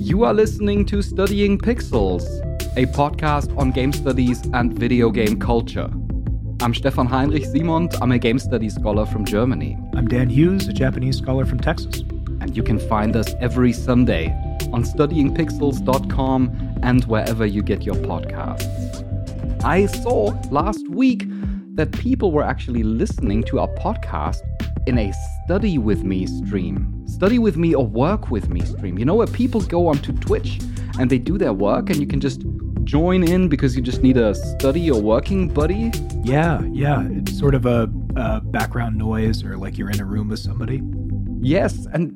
You 0.00 0.22
are 0.22 0.32
listening 0.32 0.86
to 0.86 1.02
Studying 1.02 1.58
Pixels, 1.58 2.22
a 2.76 2.86
podcast 2.86 3.56
on 3.58 3.72
game 3.72 3.92
studies 3.92 4.42
and 4.54 4.78
video 4.78 5.10
game 5.10 5.40
culture. 5.40 5.90
I'm 6.60 6.72
Stefan 6.72 7.06
Heinrich 7.06 7.46
Simond. 7.46 7.96
I'm 8.00 8.12
a 8.12 8.18
game 8.18 8.38
studies 8.38 8.76
scholar 8.76 9.06
from 9.06 9.24
Germany. 9.24 9.76
I'm 9.94 10.06
Dan 10.06 10.28
Hughes, 10.28 10.68
a 10.68 10.72
Japanese 10.72 11.18
scholar 11.18 11.44
from 11.44 11.58
Texas. 11.58 12.02
And 12.40 12.56
you 12.56 12.62
can 12.62 12.78
find 12.78 13.16
us 13.16 13.34
every 13.40 13.72
Sunday 13.72 14.28
on 14.72 14.84
studyingpixels.com 14.84 16.78
and 16.82 17.04
wherever 17.06 17.44
you 17.44 17.62
get 17.62 17.82
your 17.82 17.96
podcasts. 17.96 19.02
I 19.64 19.86
saw 19.86 20.32
last 20.52 20.86
week 20.90 21.24
that 21.76 21.92
people 21.92 22.32
were 22.32 22.42
actually 22.42 22.82
listening 22.82 23.42
to 23.44 23.60
our 23.60 23.68
podcast 23.74 24.40
in 24.86 24.98
a 24.98 25.12
study 25.44 25.78
with 25.78 26.04
me 26.04 26.26
stream. 26.26 27.04
Study 27.06 27.38
with 27.38 27.56
me 27.56 27.74
or 27.74 27.86
work 27.86 28.30
with 28.30 28.48
me 28.48 28.60
stream. 28.62 28.98
You 28.98 29.04
know, 29.04 29.14
where 29.14 29.26
people 29.26 29.60
go 29.60 29.86
onto 29.88 30.12
Twitch 30.12 30.60
and 30.98 31.10
they 31.10 31.18
do 31.18 31.38
their 31.38 31.52
work 31.52 31.90
and 31.90 32.00
you 32.00 32.06
can 32.06 32.20
just 32.20 32.42
join 32.84 33.28
in 33.28 33.48
because 33.48 33.76
you 33.76 33.82
just 33.82 34.02
need 34.02 34.16
a 34.16 34.34
study 34.34 34.90
or 34.90 35.00
working 35.00 35.48
buddy? 35.48 35.90
Yeah, 36.22 36.62
yeah. 36.72 37.06
It's 37.10 37.38
sort 37.38 37.54
of 37.54 37.66
a, 37.66 37.90
a 38.16 38.40
background 38.40 38.96
noise 38.96 39.42
or 39.42 39.58
like 39.58 39.76
you're 39.76 39.90
in 39.90 40.00
a 40.00 40.04
room 40.04 40.28
with 40.28 40.38
somebody. 40.38 40.80
Yes, 41.40 41.86
and 41.92 42.12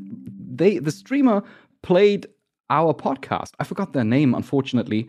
they 0.55 0.79
the 0.79 0.91
streamer 0.91 1.43
played 1.83 2.27
our 2.71 2.95
podcast. 2.95 3.52
I 3.59 3.65
forgot 3.65 3.93
their 3.93 4.05
name, 4.05 4.35
unfortunately, 4.35 5.09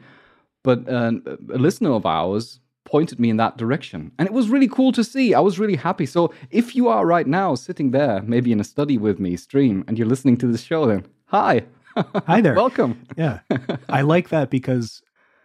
but 0.63 0.87
uh, 0.89 1.11
a 1.53 1.57
listener 1.57 1.91
of 1.91 2.05
ours 2.05 2.60
pointed 2.85 3.19
me 3.19 3.29
in 3.29 3.37
that 3.37 3.57
direction. 3.57 4.11
And 4.17 4.27
it 4.27 4.33
was 4.33 4.49
really 4.49 4.67
cool 4.67 4.91
to 4.93 5.03
see. 5.03 5.33
I 5.33 5.39
was 5.39 5.59
really 5.59 5.75
happy. 5.75 6.05
So 6.05 6.33
if 6.49 6.75
you 6.75 6.87
are 6.87 7.05
right 7.05 7.27
now 7.27 7.55
sitting 7.55 7.91
there, 7.91 8.21
maybe 8.21 8.51
in 8.51 8.59
a 8.59 8.65
study 8.65 8.97
with 8.97 9.19
me 9.19 9.35
stream, 9.37 9.83
and 9.87 9.97
you're 9.97 10.07
listening 10.07 10.37
to 10.37 10.47
this 10.47 10.63
show, 10.63 10.85
then 10.85 11.05
hi. 11.25 11.63
Hi 12.25 12.39
there. 12.39 12.53
Welcome. 12.53 13.05
Yeah. 13.17 13.39
I 13.89 14.01
like 14.01 14.29
that 14.29 14.49
because 14.49 15.01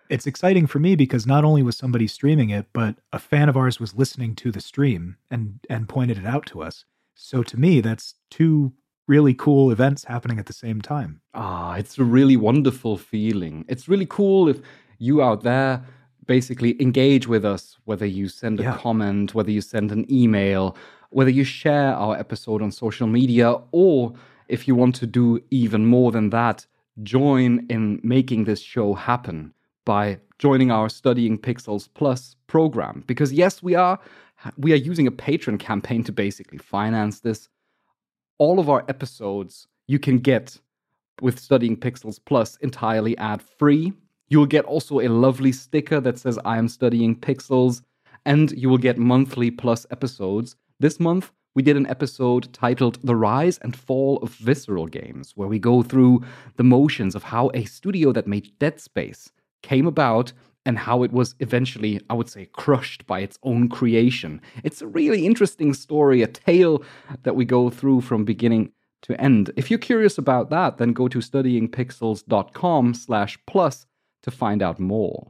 it's 0.09 0.29
exciting 0.29 0.69
for 0.69 0.79
me 0.79 0.95
because 0.95 1.27
not 1.27 1.45
only 1.45 1.61
was 1.63 1.77
somebody 1.77 2.07
streaming 2.07 2.51
it, 2.51 2.67
but 2.73 2.97
a 3.13 3.19
fan 3.19 3.49
of 3.49 3.57
ours 3.57 3.81
was 3.81 3.97
listening 3.97 4.37
to 4.37 4.53
the 4.53 4.61
stream 4.61 5.17
and 5.29 5.59
and 5.69 5.89
pointed 5.89 6.19
it 6.19 6.27
out 6.27 6.47
to 6.47 6.63
us. 6.63 6.85
So 7.17 7.43
to 7.43 7.59
me, 7.59 7.81
that's 7.81 8.15
two 8.31 8.75
really 9.09 9.35
cool 9.35 9.71
events 9.71 10.05
happening 10.05 10.39
at 10.39 10.47
the 10.47 10.53
same 10.53 10.81
time. 10.81 11.21
Ah, 11.35 11.75
it's 11.75 11.99
a 11.99 12.05
really 12.05 12.37
wonderful 12.37 12.97
feeling. 12.97 13.65
It's 13.69 13.89
really 13.89 14.07
cool 14.07 14.49
if 14.49 14.61
you 14.99 15.23
out 15.23 15.43
there 15.43 15.85
basically 16.27 16.81
engage 16.81 17.27
with 17.27 17.45
us, 17.45 17.77
whether 17.85 18.07
you 18.07 18.29
send 18.29 18.61
a 18.61 18.65
Yeah. 18.65 18.77
comment, 18.77 19.35
whether 19.35 19.51
you 19.51 19.61
send 19.61 19.93
an 19.93 20.05
email, 20.13 20.77
whether 21.11 21.31
you 21.31 21.45
share 21.45 21.95
our 21.95 22.17
episode 22.17 22.63
on 22.63 22.71
social 22.73 23.07
media, 23.07 23.57
or 23.73 24.13
if 24.49 24.67
you 24.69 24.75
want 24.75 24.95
to 24.97 25.07
do 25.07 25.41
even 25.51 25.87
more 25.87 26.13
than 26.13 26.31
that, 26.31 26.67
join 27.03 27.67
in 27.69 28.01
making 28.03 28.45
this 28.45 28.61
show 28.61 28.95
happen 28.95 29.53
by 29.85 30.19
joining 30.39 30.71
our 30.71 30.89
Studying 30.89 31.39
Pixels 31.39 31.89
Plus 31.95 32.37
program. 32.47 33.05
Because 33.07 33.33
yes, 33.33 33.63
we 33.63 33.75
are 33.75 33.99
we 34.59 34.73
are 34.73 34.77
using 34.91 35.07
a 35.07 35.11
Patreon 35.13 35.59
campaign 35.59 36.05
to 36.05 36.13
basically 36.13 36.59
finance 36.59 37.21
this. 37.21 37.49
All 38.39 38.59
of 38.59 38.69
our 38.69 38.85
episodes 38.89 39.67
you 39.89 39.99
can 39.99 40.19
get 40.19 40.59
with 41.23 41.39
Studying 41.39 41.77
Pixels 41.77 42.21
Plus 42.23 42.57
entirely 42.57 43.17
ad 43.17 43.41
free. 43.43 43.93
You 44.29 44.39
will 44.39 44.47
get 44.47 44.65
also 44.65 45.01
a 45.01 45.09
lovely 45.09 45.53
sticker 45.53 46.01
that 46.01 46.19
says 46.19 46.39
I 46.45 46.59
am 46.59 46.69
studying 46.69 47.15
pixels, 47.15 47.83
and 48.25 48.51
you 48.53 48.69
will 48.69 48.79
get 48.79 48.99
monthly 48.99 49.53
plus 49.53 49.87
episodes. 49.91 50.57
This 50.81 50.99
month, 50.99 51.31
we 51.55 51.63
did 51.63 51.77
an 51.77 51.87
episode 51.87 52.53
titled 52.53 52.99
The 53.03 53.15
Rise 53.15 53.59
and 53.59 53.77
Fall 53.77 54.19
of 54.19 54.31
Visceral 54.31 54.89
Games, 54.89 55.33
where 55.37 55.49
we 55.49 55.61
go 55.61 55.83
through 55.83 56.23
the 56.57 56.65
motions 56.65 57.15
of 57.15 57.23
how 57.23 57.51
a 57.55 57.65
studio 57.65 58.13
that 58.13 58.27
made 58.27 58.59
Dead 58.59 58.81
Space 58.81 59.31
came 59.63 59.87
about 59.87 60.33
and 60.67 60.77
how 60.77 61.05
it 61.05 61.13
was 61.13 61.37
eventually, 61.39 62.01
I 62.11 62.15
would 62.15 62.29
say, 62.29 62.47
crushed 62.47 63.07
by 63.07 63.21
its 63.21 63.39
own 63.45 63.69
creation. 63.69 64.41
It's 64.65 64.83
a 64.83 64.89
really 64.89 65.25
interesting 65.25 65.73
story, 65.73 66.21
a 66.23 66.27
tale 66.27 66.83
that 67.23 67.37
we 67.37 67.45
go 67.45 67.71
through 67.71 68.01
from 68.01 68.25
beginning 68.25 68.73
to 69.03 69.19
end. 69.21 69.53
If 69.57 69.71
you're 69.71 69.79
curious 69.79 70.19
about 70.19 70.51
that, 70.51 70.79
then 70.79 70.93
go 70.93 71.07
to 71.07 71.19
studyingpixels.com 71.21 72.95
slash 72.95 73.39
plus 73.47 73.87
to 74.27 74.31
find 74.31 74.63
out 74.63 74.79
more. 74.79 75.29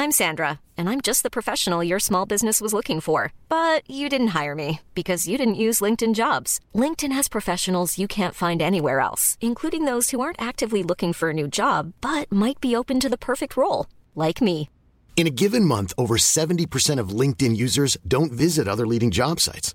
I'm 0.00 0.12
Sandra, 0.12 0.60
and 0.78 0.88
I'm 0.88 1.02
just 1.02 1.22
the 1.24 1.36
professional 1.38 1.84
your 1.84 1.98
small 1.98 2.24
business 2.24 2.58
was 2.62 2.72
looking 2.72 3.02
for. 3.02 3.34
But 3.50 3.82
you 3.86 4.08
didn't 4.08 4.28
hire 4.28 4.54
me 4.54 4.80
because 4.94 5.28
you 5.28 5.36
didn't 5.36 5.66
use 5.66 5.82
LinkedIn 5.82 6.14
jobs. 6.14 6.58
LinkedIn 6.74 7.12
has 7.12 7.28
professionals 7.28 7.98
you 7.98 8.08
can't 8.08 8.34
find 8.34 8.62
anywhere 8.62 9.00
else, 9.00 9.36
including 9.42 9.84
those 9.84 10.08
who 10.08 10.22
aren't 10.22 10.40
actively 10.40 10.82
looking 10.82 11.12
for 11.12 11.28
a 11.28 11.34
new 11.34 11.46
job 11.46 11.92
but 12.00 12.32
might 12.32 12.62
be 12.62 12.74
open 12.74 12.98
to 13.00 13.10
the 13.10 13.18
perfect 13.18 13.58
role, 13.58 13.86
like 14.14 14.40
me. 14.40 14.70
In 15.16 15.26
a 15.26 15.36
given 15.42 15.66
month, 15.66 15.92
over 15.98 16.16
70% 16.16 16.98
of 16.98 17.10
LinkedIn 17.10 17.54
users 17.54 17.98
don't 18.08 18.32
visit 18.32 18.66
other 18.66 18.86
leading 18.86 19.10
job 19.10 19.38
sites. 19.38 19.74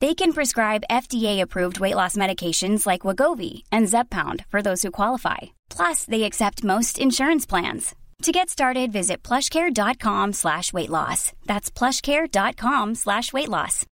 They 0.00 0.14
can 0.14 0.32
prescribe 0.32 0.84
FDA-approved 0.88 1.80
weight 1.80 1.96
loss 1.96 2.16
medications 2.16 2.86
like 2.86 3.02
Wegovy 3.02 3.64
and 3.72 3.88
Zepbound 3.88 4.44
for 4.48 4.62
those 4.62 4.82
who 4.82 4.92
qualify. 4.92 5.38
Plus, 5.70 6.04
they 6.04 6.22
accept 6.22 6.62
most 6.62 6.98
insurance 7.00 7.46
plans. 7.46 7.96
To 8.22 8.32
get 8.32 8.48
started, 8.48 8.92
visit 8.92 9.24
plushcare.com 9.24 10.34
slash 10.34 10.72
weight 10.72 10.90
loss. 10.90 11.32
That's 11.46 11.70
plushcare.com 11.70 12.94
slash 12.94 13.32
weight 13.32 13.48
loss. 13.48 13.86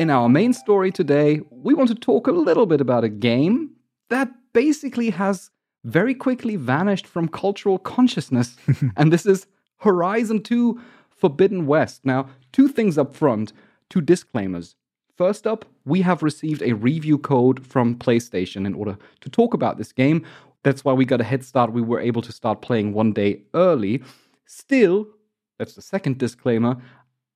In 0.00 0.10
our 0.10 0.28
main 0.28 0.52
story 0.52 0.90
today, 0.90 1.40
we 1.50 1.72
want 1.72 1.88
to 1.88 1.94
talk 1.94 2.26
a 2.26 2.32
little 2.32 2.66
bit 2.66 2.80
about 2.80 3.04
a 3.04 3.08
game 3.08 3.70
that 4.10 4.28
basically 4.52 5.10
has 5.10 5.50
very 5.84 6.14
quickly 6.14 6.56
vanished 6.56 7.06
from 7.06 7.28
cultural 7.28 7.78
consciousness, 7.78 8.56
and 8.96 9.12
this 9.12 9.24
is 9.24 9.46
Horizon 9.84 10.42
2 10.42 10.80
Forbidden 11.10 11.66
West. 11.66 12.04
Now, 12.04 12.28
two 12.52 12.68
things 12.68 12.98
up 12.98 13.14
front, 13.14 13.52
two 13.88 14.00
disclaimers. 14.00 14.76
First 15.16 15.46
up, 15.46 15.64
we 15.84 16.00
have 16.00 16.22
received 16.22 16.62
a 16.62 16.72
review 16.72 17.18
code 17.18 17.64
from 17.64 17.96
PlayStation 17.96 18.66
in 18.66 18.74
order 18.74 18.98
to 19.20 19.28
talk 19.30 19.54
about 19.54 19.78
this 19.78 19.92
game. 19.92 20.24
That's 20.64 20.84
why 20.84 20.92
we 20.94 21.04
got 21.04 21.20
a 21.20 21.24
head 21.24 21.44
start. 21.44 21.72
We 21.72 21.82
were 21.82 22.00
able 22.00 22.22
to 22.22 22.32
start 22.32 22.62
playing 22.62 22.94
one 22.94 23.12
day 23.12 23.42
early. 23.52 24.02
Still, 24.46 25.06
that's 25.58 25.74
the 25.74 25.82
second 25.82 26.18
disclaimer. 26.18 26.76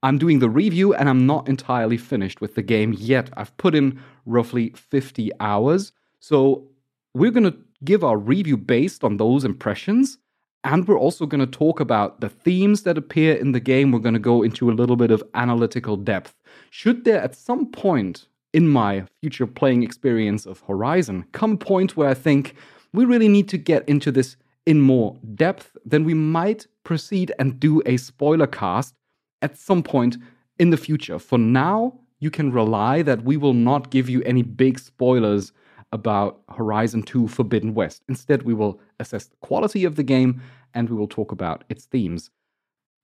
I'm 0.03 0.19
doing 0.19 0.39
the 0.39 0.51
review 0.51 0.95
and 0.95 1.09
I'm 1.09 1.27
not 1.27 1.49
entirely 1.49 1.99
finished 1.99 2.41
with 2.41 2.55
the 2.55 2.63
game 2.63 2.95
yet. 2.97 3.31
I've 3.37 3.57
put 3.59 3.75
in 3.75 4.01
roughly 4.25 4.71
50 4.71 5.31
hours. 5.39 5.93
So 6.19 6.69
we're 7.15 7.31
going 7.31 7.51
to 7.51 7.59
give 7.85 8.03
our 8.03 8.17
review 8.17 8.57
based 8.57 9.05
on 9.05 9.19
those 9.19 9.45
impressions. 9.45 10.19
And 10.69 10.87
we're 10.87 10.99
also 10.99 11.25
going 11.25 11.41
to 11.41 11.47
talk 11.47 11.81
about 11.81 12.21
the 12.21 12.29
themes 12.29 12.83
that 12.83 12.99
appear 12.99 13.34
in 13.34 13.53
the 13.53 13.59
game. 13.59 13.91
We're 13.91 14.01
going 14.01 14.12
to 14.12 14.21
go 14.21 14.43
into 14.43 14.71
a 14.71 14.73
little 14.73 14.97
bit 14.97 15.11
of 15.11 15.25
analytical 15.32 15.97
depth. 15.97 16.35
Should 16.69 17.06
there 17.06 17.23
at 17.23 17.35
some 17.35 17.73
point 17.73 18.26
in 18.53 18.69
my 18.69 19.06
future 19.23 19.47
playing 19.47 19.82
experience 19.82 20.44
of 20.44 20.61
Horizon 20.61 21.25
come 21.32 21.53
a 21.53 21.56
point 21.56 21.97
where 21.97 22.11
I 22.11 22.12
think 22.12 22.55
we 22.93 23.06
really 23.06 23.29
need 23.29 23.49
to 23.49 23.56
get 23.56 23.88
into 23.88 24.12
this 24.12 24.37
in 24.67 24.82
more 24.82 25.17
depth, 25.35 25.75
then 25.87 26.05
we 26.05 26.12
might 26.12 26.67
proceed 26.85 27.32
and 27.38 27.59
do 27.59 27.81
a 27.87 27.97
spoiler 27.97 28.47
cast 28.47 28.93
at 29.41 29.56
some 29.56 29.82
point 29.82 30.19
in 30.59 30.69
the 30.69 30.76
future. 30.76 31.19
For 31.19 31.38
now, 31.38 31.99
you 32.20 32.31
can 32.31 32.53
rely 32.53 33.00
that 33.00 33.25
we 33.25 33.38
will 33.38 33.55
not 33.55 33.88
give 33.88 34.11
you 34.11 34.23
any 34.25 34.43
big 34.43 34.79
spoilers 34.79 35.50
about 35.93 36.43
Horizon 36.55 37.03
2 37.03 37.29
Forbidden 37.29 37.73
West. 37.73 38.03
Instead, 38.09 38.43
we 38.43 38.53
will 38.53 38.79
assess 39.00 39.26
the 39.26 39.37
quality 39.37 39.87
of 39.87 39.97
the 39.97 40.03
game 40.03 40.43
and 40.75 40.88
we 40.88 40.97
will 40.97 41.09
talk 41.09 41.32
about 41.32 41.65
its 41.69 41.87
themes. 41.87 42.31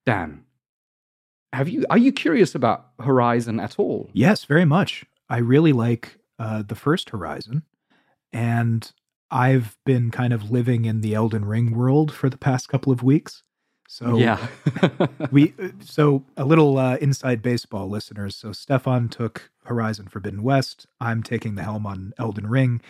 Dan, 0.06 0.44
have 1.52 1.69
you 1.69 1.84
are 1.90 1.99
you 1.99 2.12
curious 2.12 2.55
about 2.55 2.87
Horizon 3.00 3.61
at 3.61 3.78
all? 3.78 4.11
Yes, 4.12 4.44
very 4.44 4.64
much. 4.64 5.05
I 5.28 5.38
really 5.38 5.72
like 5.72 6.19
uh, 6.38 6.62
the 6.62 6.75
first 6.75 7.11
Horizon, 7.11 7.62
and 8.32 8.93
I've 9.31 9.76
been 9.84 10.11
kind 10.11 10.32
of 10.32 10.50
living 10.50 10.84
in 10.84 11.00
the 11.00 11.14
Elden 11.14 11.44
Ring 11.44 11.76
world 11.76 12.12
for 12.12 12.28
the 12.28 12.37
past 12.37 12.69
couple 12.69 12.93
of 12.93 13.02
weeks. 13.02 13.43
So 13.88 14.16
yeah. 14.16 14.46
we 15.31 15.55
so 15.81 16.25
a 16.37 16.44
little 16.44 16.78
uh, 16.78 16.96
inside 16.96 17.43
baseball 17.43 17.88
listeners. 17.88 18.37
So 18.37 18.52
Stefan 18.52 19.08
took 19.08 19.50
Horizon 19.64 20.08
Forbidden 20.08 20.43
West. 20.43 20.87
I'm 21.00 21.22
taking 21.22 21.55
the 21.55 21.62
helm 21.62 21.87
on 21.87 22.12
Elden 22.19 22.49
Ring 22.49 22.81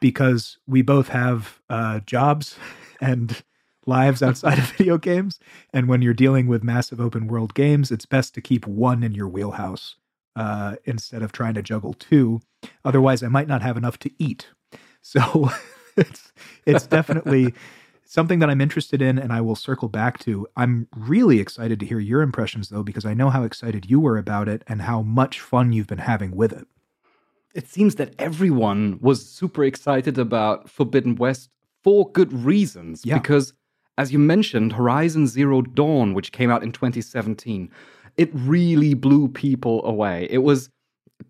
because 0.00 0.58
we 0.66 0.82
both 0.82 1.08
have 1.08 1.60
uh, 1.68 2.00
jobs 2.00 2.56
and 3.00 3.42
lives 3.86 4.22
outside 4.22 4.58
of 4.58 4.70
video 4.76 4.98
games. 4.98 5.38
And 5.72 5.88
when 5.88 6.02
you're 6.02 6.14
dealing 6.14 6.46
with 6.46 6.62
massive 6.64 7.00
open 7.00 7.26
world 7.26 7.54
games, 7.54 7.90
it's 7.90 8.06
best 8.06 8.34
to 8.34 8.40
keep 8.40 8.66
one 8.66 9.02
in 9.02 9.14
your 9.14 9.28
wheelhouse 9.28 9.96
uh, 10.36 10.76
instead 10.84 11.22
of 11.22 11.32
trying 11.32 11.54
to 11.54 11.62
juggle 11.62 11.94
two. 11.94 12.40
Otherwise, 12.84 13.22
I 13.22 13.28
might 13.28 13.48
not 13.48 13.62
have 13.62 13.76
enough 13.76 13.98
to 14.00 14.10
eat. 14.18 14.48
So 15.02 15.50
it's 15.96 16.30
it's 16.66 16.86
definitely 16.86 17.54
something 18.04 18.40
that 18.40 18.50
I'm 18.50 18.60
interested 18.60 19.00
in, 19.00 19.18
and 19.18 19.32
I 19.32 19.40
will 19.40 19.54
circle 19.54 19.88
back 19.88 20.18
to. 20.20 20.46
I'm 20.56 20.88
really 20.96 21.38
excited 21.38 21.78
to 21.80 21.86
hear 21.86 22.00
your 22.00 22.22
impressions, 22.22 22.68
though, 22.68 22.82
because 22.82 23.06
I 23.06 23.14
know 23.14 23.30
how 23.30 23.44
excited 23.44 23.88
you 23.88 24.00
were 24.00 24.18
about 24.18 24.48
it 24.48 24.64
and 24.66 24.82
how 24.82 25.00
much 25.02 25.40
fun 25.40 25.72
you've 25.72 25.86
been 25.86 25.98
having 25.98 26.36
with 26.36 26.52
it. 26.52 26.66
It 27.54 27.68
seems 27.68 27.94
that 27.94 28.14
everyone 28.18 28.98
was 29.00 29.24
super 29.24 29.64
excited 29.64 30.18
about 30.18 30.68
Forbidden 30.68 31.14
West 31.14 31.50
for 31.82 32.10
good 32.10 32.32
reasons. 32.32 33.02
Yeah. 33.04 33.18
Because, 33.18 33.54
as 34.00 34.14
you 34.14 34.18
mentioned, 34.18 34.72
Horizon 34.72 35.26
Zero 35.26 35.60
Dawn, 35.60 36.14
which 36.14 36.32
came 36.32 36.50
out 36.50 36.62
in 36.62 36.72
2017, 36.72 37.70
it 38.16 38.30
really 38.32 38.94
blew 38.94 39.28
people 39.28 39.84
away. 39.84 40.26
It 40.30 40.38
was. 40.38 40.70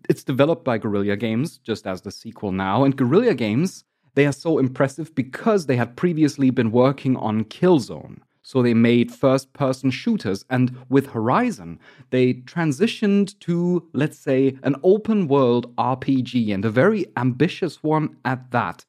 It's 0.07 0.23
developed 0.23 0.63
by 0.63 0.77
Guerrilla 0.77 1.17
Games, 1.17 1.57
just 1.57 1.85
as 1.85 2.01
the 2.01 2.11
sequel 2.11 2.53
now. 2.53 2.85
And 2.85 2.95
Guerrilla 2.95 3.33
Games, 3.33 3.83
they 4.15 4.25
are 4.25 4.31
so 4.31 4.57
impressive 4.57 5.13
because 5.15 5.65
they 5.65 5.75
had 5.75 5.97
previously 5.97 6.49
been 6.49 6.71
working 6.71 7.17
on 7.17 7.43
Killzone. 7.43 8.19
So 8.41 8.63
they 8.63 8.73
made 8.73 9.11
first 9.11 9.51
person 9.51 9.91
shooters. 9.91 10.45
And 10.49 10.77
with 10.87 11.07
Horizon, 11.07 11.77
they 12.09 12.35
transitioned 12.55 13.37
to, 13.41 13.85
let's 13.91 14.17
say, 14.17 14.57
an 14.63 14.77
open 14.83 15.27
world 15.27 15.75
RPG 15.75 16.53
and 16.53 16.63
a 16.63 16.69
very 16.69 17.05
ambitious 17.17 17.83
one 17.83 18.15
at 18.23 18.49
that. 18.51 18.85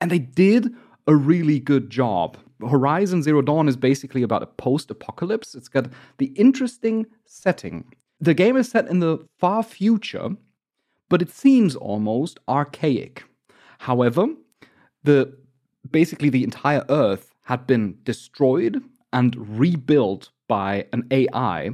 And 0.00 0.10
they 0.10 0.18
did 0.18 0.74
a 1.06 1.14
really 1.14 1.60
good 1.60 1.90
job. 1.90 2.36
Horizon 2.60 3.22
Zero 3.22 3.42
Dawn 3.42 3.68
is 3.68 3.76
basically 3.76 4.22
about 4.22 4.42
a 4.42 4.46
post 4.46 4.90
apocalypse. 4.90 5.54
It's 5.54 5.68
got 5.68 5.86
the 6.18 6.26
interesting 6.26 7.06
setting. 7.24 7.92
The 8.20 8.34
game 8.34 8.56
is 8.56 8.68
set 8.68 8.88
in 8.88 8.98
the 8.98 9.26
far 9.38 9.62
future, 9.62 10.30
but 11.08 11.22
it 11.22 11.30
seems 11.30 11.76
almost 11.76 12.40
archaic. 12.48 13.24
However, 13.78 14.26
the 15.04 15.36
basically 15.90 16.28
the 16.28 16.44
entire 16.44 16.84
Earth 16.88 17.30
had 17.42 17.66
been 17.66 17.96
destroyed 18.02 18.82
and 19.12 19.58
rebuilt 19.58 20.30
by 20.48 20.86
an 20.92 21.06
AI 21.10 21.70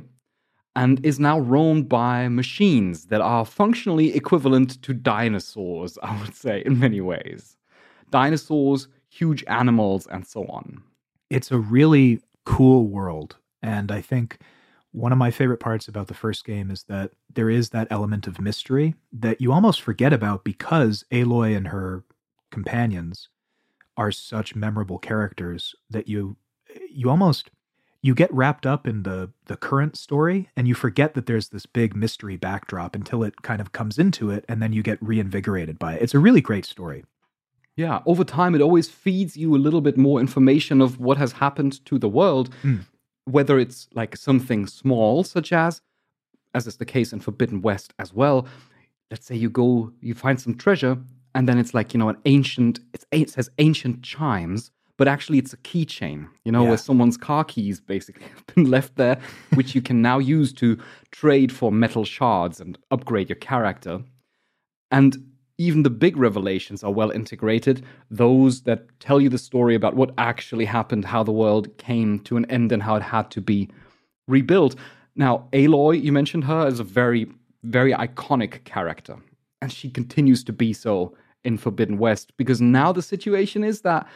and 0.77 1.05
is 1.05 1.21
now 1.21 1.39
roamed 1.39 1.89
by 1.89 2.29
machines 2.29 3.07
that 3.07 3.21
are 3.21 3.45
functionally 3.45 4.15
equivalent 4.15 4.83
to 4.83 4.93
dinosaurs, 4.93 5.99
I 6.03 6.21
would 6.21 6.35
say, 6.35 6.63
in 6.67 6.79
many 6.79 7.01
ways. 7.01 7.57
Dinosaurs, 8.11 8.89
huge 9.15 9.45
animals, 9.47 10.07
and 10.07 10.27
so 10.27 10.45
on. 10.47 10.83
It's 11.31 11.51
a 11.51 11.59
really 11.59 12.21
cool 12.45 12.87
world. 12.87 13.37
And 13.63 13.91
I 13.91 14.01
think 14.01 14.39
one 14.93 15.13
of 15.13 15.19
my 15.19 15.31
favorite 15.31 15.61
parts 15.61 15.89
about 15.89 16.07
the 16.07 16.15
first 16.15 16.45
game 16.45 16.71
is 16.71 16.85
that 16.85 17.13
there 17.33 17.51
is 17.51 17.71
that 17.71 17.89
element 17.91 18.27
of 18.27 18.41
mystery 18.41 18.95
that 19.13 19.41
you 19.41 19.53
almost 19.53 19.81
forget 19.81 20.13
about 20.13 20.45
because 20.45 21.05
Aloy 21.11 21.57
and 21.57 21.69
her 21.69 22.05
companions 22.51 23.29
are 23.97 24.13
such 24.13 24.55
memorable 24.55 24.99
characters 24.99 25.75
that 25.91 26.09
you 26.09 26.37
you 26.91 27.11
almost 27.11 27.51
you 28.03 28.15
get 28.15 28.33
wrapped 28.33 28.67
up 28.67 28.87
in 28.87 29.03
the 29.03 29.31
the 29.47 29.57
current 29.57 29.97
story 29.97 30.49
and 30.57 30.69
you 30.69 30.75
forget 30.75 31.15
that 31.15 31.27
there's 31.27 31.49
this 31.49 31.67
big 31.67 31.97
mystery 31.97 32.37
backdrop 32.37 32.95
until 32.95 33.25
it 33.25 33.43
kind 33.43 33.61
of 33.61 33.73
comes 33.73 33.99
into 33.99 34.31
it 34.31 34.45
and 34.49 34.63
then 34.63 34.73
you 34.73 34.83
get 34.83 35.03
reinvigorated 35.03 35.79
by 35.79 35.95
it. 35.95 36.03
It's 36.03 36.15
a 36.15 36.19
really 36.19 36.41
great 36.41 36.65
story. 36.67 37.05
Yeah, 37.76 38.03
over 38.06 38.23
time, 38.25 38.55
it 38.55 38.61
always 38.61 38.88
feeds 38.88 39.37
you 39.37 39.55
a 39.55 39.59
little 39.59 39.81
bit 39.81 39.97
more 39.97 40.21
information 40.21 40.81
of 40.81 41.00
what 41.00 41.17
has 41.19 41.32
happened 41.32 41.85
to 41.87 41.99
the 41.99 42.09
world, 42.09 42.50
Mm. 42.62 42.81
whether 43.25 43.59
it's 43.59 43.88
like 43.94 44.17
something 44.17 44.67
small, 44.67 45.25
such 45.25 45.53
as, 45.53 45.81
as 46.55 46.67
is 46.67 46.76
the 46.76 46.85
case 46.85 47.12
in 47.12 47.21
Forbidden 47.21 47.62
West 47.62 47.93
as 47.99 48.12
well. 48.15 48.47
Let's 49.11 49.26
say 49.26 49.35
you 49.37 49.50
go, 49.50 49.93
you 50.00 50.15
find 50.15 50.41
some 50.41 50.55
treasure, 50.55 50.99
and 51.35 51.49
then 51.49 51.59
it's 51.59 51.75
like, 51.75 51.93
you 51.93 51.99
know, 51.99 52.09
an 52.09 52.17
ancient, 52.26 52.79
it's, 52.93 53.05
it 53.11 53.31
says 53.31 53.50
ancient 53.59 54.03
chimes, 54.05 54.70
but 54.97 55.09
actually 55.09 55.38
it's 55.38 55.53
a 55.53 55.56
keychain, 55.59 56.29
you 56.44 56.53
know, 56.53 56.62
Yeah. 56.62 56.69
where 56.69 56.79
someone's 56.79 57.17
car 57.17 57.43
keys 57.43 57.81
basically 57.81 58.27
have 58.35 58.47
been 58.55 58.70
left 58.70 58.94
there, 58.94 59.19
which 59.55 59.75
you 59.75 59.82
can 59.82 60.00
now 60.00 60.19
use 60.20 60.53
to 60.55 60.79
trade 61.11 61.50
for 61.50 61.73
metal 61.73 62.05
shards 62.05 62.61
and 62.61 62.79
upgrade 62.93 63.29
your 63.29 63.37
character. 63.37 64.05
And 64.93 65.17
even 65.59 65.83
the 65.83 65.91
big 65.91 66.17
revelations 66.17 66.83
are 66.83 66.93
well 66.93 67.11
integrated. 67.11 67.85
Those 68.11 68.62
that 68.62 68.89
tell 69.01 69.21
you 69.21 69.29
the 69.29 69.39
story 69.39 69.75
about 69.75 69.95
what 69.95 70.12
actually 70.19 70.65
happened, 70.65 71.05
how 71.05 71.23
the 71.23 71.33
world 71.33 71.77
came 71.79 72.19
to 72.21 72.37
an 72.37 72.45
end, 72.47 72.73
and 72.73 72.83
how 72.83 72.97
it 72.97 73.03
had 73.03 73.31
to 73.33 73.41
be 73.41 73.69
rebuilt. 74.27 74.75
Now, 75.15 75.49
Aloy, 75.53 76.03
you 76.03 76.12
mentioned 76.12 76.45
her 76.45 76.67
as 76.67 76.81
a 76.81 76.85
very, 76.85 77.29
very 77.62 77.93
iconic 77.93 78.65
character. 78.65 79.17
And 79.62 79.73
she 79.73 79.91
continues 79.91 80.43
to 80.45 80.53
be 80.53 80.73
so 80.73 81.17
in 81.45 81.56
Forbidden 81.56 81.99
West 81.99 82.33
because 82.37 82.61
now 82.61 82.93
the 82.93 83.03
situation 83.03 83.62
is 83.62 83.83
that 83.83 84.06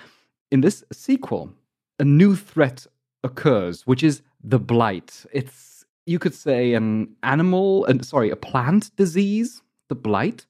in 0.50 0.60
this 0.60 0.82
sequel, 0.92 1.52
a 1.98 2.04
new 2.04 2.34
threat 2.34 2.86
occurs, 3.22 3.86
which 3.86 4.02
is 4.02 4.22
the 4.42 4.58
blight. 4.58 5.24
It's, 5.32 5.84
you 6.06 6.18
could 6.18 6.34
say, 6.34 6.74
an 6.74 7.14
animal, 7.22 7.84
and 7.84 8.04
sorry, 8.04 8.30
a 8.30 8.36
plant 8.36 8.94
disease, 8.96 9.62
the 9.88 9.94
blight 9.94 10.46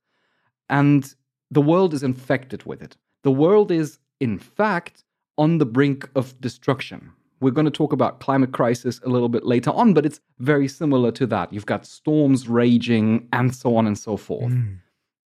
and 0.70 1.14
the 1.50 1.60
world 1.60 1.94
is 1.94 2.02
infected 2.02 2.64
with 2.64 2.82
it. 2.82 2.96
The 3.22 3.30
world 3.30 3.70
is, 3.70 3.98
in 4.20 4.38
fact, 4.38 5.04
on 5.36 5.58
the 5.58 5.66
brink 5.66 6.08
of 6.14 6.38
destruction. 6.40 7.12
We're 7.40 7.52
going 7.52 7.66
to 7.66 7.70
talk 7.70 7.92
about 7.92 8.20
climate 8.20 8.52
crisis 8.52 9.00
a 9.04 9.08
little 9.08 9.28
bit 9.28 9.44
later 9.44 9.70
on, 9.70 9.94
but 9.94 10.04
it's 10.04 10.20
very 10.40 10.66
similar 10.66 11.12
to 11.12 11.26
that. 11.28 11.52
You've 11.52 11.66
got 11.66 11.86
storms 11.86 12.48
raging 12.48 13.28
and 13.32 13.54
so 13.54 13.76
on 13.76 13.86
and 13.86 13.96
so 13.96 14.16
forth. 14.16 14.52
Mm. 14.52 14.78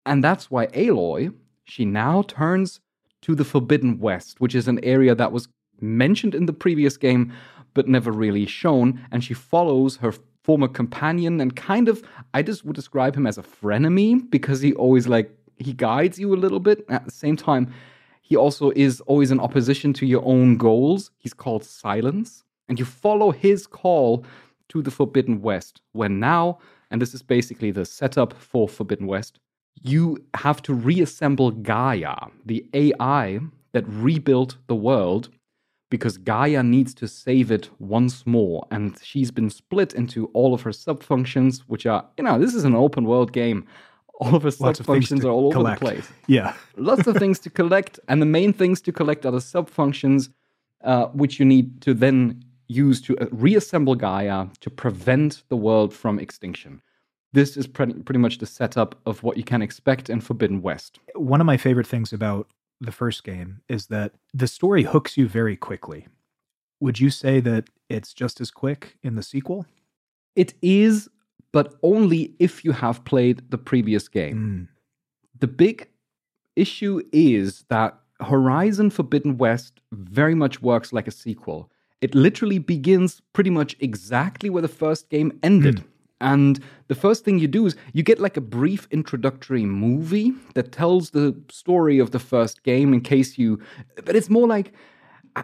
And 0.05 0.23
that's 0.23 0.49
why 0.49 0.67
Aloy, 0.67 1.33
she 1.65 1.83
now 1.83 2.21
turns 2.23 2.79
to 3.23 3.35
the 3.35 3.43
Forbidden 3.43 3.99
West, 3.99 4.39
which 4.39 4.55
is 4.55 4.69
an 4.69 4.83
area 4.83 5.13
that 5.15 5.33
was 5.33 5.49
mentioned 5.81 6.33
in 6.33 6.45
the 6.45 6.53
previous 6.53 6.95
game 6.97 7.33
but 7.73 7.87
never 7.87 8.11
really 8.11 8.45
shown. 8.45 9.05
And 9.11 9.23
she 9.23 9.33
follows 9.33 9.97
her 9.97 10.13
former 10.47 10.69
companion 10.69 11.41
and 11.41 11.57
kind 11.57 11.89
of, 11.89 12.01
I 12.33 12.41
just 12.41 12.63
would 12.63 12.77
describe 12.77 13.17
him 13.17 13.27
as 13.27 13.37
a 13.37 13.43
frenemy 13.43 14.31
because 14.31 14.61
he 14.61 14.71
always 14.75 15.05
like, 15.05 15.29
he 15.57 15.73
guides 15.73 16.17
you 16.17 16.33
a 16.33 16.39
little 16.39 16.61
bit. 16.61 16.85
At 16.87 17.03
the 17.03 17.11
same 17.11 17.35
time, 17.35 17.73
he 18.21 18.37
also 18.37 18.71
is 18.73 19.01
always 19.01 19.29
in 19.29 19.41
opposition 19.41 19.91
to 19.93 20.05
your 20.05 20.23
own 20.23 20.55
goals. 20.55 21.11
He's 21.17 21.33
called 21.33 21.65
Silence. 21.65 22.45
And 22.69 22.79
you 22.79 22.85
follow 22.85 23.31
his 23.31 23.67
call 23.67 24.23
to 24.69 24.81
the 24.81 24.91
Forbidden 24.91 25.41
West, 25.41 25.81
when 25.91 26.17
now, 26.21 26.59
and 26.91 27.01
this 27.01 27.13
is 27.13 27.21
basically 27.21 27.71
the 27.71 27.83
setup 27.83 28.33
for 28.33 28.69
Forbidden 28.69 29.05
West, 29.05 29.39
you 29.83 30.17
have 30.33 30.61
to 30.61 30.73
reassemble 30.73 31.51
Gaia, 31.51 32.15
the 32.45 32.65
AI 32.73 33.39
that 33.73 33.83
rebuilt 33.87 34.55
the 34.67 34.75
world, 34.75 35.27
because 35.89 36.17
Gaia 36.17 36.63
needs 36.63 36.93
to 36.95 37.07
save 37.07 37.49
it 37.51 37.69
once 37.79 38.25
more. 38.25 38.65
And 38.71 38.97
she's 39.01 39.31
been 39.31 39.49
split 39.49 39.93
into 39.93 40.25
all 40.33 40.53
of 40.53 40.61
her 40.63 40.71
subfunctions, 40.71 41.59
which 41.67 41.85
are, 41.85 42.05
you 42.17 42.23
know, 42.23 42.37
this 42.39 42.53
is 42.53 42.65
an 42.65 42.75
open 42.75 43.05
world 43.05 43.31
game. 43.31 43.65
All 44.19 44.35
of 44.35 44.43
her 44.43 44.51
Lots 44.59 44.79
of 44.79 44.85
things 44.87 45.09
subfunctions 45.09 45.23
are 45.25 45.29
all 45.29 45.51
collect. 45.51 45.81
over 45.83 45.91
the 45.91 46.01
place 46.01 46.11
Yeah. 46.27 46.53
lots 46.75 47.05
of 47.07 47.15
things 47.17 47.37
to 47.39 47.49
collect, 47.51 47.99
and 48.07 48.19
the 48.21 48.25
main 48.25 48.51
things 48.51 48.81
to 48.81 48.91
collect 48.91 49.25
are 49.25 49.31
the 49.31 49.37
subfunctions, 49.37 50.29
uh, 50.83 51.05
which 51.07 51.39
you 51.39 51.45
need 51.45 51.81
to 51.81 51.93
then 51.93 52.43
use 52.67 52.99
to 53.01 53.17
uh, 53.19 53.27
reassemble 53.31 53.95
Gaia 53.95 54.47
to 54.61 54.69
prevent 54.69 55.43
the 55.49 55.55
world 55.55 55.93
from 55.93 56.17
extinction. 56.19 56.81
This 57.33 57.55
is 57.55 57.67
pretty, 57.67 57.93
pretty 57.93 58.19
much 58.19 58.39
the 58.39 58.45
setup 58.47 58.95
of 59.05 59.21
what 59.21 59.37
you 59.37 59.43
can 59.43 59.61
expect 59.61 60.09
in 60.09 60.19
Forbidden 60.19 60.61
West. 60.63 60.99
One 61.15 61.39
of 61.39 61.45
my 61.45 61.57
favorite 61.57 61.85
things 61.87 62.11
about 62.11 62.47
the 62.79 62.91
first 62.91 63.23
game 63.23 63.61
is 63.67 63.87
that 63.87 64.13
the 64.33 64.47
story 64.47 64.83
hooks 64.83 65.17
you 65.17 65.27
very 65.27 65.55
quickly. 65.55 66.07
Would 66.79 66.99
you 66.99 67.09
say 67.09 67.39
that 67.39 67.69
it's 67.89 68.13
just 68.13 68.39
as 68.39 68.51
quick 68.51 68.97
in 69.01 69.15
the 69.15 69.23
sequel? 69.23 69.65
It 70.35 70.53
is, 70.61 71.09
but 71.51 71.73
only 71.81 72.35
if 72.39 72.63
you 72.63 72.71
have 72.71 73.03
played 73.03 73.49
the 73.49 73.57
previous 73.57 74.07
game. 74.07 74.67
Mm. 74.69 75.39
the 75.39 75.47
big 75.47 75.87
issue 76.55 77.01
is 77.11 77.63
that 77.69 77.97
Horizon 78.19 78.89
Forbidden 78.89 79.37
West 79.37 79.79
very 79.91 80.33
much 80.35 80.61
works 80.61 80.91
like 80.91 81.07
a 81.07 81.11
sequel. 81.11 81.71
It 82.01 82.15
literally 82.15 82.59
begins 82.59 83.21
pretty 83.33 83.49
much 83.49 83.75
exactly 83.79 84.49
where 84.49 84.61
the 84.61 84.67
first 84.67 85.09
game 85.09 85.37
ended. 85.43 85.83
And 86.19 86.59
the 86.87 86.95
first 86.95 87.23
thing 87.23 87.39
you 87.39 87.47
do 87.47 87.65
is 87.65 87.75
you 87.93 88.03
get 88.03 88.19
like 88.19 88.37
a 88.37 88.41
brief 88.41 88.87
introductory 88.91 89.65
movie 89.65 90.33
that 90.55 90.71
tells 90.71 91.11
the 91.11 91.35
story 91.49 91.99
of 91.99 92.11
the 92.11 92.19
first 92.19 92.63
game 92.63 92.93
in 92.93 93.01
case 93.01 93.37
you. 93.37 93.61
But 94.03 94.15
it's 94.15 94.29
more 94.29 94.47
like. 94.47 94.73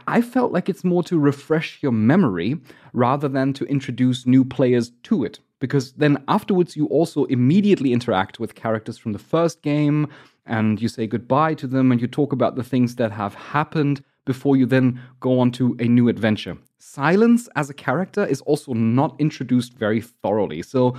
I 0.08 0.22
felt 0.24 0.51
like 0.51 0.70
it's 0.70 0.84
more 0.84 1.03
to 1.03 1.20
refresh 1.20 1.77
your 1.84 1.92
memory 1.92 2.58
rather 2.94 3.27
than 3.27 3.53
to 3.53 3.65
introduce 3.65 4.25
new 4.25 4.44
players 4.44 4.92
to 5.03 5.24
it. 5.24 5.39
Because 5.60 5.92
then 5.94 6.18
afterwards, 6.27 6.75
you 6.75 6.88
also 6.88 7.25
immediately 7.25 7.94
interact 7.94 8.39
with 8.39 8.56
characters 8.56 8.98
from 8.98 9.13
the 9.13 9.20
first 9.20 9.62
game 9.62 10.08
and 10.46 10.82
you 10.82 10.88
say 10.88 11.08
goodbye 11.08 11.53
to 11.53 11.68
them 11.68 11.92
and 11.92 12.01
you 12.01 12.08
talk 12.08 12.34
about 12.34 12.56
the 12.56 12.63
things 12.63 12.96
that 12.96 13.12
have 13.12 13.36
happened 13.36 14.03
before 14.25 14.56
you 14.56 14.65
then 14.65 15.00
go 15.20 15.39
on 15.39 15.51
to 15.51 15.75
a 15.80 15.86
new 15.86 16.08
adventure. 16.08 16.58
Silence 16.77 17.50
as 17.56 17.70
a 17.70 17.74
character 17.74 18.25
is 18.25 18.42
also 18.42 18.74
not 18.74 19.15
introduced 19.20 19.74
very 19.74 20.01
thoroughly. 20.01 20.62
So 20.62 20.96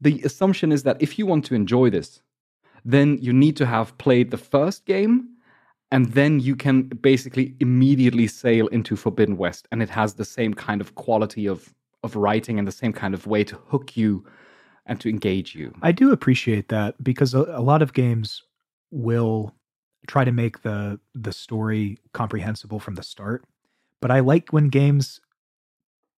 the 0.00 0.20
assumption 0.22 0.72
is 0.72 0.82
that 0.82 1.00
if 1.00 1.18
you 1.18 1.26
want 1.26 1.44
to 1.46 1.54
enjoy 1.54 1.90
this, 1.90 2.20
then 2.84 3.18
you 3.20 3.32
need 3.32 3.56
to 3.56 3.66
have 3.66 3.96
played 3.98 4.30
the 4.30 4.36
first 4.36 4.84
game 4.84 5.28
and 5.90 6.12
then 6.12 6.40
you 6.40 6.56
can 6.56 6.82
basically 6.82 7.54
immediately 7.60 8.26
sail 8.26 8.66
into 8.68 8.96
Forbidden 8.96 9.36
West 9.36 9.68
and 9.70 9.82
it 9.82 9.90
has 9.90 10.14
the 10.14 10.24
same 10.24 10.52
kind 10.52 10.80
of 10.80 10.94
quality 10.94 11.46
of 11.46 11.72
of 12.02 12.16
writing 12.16 12.58
and 12.58 12.68
the 12.68 12.72
same 12.72 12.92
kind 12.92 13.14
of 13.14 13.26
way 13.26 13.42
to 13.42 13.56
hook 13.68 13.96
you 13.96 14.24
and 14.86 15.00
to 15.00 15.08
engage 15.08 15.54
you. 15.54 15.74
I 15.80 15.92
do 15.92 16.12
appreciate 16.12 16.68
that 16.68 17.02
because 17.02 17.32
a, 17.32 17.40
a 17.40 17.62
lot 17.62 17.80
of 17.80 17.94
games 17.94 18.42
will 18.90 19.54
try 20.06 20.24
to 20.24 20.32
make 20.32 20.62
the 20.62 21.00
the 21.14 21.32
story 21.32 21.98
comprehensible 22.12 22.80
from 22.80 22.94
the 22.94 23.02
start. 23.02 23.44
But 24.00 24.10
I 24.10 24.20
like 24.20 24.50
when 24.50 24.68
games 24.68 25.20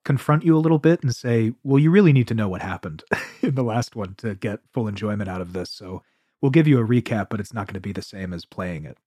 confront 0.05 0.45
you 0.45 0.57
a 0.57 0.61
little 0.61 0.79
bit 0.79 1.03
and 1.03 1.15
say, 1.15 1.53
"Well, 1.63 1.79
you 1.79 1.91
really 1.91 2.13
need 2.13 2.29
to 2.29 2.35
know 2.35 2.49
what 2.49 2.63
happened 2.63 3.05
in 3.43 3.55
the 3.55 3.65
last 3.65 3.97
one 3.97 4.15
to 4.17 4.35
get 4.35 4.61
full 4.73 4.89
enjoyment 4.89 5.29
out 5.29 5.41
of 5.41 5.53
this." 5.53 5.71
So, 5.71 6.03
we'll 6.41 6.51
give 6.51 6.69
you 6.69 6.81
a 6.81 6.87
recap, 6.87 7.29
but 7.31 7.41
it's 7.41 7.55
not 7.55 7.67
going 7.67 7.75
to 7.75 7.81
be 7.81 7.93
the 7.93 8.03
same 8.03 8.33
as 8.33 8.45
playing 8.45 8.85
it. 8.85 8.99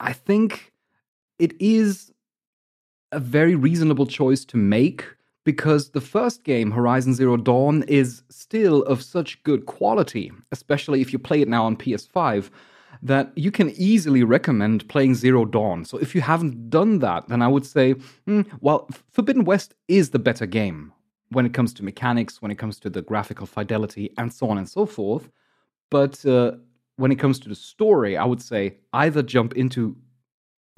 I 0.00 0.12
think 0.12 0.72
it 1.38 1.54
is 1.60 2.12
a 3.12 3.20
very 3.20 3.54
reasonable 3.54 4.06
choice 4.06 4.44
to 4.46 4.56
make 4.56 5.04
because 5.44 5.90
the 5.90 6.00
first 6.00 6.44
game, 6.44 6.70
Horizon 6.72 7.14
Zero 7.14 7.38
Dawn, 7.38 7.82
is 7.84 8.22
still 8.28 8.82
of 8.82 9.02
such 9.02 9.42
good 9.44 9.64
quality, 9.64 10.30
especially 10.52 11.00
if 11.00 11.12
you 11.12 11.18
play 11.18 11.40
it 11.40 11.48
now 11.48 11.64
on 11.64 11.74
PS5, 11.74 12.50
that 13.02 13.32
you 13.36 13.50
can 13.50 13.70
easily 13.70 14.24
recommend 14.24 14.88
playing 14.88 15.14
Zero 15.14 15.44
Dawn. 15.44 15.84
So 15.84 15.98
if 15.98 16.14
you 16.14 16.20
haven't 16.20 16.70
done 16.70 16.98
that, 17.00 17.28
then 17.28 17.42
I 17.42 17.48
would 17.48 17.66
say, 17.66 17.92
hmm, 18.26 18.42
well, 18.60 18.88
Forbidden 19.10 19.44
West 19.44 19.74
is 19.88 20.10
the 20.10 20.18
better 20.18 20.46
game 20.46 20.92
when 21.30 21.46
it 21.46 21.52
comes 21.52 21.74
to 21.74 21.84
mechanics, 21.84 22.40
when 22.40 22.50
it 22.50 22.58
comes 22.58 22.78
to 22.80 22.90
the 22.90 23.02
graphical 23.02 23.46
fidelity, 23.46 24.12
and 24.18 24.32
so 24.32 24.48
on 24.48 24.58
and 24.58 24.68
so 24.68 24.86
forth. 24.86 25.30
But 25.90 26.24
uh, 26.24 26.52
when 26.96 27.12
it 27.12 27.18
comes 27.18 27.38
to 27.40 27.48
the 27.48 27.54
story, 27.54 28.16
I 28.16 28.24
would 28.24 28.42
say 28.42 28.78
either 28.92 29.22
jump 29.22 29.54
into 29.54 29.96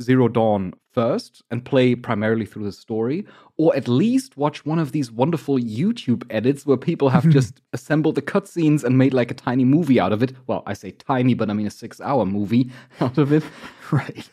Zero 0.00 0.28
Dawn 0.28 0.73
first 0.92 1.42
and 1.50 1.64
play 1.64 1.95
primarily 1.95 2.45
through 2.47 2.64
the 2.64 2.73
story, 2.73 3.25
or 3.57 3.75
at 3.76 3.87
least 3.88 4.37
watch 4.37 4.64
one 4.66 4.78
of 4.78 4.92
these 4.92 5.12
wonderful 5.12 5.59
YouTube 5.59 6.25
edits 6.30 6.66
where 6.66 6.76
people 6.76 7.11
have 7.11 7.28
just 7.38 7.61
assembled 7.73 8.14
the 8.16 8.23
cutscenes 8.23 8.83
and 8.85 8.99
made 8.99 9.14
like 9.14 9.30
a 9.30 9.35
tiny 9.35 9.64
movie 9.64 10.00
out 10.00 10.12
of 10.12 10.23
it. 10.23 10.33
Well, 10.47 10.62
I 10.66 10.73
say 10.73 10.90
tiny, 10.92 11.35
but 11.35 11.50
I 11.50 11.52
mean 11.52 11.66
a 11.66 11.71
six 11.71 12.00
hour 12.00 12.26
movie 12.26 12.71
out 13.00 13.19
of 13.19 13.33
it. 13.33 13.45
Right. 13.92 14.28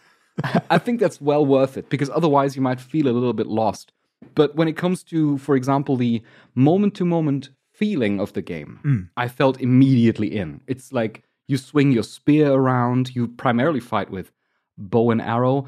I 0.69 0.77
think 0.77 1.00
that's 1.00 1.19
well 1.19 1.43
worth 1.43 1.77
it 1.77 1.89
because 1.89 2.12
otherwise 2.12 2.55
you 2.55 2.62
might 2.62 2.79
feel 2.79 3.07
a 3.07 3.09
little 3.17 3.33
bit 3.33 3.47
lost. 3.47 3.91
But 4.36 4.55
when 4.55 4.67
it 4.67 4.77
comes 4.77 5.03
to, 5.05 5.39
for 5.39 5.55
example, 5.55 5.95
the 5.95 6.21
moment 6.53 6.93
to 6.95 7.05
moment 7.05 7.50
feeling 7.74 8.19
of 8.19 8.33
the 8.33 8.43
game, 8.43 8.79
Mm. 8.83 9.09
I 9.17 9.27
felt 9.29 9.59
immediately 9.59 10.27
in. 10.38 10.62
It's 10.67 10.93
like 10.93 11.24
you 11.47 11.57
swing 11.57 11.91
your 11.91 12.03
spear 12.03 12.51
around, 12.51 13.15
you 13.15 13.27
primarily 13.29 13.79
fight 13.79 14.12
with 14.12 14.31
bow 14.77 15.12
and 15.12 15.22
arrow, 15.22 15.65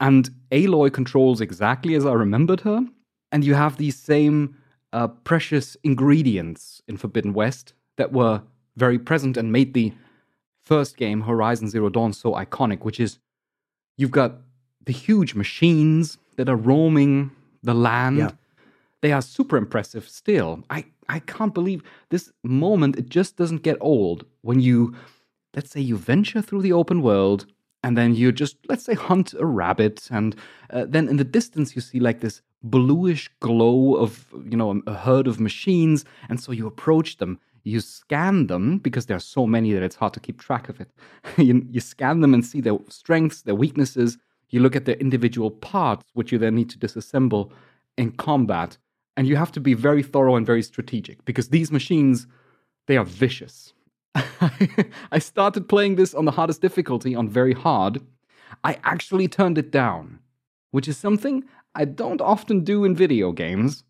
and 0.00 0.30
Aloy 0.50 0.92
controls 0.92 1.40
exactly 1.40 1.94
as 1.94 2.06
I 2.06 2.12
remembered 2.12 2.60
her. 2.60 2.86
And 3.32 3.44
you 3.44 3.54
have 3.54 3.76
these 3.76 3.96
same 3.96 4.56
uh, 4.92 5.08
precious 5.08 5.76
ingredients 5.84 6.82
in 6.88 6.96
Forbidden 6.96 7.32
West 7.32 7.74
that 7.96 8.12
were 8.12 8.42
very 8.76 8.98
present 8.98 9.36
and 9.36 9.52
made 9.52 9.74
the 9.74 9.92
first 10.62 10.96
game, 10.96 11.22
Horizon 11.22 11.68
Zero 11.68 11.88
Dawn, 11.88 12.12
so 12.12 12.32
iconic, 12.32 12.80
which 12.80 12.98
is 12.98 13.18
you've 13.96 14.10
got 14.10 14.38
the 14.84 14.92
huge 14.92 15.34
machines 15.34 16.18
that 16.36 16.48
are 16.48 16.56
roaming 16.56 17.30
the 17.62 17.74
land. 17.74 18.18
Yeah. 18.18 18.30
They 19.02 19.12
are 19.12 19.22
super 19.22 19.56
impressive 19.56 20.08
still. 20.08 20.64
I, 20.70 20.86
I 21.08 21.20
can't 21.20 21.54
believe 21.54 21.82
this 22.10 22.30
moment, 22.42 22.96
it 22.96 23.08
just 23.08 23.36
doesn't 23.36 23.62
get 23.62 23.76
old 23.80 24.24
when 24.42 24.60
you, 24.60 24.94
let's 25.54 25.70
say, 25.70 25.80
you 25.80 25.96
venture 25.96 26.42
through 26.42 26.62
the 26.62 26.72
open 26.72 27.02
world 27.02 27.46
and 27.82 27.96
then 27.96 28.14
you 28.14 28.32
just, 28.32 28.56
let's 28.68 28.84
say, 28.84 28.94
hunt 28.94 29.34
a 29.34 29.46
rabbit. 29.46 30.08
And 30.10 30.36
uh, 30.70 30.84
then 30.88 31.08
in 31.08 31.16
the 31.16 31.24
distance, 31.24 31.74
you 31.74 31.80
see 31.82 31.98
like 32.00 32.20
this 32.20 32.42
bluish 32.62 33.30
glow 33.40 33.96
of, 33.96 34.26
you 34.44 34.56
know, 34.56 34.82
a 34.86 34.94
herd 34.94 35.26
of 35.26 35.40
machines. 35.40 36.04
And 36.28 36.38
so 36.38 36.52
you 36.52 36.66
approach 36.66 37.16
them 37.16 37.40
you 37.64 37.80
scan 37.80 38.46
them 38.46 38.78
because 38.78 39.06
there 39.06 39.16
are 39.16 39.20
so 39.20 39.46
many 39.46 39.72
that 39.72 39.82
it's 39.82 39.96
hard 39.96 40.14
to 40.14 40.20
keep 40.20 40.40
track 40.40 40.68
of 40.68 40.80
it. 40.80 40.90
you, 41.36 41.66
you 41.70 41.80
scan 41.80 42.20
them 42.20 42.34
and 42.34 42.44
see 42.44 42.60
their 42.60 42.78
strengths, 42.88 43.42
their 43.42 43.54
weaknesses. 43.54 44.18
You 44.48 44.60
look 44.60 44.76
at 44.76 44.84
their 44.84 44.96
individual 44.96 45.50
parts, 45.50 46.06
which 46.14 46.32
you 46.32 46.38
then 46.38 46.54
need 46.54 46.70
to 46.70 46.78
disassemble 46.78 47.50
in 47.96 48.12
combat. 48.12 48.78
And 49.16 49.26
you 49.26 49.36
have 49.36 49.52
to 49.52 49.60
be 49.60 49.74
very 49.74 50.02
thorough 50.02 50.36
and 50.36 50.46
very 50.46 50.62
strategic 50.62 51.24
because 51.24 51.48
these 51.48 51.70
machines, 51.70 52.26
they 52.86 52.96
are 52.96 53.04
vicious. 53.04 53.74
I 55.12 55.18
started 55.18 55.68
playing 55.68 55.96
this 55.96 56.14
on 56.14 56.24
the 56.24 56.32
hardest 56.32 56.60
difficulty, 56.60 57.14
on 57.14 57.28
very 57.28 57.52
hard. 57.52 58.00
I 58.64 58.78
actually 58.84 59.28
turned 59.28 59.58
it 59.58 59.70
down, 59.70 60.18
which 60.70 60.88
is 60.88 60.96
something 60.96 61.44
I 61.74 61.84
don't 61.84 62.20
often 62.20 62.64
do 62.64 62.84
in 62.84 62.96
video 62.96 63.32
games, 63.32 63.84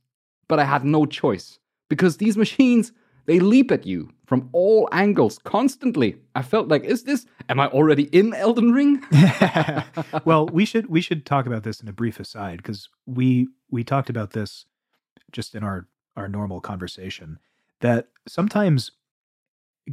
but 0.48 0.58
I 0.58 0.64
had 0.64 0.84
no 0.84 1.06
choice 1.06 1.58
because 1.88 2.16
these 2.16 2.36
machines 2.36 2.92
they 3.26 3.38
leap 3.38 3.70
at 3.70 3.86
you 3.86 4.10
from 4.26 4.48
all 4.52 4.88
angles 4.90 5.38
constantly. 5.44 6.16
I 6.34 6.42
felt 6.42 6.68
like, 6.68 6.82
is 6.84 7.04
this? 7.04 7.26
Am 7.48 7.60
I 7.60 7.68
already 7.68 8.04
in 8.04 8.34
Elden 8.34 8.72
Ring? 8.72 9.02
well, 10.24 10.46
we 10.46 10.64
should 10.64 10.86
we 10.86 11.00
should 11.00 11.24
talk 11.24 11.46
about 11.46 11.62
this 11.62 11.80
in 11.80 11.88
a 11.88 11.92
brief 11.92 12.18
aside 12.18 12.56
because 12.56 12.88
we 13.06 13.48
we 13.70 13.84
talked 13.84 14.10
about 14.10 14.32
this 14.32 14.66
just 15.32 15.54
in 15.54 15.62
our 15.62 15.86
our 16.16 16.28
normal 16.28 16.60
conversation 16.60 17.38
that 17.80 18.08
sometimes 18.26 18.90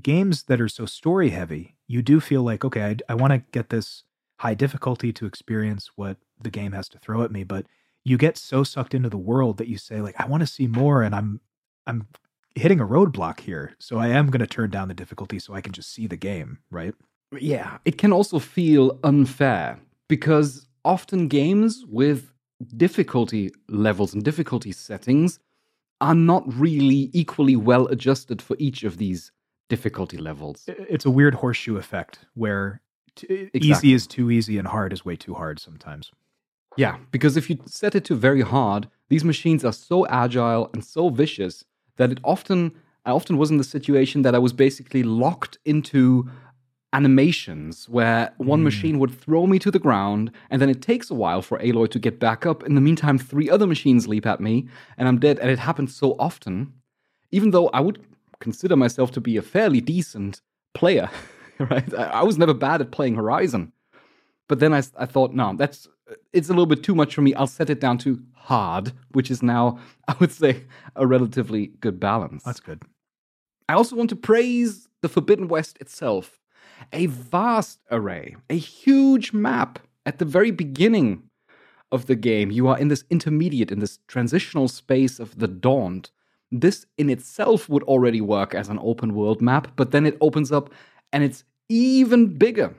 games 0.02 0.44
that 0.44 0.62
are 0.62 0.70
so 0.70 0.86
story 0.86 1.30
heavy, 1.30 1.76
you 1.88 2.02
do 2.02 2.20
feel 2.20 2.44
like 2.44 2.64
okay, 2.66 2.84
I, 2.84 2.96
I 3.10 3.16
want 3.16 3.34
to 3.34 3.40
get 3.52 3.70
this 3.70 4.04
high 4.40 4.54
difficulty 4.54 5.12
to 5.14 5.26
experience 5.26 5.92
what 5.96 6.18
the 6.40 6.50
game 6.50 6.72
has 6.74 6.88
to 6.90 7.00
throw 7.00 7.24
at 7.24 7.32
me, 7.32 7.44
but 7.44 7.66
you 8.04 8.18
get 8.18 8.38
so 8.38 8.64
sucked 8.64 8.94
into 8.94 9.10
the 9.10 9.18
world 9.18 9.58
that 9.58 9.68
you 9.68 9.78
say 9.78 10.02
like 10.02 10.20
I 10.20 10.28
want 10.28 10.42
to 10.42 10.48
see 10.48 10.68
more, 10.68 11.02
and 11.02 11.16
I'm 11.16 11.42
I'm 11.86 12.08
hitting 12.56 12.80
a 12.80 12.88
roadblock 12.88 13.42
here. 13.42 13.76
So 13.80 13.98
I 13.98 14.08
am 14.08 14.28
going 14.28 14.40
to 14.40 14.48
turn 14.48 14.70
down 14.70 14.88
the 14.88 14.94
difficulty 14.94 15.40
so 15.40 15.54
I 15.54 15.62
can 15.62 15.74
just 15.74 15.94
see 15.94 16.08
the 16.08 16.18
game, 16.18 16.60
right? 16.72 16.96
Yeah, 17.40 17.78
it 17.86 17.98
can 17.98 18.12
also 18.12 18.40
feel 18.40 19.00
unfair 19.04 19.80
because 20.08 20.68
often 20.84 21.28
games 21.28 21.86
with 21.88 22.32
difficulty 22.76 23.52
levels 23.68 24.14
and 24.14 24.24
difficulty 24.24 24.72
settings 24.72 25.40
are 26.00 26.16
not 26.16 26.44
really 26.54 27.10
equally 27.14 27.56
well 27.56 27.88
adjusted 27.88 28.42
for 28.42 28.56
each 28.60 28.84
of 28.84 28.98
these 28.98 29.32
difficulty 29.70 30.18
levels. 30.18 30.64
It's 30.68 31.06
a 31.06 31.10
weird 31.10 31.36
horseshoe 31.36 31.78
effect 31.78 32.20
where 32.34 32.82
t- 33.16 33.28
Exactly. 33.54 33.70
easy 33.70 33.94
is 33.94 34.08
too 34.08 34.32
easy 34.32 34.58
and 34.58 34.68
hard 34.68 34.94
is 34.94 35.04
way 35.04 35.16
too 35.16 35.34
hard 35.34 35.60
sometimes. 35.60 36.12
Yeah, 36.78 36.98
because 37.12 37.38
if 37.38 37.50
you 37.50 37.58
set 37.66 37.96
it 37.96 38.06
to 38.06 38.16
very 38.16 38.42
hard, 38.42 38.88
these 39.10 39.24
machines 39.24 39.66
are 39.66 39.74
so 39.74 40.06
agile 40.08 40.70
and 40.74 40.86
so 40.86 41.10
vicious 41.10 41.66
that 41.98 42.12
it 42.12 42.20
often 42.24 42.74
I 43.06 43.12
often 43.12 43.38
was 43.38 43.50
in 43.50 43.58
the 43.58 43.64
situation 43.64 44.22
that 44.24 44.36
I 44.36 44.40
was 44.40 44.52
basically 44.52 45.02
locked 45.02 45.58
into 45.64 46.30
animations 46.94 47.88
where 47.90 48.34
one 48.38 48.60
hmm. 48.60 48.66
machine 48.66 49.00
would 49.00 49.12
throw 49.12 49.48
me 49.48 49.60
to 49.60 49.72
the 49.72 49.80
ground 49.80 50.32
and 50.50 50.62
then 50.62 50.70
it 50.70 50.82
takes 50.82 51.10
a 51.10 51.14
while 51.14 51.42
for 51.42 51.58
Aloy 51.60 51.90
to 51.92 52.00
get 52.00 52.20
back 52.20 52.46
up. 52.46 52.64
In 52.64 52.76
the 52.76 52.82
meantime, 52.82 53.18
three 53.18 53.50
other 53.50 53.68
machines 53.68 54.08
leap 54.08 54.26
at 54.26 54.40
me 54.42 54.68
and 54.98 55.08
I'm 55.08 55.20
dead. 55.20 55.40
And 55.40 55.50
it 55.50 55.60
happens 55.60 55.96
so 55.96 56.16
often, 56.20 56.74
even 57.32 57.52
though 57.52 57.70
I 57.70 57.80
would 57.80 58.06
consider 58.40 58.76
myself 58.76 59.12
to 59.12 59.22
be 59.22 59.38
a 59.38 59.42
fairly 59.42 59.82
decent 59.82 60.42
player, 60.74 61.10
right? 61.60 61.94
I, 61.94 62.04
I 62.04 62.24
was 62.24 62.38
never 62.38 62.54
bad 62.54 62.82
at 62.82 62.92
playing 62.92 63.16
Horizon. 63.16 63.72
But 64.48 64.60
then 64.60 64.74
I, 64.74 64.82
I 64.98 65.06
thought, 65.06 65.34
no, 65.34 65.54
that's 65.56 65.88
it's 66.32 66.50
a 66.50 66.54
little 66.54 66.66
bit 66.66 66.84
too 66.84 66.96
much 66.96 67.16
for 67.16 67.22
me. 67.22 67.34
I'll 67.34 67.48
set 67.48 67.70
it 67.70 67.82
down 67.82 67.98
to 68.00 68.22
hard, 68.34 68.94
which 69.12 69.30
is 69.30 69.44
now, 69.44 69.80
I 70.08 70.16
would 70.20 70.32
say, 70.32 70.64
a 70.96 71.06
relatively 71.06 71.68
good 71.80 72.00
balance. 72.00 72.44
That's 72.44 72.60
good. 72.60 72.84
I 73.70 73.74
also 73.74 73.96
want 73.96 74.10
to 74.12 74.16
praise 74.16 74.88
the 75.02 75.10
Forbidden 75.10 75.48
West 75.48 75.78
itself. 75.82 76.40
A 76.94 77.08
vast 77.08 77.80
array, 77.92 78.36
a 78.50 78.58
huge 78.58 79.34
map 79.34 79.80
at 80.06 80.20
the 80.20 80.26
very 80.26 80.52
beginning 80.52 81.24
of 81.92 82.06
the 82.06 82.16
game. 82.16 82.52
You 82.52 82.68
are 82.68 82.78
in 82.78 82.88
this 82.88 83.04
intermediate, 83.10 83.72
in 83.72 83.80
this 83.80 84.00
transitional 84.08 84.68
space 84.68 85.20
of 85.20 85.40
the 85.40 85.48
Daunt. 85.48 86.12
This 86.52 86.86
in 86.98 87.10
itself 87.10 87.68
would 87.68 87.84
already 87.84 88.22
work 88.22 88.56
as 88.56 88.70
an 88.70 88.80
open 88.82 89.14
world 89.14 89.42
map, 89.42 89.68
but 89.76 89.92
then 89.92 90.06
it 90.06 90.18
opens 90.22 90.52
up 90.52 90.70
and 91.12 91.24
it's 91.24 91.44
even 91.70 92.38
bigger. 92.38 92.74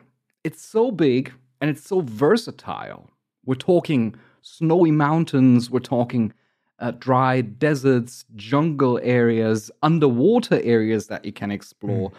It's 0.45 0.65
so 0.65 0.91
big 0.91 1.33
and 1.61 1.71
it's 1.71 1.83
so 1.83 2.01
versatile 2.01 3.11
We're 3.45 3.55
talking 3.55 4.15
snowy 4.43 4.91
mountains, 4.91 5.71
we're 5.71 5.81
talking 5.81 6.33
uh, 6.79 6.93
dry 6.93 7.41
deserts, 7.41 8.25
jungle 8.37 9.01
areas, 9.03 9.71
underwater 9.83 10.61
areas 10.63 11.09
that 11.09 11.25
you 11.25 11.33
can 11.33 11.51
explore. 11.51 12.13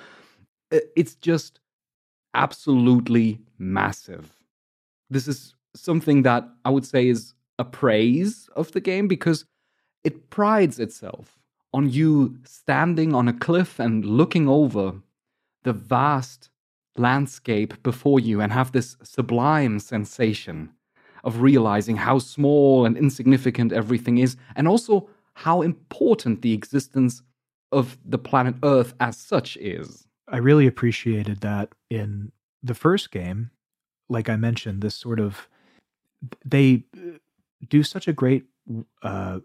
Mm. 0.71 0.81
It's 0.95 1.15
just 1.15 1.59
absolutely 2.33 3.39
massive. 3.57 4.31
This 5.09 5.27
is 5.27 5.55
something 5.75 6.23
that 6.23 6.47
I 6.65 6.69
would 6.69 6.85
say 6.85 7.07
is 7.07 7.33
a 7.57 7.65
praise 7.65 8.49
of 8.55 8.71
the 8.73 8.81
game 8.81 9.07
because 9.07 9.45
it 10.03 10.29
prides 10.29 10.79
itself 10.79 11.38
on 11.73 11.89
you 11.89 12.37
standing 12.45 13.13
on 13.13 13.27
a 13.27 13.33
cliff 13.33 13.79
and 13.79 14.05
looking 14.05 14.47
over 14.47 15.01
the 15.63 15.73
vast 15.73 16.49
landscape 16.97 17.81
before 17.83 18.19
you 18.19 18.41
and 18.41 18.51
have 18.51 18.71
this 18.71 18.97
sublime 19.03 19.79
sensation 19.79 20.71
of 21.23 21.41
realizing 21.41 21.97
how 21.97 22.17
small 22.19 22.85
and 22.85 22.97
insignificant 22.97 23.73
everything 23.73 24.17
is, 24.17 24.37
and 24.55 24.67
also 24.67 25.09
how 25.33 25.61
important 25.61 26.41
the 26.41 26.53
existence 26.53 27.21
of 27.71 27.97
the 28.05 28.17
planet 28.17 28.55
Earth 28.63 28.93
as 28.99 29.17
such 29.17 29.57
is. 29.57 30.07
I 30.27 30.37
really 30.37 30.67
appreciated 30.67 31.41
that 31.41 31.69
in 31.89 32.31
the 32.63 32.73
first 32.73 33.11
game. 33.11 33.51
Like 34.09 34.29
I 34.29 34.35
mentioned, 34.35 34.81
this 34.81 34.95
sort 34.95 35.19
of 35.19 35.47
they 36.45 36.83
do 37.67 37.83
such 37.83 38.07
a 38.07 38.13
great 38.13 38.45
uh, 39.01 39.39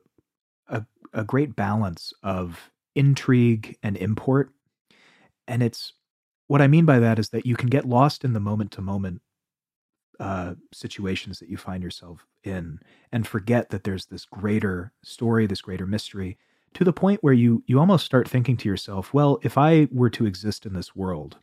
a, 0.69 0.85
a 1.15 1.25
great 1.25 1.57
balance 1.57 2.13
of 2.23 2.71
intrigue 2.95 3.79
and 3.83 3.97
import, 3.97 4.51
and 5.49 5.63
it's 5.63 5.93
what 6.47 6.61
I 6.61 6.69
mean 6.69 6.85
by 6.85 6.99
that 6.99 7.19
is 7.19 7.31
that 7.31 7.47
you 7.47 7.57
can 7.57 7.69
get 7.69 7.89
lost 7.89 8.25
in 8.25 8.33
the 8.33 8.41
moment 8.41 8.71
to 8.73 8.83
moment 8.83 9.23
uh, 10.21 10.55
situations 10.73 11.39
that 11.39 11.49
you 11.49 11.57
find 11.57 11.83
yourself 11.83 12.27
in 12.43 12.79
and 13.11 13.27
forget 13.27 13.71
that 13.71 13.85
there's 13.85 14.07
this 14.07 14.25
greater 14.27 14.93
story, 15.03 15.47
this 15.47 15.63
greater 15.63 15.87
mystery, 15.87 16.39
to 16.75 16.85
the 16.85 16.93
point 16.93 17.23
where 17.23 17.33
you 17.33 17.63
you 17.67 17.79
almost 17.79 18.05
start 18.05 18.29
thinking 18.29 18.57
to 18.59 18.69
yourself, 18.69 19.15
well, 19.15 19.39
if 19.43 19.57
I 19.57 19.89
were 19.91 20.11
to 20.11 20.27
exist 20.27 20.67
in 20.67 20.75
this 20.75 20.95
world, 20.95 21.39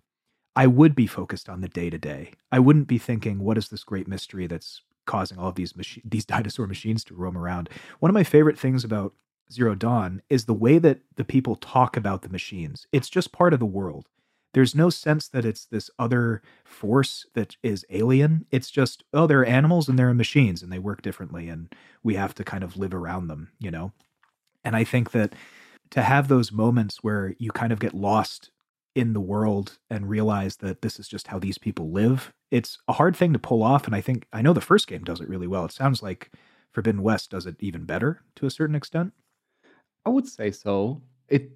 I 0.56 0.68
would 0.68 0.96
be 0.96 1.08
focused 1.08 1.50
on 1.50 1.62
the 1.62 1.70
day 1.70 1.90
to 1.90 1.98
day. 1.98 2.34
I 2.52 2.60
wouldn't 2.60 2.88
be 2.88 2.98
thinking, 2.98 3.40
what 3.40 3.58
is 3.58 3.70
this 3.70 3.84
great 3.84 4.08
mystery 4.08 4.48
that's 4.48 4.82
causing 5.06 5.38
all 5.38 5.50
of 5.50 5.56
these 5.56 5.74
these 6.06 6.26
dinosaur 6.34 6.68
machines 6.68 7.04
to 7.06 7.16
roam 7.16 7.38
around? 7.38 7.70
One 8.00 8.10
of 8.10 8.16
my 8.16 8.24
favorite 8.24 8.60
things 8.60 8.84
about 8.84 9.14
Zero 9.52 9.76
Dawn 9.76 10.22
is 10.30 10.46
the 10.46 10.54
way 10.54 10.78
that 10.80 11.00
the 11.16 11.26
people 11.26 11.56
talk 11.56 11.98
about 11.98 12.22
the 12.22 12.30
machines. 12.30 12.88
It's 12.92 13.10
just 13.10 13.32
part 13.32 13.54
of 13.54 13.60
the 13.60 13.66
world 13.66 14.08
there's 14.54 14.76
no 14.76 14.90
sense 14.90 15.28
that 15.30 15.46
it's 15.46 15.66
this 15.66 15.90
other 15.98 16.42
force 16.64 17.26
that 17.34 17.56
is 17.64 17.86
alien. 17.90 18.46
It's 18.52 18.70
just, 18.70 19.04
oh, 19.14 19.28
they're 19.28 19.46
animals 19.46 19.88
and 19.88 19.98
they're 19.98 20.14
machines 20.14 20.62
and 20.62 20.72
they 20.72 20.80
work 20.80 21.02
differently 21.02 21.48
and 21.48 21.74
we 22.04 22.16
have 22.16 22.36
to 22.36 22.44
kind 22.44 22.64
of 22.64 22.78
live 22.78 22.94
around 22.94 23.28
them, 23.28 23.52
you 23.60 23.72
know? 23.72 23.94
And 24.64 24.76
I 24.76 24.84
think 24.84 25.12
that 25.12 25.34
to 25.92 26.02
have 26.02 26.28
those 26.28 26.52
moments 26.52 27.04
where 27.04 27.36
you 27.40 27.52
kind 27.52 27.72
of 27.72 27.80
get 27.80 27.94
lost 27.94 28.52
in 28.94 29.14
the 29.14 29.22
world 29.22 29.78
and 29.90 30.10
realize 30.10 30.58
that 30.58 30.82
this 30.82 31.00
is 31.00 31.08
just 31.08 31.28
how 31.28 31.40
these 31.40 31.58
people 31.58 31.92
live, 31.92 32.34
it's 32.52 32.78
a 32.90 32.94
hard 32.94 33.16
thing 33.16 33.32
to 33.32 33.40
pull 33.40 33.64
off. 33.64 33.86
And 33.86 33.96
I 33.96 34.02
think, 34.02 34.28
I 34.34 34.42
know 34.42 34.54
the 34.54 34.60
first 34.60 34.88
game 34.88 35.04
does 35.04 35.22
it 35.22 35.30
really 35.30 35.48
well. 35.48 35.64
It 35.64 35.72
sounds 35.72 36.04
like 36.04 36.30
Forbidden 36.72 37.02
West 37.02 37.32
does 37.32 37.46
it 37.46 37.56
even 37.60 37.86
better 37.86 38.22
to 38.36 38.46
a 38.46 38.52
certain 38.52 38.76
extent. 38.76 39.14
I 40.06 40.10
would 40.10 40.28
say 40.28 40.52
so. 40.52 41.02
It 41.28 41.52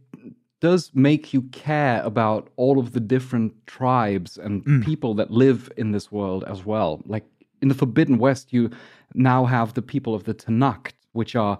does 0.61 0.91
make 0.93 1.33
you 1.33 1.43
care 1.43 2.01
about 2.03 2.49
all 2.55 2.79
of 2.79 2.93
the 2.93 2.99
different 2.99 3.53
tribes 3.67 4.37
and 4.37 4.63
mm. 4.65 4.83
people 4.83 5.13
that 5.15 5.31
live 5.31 5.71
in 5.77 5.91
this 5.91 6.11
world 6.11 6.43
as 6.45 6.65
well. 6.65 7.01
Like 7.05 7.25
in 7.61 7.67
the 7.67 7.75
Forbidden 7.75 8.17
West, 8.17 8.53
you 8.53 8.69
now 9.13 9.45
have 9.45 9.73
the 9.73 9.81
people 9.81 10.15
of 10.15 10.23
the 10.23 10.33
Tenakth, 10.33 10.93
which 11.13 11.35
are, 11.35 11.57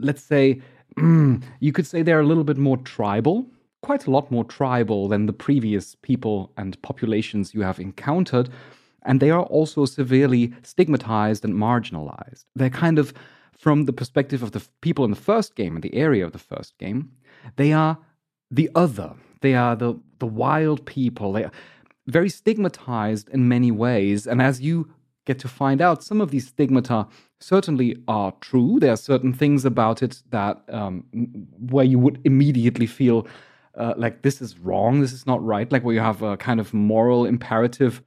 let's 0.00 0.22
say, 0.22 0.60
mm, 0.96 1.42
you 1.60 1.72
could 1.72 1.86
say 1.86 2.02
they're 2.02 2.20
a 2.20 2.26
little 2.26 2.44
bit 2.44 2.56
more 2.58 2.78
tribal, 2.78 3.46
quite 3.82 4.06
a 4.06 4.10
lot 4.10 4.30
more 4.30 4.44
tribal 4.44 5.08
than 5.08 5.26
the 5.26 5.32
previous 5.32 5.96
people 5.96 6.52
and 6.56 6.80
populations 6.82 7.54
you 7.54 7.62
have 7.62 7.78
encountered. 7.78 8.48
And 9.04 9.18
they 9.18 9.30
are 9.30 9.42
also 9.42 9.84
severely 9.84 10.52
stigmatized 10.62 11.44
and 11.44 11.54
marginalized. 11.54 12.44
They're 12.54 12.70
kind 12.70 12.98
of, 12.98 13.12
from 13.62 13.84
the 13.84 13.92
perspective 13.92 14.42
of 14.42 14.50
the 14.50 14.62
people 14.80 15.04
in 15.04 15.12
the 15.12 15.16
first 15.30 15.54
game, 15.54 15.76
in 15.76 15.82
the 15.82 15.94
area 15.94 16.24
of 16.26 16.32
the 16.32 16.38
first 16.52 16.76
game, 16.78 17.12
they 17.54 17.72
are 17.72 17.96
the 18.50 18.68
other. 18.74 19.14
They 19.40 19.54
are 19.54 19.76
the, 19.76 20.00
the 20.18 20.26
wild 20.26 20.84
people. 20.84 21.32
They 21.32 21.44
are 21.44 21.52
very 22.08 22.28
stigmatized 22.28 23.28
in 23.28 23.48
many 23.48 23.70
ways. 23.70 24.26
And 24.26 24.42
as 24.42 24.60
you 24.60 24.90
get 25.26 25.38
to 25.38 25.48
find 25.48 25.80
out, 25.80 26.02
some 26.02 26.20
of 26.20 26.32
these 26.32 26.48
stigmata 26.48 27.06
certainly 27.38 28.02
are 28.08 28.32
true. 28.40 28.80
There 28.80 28.92
are 28.92 28.96
certain 28.96 29.32
things 29.32 29.64
about 29.64 30.02
it 30.02 30.24
that 30.30 30.60
um, 30.68 31.04
where 31.70 31.84
you 31.84 32.00
would 32.00 32.20
immediately 32.24 32.86
feel 32.86 33.28
uh, 33.76 33.94
like 33.96 34.22
this 34.22 34.42
is 34.42 34.58
wrong, 34.58 35.00
this 35.00 35.12
is 35.12 35.24
not 35.24 35.40
right, 35.44 35.70
like 35.70 35.84
where 35.84 35.94
you 35.94 36.00
have 36.00 36.22
a 36.22 36.36
kind 36.36 36.58
of 36.58 36.74
moral 36.74 37.26
imperative 37.26 38.02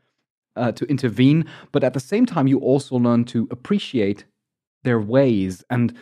uh, 0.57 0.73
to 0.73 0.83
intervene. 0.87 1.45
But 1.71 1.85
at 1.85 1.93
the 1.93 2.01
same 2.01 2.25
time, 2.25 2.47
you 2.47 2.59
also 2.59 2.97
learn 2.97 3.23
to 3.25 3.47
appreciate 3.51 4.25
their 4.86 5.00
ways. 5.00 5.63
And 5.69 5.93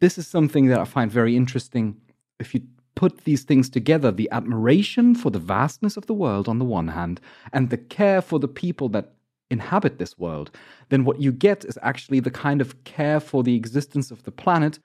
this 0.00 0.18
is 0.18 0.26
something 0.26 0.66
that 0.66 0.80
I 0.80 0.84
find 0.84 1.10
very 1.10 1.34
interesting 1.34 1.96
if 2.38 2.54
you 2.54 2.60
put 2.94 3.24
these 3.24 3.44
things 3.44 3.70
together 3.70 4.10
the 4.10 4.28
admiration 4.32 5.14
for 5.14 5.30
the 5.30 5.38
vastness 5.38 5.96
of 5.96 6.06
the 6.06 6.14
world 6.14 6.48
on 6.48 6.58
the 6.58 6.64
one 6.64 6.88
hand, 6.88 7.20
and 7.52 7.70
the 7.70 7.78
care 7.78 8.20
for 8.20 8.38
the 8.38 8.48
people 8.48 8.88
that 8.90 9.14
inhabit 9.50 9.98
this 9.98 10.18
world, 10.18 10.50
then 10.90 11.04
what 11.04 11.20
you 11.20 11.32
get 11.32 11.64
is 11.64 11.78
actually 11.80 12.20
the 12.20 12.30
kind 12.30 12.60
of 12.60 12.84
care 12.84 13.20
for 13.20 13.42
the 13.42 13.54
existence 13.54 14.10
of 14.10 14.22
the 14.24 14.30
planet 14.32 14.78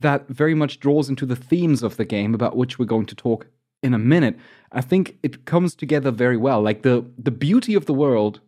that 0.00 0.28
very 0.28 0.54
much 0.54 0.78
draws 0.78 1.08
into 1.08 1.26
the 1.26 1.36
themes 1.36 1.82
of 1.82 1.96
the 1.96 2.04
game 2.04 2.34
about 2.34 2.56
which 2.56 2.78
we're 2.78 2.84
going 2.84 3.06
to 3.06 3.14
talk 3.14 3.46
in 3.82 3.94
a 3.94 3.98
minute. 3.98 4.36
I 4.72 4.80
think 4.80 5.16
it 5.22 5.44
comes 5.44 5.74
together 5.74 6.10
very 6.10 6.36
well. 6.36 6.60
Like 6.62 6.82
the 6.82 7.04
the 7.18 7.30
beauty 7.30 7.74
of 7.74 7.86
the 7.86 7.94
world 7.94 8.40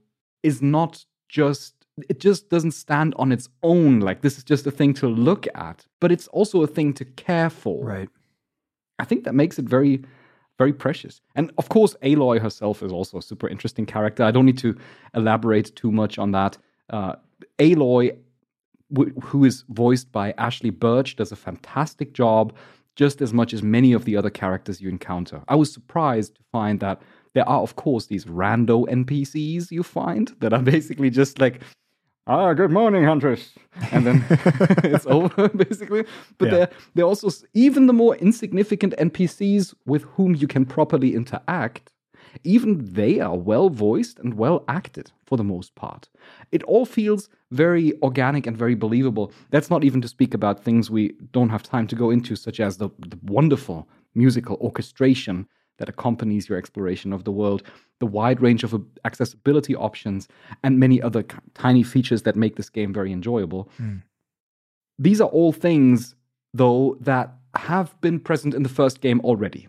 is 0.43 0.61
not 0.61 1.05
just 1.29 1.84
it 2.09 2.18
just 2.18 2.48
doesn't 2.50 2.72
stand 2.72 3.14
on 3.16 3.30
its 3.33 3.48
own 3.62 4.00
like 4.00 4.20
this 4.20 4.37
is 4.37 4.44
just 4.44 4.66
a 4.66 4.70
thing 4.70 4.94
to 4.94 5.07
look 5.07 5.46
at, 5.54 5.87
but 6.00 6.11
it's 6.11 6.26
also 6.28 6.62
a 6.62 6.66
thing 6.66 6.92
to 6.94 7.04
care 7.04 7.50
for. 7.50 7.85
Right. 7.85 8.09
I 8.98 9.04
think 9.04 9.24
that 9.24 9.35
makes 9.35 9.59
it 9.59 9.64
very, 9.64 10.02
very 10.59 10.72
precious. 10.72 11.20
And 11.35 11.52
of 11.59 11.68
course, 11.68 11.96
Aloy 12.02 12.40
herself 12.40 12.83
is 12.83 12.92
also 12.92 13.18
a 13.18 13.22
super 13.22 13.48
interesting 13.48 13.87
character. 13.87 14.24
I 14.24 14.30
don't 14.30 14.46
need 14.46 14.59
to 14.59 14.76
elaborate 15.14 15.74
too 15.76 15.92
much 15.92 16.18
on 16.18 16.33
that. 16.33 16.59
Uh, 16.90 17.14
Aloy, 17.59 18.16
w- 18.92 19.14
who 19.20 19.44
is 19.44 19.64
voiced 19.68 20.11
by 20.12 20.33
Ashly 20.33 20.70
Burch, 20.70 21.16
does 21.16 21.33
a 21.33 21.37
fantastic 21.37 22.12
job, 22.12 22.54
just 22.96 23.20
as 23.20 23.33
much 23.33 23.52
as 23.52 23.62
many 23.62 23.92
of 23.92 24.04
the 24.04 24.16
other 24.16 24.30
characters 24.30 24.80
you 24.80 24.88
encounter. 24.88 25.42
I 25.48 25.57
was 25.57 25.72
surprised 25.72 26.37
to 26.37 26.42
find 26.52 26.78
that 26.80 27.02
there 27.35 27.48
are, 27.48 27.62
of 27.62 27.74
course, 27.74 28.07
these 28.07 28.26
rando 28.26 28.87
NPCs 28.88 29.72
you 29.72 29.83
find 29.83 30.33
that 30.38 30.52
are 30.52 30.62
basically 30.62 31.11
just 31.11 31.40
like 31.40 31.61
ah, 32.26 32.52
good 32.52 32.70
morning, 32.70 33.04
Huntress. 33.04 33.52
And 33.90 34.06
then 34.06 34.24
it's 34.84 35.06
over, 35.06 35.48
basically. 35.54 36.04
But 36.38 36.46
yeah. 36.46 36.50
they're, 36.50 36.70
they're 36.94 37.04
also, 37.04 37.30
even 37.54 37.87
the 37.87 37.92
more 37.92 38.16
insignificant 38.16 38.94
NPCs 38.98 39.74
with 39.87 40.02
whom 40.02 40.34
you 40.34 40.46
can 40.46 40.64
properly 40.64 41.14
interact, 41.14 41.90
even 42.42 42.84
they 42.84 43.20
are 43.20 43.37
well 43.37 43.70
voiced 43.70 44.18
and 44.18 44.34
well 44.34 44.64
acted 44.68 45.12
for 45.24 45.37
the 45.37 45.44
most 45.44 45.74
part. 45.74 46.08
It 46.50 46.62
all 46.64 46.84
feels 46.84 47.28
very 47.52 47.92
organic 48.02 48.46
and 48.46 48.56
very 48.56 48.74
believable. 48.74 49.32
That's 49.50 49.70
not 49.70 49.84
even 49.84 50.00
to 50.00 50.08
speak 50.08 50.34
about 50.34 50.64
things 50.64 50.90
we 50.90 51.14
don't 51.32 51.50
have 51.50 51.62
time 51.62 51.87
to 51.88 51.96
go 51.96 52.10
into, 52.10 52.34
such 52.34 52.58
as 52.58 52.78
the, 52.78 52.88
the 52.98 53.18
wonderful 53.22 53.88
musical 54.14 54.56
orchestration 54.60 55.46
that 55.78 55.88
accompanies 55.88 56.48
your 56.48 56.58
exploration 56.58 57.12
of 57.12 57.24
the 57.24 57.32
world, 57.32 57.62
the 58.00 58.06
wide 58.06 58.40
range 58.40 58.64
of 58.64 58.80
accessibility 59.04 59.74
options, 59.74 60.28
and 60.62 60.78
many 60.78 61.02
other 61.02 61.24
tiny 61.54 61.82
features 61.82 62.22
that 62.22 62.37
make 62.37 62.56
this 62.56 62.70
game 62.70 62.92
very 62.92 63.12
enjoyable. 63.12 63.68
Mm. 63.80 64.02
These 64.98 65.20
are 65.20 65.28
all 65.28 65.52
things, 65.52 66.14
though, 66.52 66.96
that 67.00 67.34
have 67.56 68.00
been 68.00 68.20
present 68.20 68.54
in 68.54 68.62
the 68.62 68.68
first 68.68 69.00
game 69.00 69.20
already. 69.20 69.68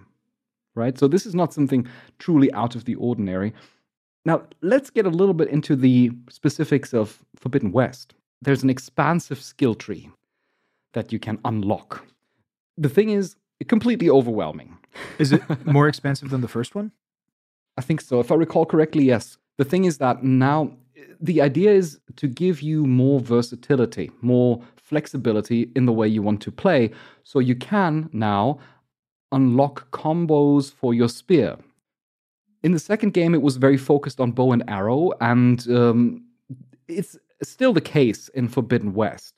Right? 0.76 0.98
So 1.00 1.08
this 1.08 1.26
is 1.26 1.34
not 1.34 1.54
something 1.54 1.88
truly 2.20 2.52
out 2.54 2.76
of 2.76 2.86
the 2.86 2.96
ordinary. 2.96 3.54
Now, 4.26 4.44
let's 4.62 4.90
get 4.90 5.06
a 5.06 5.10
little 5.10 5.34
bit 5.34 5.48
into 5.50 5.76
the 5.76 6.12
specifics 6.30 6.94
of 6.94 7.24
Forbidden 7.36 7.72
West. 7.72 8.14
There's 8.42 8.64
an 8.64 8.70
expansive 8.70 9.42
skill 9.42 9.76
tree 9.76 10.10
that 10.94 11.14
you 11.14 11.20
can 11.20 11.40
unlock. 11.46 12.06
The 12.78 12.90
thing 12.90 13.10
is, 13.10 13.38
completely 13.68 14.10
overwhelming. 14.10 14.78
Is 15.18 15.32
it 15.32 15.42
more 15.66 15.88
expensive 15.88 16.30
than 16.30 16.42
the 16.42 16.48
first 16.48 16.76
one? 16.76 16.92
I 17.78 17.82
think 17.82 18.02
so. 18.02 18.20
If 18.20 18.32
I 18.32 18.36
recall 18.36 18.66
correctly, 18.66 19.06
yes. 19.06 19.38
The 19.58 19.66
thing 19.66 19.86
is 19.86 19.98
that 20.00 20.24
now 20.24 20.78
the 21.22 21.42
idea 21.42 21.72
is 21.72 22.00
to 22.18 22.28
give 22.28 22.62
you 22.62 22.86
more 22.86 23.20
versatility, 23.20 24.12
more 24.22 24.62
flexibility 24.76 25.72
in 25.76 25.86
the 25.86 25.94
way 25.94 26.08
you 26.08 26.22
want 26.22 26.42
to 26.42 26.52
play. 26.52 26.92
So 27.24 27.40
you 27.40 27.56
can 27.56 28.10
now 28.12 28.60
unlock 29.32 29.92
combos 29.92 30.72
for 30.72 30.94
your 30.94 31.10
spear. 31.10 31.58
In 32.64 32.72
the 32.72 32.80
second 32.80 33.14
game, 33.14 33.34
it 33.34 33.42
was 33.42 33.58
very 33.58 33.78
focused 33.78 34.20
on 34.20 34.32
bow 34.32 34.52
and 34.52 34.64
arrow, 34.68 35.12
and 35.22 35.68
um, 35.70 36.26
it's 36.88 37.18
still 37.44 37.74
the 37.74 37.82
case 37.82 38.28
in 38.30 38.48
Forbidden 38.48 38.94
West, 38.94 39.36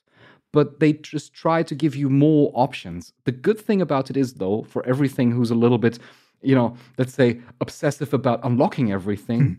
but 0.58 0.80
they 0.80 0.92
just 0.94 1.32
try 1.32 1.62
to 1.62 1.72
give 1.82 1.94
you 1.94 2.10
more 2.10 2.50
options. 2.52 3.12
The 3.26 3.30
good 3.46 3.60
thing 3.60 3.80
about 3.80 4.10
it 4.10 4.16
is, 4.16 4.34
though, 4.34 4.64
for 4.64 4.84
everything 4.92 5.30
who's 5.30 5.52
a 5.52 5.54
little 5.54 5.78
bit, 5.78 6.00
you 6.42 6.56
know, 6.56 6.76
let's 6.98 7.14
say 7.14 7.40
obsessive 7.60 8.12
about 8.12 8.40
unlocking 8.42 8.90
everything, 8.90 9.40
hmm. 9.40 9.52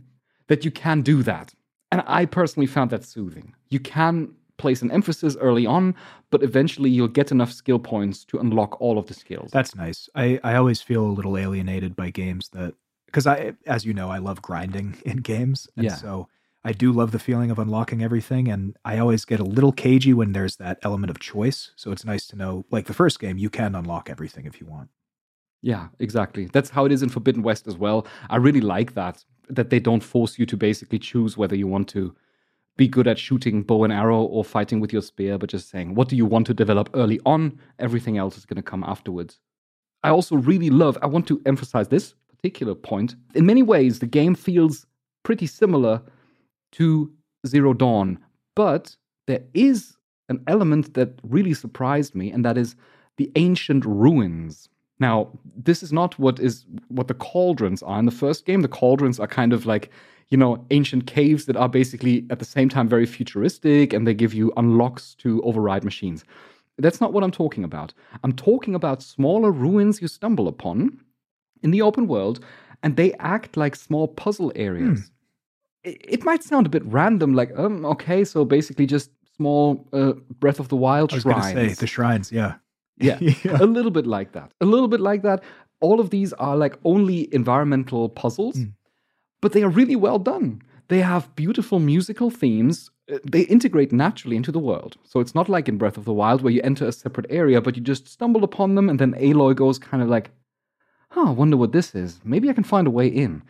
that 0.47 0.65
you 0.65 0.71
can 0.71 1.01
do 1.01 1.23
that. 1.23 1.53
And 1.89 2.03
I 2.05 2.25
personally 2.25 2.67
found 2.67 2.89
that 2.91 3.05
soothing. 3.05 3.55
You 3.69 3.79
can 3.79 4.33
place 4.57 4.81
an 4.81 4.91
emphasis 4.91 5.38
early 5.39 5.65
on, 5.65 5.95
but 6.31 6.43
eventually 6.43 6.89
you'll 6.89 7.07
get 7.07 7.31
enough 7.31 7.53
skill 7.53 7.79
points 7.79 8.25
to 8.25 8.38
unlock 8.38 8.81
all 8.81 8.97
of 8.97 9.05
the 9.05 9.13
skills. 9.13 9.51
That's 9.51 9.75
nice. 9.77 10.09
I, 10.15 10.38
I 10.43 10.55
always 10.55 10.81
feel 10.81 11.05
a 11.05 11.15
little 11.17 11.38
alienated 11.38 11.95
by 11.95 12.09
games 12.09 12.49
that 12.49 12.73
because 13.05 13.25
I 13.25 13.53
as 13.67 13.85
you 13.85 13.93
know, 13.93 14.09
I 14.09 14.17
love 14.17 14.41
grinding 14.41 14.97
in 15.05 15.17
games. 15.33 15.65
And 15.77 15.85
Yeah. 15.85 15.95
so 15.95 16.27
I 16.63 16.73
do 16.73 16.91
love 16.91 17.11
the 17.11 17.19
feeling 17.19 17.51
of 17.51 17.59
unlocking 17.59 18.03
everything 18.03 18.49
and 18.49 18.75
I 18.83 18.97
always 18.97 19.23
get 19.23 19.39
a 19.39 19.45
little 19.45 19.71
cagey 19.71 20.13
when 20.13 20.33
there's 20.33 20.57
that 20.57 20.79
element 20.83 21.09
of 21.09 21.19
choice. 21.19 21.71
So 21.75 21.91
it's 21.91 22.03
nice 22.03 22.27
to 22.27 22.35
know 22.35 22.65
like 22.69 22.85
the 22.85 22.93
first 22.93 23.19
game 23.19 23.37
you 23.37 23.49
can 23.49 23.75
unlock 23.75 24.09
everything 24.09 24.45
if 24.45 24.59
you 24.59 24.67
want. 24.67 24.89
Yeah, 25.61 25.87
exactly. 25.99 26.49
That's 26.51 26.69
how 26.69 26.85
it 26.85 26.91
is 26.91 27.01
in 27.01 27.09
Forbidden 27.09 27.43
West 27.43 27.67
as 27.67 27.77
well. 27.77 28.07
I 28.29 28.37
really 28.37 28.61
like 28.61 28.93
that 28.95 29.23
that 29.49 29.69
they 29.69 29.79
don't 29.79 30.03
force 30.03 30.37
you 30.37 30.45
to 30.45 30.57
basically 30.57 30.99
choose 30.99 31.37
whether 31.37 31.55
you 31.55 31.65
want 31.65 31.87
to 31.89 32.15
be 32.77 32.87
good 32.87 33.07
at 33.07 33.19
shooting 33.19 33.63
bow 33.63 33.83
and 33.83 33.91
arrow 33.91 34.21
or 34.21 34.43
fighting 34.43 34.79
with 34.79 34.93
your 34.93 35.01
spear, 35.01 35.37
but 35.37 35.49
just 35.49 35.69
saying 35.69 35.95
what 35.95 36.09
do 36.09 36.15
you 36.15 36.25
want 36.25 36.45
to 36.47 36.53
develop 36.53 36.89
early 36.93 37.19
on? 37.25 37.57
Everything 37.79 38.17
else 38.17 38.37
is 38.37 38.45
going 38.45 38.57
to 38.57 38.61
come 38.61 38.83
afterwards. 38.83 39.39
I 40.03 40.09
also 40.09 40.35
really 40.35 40.69
love, 40.69 40.97
I 41.01 41.07
want 41.07 41.27
to 41.27 41.41
emphasize 41.45 41.87
this 41.87 42.15
particular 42.29 42.75
point. 42.75 43.15
In 43.35 43.45
many 43.45 43.63
ways, 43.63 43.99
the 43.99 44.07
game 44.07 44.35
feels 44.35 44.85
pretty 45.23 45.45
similar 45.45 46.01
to 46.73 47.12
Zero 47.47 47.73
Dawn, 47.73 48.19
but 48.55 48.95
there 49.27 49.43
is 49.53 49.95
an 50.29 50.43
element 50.47 50.93
that 50.93 51.19
really 51.23 51.53
surprised 51.53 52.15
me, 52.15 52.32
and 52.32 52.45
that 52.45 52.58
is 52.58 52.75
the 53.17 53.32
ancient 53.36 53.86
ruins. 53.86 54.69
Now, 54.99 55.29
this 55.55 55.82
is 55.82 55.93
not 55.93 56.17
what 56.19 56.39
is 56.39 56.65
what 56.89 57.08
the 57.08 57.13
cauldrons 57.13 57.82
are 57.84 57.99
in 57.99 58.05
the 58.05 58.12
first 58.12 58.45
game. 58.45 58.62
The 58.62 58.67
cauldrons 58.67 59.19
are 59.19 59.27
kind 59.27 59.53
of 59.53 59.65
like, 59.65 59.91
you 60.29 60.38
know, 60.38 60.65
ancient 60.71 61.08
caves 61.08 61.45
that 61.45 61.55
are 61.55 61.69
basically 61.69 62.25
at 62.29 62.39
the 62.39 62.45
same 62.45 62.69
time 62.69 62.88
very 62.88 63.05
futuristic 63.05 63.93
and 63.93 64.05
they 64.05 64.13
give 64.13 64.34
you 64.34 64.51
unlocks 64.58 65.15
to 65.15 65.41
override 65.43 65.84
machines. 65.84 66.23
That's 66.77 67.01
not 67.01 67.13
what 67.13 67.23
I'm 67.23 67.32
talking 67.32 67.63
about. 67.63 67.93
I'm 68.23 68.34
talking 68.34 68.75
about 68.75 69.01
smaller 69.01 69.51
ruins 69.51 70.01
you 70.01 70.08
stumble 70.08 70.47
upon 70.47 70.99
in 71.62 71.71
the 71.71 71.82
open 71.82 72.08
world, 72.08 72.43
and 72.84 72.95
they 72.95 73.13
act 73.19 73.58
like 73.58 73.75
small 73.75 74.08
puzzle 74.08 74.51
areas. 74.55 74.99
Hmm. 74.99 75.05
It, 75.83 75.97
it 76.19 76.23
might 76.25 76.43
sound 76.43 76.65
a 76.65 76.69
bit 76.69 76.83
random, 76.85 77.33
like, 77.33 77.51
um, 77.57 77.85
okay, 77.85 78.23
so 78.25 78.45
basically 78.45 78.85
just 78.85 79.11
small 79.35 79.87
uh, 79.93 80.13
Breath 80.39 80.59
of 80.59 80.67
the 80.69 80.75
Wild 80.75 81.11
I 81.11 81.15
was 81.15 81.23
shrines. 81.23 81.53
say 81.53 81.67
the 81.73 81.87
shrines, 81.87 82.31
yeah. 82.31 82.55
Yeah, 83.01 83.17
Yeah. 83.21 83.57
a 83.61 83.65
little 83.65 83.91
bit 83.91 84.05
like 84.05 84.33
that. 84.33 84.51
A 84.59 84.65
little 84.65 84.89
bit 84.89 84.99
like 84.99 85.21
that. 85.21 85.41
All 85.79 86.01
of 86.01 86.09
these 86.09 86.33
are 86.33 86.57
like 86.57 86.77
only 86.83 87.33
environmental 87.33 88.09
puzzles, 88.09 88.57
Mm. 88.57 88.73
but 89.41 89.53
they 89.53 89.63
are 89.63 89.69
really 89.69 89.95
well 89.95 90.19
done. 90.19 90.61
They 90.89 90.99
have 91.01 91.33
beautiful 91.35 91.79
musical 91.79 92.29
themes. 92.29 92.91
Uh, 93.09 93.19
They 93.31 93.41
integrate 93.43 93.93
naturally 93.93 94.35
into 94.35 94.51
the 94.51 94.59
world. 94.59 94.97
So 95.05 95.21
it's 95.21 95.33
not 95.33 95.47
like 95.47 95.69
in 95.69 95.77
Breath 95.77 95.97
of 95.97 96.03
the 96.03 96.13
Wild 96.13 96.41
where 96.41 96.51
you 96.51 96.61
enter 96.63 96.85
a 96.87 96.91
separate 96.91 97.27
area, 97.29 97.61
but 97.61 97.77
you 97.77 97.81
just 97.83 98.07
stumble 98.09 98.43
upon 98.43 98.75
them, 98.75 98.89
and 98.89 98.99
then 98.99 99.13
Aloy 99.13 99.53
goes 99.55 99.79
kind 99.79 100.03
of 100.03 100.09
like, 100.09 100.31
huh, 101.11 101.27
I 101.29 101.31
wonder 101.31 101.55
what 101.57 101.71
this 101.71 101.95
is. 101.95 102.19
Maybe 102.25 102.49
I 102.49 102.53
can 102.53 102.65
find 102.65 102.85
a 102.87 102.91
way 102.91 103.07
in. 103.07 103.41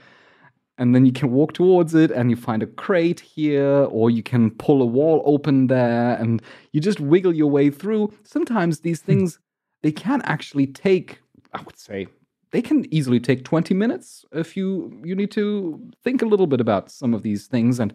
And 0.80 0.96
then 0.96 1.06
you 1.06 1.12
can 1.12 1.32
walk 1.32 1.54
towards 1.54 1.94
it 1.94 2.10
and 2.10 2.32
you 2.32 2.36
find 2.36 2.64
a 2.64 2.66
crate 2.66 3.20
here, 3.20 3.84
or 3.92 4.10
you 4.10 4.24
can 4.24 4.50
pull 4.52 4.82
a 4.82 4.86
wall 4.86 5.22
open 5.26 5.68
there 5.68 6.16
and 6.16 6.42
you 6.72 6.82
just 6.82 7.00
wiggle 7.00 7.36
your 7.36 7.52
way 7.52 7.70
through. 7.70 8.12
Sometimes 8.24 8.80
these 8.80 9.02
things, 9.02 9.40
they 9.84 9.92
can 9.92 10.22
actually 10.24 10.66
take, 10.66 11.20
I 11.54 11.62
would 11.62 11.78
say, 11.78 12.08
they 12.52 12.62
can 12.62 12.92
easily 12.94 13.20
take 13.20 13.44
20 13.44 13.74
minutes 13.74 14.26
if 14.32 14.58
you 14.58 15.00
you 15.04 15.16
need 15.16 15.32
to 15.32 15.80
think 16.04 16.22
a 16.22 16.26
little 16.26 16.48
bit 16.48 16.62
about 16.62 16.90
some 16.90 17.14
of 17.14 17.22
these 17.22 17.48
things 17.48 17.80
and 17.80 17.94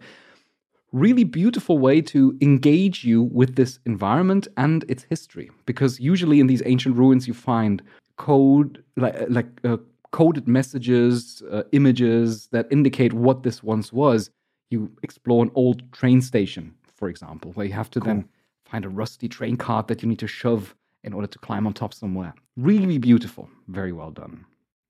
really 0.91 1.25
beautiful 1.25 1.77
way 1.77 2.01
to 2.01 2.37
engage 2.41 3.03
you 3.03 3.23
with 3.23 3.55
this 3.55 3.79
environment 3.85 4.47
and 4.55 4.85
its 4.87 5.03
history 5.09 5.51
because 5.65 5.99
usually 5.99 6.39
in 6.39 6.47
these 6.47 6.63
ancient 6.65 6.95
ruins 6.95 7.27
you 7.27 7.33
find 7.33 7.81
code 8.17 8.81
like 8.95 9.15
like 9.29 9.47
uh, 9.65 9.77
coded 10.15 10.47
messages 10.47 11.43
uh, 11.51 11.63
images 11.73 12.47
that 12.53 12.65
indicate 12.71 13.13
what 13.25 13.43
this 13.43 13.61
once 13.61 13.91
was. 13.91 14.29
You 14.69 14.79
explore 15.03 15.43
an 15.43 15.51
old 15.55 15.79
train 15.91 16.21
station 16.21 16.73
for 16.95 17.09
example 17.09 17.51
where 17.51 17.65
you 17.65 17.73
have 17.73 17.91
to 17.91 17.99
then 17.99 18.27
find 18.71 18.85
a 18.85 18.89
rusty 18.89 19.27
train 19.27 19.55
cart 19.57 19.87
that 19.87 20.01
you 20.01 20.09
need 20.09 20.19
to 20.19 20.27
shove 20.27 20.73
in 21.03 21.13
order 21.13 21.27
to 21.27 21.39
climb 21.39 21.67
on 21.67 21.73
top 21.73 21.93
somewhere. 21.93 22.33
Really 22.55 22.97
beautiful. 22.97 23.49
Very 23.67 23.91
well 23.91 24.11
done. 24.11 24.45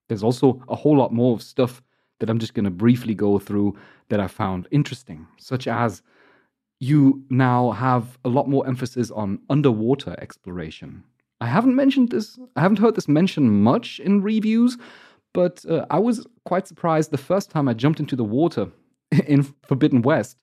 There's 0.07 0.23
also 0.23 0.61
a 0.69 0.75
whole 0.75 0.97
lot 0.97 1.11
more 1.11 1.33
of 1.33 1.41
stuff 1.41 1.81
that 2.19 2.29
I'm 2.29 2.39
just 2.39 2.53
going 2.53 2.65
to 2.65 2.71
briefly 2.85 3.15
go 3.15 3.39
through 3.39 3.75
that 4.09 4.19
I 4.19 4.27
found 4.27 4.67
interesting, 4.71 5.27
such 5.37 5.67
as 5.67 6.03
you 6.79 7.23
now 7.29 7.71
have 7.71 8.17
a 8.23 8.29
lot 8.29 8.47
more 8.47 8.65
emphasis 8.67 9.09
on 9.11 9.39
underwater 9.49 10.15
exploration. 10.19 11.03
I 11.41 11.47
haven't 11.47 11.75
mentioned 11.75 12.09
this, 12.11 12.39
I 12.55 12.61
haven't 12.61 12.79
heard 12.79 12.95
this 12.95 13.07
mentioned 13.07 13.63
much 13.63 13.99
in 13.99 14.21
reviews, 14.21 14.77
but 15.35 15.65
uh, 15.69 15.85
I 15.89 15.99
was 15.99 16.25
quite 16.45 16.65
surprised 16.65 17.11
the 17.11 17.17
first 17.17 17.51
time 17.51 17.67
I 17.67 17.73
jumped 17.73 17.99
into 17.99 18.15
the 18.15 18.23
water 18.23 18.71
in 19.27 19.43
Forbidden 19.67 20.01
West 20.01 20.37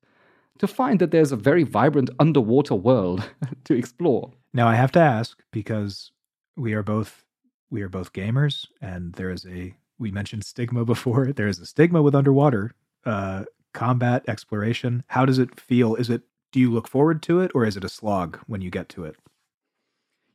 to 0.59 0.67
find 0.67 1.01
that 1.01 1.11
there's 1.11 1.33
a 1.33 1.37
very 1.37 1.65
vibrant 1.65 2.11
underwater 2.19 2.75
world 2.75 3.29
to 3.65 3.75
explore. 3.75 4.31
Now 4.53 4.69
I 4.69 4.75
have 4.75 4.93
to 4.93 5.01
ask 5.01 5.43
because 5.51 6.13
we 6.57 6.75
are 6.75 6.83
both 6.83 7.25
we 7.71 7.81
are 7.81 7.89
both 7.89 8.13
gamers, 8.13 8.67
and 8.83 9.15
there 9.15 9.31
is 9.31 9.47
a 9.47 9.75
we 9.99 10.11
mentioned 10.11 10.45
stigma 10.45 10.85
before. 10.95 11.33
There 11.33 11.49
is 11.49 11.59
a 11.59 11.67
stigma 11.67 12.03
with 12.03 12.15
underwater 12.15 12.73
uh, 13.07 13.45
combat 13.73 14.25
exploration. 14.29 15.05
How 15.09 15.25
does 15.25 15.39
it 15.39 15.59
feel? 15.59 15.95
Is 15.95 16.11
it 16.11 16.23
do 16.53 16.61
you 16.61 16.71
look 16.71 16.87
forward 16.87 17.23
to 17.23 17.41
it, 17.41 17.51
or 17.55 17.65
is 17.65 17.79
it 17.79 17.85
a 17.85 17.89
slog 17.89 18.39
when 18.47 18.61
you 18.61 18.71
get 18.71 18.91
to 18.91 19.05
it? 19.05 19.17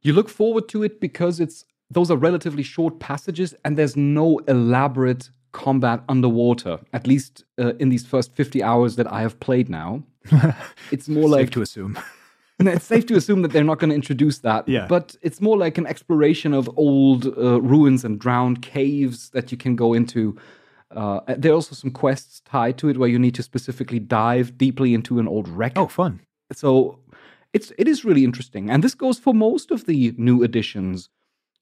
You 0.01 0.13
look 0.13 0.29
forward 0.29 0.67
to 0.69 0.81
it 0.81 0.99
because 0.99 1.39
it's 1.39 1.63
those 1.89 2.11
are 2.11 2.17
relatively 2.17 2.63
short 2.63 2.99
passages 2.99 3.53
and 3.63 3.77
there's 3.77 3.95
no 3.95 4.39
elaborate 4.47 5.29
combat 5.51 6.03
underwater. 6.09 6.79
At 6.93 7.07
least 7.07 7.45
uh, 7.59 7.73
in 7.75 7.89
these 7.89 8.05
first 8.05 8.33
50 8.33 8.61
hours 8.61 8.95
that 8.97 9.11
I 9.11 9.21
have 9.21 9.39
played 9.39 9.69
now. 9.69 10.03
It's 10.91 11.07
more 11.07 11.23
Safe 11.23 11.31
like 11.31 11.49
to 11.51 11.61
assume. 11.61 11.97
It's 12.59 12.85
safe 12.85 13.05
to 13.05 13.15
assume 13.15 13.43
that 13.43 13.51
they're 13.51 13.63
not 13.63 13.77
going 13.77 13.91
to 13.91 13.95
introduce 13.95 14.39
that. 14.39 14.67
Yeah. 14.67 14.87
But 14.87 15.15
it's 15.21 15.39
more 15.39 15.57
like 15.57 15.77
an 15.77 15.85
exploration 15.85 16.53
of 16.55 16.67
old 16.75 17.27
uh, 17.27 17.61
ruins 17.61 18.03
and 18.03 18.19
drowned 18.19 18.63
caves 18.63 19.29
that 19.29 19.51
you 19.51 19.57
can 19.57 19.75
go 19.75 19.93
into. 19.93 20.35
Uh, 20.89 21.19
there 21.37 21.51
are 21.51 21.55
also 21.55 21.75
some 21.75 21.91
quests 21.91 22.41
tied 22.45 22.79
to 22.79 22.89
it 22.89 22.97
where 22.97 23.09
you 23.09 23.19
need 23.19 23.35
to 23.35 23.43
specifically 23.43 23.99
dive 23.99 24.57
deeply 24.57 24.95
into 24.95 25.19
an 25.19 25.27
old 25.27 25.47
wreck. 25.47 25.73
oh, 25.75 25.87
fun. 25.87 26.19
So 26.51 26.99
it's 27.53 27.71
it 27.77 27.87
is 27.87 28.03
really 28.03 28.23
interesting, 28.23 28.69
and 28.69 28.83
this 28.83 28.95
goes 28.95 29.19
for 29.19 29.33
most 29.33 29.69
of 29.69 29.85
the 29.85 30.15
new 30.17 30.43
additions. 30.43 31.09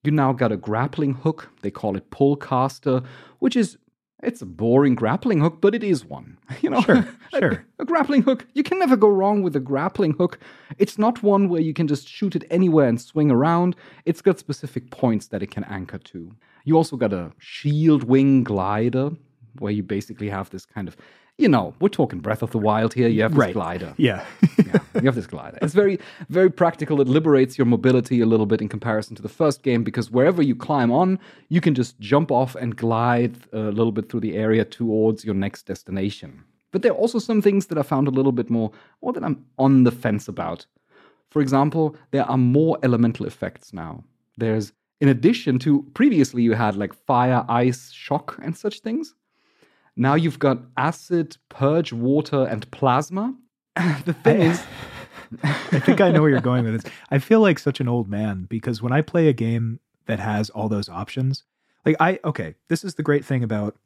You 0.05 0.11
now 0.11 0.33
got 0.33 0.51
a 0.51 0.57
grappling 0.57 1.13
hook. 1.15 1.49
They 1.61 1.71
call 1.71 1.97
it 1.97 2.09
pull 2.11 2.35
caster, 2.35 3.01
which 3.39 3.55
is 3.55 3.77
it's 4.23 4.41
a 4.41 4.45
boring 4.45 4.95
grappling 4.95 5.39
hook, 5.41 5.61
but 5.61 5.75
it 5.75 5.83
is 5.83 6.05
one. 6.05 6.37
You 6.61 6.69
know, 6.69 6.81
Sure, 6.81 6.97
A- 7.33 7.39
sure. 7.39 7.65
A, 7.79 7.85
grappling 7.85 8.21
hook. 8.23 8.45
You 8.53 8.63
can 8.63 8.79
never 8.79 8.95
go 8.95 9.07
wrong 9.09 9.41
with 9.43 9.55
a 9.55 9.59
grappling 9.59 10.13
hook. 10.13 10.39
It's 10.77 10.97
not 10.97 11.21
one 11.23 11.49
where 11.49 11.61
you 11.61 11.73
can 11.73 11.87
just 11.87 12.07
shoot 12.07 12.35
it 12.35 12.43
anywhere 12.49 12.87
and 12.87 12.99
swing 13.01 13.29
around. 13.31 13.75
It's 14.05 14.21
got 14.21 14.39
specific 14.39 14.89
points 14.91 15.27
that 15.27 15.43
it 15.43 15.51
can 15.51 15.63
anchor 15.65 15.97
to. 15.99 16.31
You 16.65 16.75
also 16.77 16.95
got 16.97 17.13
a 17.13 17.31
shield 17.39 18.03
wing 18.03 18.43
glider, 18.43 19.11
where 19.59 19.71
you 19.71 19.83
basically 19.83 20.29
have 20.29 20.49
this 20.49 20.65
kind 20.65 20.87
of, 20.87 20.95
you 21.37 21.49
know, 21.49 21.73
we're 21.81 21.89
talking 21.89 22.19
Breath 22.19 22.41
of 22.41 22.51
the 22.51 22.57
Wild 22.57 22.93
here. 22.93 23.07
You 23.09 23.21
have 23.23 23.31
this 23.33 23.39
Right. 23.39 23.53
glider 23.53 23.93
Yeah. 23.97 24.23
yeah, 24.65 24.79
you 24.95 25.01
have 25.01 25.15
this 25.15 25.27
glider. 25.27 25.57
It's 25.61 25.73
very, 25.73 25.99
very 26.29 26.49
practical. 26.49 27.01
It 27.01 27.07
liberates 27.09 27.57
your 27.57 27.65
mobility 27.65 28.21
a 28.21 28.25
little 28.25 28.45
bit 28.45 28.61
in 28.61 28.69
comparison 28.69 29.15
to 29.17 29.21
the 29.21 29.27
first 29.29 29.61
game 29.61 29.83
because 29.83 30.09
wherever 30.09 30.41
you 30.41 30.55
climb 30.55 30.91
on, 30.91 31.19
you 31.49 31.59
can 31.59 31.75
just 31.75 31.99
jump 31.99 32.31
off 32.31 32.55
and 32.55 32.75
glide 32.77 33.35
a 33.51 33.59
little 33.71 33.91
bit 33.91 34.09
through 34.09 34.21
the 34.21 34.35
area 34.37 34.63
towards 34.63 35.25
your 35.25 35.35
next 35.35 35.63
destination. 35.63 36.43
But 36.71 36.81
there 36.83 36.91
are 36.93 36.97
also 36.97 37.19
some 37.19 37.41
things 37.41 37.67
that 37.67 37.77
I 37.77 37.83
found 37.83 38.07
a 38.07 38.11
little 38.11 38.31
bit 38.33 38.49
more, 38.49 38.71
or 39.01 39.11
that 39.13 39.23
I'm 39.23 39.45
on 39.57 39.83
the 39.83 39.91
fence 39.91 40.27
about. 40.27 40.65
For 41.31 41.41
example, 41.41 41.95
there 42.11 42.25
are 42.29 42.37
more 42.37 42.77
elemental 42.83 43.25
effects 43.25 43.73
now. 43.73 44.03
There's, 44.37 44.71
in 45.01 45.09
addition 45.09 45.59
to 45.59 45.83
previously, 45.93 46.43
you 46.43 46.53
had 46.53 46.75
like 46.77 46.93
fire, 46.93 47.45
ice, 47.49 47.91
shock, 47.91 48.37
and 48.41 48.55
such 48.55 48.79
things. 48.79 49.15
Now 49.95 50.15
you've 50.15 50.39
got 50.39 50.59
acid, 50.77 51.37
purge, 51.49 51.93
water, 51.93 52.45
and 52.45 52.69
plasma. 52.71 53.35
the 54.05 54.13
thing 54.13 54.41
is, 54.41 54.63
I 55.43 55.79
think 55.79 56.01
I 56.01 56.11
know 56.11 56.21
where 56.21 56.29
you're 56.29 56.41
going 56.41 56.65
with 56.65 56.81
this. 56.81 56.91
I 57.11 57.19
feel 57.19 57.39
like 57.39 57.59
such 57.59 57.79
an 57.79 57.87
old 57.87 58.09
man 58.09 58.45
because 58.49 58.81
when 58.81 58.91
I 58.91 59.01
play 59.01 59.27
a 59.27 59.33
game 59.33 59.79
that 60.05 60.19
has 60.19 60.49
all 60.49 60.69
those 60.69 60.89
options, 60.89 61.43
like 61.85 61.95
I 61.99 62.19
okay, 62.23 62.55
this 62.67 62.83
is 62.83 62.95
the 62.95 63.03
great 63.03 63.25
thing 63.25 63.43
about 63.43 63.77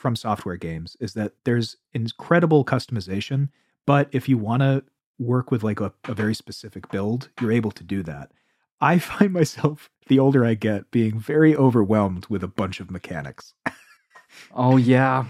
FromSoftware 0.00 0.58
games 0.58 0.96
is 1.00 1.14
that 1.14 1.32
there's 1.44 1.76
incredible 1.92 2.64
customization, 2.64 3.50
but 3.86 4.08
if 4.12 4.28
you 4.28 4.38
want 4.38 4.62
to 4.62 4.82
work 5.18 5.50
with 5.50 5.62
like 5.62 5.80
a, 5.80 5.92
a 6.04 6.14
very 6.14 6.34
specific 6.34 6.90
build, 6.90 7.28
you're 7.40 7.52
able 7.52 7.70
to 7.72 7.84
do 7.84 8.02
that. 8.02 8.32
I 8.80 8.98
find 8.98 9.32
myself, 9.32 9.90
the 10.06 10.18
older 10.18 10.44
I 10.44 10.54
get, 10.54 10.90
being 10.90 11.20
very 11.20 11.54
overwhelmed 11.54 12.26
with 12.26 12.42
a 12.42 12.48
bunch 12.48 12.80
of 12.80 12.90
mechanics. 12.90 13.52
Oh, 14.52 14.76
yeah. 14.76 15.26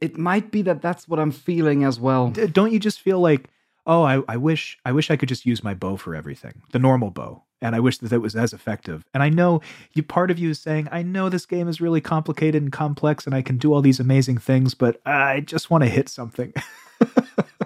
It 0.00 0.16
might 0.16 0.50
be 0.50 0.62
that 0.62 0.82
that's 0.82 1.08
what 1.08 1.18
I'm 1.18 1.32
feeling 1.32 1.84
as 1.84 1.98
well. 1.98 2.30
D- 2.30 2.46
Don't 2.46 2.72
you 2.72 2.78
just 2.78 3.00
feel 3.00 3.20
like, 3.20 3.48
oh, 3.86 4.02
I, 4.02 4.22
I 4.28 4.36
wish 4.36 4.78
I 4.84 4.92
wish 4.92 5.10
I 5.10 5.16
could 5.16 5.28
just 5.28 5.46
use 5.46 5.64
my 5.64 5.74
bow 5.74 5.96
for 5.96 6.14
everything, 6.14 6.62
the 6.72 6.78
normal 6.78 7.10
bow, 7.10 7.42
and 7.60 7.74
I 7.74 7.80
wish 7.80 7.98
that 7.98 8.12
it 8.12 8.18
was 8.18 8.36
as 8.36 8.52
effective. 8.52 9.04
And 9.12 9.22
I 9.22 9.28
know 9.28 9.60
you, 9.94 10.02
part 10.02 10.30
of 10.30 10.38
you 10.38 10.50
is 10.50 10.60
saying, 10.60 10.88
I 10.92 11.02
know 11.02 11.28
this 11.28 11.46
game 11.46 11.68
is 11.68 11.80
really 11.80 12.00
complicated 12.00 12.62
and 12.62 12.72
complex, 12.72 13.26
and 13.26 13.34
I 13.34 13.42
can 13.42 13.58
do 13.58 13.72
all 13.72 13.82
these 13.82 14.00
amazing 14.00 14.38
things, 14.38 14.74
but 14.74 15.00
I 15.04 15.40
just 15.40 15.70
want 15.70 15.84
to 15.84 15.90
hit 15.90 16.08
something. 16.08 16.52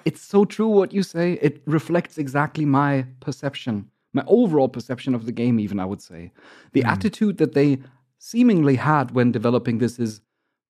It's 0.04 0.20
so 0.20 0.44
true 0.44 0.68
what 0.68 0.92
you 0.92 1.02
say. 1.02 1.34
It 1.40 1.62
reflects 1.66 2.18
exactly 2.18 2.64
my 2.64 3.06
perception, 3.20 3.90
my 4.12 4.24
overall 4.26 4.68
perception 4.68 5.14
of 5.14 5.26
the 5.26 5.32
game, 5.32 5.60
even, 5.60 5.78
I 5.78 5.84
would 5.84 6.02
say. 6.02 6.32
The 6.72 6.82
hmm. 6.82 6.88
attitude 6.88 7.38
that 7.38 7.54
they 7.54 7.78
seemingly 8.18 8.76
had 8.76 9.12
when 9.12 9.32
developing 9.32 9.78
this 9.78 9.98
is 9.98 10.20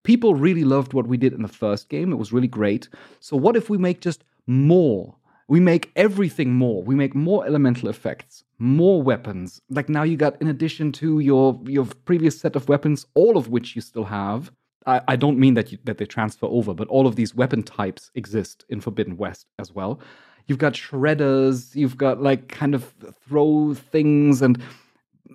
people 0.03 0.35
really 0.35 0.65
loved 0.65 0.93
what 0.93 1.07
we 1.07 1.17
did 1.17 1.33
in 1.33 1.43
the 1.43 1.49
first 1.49 1.89
game. 1.89 2.13
It 2.13 2.17
was 2.17 2.33
really 2.33 2.49
great. 2.49 2.89
So, 3.21 3.37
what 3.37 3.57
if 3.57 3.71
we 3.71 3.79
make 3.79 4.01
just 4.01 4.25
more? 4.47 5.17
We 5.49 5.61
make 5.61 5.91
everything 5.97 6.55
more. 6.55 6.83
We 6.83 6.95
make 6.95 7.15
more 7.15 7.47
elemental 7.47 7.89
effects, 7.89 8.45
more 8.59 9.03
weapons. 9.03 9.61
Like 9.69 9.89
now, 9.89 10.03
you 10.03 10.17
got 10.17 10.41
in 10.41 10.49
addition 10.49 10.93
to 10.93 11.19
your 11.19 11.61
your 11.67 11.87
previous 12.05 12.39
set 12.39 12.57
of 12.57 12.69
weapons, 12.69 13.07
all 13.15 13.37
of 13.37 13.49
which 13.49 13.77
you 13.77 13.83
still 13.83 14.05
have. 14.05 14.51
I, 14.87 15.01
I 15.09 15.17
don't 15.17 15.39
mean 15.39 15.55
that 15.55 15.71
you, 15.71 15.79
that 15.85 15.99
they 15.99 16.07
transfer 16.07 16.47
over, 16.47 16.75
but 16.75 16.89
all 16.89 17.07
of 17.07 17.17
these 17.17 17.35
weapon 17.35 17.63
types 17.63 18.11
exist 18.15 18.65
in 18.69 18.81
Forbidden 18.81 19.17
West 19.17 19.47
as 19.59 19.73
well. 19.73 20.01
You've 20.47 20.59
got 20.59 20.73
shredders. 20.73 21.75
You've 21.75 21.97
got 21.97 22.21
like 22.21 22.49
kind 22.49 22.75
of 22.75 22.93
throw 23.29 23.75
things, 23.75 24.43
and 24.43 24.61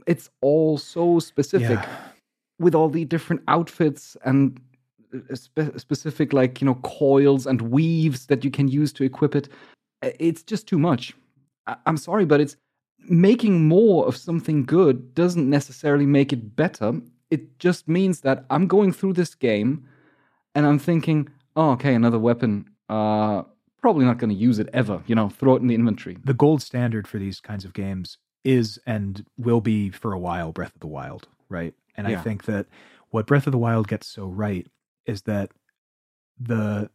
it's 0.06 0.30
all 0.42 0.78
so 0.78 1.20
specific 1.20 1.80
Yeah. 1.80 2.07
With 2.60 2.74
all 2.76 2.90
the 2.90 3.06
different 3.06 3.42
outfits 3.48 4.18
and 4.26 4.60
uh, 5.14 5.36
spe- 5.36 5.78
specific 5.78 6.34
like 6.34 6.60
you 6.62 6.66
know 6.66 6.76
coils 6.76 7.46
and 7.48 7.62
weaves 7.62 8.26
that 8.28 8.44
you 8.44 8.52
can 8.52 8.68
use 8.68 8.92
to 8.94 9.04
equip 9.04 9.36
it 9.36 9.48
it's 10.20 10.44
just 10.44 10.68
too 10.68 10.78
much. 10.78 11.14
I- 11.66 11.78
i'm 11.86 11.98
sorry 11.98 12.26
but 12.26 12.40
it's 12.42 12.56
making 13.10 13.68
more 13.68 14.06
of 14.08 14.18
something 14.18 14.66
good 14.66 15.14
doesn't 15.16 15.50
necessarily 15.50 16.06
make 16.06 16.34
it 16.34 16.56
better. 16.56 17.00
It 17.32 17.60
just 17.60 17.88
means 17.88 18.22
that 18.22 18.46
i'm 18.50 18.68
going 18.68 18.92
through 18.94 19.14
this 19.14 19.34
game 19.36 19.86
and 20.56 20.66
i'm 20.66 20.80
thinking 20.80 21.30
oh 21.56 21.72
okay 21.72 21.94
another 21.94 22.20
weapon 22.20 22.70
uh 22.90 23.44
probably 23.82 24.06
not 24.06 24.18
going 24.18 24.30
to 24.30 24.36
use 24.36 24.60
it 24.60 24.70
ever 24.74 25.02
you 25.08 25.16
know 25.16 25.30
throw 25.30 25.56
it 25.56 25.62
in 25.62 25.68
the 25.68 25.76
inventory. 25.76 26.18
The 26.26 26.34
gold 26.34 26.62
standard 26.62 27.08
for 27.08 27.18
these 27.20 27.40
kinds 27.40 27.64
of 27.64 27.74
games 27.74 28.18
is 28.44 28.80
and 28.86 29.26
will 29.38 29.62
be 29.62 29.90
for 29.90 30.14
a 30.14 30.20
while 30.20 30.52
Breath 30.52 30.74
of 30.74 30.80
the 30.82 30.88
Wild, 30.88 31.28
right? 31.50 31.74
And 31.98 32.08
I 32.08 32.16
think 32.22 32.46
that 32.46 32.68
what 33.10 33.26
Breath 33.26 33.48
of 33.48 33.52
the 33.52 33.58
Wild 33.58 33.88
gets 33.88 34.08
so 34.08 34.28
right 34.28 34.68
is 35.06 35.24
that 35.24 35.52
the 36.40 36.90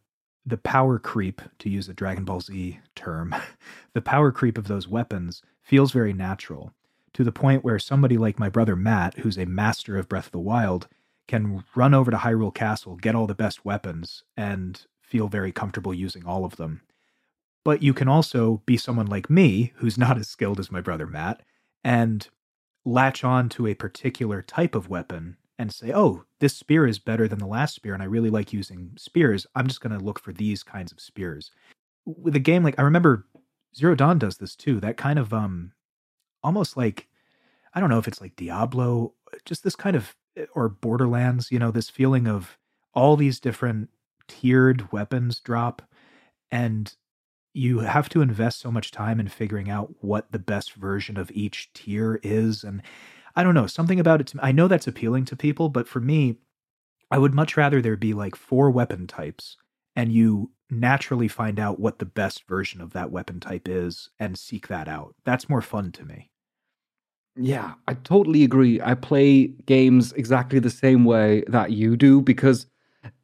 the 0.45 0.57
power 0.57 0.99
creep, 0.99 1.41
to 1.59 1.69
use 1.69 1.87
a 1.87 1.93
Dragon 1.93 2.25
Ball 2.25 2.41
Z 2.41 2.79
term, 2.95 3.33
the 3.93 4.01
power 4.01 4.31
creep 4.31 4.57
of 4.57 4.67
those 4.67 4.87
weapons 4.87 5.41
feels 5.61 5.91
very 5.91 6.11
natural 6.11 6.73
to 7.13 7.23
the 7.23 7.31
point 7.31 7.63
where 7.63 7.79
somebody 7.79 8.17
like 8.17 8.39
my 8.39 8.49
brother 8.49 8.75
Matt, 8.75 9.19
who's 9.19 9.37
a 9.37 9.45
master 9.45 9.97
of 9.97 10.09
Breath 10.09 10.25
of 10.27 10.31
the 10.31 10.39
Wild, 10.39 10.87
can 11.27 11.63
run 11.75 11.93
over 11.93 12.11
to 12.11 12.17
Hyrule 12.17 12.53
Castle, 12.53 12.95
get 12.95 13.15
all 13.15 13.27
the 13.27 13.35
best 13.35 13.63
weapons, 13.63 14.23
and 14.35 14.85
feel 15.01 15.27
very 15.27 15.51
comfortable 15.51 15.93
using 15.93 16.25
all 16.25 16.43
of 16.43 16.57
them. 16.57 16.81
But 17.63 17.81
you 17.81 17.93
can 17.93 18.09
also 18.09 18.61
be 18.65 18.75
someone 18.77 19.05
like 19.05 19.29
me, 19.29 19.71
who's 19.75 19.97
not 19.97 20.17
as 20.17 20.27
skilled 20.27 20.59
as 20.59 20.71
my 20.71 20.81
brother 20.81 21.07
Matt, 21.07 21.41
and 21.83 22.27
latch 22.85 23.23
on 23.23 23.49
to 23.49 23.67
a 23.67 23.73
particular 23.73 24.41
type 24.41 24.75
of 24.75 24.89
weapon 24.89 25.37
and 25.59 25.71
say, 25.71 25.91
oh, 25.93 26.23
this 26.39 26.55
spear 26.57 26.85
is 26.87 26.99
better 26.99 27.27
than 27.27 27.39
the 27.39 27.45
last 27.47 27.75
spear, 27.75 27.93
and 27.93 28.03
I 28.03 28.07
really 28.07 28.29
like 28.29 28.51
using 28.51 28.91
spears. 28.97 29.45
I'm 29.55 29.67
just 29.67 29.81
going 29.81 29.97
to 29.97 30.03
look 30.03 30.19
for 30.19 30.33
these 30.33 30.63
kinds 30.63 30.91
of 30.91 30.99
spears. 30.99 31.51
With 32.05 32.35
a 32.35 32.39
game 32.39 32.63
like, 32.63 32.77
I 32.77 32.81
remember 32.81 33.25
Zero 33.75 33.95
Dawn 33.95 34.19
does 34.19 34.37
this 34.37 34.55
too. 34.55 34.79
That 34.79 34.97
kind 34.97 35.19
of, 35.19 35.33
um, 35.33 35.71
almost 36.43 36.75
like, 36.75 37.07
I 37.73 37.79
don't 37.79 37.89
know 37.89 37.99
if 37.99 38.07
it's 38.07 38.21
like 38.21 38.35
Diablo, 38.35 39.13
just 39.45 39.63
this 39.63 39.75
kind 39.75 39.95
of, 39.95 40.15
or 40.53 40.69
Borderlands, 40.69 41.51
you 41.51 41.59
know, 41.59 41.71
this 41.71 41.89
feeling 41.89 42.27
of 42.27 42.57
all 42.93 43.15
these 43.15 43.39
different 43.39 43.89
tiered 44.27 44.91
weapons 44.91 45.39
drop. 45.39 45.81
And 46.51 46.93
you 47.53 47.79
have 47.79 48.09
to 48.09 48.21
invest 48.21 48.59
so 48.59 48.71
much 48.71 48.91
time 48.91 49.19
in 49.19 49.27
figuring 49.27 49.69
out 49.69 49.93
what 50.01 50.31
the 50.31 50.39
best 50.39 50.73
version 50.73 51.17
of 51.17 51.31
each 51.31 51.71
tier 51.73 52.19
is 52.23 52.63
and 52.63 52.81
i 53.35 53.43
don't 53.43 53.53
know 53.53 53.67
something 53.67 53.99
about 53.99 54.21
it 54.21 54.27
to, 54.27 54.39
i 54.41 54.51
know 54.51 54.67
that's 54.67 54.87
appealing 54.87 55.25
to 55.25 55.35
people 55.35 55.69
but 55.69 55.87
for 55.87 55.99
me 55.99 56.37
i 57.11 57.17
would 57.17 57.33
much 57.33 57.57
rather 57.57 57.81
there 57.81 57.97
be 57.97 58.13
like 58.13 58.35
four 58.35 58.69
weapon 58.71 59.07
types 59.07 59.57
and 59.95 60.11
you 60.11 60.51
naturally 60.69 61.27
find 61.27 61.59
out 61.59 61.79
what 61.79 61.99
the 61.99 62.05
best 62.05 62.47
version 62.47 62.81
of 62.81 62.93
that 62.93 63.11
weapon 63.11 63.39
type 63.39 63.67
is 63.67 64.09
and 64.19 64.37
seek 64.37 64.67
that 64.67 64.87
out 64.87 65.15
that's 65.25 65.49
more 65.49 65.61
fun 65.61 65.91
to 65.91 66.05
me 66.05 66.31
Yeah, 67.35 67.73
I 67.87 67.95
totally 67.95 68.43
agree. 68.43 68.79
I 68.81 68.93
play 68.93 69.47
games 69.65 70.13
exactly 70.13 70.59
the 70.59 70.69
same 70.69 71.03
way 71.03 71.43
that 71.47 71.71
you 71.71 71.97
do 71.97 72.21
because 72.21 72.67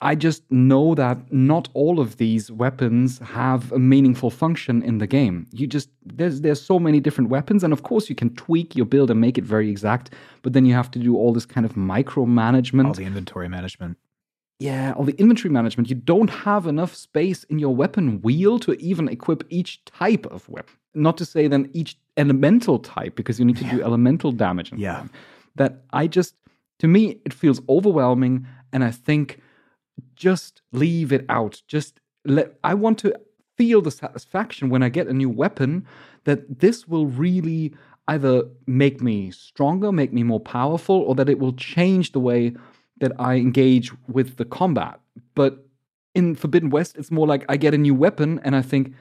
I 0.01 0.15
just 0.15 0.43
know 0.51 0.95
that 0.95 1.31
not 1.31 1.69
all 1.73 1.99
of 1.99 2.17
these 2.17 2.51
weapons 2.51 3.19
have 3.19 3.71
a 3.71 3.79
meaningful 3.79 4.29
function 4.29 4.81
in 4.83 4.97
the 4.97 5.07
game. 5.07 5.47
You 5.51 5.67
just 5.67 5.89
there's 6.05 6.41
there's 6.41 6.61
so 6.61 6.79
many 6.79 6.99
different 6.99 7.29
weapons 7.29 7.63
and 7.63 7.71
of 7.73 7.83
course 7.83 8.09
you 8.09 8.15
can 8.15 8.29
tweak 8.35 8.75
your 8.75 8.85
build 8.85 9.09
and 9.11 9.19
make 9.21 9.37
it 9.37 9.43
very 9.43 9.69
exact, 9.69 10.13
but 10.41 10.53
then 10.53 10.65
you 10.65 10.73
have 10.73 10.91
to 10.91 10.99
do 10.99 11.15
all 11.15 11.33
this 11.33 11.45
kind 11.45 11.65
of 11.65 11.73
micromanagement. 11.73 12.87
all 12.87 12.93
the 12.93 13.05
inventory 13.05 13.49
management 13.49 13.97
Yeah, 14.59 14.93
all 14.93 15.05
the 15.05 15.19
inventory 15.19 15.51
management. 15.51 15.89
You 15.89 15.95
don't 15.95 16.29
have 16.29 16.67
enough 16.67 16.93
space 16.95 17.45
in 17.45 17.59
your 17.59 17.73
weapon 17.73 18.21
wheel 18.21 18.59
to 18.59 18.73
even 18.73 19.07
equip 19.07 19.43
each 19.49 19.83
type 19.85 20.25
of 20.27 20.47
weapon. 20.49 20.75
Not 20.93 21.17
to 21.17 21.25
say 21.25 21.47
then 21.47 21.69
each 21.73 21.97
elemental 22.17 22.79
type, 22.79 23.15
because 23.15 23.39
you 23.39 23.45
need 23.45 23.57
to 23.57 23.63
do 23.63 23.81
elemental 23.81 24.31
damage. 24.31 24.73
Yeah. 24.75 24.99
on. 24.99 25.09
That 25.55 25.83
I 25.93 26.07
just, 26.07 26.35
to 26.79 26.87
me, 26.87 27.19
it 27.25 27.33
feels 27.33 27.61
overwhelming. 27.69 28.45
And 28.73 28.83
I 28.83 28.91
think 28.91 29.39
just 30.15 30.61
leave 30.71 31.11
it 31.11 31.25
out. 31.29 31.61
Just 31.67 31.99
let, 32.25 32.57
I 32.63 32.73
want 32.73 32.97
to 32.99 33.13
feel 33.57 33.81
the 33.81 33.91
satisfaction 33.91 34.69
when 34.69 34.83
I 34.83 34.89
get 34.89 35.07
a 35.07 35.13
new 35.13 35.29
weapon 35.29 35.85
that 36.23 36.59
this 36.59 36.87
will 36.87 37.07
really 37.07 37.73
either 38.07 38.43
make 38.65 39.01
me 39.01 39.31
stronger, 39.31 39.91
make 39.91 40.11
me 40.11 40.23
more 40.23 40.39
powerful, 40.39 40.95
or 40.95 41.13
that 41.15 41.29
it 41.29 41.39
will 41.39 41.53
change 41.53 42.11
the 42.11 42.19
way 42.19 42.53
that 42.99 43.11
I 43.19 43.35
engage 43.35 43.91
with 44.07 44.37
the 44.37 44.45
combat. 44.45 44.99
But 45.35 45.65
in 46.15 46.35
Forbidden 46.35 46.69
West, 46.69 46.95
it's 46.97 47.11
more 47.11 47.27
like 47.27 47.45
I 47.49 47.57
get 47.57 47.73
a 47.73 47.77
new 47.77 47.93
weapon 47.93 48.39
and 48.43 48.55
I 48.55 48.61
think, 48.61 48.93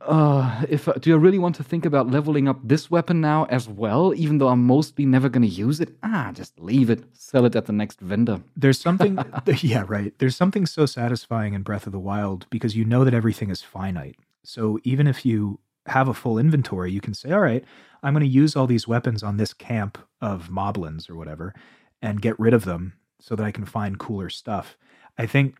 uh, 0.00 0.64
if 0.68 0.88
do 1.00 1.12
I 1.12 1.16
really 1.16 1.38
want 1.38 1.56
to 1.56 1.64
think 1.64 1.84
about 1.84 2.10
leveling 2.10 2.48
up 2.48 2.58
this 2.62 2.90
weapon 2.90 3.20
now 3.20 3.44
as 3.46 3.68
well, 3.68 4.14
even 4.14 4.38
though 4.38 4.48
I'm 4.48 4.64
mostly 4.64 5.06
never 5.06 5.28
going 5.28 5.42
to 5.42 5.48
use 5.48 5.80
it? 5.80 5.96
Ah, 6.02 6.30
just 6.32 6.58
leave 6.58 6.90
it, 6.90 7.04
sell 7.12 7.44
it 7.44 7.56
at 7.56 7.66
the 7.66 7.72
next 7.72 8.00
vendor. 8.00 8.42
There's 8.56 8.80
something, 8.80 9.18
yeah, 9.60 9.84
right. 9.86 10.12
There's 10.18 10.36
something 10.36 10.66
so 10.66 10.86
satisfying 10.86 11.54
in 11.54 11.62
Breath 11.62 11.86
of 11.86 11.92
the 11.92 11.98
Wild 11.98 12.46
because 12.50 12.76
you 12.76 12.84
know 12.84 13.04
that 13.04 13.14
everything 13.14 13.50
is 13.50 13.62
finite. 13.62 14.16
So 14.42 14.78
even 14.84 15.06
if 15.06 15.26
you 15.26 15.60
have 15.86 16.08
a 16.08 16.14
full 16.14 16.38
inventory, 16.38 16.92
you 16.92 17.00
can 17.00 17.14
say, 17.14 17.32
all 17.32 17.40
right, 17.40 17.64
I'm 18.02 18.14
going 18.14 18.24
to 18.24 18.30
use 18.30 18.56
all 18.56 18.66
these 18.66 18.88
weapons 18.88 19.22
on 19.22 19.36
this 19.36 19.52
camp 19.52 19.98
of 20.20 20.48
moblins 20.48 21.10
or 21.10 21.16
whatever 21.16 21.54
and 22.00 22.22
get 22.22 22.38
rid 22.38 22.54
of 22.54 22.64
them 22.64 22.94
so 23.20 23.36
that 23.36 23.44
I 23.44 23.52
can 23.52 23.64
find 23.64 23.98
cooler 23.98 24.30
stuff. 24.30 24.76
I 25.18 25.26
think 25.26 25.56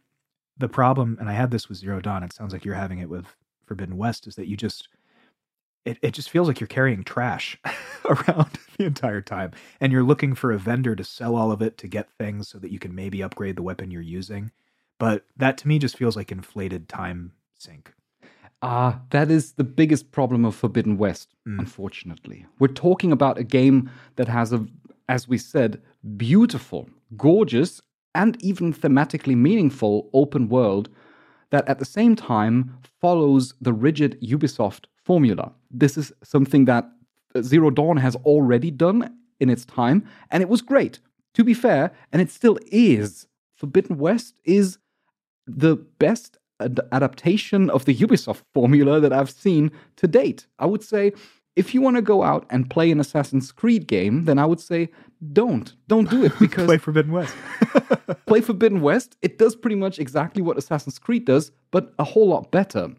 the 0.57 0.69
problem, 0.69 1.17
and 1.21 1.29
I 1.29 1.33
had 1.33 1.51
this 1.51 1.69
with 1.69 1.79
Zero 1.79 2.01
Dawn, 2.01 2.23
it 2.23 2.33
sounds 2.33 2.53
like 2.53 2.65
you're 2.65 2.75
having 2.75 2.99
it 2.99 3.09
with 3.09 3.37
Forbidden 3.71 3.97
West, 3.97 4.27
is 4.27 4.35
that 4.35 4.49
you 4.49 4.57
just, 4.57 4.89
it, 5.85 5.97
it 6.03 6.11
just 6.11 6.29
feels 6.29 6.49
like 6.49 6.59
you're 6.59 6.67
carrying 6.67 7.05
trash 7.05 7.57
around 8.05 8.51
the 8.77 8.85
entire 8.85 9.21
time 9.21 9.53
and 9.81 9.93
you're 9.93 10.03
looking 10.03 10.35
for 10.35 10.51
a 10.51 10.59
vendor 10.59 10.97
to 10.97 11.05
sell 11.05 11.37
all 11.37 11.53
of 11.53 11.63
it 11.63 11.79
to 11.79 11.87
get 11.87 12.11
things 12.19 12.49
so 12.49 12.59
that 12.59 12.73
you 12.73 12.81
can 12.81 12.93
maybe 12.93 13.23
upgrade 13.23 13.55
the 13.55 13.63
weapon 13.63 13.93
you're 13.93 14.03
using 14.03 14.51
but 14.99 15.25
that 15.37 15.57
to 15.57 15.69
me 15.69 15.79
just 15.79 15.97
feels 15.97 16.17
like 16.17 16.33
inflated 16.33 16.89
time 16.89 17.31
sink 17.57 17.93
Ah, 18.63 19.01
that 19.11 19.31
is 19.31 19.53
the 19.53 19.65
biggest 19.65 20.13
problem 20.13 20.45
of 20.45 20.55
Forbidden 20.55 20.99
West, 20.99 21.35
unfortunately. 21.47 22.45
We're 22.59 22.69
talking 22.69 23.11
about 23.11 23.39
a 23.39 23.43
game 23.43 23.91
that 24.17 24.29
has 24.29 24.53
a, 24.53 24.67
as 25.09 25.27
we 25.27 25.39
said, 25.39 25.81
beautiful, 26.19 26.91
gorgeous, 27.17 27.81
and 28.15 28.37
even 28.43 28.75
thematically 28.75 29.35
meaningful 29.35 30.11
open 30.13 30.51
world 30.51 30.91
that 31.51 31.69
at 31.69 31.79
the 31.79 31.85
same 31.85 32.17
time 32.17 32.79
follows 33.01 33.55
the 33.61 33.73
rigid 33.73 34.21
Ubisoft 34.23 34.85
formula. 34.97 35.53
This 35.71 35.97
is 35.97 36.13
something 36.23 36.65
that 36.67 36.89
uh, 37.35 37.43
Zero 37.43 37.71
Dawn 37.71 37.97
has 37.97 38.17
already 38.17 38.71
done 38.71 39.15
in 39.41 39.51
its 39.51 39.65
time, 39.65 40.07
and 40.31 40.43
it 40.43 40.49
was 40.49 40.63
great, 40.63 41.01
to 41.35 41.45
be 41.45 41.55
fair, 41.55 41.93
and 42.13 42.21
it 42.21 42.31
still 42.31 42.59
is. 42.71 43.27
Forbidden 43.55 43.99
West 43.99 44.35
is 44.45 44.79
the 45.47 45.77
best 45.99 46.39
ad- 46.61 46.81
adaptation 46.93 47.71
of 47.71 47.85
the 47.85 47.95
Ubisoft 47.95 48.43
formula 48.55 49.01
that 49.01 49.13
I've 49.13 49.31
seen 49.31 49.71
to 49.97 50.07
date. 50.07 50.47
I 50.59 50.67
would 50.67 50.83
say 50.83 51.13
if 51.57 51.75
you 51.75 51.81
want 51.81 51.97
to 51.97 52.03
go 52.03 52.23
out 52.23 52.47
and 52.51 52.71
play 52.71 52.91
an 52.91 53.01
Assassin's 53.01 53.53
Creed 53.53 53.87
game, 53.87 54.25
then 54.25 54.39
I 54.39 54.47
would 54.47 54.61
say 54.61 54.89
don't. 55.33 55.75
Don't 55.89 56.09
do 56.09 56.25
it 56.25 56.33
because 56.41 56.67
Play 56.67 56.79
Forbidden 56.79 57.13
West. 57.13 57.35
play 58.27 58.41
Forbidden 58.41 58.81
West. 58.81 59.17
It 59.23 59.39
does 59.39 59.57
pretty 59.57 59.77
much 59.77 59.99
exactly 59.99 60.43
what 60.43 60.57
Assassin's 60.57 60.99
Creed 60.99 61.25
does, 61.25 61.51
but 61.71 61.93
a 61.99 62.05
whole 62.05 62.29
lot 62.29 62.51
better. 62.51 62.95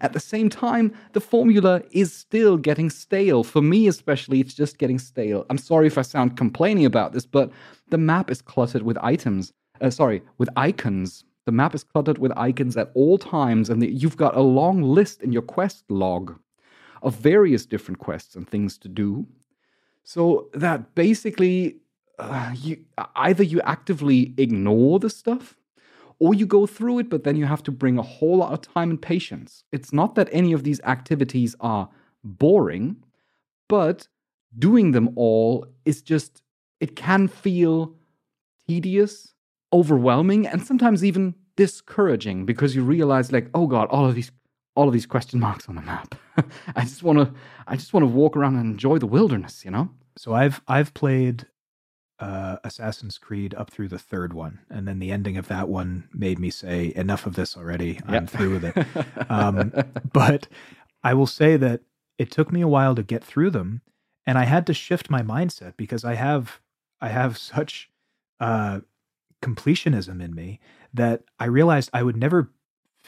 At 0.00 0.12
the 0.12 0.20
same 0.20 0.50
time, 0.50 0.94
the 1.12 1.20
formula 1.20 1.82
is 1.92 2.12
still 2.12 2.56
getting 2.58 2.90
stale. 2.90 3.42
For 3.42 3.62
me, 3.62 3.88
especially, 3.88 4.40
it's 4.40 4.54
just 4.54 4.78
getting 4.78 4.98
stale. 4.98 5.46
I'm 5.48 5.58
sorry 5.58 5.86
if 5.86 5.96
I 5.96 6.02
sound 6.02 6.36
complaining 6.36 6.84
about 6.84 7.12
this, 7.12 7.24
but 7.24 7.50
the 7.88 7.98
map 7.98 8.30
is 8.30 8.42
cluttered 8.42 8.82
with 8.82 8.98
items. 8.98 9.52
Uh, 9.80 9.90
sorry, 9.90 10.22
with 10.36 10.50
icons. 10.56 11.24
The 11.46 11.52
map 11.52 11.74
is 11.74 11.84
cluttered 11.84 12.18
with 12.18 12.36
icons 12.36 12.76
at 12.76 12.90
all 12.94 13.16
times, 13.16 13.70
and 13.70 13.80
the, 13.80 13.90
you've 13.90 14.18
got 14.18 14.36
a 14.36 14.42
long 14.42 14.82
list 14.82 15.22
in 15.22 15.32
your 15.32 15.42
quest 15.42 15.84
log 15.88 16.38
of 17.02 17.16
various 17.16 17.66
different 17.66 17.98
quests 17.98 18.34
and 18.34 18.48
things 18.48 18.78
to 18.78 18.88
do. 18.88 19.26
So 20.04 20.48
that 20.54 20.94
basically, 20.94 21.76
uh, 22.18 22.52
you 22.54 22.84
either 23.14 23.42
you 23.42 23.60
actively 23.62 24.34
ignore 24.36 24.98
the 24.98 25.10
stuff, 25.10 25.56
or 26.20 26.34
you 26.34 26.46
go 26.46 26.66
through 26.66 26.98
it, 27.00 27.10
but 27.10 27.24
then 27.24 27.36
you 27.36 27.44
have 27.46 27.62
to 27.64 27.70
bring 27.70 27.98
a 27.98 28.02
whole 28.02 28.38
lot 28.38 28.52
of 28.52 28.60
time 28.60 28.90
and 28.90 29.00
patience. 29.00 29.64
It's 29.70 29.92
not 29.92 30.14
that 30.16 30.28
any 30.32 30.52
of 30.52 30.64
these 30.64 30.80
activities 30.80 31.54
are 31.60 31.88
boring, 32.24 32.96
but 33.68 34.08
doing 34.58 34.92
them 34.92 35.10
all 35.14 35.66
is 35.84 36.02
just 36.02 36.42
it 36.80 36.96
can 36.96 37.28
feel 37.28 37.94
tedious, 38.66 39.34
overwhelming, 39.72 40.46
and 40.46 40.64
sometimes 40.64 41.04
even 41.04 41.34
discouraging 41.56 42.46
because 42.46 42.74
you 42.74 42.82
realize 42.82 43.32
like, 43.32 43.50
oh 43.54 43.66
god, 43.66 43.88
all 43.88 44.06
of 44.06 44.14
these 44.14 44.30
all 44.78 44.86
of 44.86 44.92
these 44.94 45.06
question 45.06 45.40
marks 45.40 45.68
on 45.68 45.74
the 45.74 45.82
map. 45.82 46.14
I 46.76 46.82
just 46.82 47.02
want 47.02 47.18
to 47.18 47.34
I 47.66 47.74
just 47.74 47.92
want 47.92 48.04
to 48.04 48.06
walk 48.06 48.36
around 48.36 48.54
and 48.54 48.70
enjoy 48.70 48.98
the 48.98 49.08
wilderness, 49.08 49.64
you 49.64 49.72
know? 49.72 49.90
So 50.16 50.34
I've 50.34 50.60
I've 50.68 50.94
played 50.94 51.46
uh, 52.20 52.58
Assassin's 52.62 53.18
Creed 53.18 53.54
up 53.54 53.70
through 53.70 53.88
the 53.88 53.98
third 53.98 54.32
one, 54.32 54.60
and 54.70 54.86
then 54.86 55.00
the 55.00 55.10
ending 55.10 55.36
of 55.36 55.48
that 55.48 55.68
one 55.68 56.08
made 56.12 56.38
me 56.38 56.50
say, 56.50 56.92
"Enough 56.94 57.26
of 57.26 57.34
this 57.34 57.56
already. 57.56 58.00
I'm 58.06 58.14
Yep. 58.14 58.30
through 58.30 58.50
with 58.54 58.64
it." 58.64 58.86
um, 59.30 59.72
but 60.12 60.46
I 61.02 61.14
will 61.14 61.26
say 61.28 61.56
that 61.56 61.80
it 62.18 62.30
took 62.30 62.52
me 62.52 62.60
a 62.60 62.68
while 62.68 62.94
to 62.94 63.02
get 63.02 63.22
through 63.24 63.50
them, 63.50 63.82
and 64.26 64.38
I 64.38 64.44
had 64.44 64.64
to 64.66 64.74
shift 64.74 65.10
my 65.10 65.22
mindset 65.22 65.76
because 65.76 66.04
I 66.04 66.14
have 66.14 66.60
I 67.00 67.08
have 67.08 67.36
such 67.36 67.90
uh, 68.40 68.80
completionism 69.42 70.22
in 70.22 70.34
me 70.34 70.60
that 70.94 71.22
I 71.38 71.44
realized 71.46 71.90
I 71.92 72.02
would 72.04 72.16
never 72.16 72.50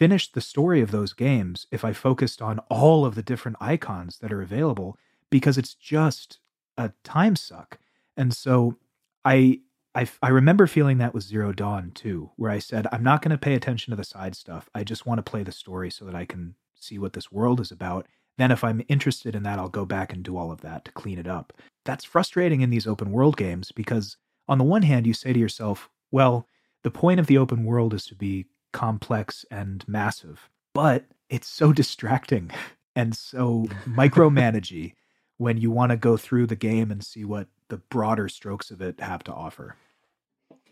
finish 0.01 0.33
the 0.33 0.41
story 0.41 0.81
of 0.81 0.93
those 0.93 1.13
games 1.13 1.67
if 1.71 1.85
I 1.85 1.93
focused 1.93 2.41
on 2.41 2.59
all 2.71 3.05
of 3.05 3.17
the 3.17 3.23
different 3.23 3.59
icons 3.61 4.17
that 4.21 4.33
are 4.33 4.41
available 4.41 4.97
because 5.29 5.59
it's 5.59 5.75
just 5.75 6.39
a 6.79 6.91
time 7.05 7.37
suck. 7.37 7.79
And 8.17 8.35
so 8.35 8.79
I 9.27 9.61
I, 9.95 10.09
I 10.23 10.29
remember 10.29 10.67
feeling 10.67 10.99
that 10.99 11.13
with 11.13 11.25
Zero 11.25 11.53
Dawn 11.53 11.91
too, 11.91 12.31
where 12.37 12.51
I 12.51 12.61
said, 12.61 12.87
I'm 12.93 13.03
not 13.03 13.23
going 13.23 13.33
to 13.33 13.39
pay 13.39 13.55
attention 13.55 13.91
to 13.91 13.97
the 13.97 14.05
side 14.05 14.37
stuff. 14.37 14.71
I 14.75 14.85
just 14.85 15.05
want 15.05 15.19
to 15.19 15.31
play 15.31 15.43
the 15.43 15.53
story 15.53 15.91
so 15.91 16.05
that 16.07 16.15
I 16.15 16.25
can 16.25 16.55
see 16.77 16.97
what 16.97 17.13
this 17.13 17.31
world 17.31 17.61
is 17.61 17.73
about. 17.73 18.07
Then, 18.39 18.53
if 18.53 18.65
I'm 18.65 18.83
interested 18.89 19.35
in 19.35 19.43
that, 19.43 19.59
I'll 19.59 19.69
go 19.69 19.85
back 19.85 20.13
and 20.13 20.23
do 20.23 20.37
all 20.37 20.51
of 20.51 20.63
that 20.63 20.87
to 20.87 20.93
clean 20.93 21.19
it 21.19 21.27
up. 21.27 21.53
That's 21.85 22.05
frustrating 22.05 22.63
in 22.63 22.71
these 22.71 22.87
open 22.87 23.11
world 23.11 23.37
games 23.37 23.73
because, 23.73 24.17
on 24.49 24.59
the 24.59 24.65
one 24.65 24.83
hand, 24.83 25.07
you 25.07 25.13
say 25.13 25.33
to 25.35 25.39
yourself, 25.39 25.91
well, 26.11 26.47
the 26.85 26.91
point 26.91 27.21
of 27.21 27.27
the 27.27 27.37
open 27.37 27.65
world 27.65 27.93
is 27.93 28.07
to 28.07 28.15
be 28.15 28.47
complex 28.73 29.45
and 29.51 29.87
massive, 29.89 30.49
but 30.75 31.05
it's 31.29 31.49
so 31.49 31.73
distracting 31.81 32.51
and 32.97 33.15
so 33.15 33.67
micromanagey 33.87 34.95
when 35.39 35.57
you 35.57 35.71
want 35.71 35.91
to 35.91 35.97
go 35.97 36.17
through 36.17 36.47
the 36.47 36.57
game 36.57 36.91
and 36.91 37.03
see 37.05 37.25
what 37.25 37.49
the 37.69 37.79
broader 37.79 38.29
strokes 38.29 38.71
of 38.71 38.83
it 38.83 39.01
have 39.01 39.25
to 39.25 39.33
offer. 39.33 39.77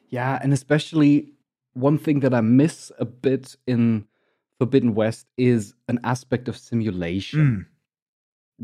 Yeah, 0.08 0.38
and 0.42 0.52
especially 0.52 1.32
one 1.74 1.98
thing 1.98 2.20
that 2.20 2.34
I 2.34 2.40
miss 2.40 2.92
a 2.98 3.04
bit 3.04 3.56
in 3.66 4.06
Forbidden 4.58 4.94
West 4.94 5.26
is 5.36 5.74
an 5.88 6.00
aspect 6.04 6.48
of 6.48 6.56
simulation. 6.56 7.40
Hmm. 7.40 7.62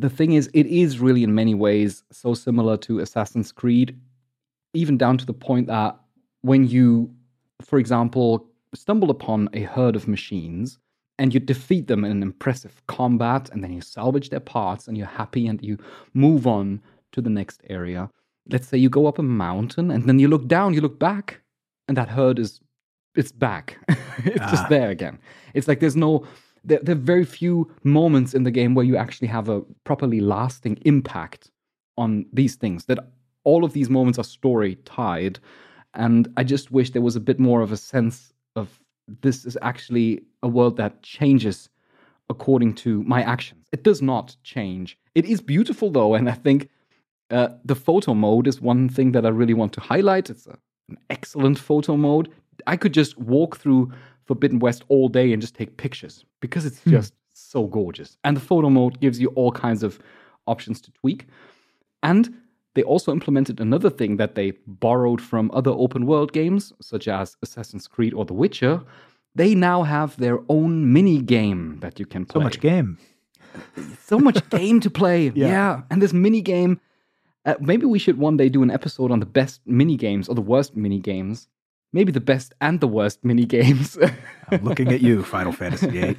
The 0.00 0.10
thing 0.10 0.32
is, 0.32 0.50
it 0.52 0.66
is 0.66 0.98
really 0.98 1.22
in 1.22 1.34
many 1.34 1.54
ways 1.54 2.02
so 2.10 2.34
similar 2.34 2.76
to 2.78 2.98
Assassin's 2.98 3.52
Creed, 3.52 3.98
even 4.72 4.98
down 4.98 5.18
to 5.18 5.26
the 5.26 5.32
point 5.32 5.68
that 5.68 5.96
when 6.42 6.66
you, 6.66 7.14
for 7.62 7.78
example, 7.78 8.48
stumble 8.74 9.10
upon 9.10 9.48
a 9.52 9.62
herd 9.62 9.96
of 9.96 10.08
machines 10.08 10.78
and 11.18 11.32
you 11.32 11.38
defeat 11.40 11.86
them 11.86 12.04
in 12.04 12.10
an 12.10 12.22
impressive 12.22 12.82
combat, 12.88 13.48
and 13.50 13.62
then 13.62 13.72
you 13.72 13.80
salvage 13.80 14.30
their 14.30 14.40
parts 14.40 14.88
and 14.88 14.98
you're 14.98 15.06
happy 15.06 15.46
and 15.46 15.62
you 15.62 15.78
move 16.12 16.44
on 16.46 16.82
to 17.12 17.20
the 17.20 17.30
next 17.30 17.60
area. 17.70 18.10
Let's 18.50 18.66
say 18.66 18.78
you 18.78 18.88
go 18.90 19.06
up 19.06 19.18
a 19.20 19.22
mountain 19.22 19.90
and 19.92 20.08
then 20.08 20.18
you 20.18 20.26
look 20.28 20.48
down, 20.48 20.74
you 20.74 20.80
look 20.80 20.98
back, 20.98 21.40
and 21.86 21.96
that 21.96 22.08
herd 22.08 22.38
is 22.38 22.60
it's 23.14 23.30
back. 23.30 23.78
it's 24.24 24.40
Ah. 24.40 24.50
just 24.50 24.68
there 24.68 24.90
again. 24.90 25.18
It's 25.54 25.68
like 25.68 25.78
there's 25.80 25.94
no 25.96 26.26
there, 26.64 26.80
there 26.82 26.96
are 26.96 26.98
very 26.98 27.24
few 27.24 27.70
moments 27.84 28.34
in 28.34 28.42
the 28.42 28.50
game 28.50 28.74
where 28.74 28.84
you 28.84 28.96
actually 28.96 29.28
have 29.28 29.48
a 29.48 29.60
properly 29.84 30.20
lasting 30.20 30.78
impact 30.84 31.50
on 31.96 32.26
these 32.32 32.56
things. 32.56 32.86
That 32.86 32.98
all 33.44 33.64
of 33.64 33.72
these 33.72 33.88
moments 33.88 34.18
are 34.18 34.24
story 34.24 34.76
tied. 34.84 35.38
And 35.94 36.26
I 36.36 36.42
just 36.42 36.72
wish 36.72 36.90
there 36.90 37.02
was 37.02 37.14
a 37.16 37.20
bit 37.20 37.38
more 37.38 37.60
of 37.60 37.70
a 37.70 37.76
sense 37.76 38.32
of 38.56 38.80
this 39.22 39.44
is 39.44 39.58
actually 39.62 40.22
a 40.42 40.48
world 40.48 40.76
that 40.76 41.02
changes 41.02 41.68
according 42.30 42.74
to 42.74 43.02
my 43.04 43.22
actions. 43.22 43.66
It 43.72 43.82
does 43.82 44.00
not 44.00 44.36
change. 44.42 44.98
It 45.14 45.26
is 45.26 45.40
beautiful 45.40 45.90
though, 45.90 46.14
and 46.14 46.28
I 46.28 46.32
think 46.32 46.68
uh, 47.30 47.48
the 47.64 47.74
photo 47.74 48.14
mode 48.14 48.46
is 48.46 48.60
one 48.60 48.88
thing 48.88 49.12
that 49.12 49.26
I 49.26 49.28
really 49.28 49.54
want 49.54 49.72
to 49.74 49.80
highlight. 49.80 50.30
It's 50.30 50.46
a, 50.46 50.56
an 50.88 50.98
excellent 51.10 51.58
photo 51.58 51.96
mode. 51.96 52.30
I 52.66 52.76
could 52.76 52.94
just 52.94 53.18
walk 53.18 53.56
through 53.56 53.92
Forbidden 54.24 54.58
West 54.58 54.84
all 54.88 55.08
day 55.08 55.32
and 55.32 55.42
just 55.42 55.54
take 55.54 55.76
pictures 55.76 56.24
because 56.40 56.64
it's 56.64 56.80
just 56.84 57.14
so 57.32 57.66
gorgeous. 57.66 58.16
And 58.24 58.36
the 58.36 58.40
photo 58.40 58.70
mode 58.70 59.00
gives 59.00 59.20
you 59.20 59.28
all 59.28 59.52
kinds 59.52 59.82
of 59.82 59.98
options 60.46 60.80
to 60.82 60.92
tweak. 60.92 61.26
And 62.02 62.34
they 62.74 62.82
also 62.82 63.12
implemented 63.12 63.60
another 63.60 63.90
thing 63.90 64.16
that 64.16 64.34
they 64.34 64.52
borrowed 64.66 65.20
from 65.20 65.50
other 65.54 65.70
open 65.70 66.06
world 66.06 66.32
games, 66.32 66.72
such 66.80 67.08
as 67.08 67.36
Assassin's 67.42 67.86
Creed 67.86 68.12
or 68.14 68.24
The 68.24 68.34
Witcher. 68.34 68.82
They 69.36 69.54
now 69.54 69.82
have 69.82 70.16
their 70.16 70.38
own 70.48 70.92
mini 70.92 71.20
game 71.20 71.78
that 71.80 71.98
you 71.98 72.06
can 72.06 72.24
play. 72.24 72.40
So 72.40 72.44
much 72.44 72.60
game. 72.60 72.98
so 74.04 74.18
much 74.18 74.48
game 74.50 74.80
to 74.80 74.90
play. 74.90 75.28
Yeah. 75.34 75.46
Yeah. 75.48 75.82
And 75.90 76.02
this 76.02 76.12
mini 76.12 76.40
game, 76.42 76.80
uh, 77.44 77.54
maybe 77.60 77.86
we 77.86 77.98
should 77.98 78.18
one 78.18 78.36
day 78.36 78.48
do 78.48 78.62
an 78.62 78.70
episode 78.70 79.10
on 79.10 79.20
the 79.20 79.26
best 79.26 79.60
mini 79.66 79.96
games 79.96 80.28
or 80.28 80.34
the 80.34 80.40
worst 80.40 80.76
mini 80.76 80.98
games. 80.98 81.48
Maybe 81.92 82.10
the 82.10 82.20
best 82.20 82.54
and 82.60 82.80
the 82.80 82.88
worst 82.88 83.24
mini 83.24 83.44
games. 83.44 83.96
I'm 84.50 84.64
looking 84.64 84.92
at 84.92 85.00
you, 85.00 85.22
Final 85.22 85.52
Fantasy 85.52 85.88
VIII. 85.90 86.16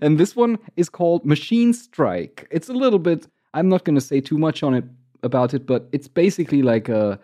and 0.00 0.18
this 0.18 0.34
one 0.34 0.58
is 0.76 0.88
called 0.88 1.24
Machine 1.24 1.72
Strike. 1.72 2.48
It's 2.50 2.68
a 2.68 2.72
little 2.72 2.98
bit, 2.98 3.28
I'm 3.54 3.68
not 3.68 3.84
going 3.84 3.96
to 3.96 4.00
say 4.00 4.20
too 4.20 4.38
much 4.38 4.62
on 4.62 4.74
it 4.74 4.84
about 5.22 5.54
it, 5.54 5.66
but 5.66 5.88
it's 5.92 6.08
basically 6.08 6.62
like 6.62 6.88
a 6.88 7.18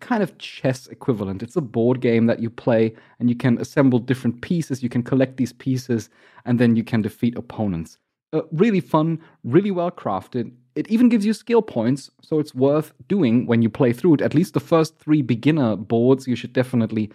kind 0.00 0.22
of 0.22 0.36
chess 0.38 0.86
equivalent. 0.86 1.42
It's 1.42 1.56
a 1.56 1.60
board 1.60 2.00
game 2.00 2.26
that 2.26 2.40
you 2.40 2.50
play 2.50 2.94
and 3.18 3.28
you 3.28 3.36
can 3.36 3.58
assemble 3.58 3.98
different 3.98 4.40
pieces. 4.40 4.82
You 4.82 4.88
can 4.88 5.02
collect 5.02 5.36
these 5.36 5.52
pieces 5.52 6.08
and 6.44 6.58
then 6.58 6.76
you 6.76 6.84
can 6.84 7.02
defeat 7.02 7.36
opponents. 7.36 7.98
Uh, 8.32 8.42
really 8.52 8.80
fun, 8.80 9.20
really 9.44 9.70
well 9.70 9.90
crafted. 9.90 10.52
It 10.74 10.88
even 10.88 11.10
gives 11.10 11.26
you 11.26 11.34
skill 11.34 11.60
points, 11.60 12.10
so 12.22 12.38
it's 12.38 12.54
worth 12.54 12.94
doing 13.06 13.46
when 13.46 13.60
you 13.60 13.68
play 13.68 13.92
through 13.92 14.14
it. 14.14 14.20
At 14.22 14.32
least 14.32 14.54
the 14.54 14.60
first 14.60 14.98
three 14.98 15.20
beginner 15.20 15.76
boards 15.76 16.26
you 16.26 16.34
should 16.34 16.54
definitely 16.54 17.10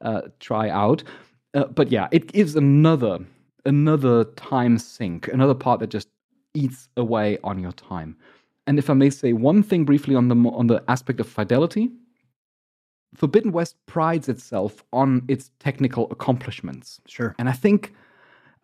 uh, 0.00 0.22
try 0.40 0.70
out. 0.70 1.04
Uh, 1.52 1.66
but 1.66 1.90
yeah, 1.92 2.08
it 2.12 2.32
gives 2.32 2.56
another 2.56 3.18
another 3.66 4.24
time 4.36 4.78
sink, 4.78 5.28
another 5.28 5.54
part 5.54 5.80
that 5.80 5.88
just 5.90 6.08
eats 6.54 6.88
away 6.96 7.38
on 7.44 7.58
your 7.58 7.72
time. 7.72 8.16
And 8.66 8.78
if 8.78 8.88
I 8.88 8.94
may 8.94 9.10
say 9.10 9.32
one 9.32 9.62
thing 9.62 9.84
briefly 9.84 10.14
on 10.14 10.28
the 10.28 10.36
on 10.50 10.68
the 10.68 10.82
aspect 10.88 11.20
of 11.20 11.28
fidelity, 11.28 11.90
Forbidden 13.14 13.52
West 13.52 13.76
prides 13.86 14.28
itself 14.28 14.82
on 14.92 15.22
its 15.28 15.50
technical 15.58 16.10
accomplishments. 16.10 17.00
Sure. 17.06 17.34
And 17.38 17.48
I 17.48 17.52
think 17.52 17.92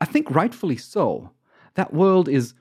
I 0.00 0.06
think 0.06 0.30
rightfully 0.30 0.76
so. 0.76 1.30
That 1.74 1.92
world 1.92 2.28
is 2.28 2.54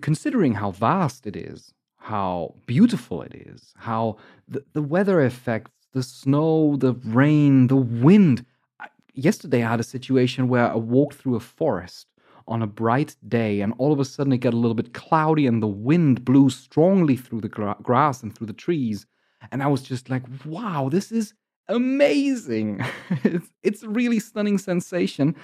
considering 0.00 0.54
how 0.54 0.70
vast 0.70 1.26
it 1.26 1.36
is, 1.36 1.74
how 1.96 2.54
beautiful 2.66 3.22
it 3.22 3.34
is, 3.34 3.74
how 3.76 4.16
the, 4.46 4.64
the 4.72 4.82
weather 4.82 5.20
effects, 5.20 5.72
the 5.92 6.02
snow, 6.02 6.76
the 6.76 6.94
rain, 7.04 7.66
the 7.66 7.76
wind. 7.76 8.44
I- 8.80 8.88
Yesterday 9.14 9.64
I 9.64 9.70
had 9.70 9.80
a 9.80 9.84
situation 9.96 10.48
where 10.48 10.70
I 10.70 10.76
walked 10.76 11.16
through 11.16 11.34
a 11.36 11.40
forest 11.40 12.06
on 12.48 12.62
a 12.62 12.66
bright 12.66 13.14
day 13.28 13.60
and 13.60 13.72
all 13.78 13.92
of 13.92 14.00
a 14.00 14.04
sudden 14.04 14.32
it 14.32 14.38
got 14.38 14.54
a 14.54 14.56
little 14.56 14.74
bit 14.74 14.94
cloudy 14.94 15.46
and 15.46 15.62
the 15.62 15.68
wind 15.68 16.24
blew 16.24 16.50
strongly 16.50 17.16
through 17.16 17.40
the 17.40 17.48
gra- 17.48 17.76
grass 17.82 18.22
and 18.22 18.34
through 18.34 18.46
the 18.46 18.52
trees 18.52 19.06
and 19.52 19.62
I 19.62 19.66
was 19.66 19.82
just 19.82 20.10
like, 20.10 20.22
wow, 20.44 20.88
this 20.90 21.12
is 21.12 21.34
amazing. 21.68 22.84
it's, 23.24 23.50
it's 23.62 23.82
a 23.82 23.88
really 23.88 24.18
stunning 24.18 24.58
sensation. 24.58 25.34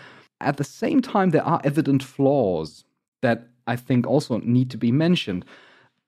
At 0.40 0.57
the 0.57 0.64
same 0.64 1.00
time, 1.00 1.30
there 1.30 1.44
are 1.44 1.61
evident 1.64 2.02
flaws 2.02 2.84
that 3.22 3.48
I 3.66 3.76
think 3.76 4.07
also 4.07 4.38
need 4.38 4.70
to 4.70 4.76
be 4.76 4.92
mentioned. 4.92 5.44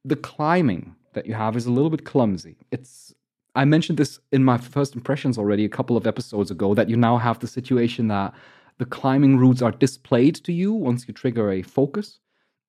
The 0.04 0.16
climbing 0.16 0.94
that 1.14 1.26
you 1.26 1.34
have 1.34 1.56
is 1.56 1.66
a 1.66 1.72
little 1.72 1.90
bit 1.90 2.04
clumsy. 2.04 2.56
It's 2.70 3.14
I 3.54 3.64
mentioned 3.64 3.96
this 3.96 4.18
in 4.32 4.44
my 4.44 4.58
first 4.58 4.94
impressions 4.94 5.38
already 5.38 5.64
a 5.64 5.70
couple 5.70 5.96
of 5.96 6.06
episodes 6.06 6.50
ago 6.50 6.74
that 6.74 6.90
you 6.90 6.96
now 6.96 7.16
have 7.16 7.38
the 7.38 7.46
situation 7.46 8.08
that 8.08 8.34
the 8.78 8.84
climbing 8.84 9.38
routes 9.38 9.62
are 9.62 9.72
displayed 9.72 10.36
to 10.36 10.52
you 10.52 10.72
once 10.72 11.06
you 11.08 11.14
trigger 11.14 11.50
a 11.50 11.62
focus, 11.62 12.20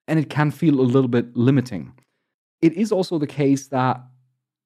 and 0.08 0.20
it 0.20 0.30
can 0.30 0.52
feel 0.52 0.80
a 0.80 0.82
little 0.82 1.10
bit 1.10 1.36
limiting. 1.36 1.94
It 2.62 2.74
is 2.74 2.92
also 2.92 3.20
the 3.20 3.28
case 3.28 3.68
that 3.68 4.02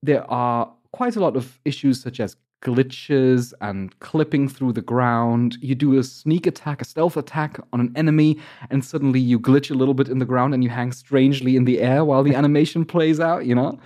there 0.04 0.30
are 0.30 0.72
quite 0.92 1.16
a 1.16 1.20
lot 1.20 1.36
of 1.36 1.60
issues 1.66 2.02
such 2.02 2.20
as 2.20 2.36
glitches 2.62 3.54
and 3.62 3.98
clipping 4.00 4.48
through 4.48 4.74
the 4.74 4.82
ground. 4.82 5.58
You 5.62 5.74
do 5.74 5.98
a 5.98 6.04
sneak 6.04 6.46
attack, 6.46 6.82
a 6.82 6.86
stealth 6.86 7.18
attack 7.18 7.60
on 7.74 7.80
an 7.80 7.92
enemy, 7.96 8.38
and 8.70 8.86
suddenly 8.86 9.20
you 9.20 9.40
glitch 9.40 9.72
a 9.72 9.74
little 9.74 9.94
bit 9.94 10.10
in 10.10 10.20
the 10.20 10.26
ground 10.26 10.54
and 10.54 10.64
you 10.64 10.70
hang 10.70 10.92
strangely 10.92 11.56
in 11.56 11.66
the 11.66 11.82
air 11.82 12.06
while 12.06 12.24
the 12.24 12.36
animation 12.42 12.86
plays 12.86 13.20
out, 13.20 13.46
you 13.46 13.56
know? 13.56 13.80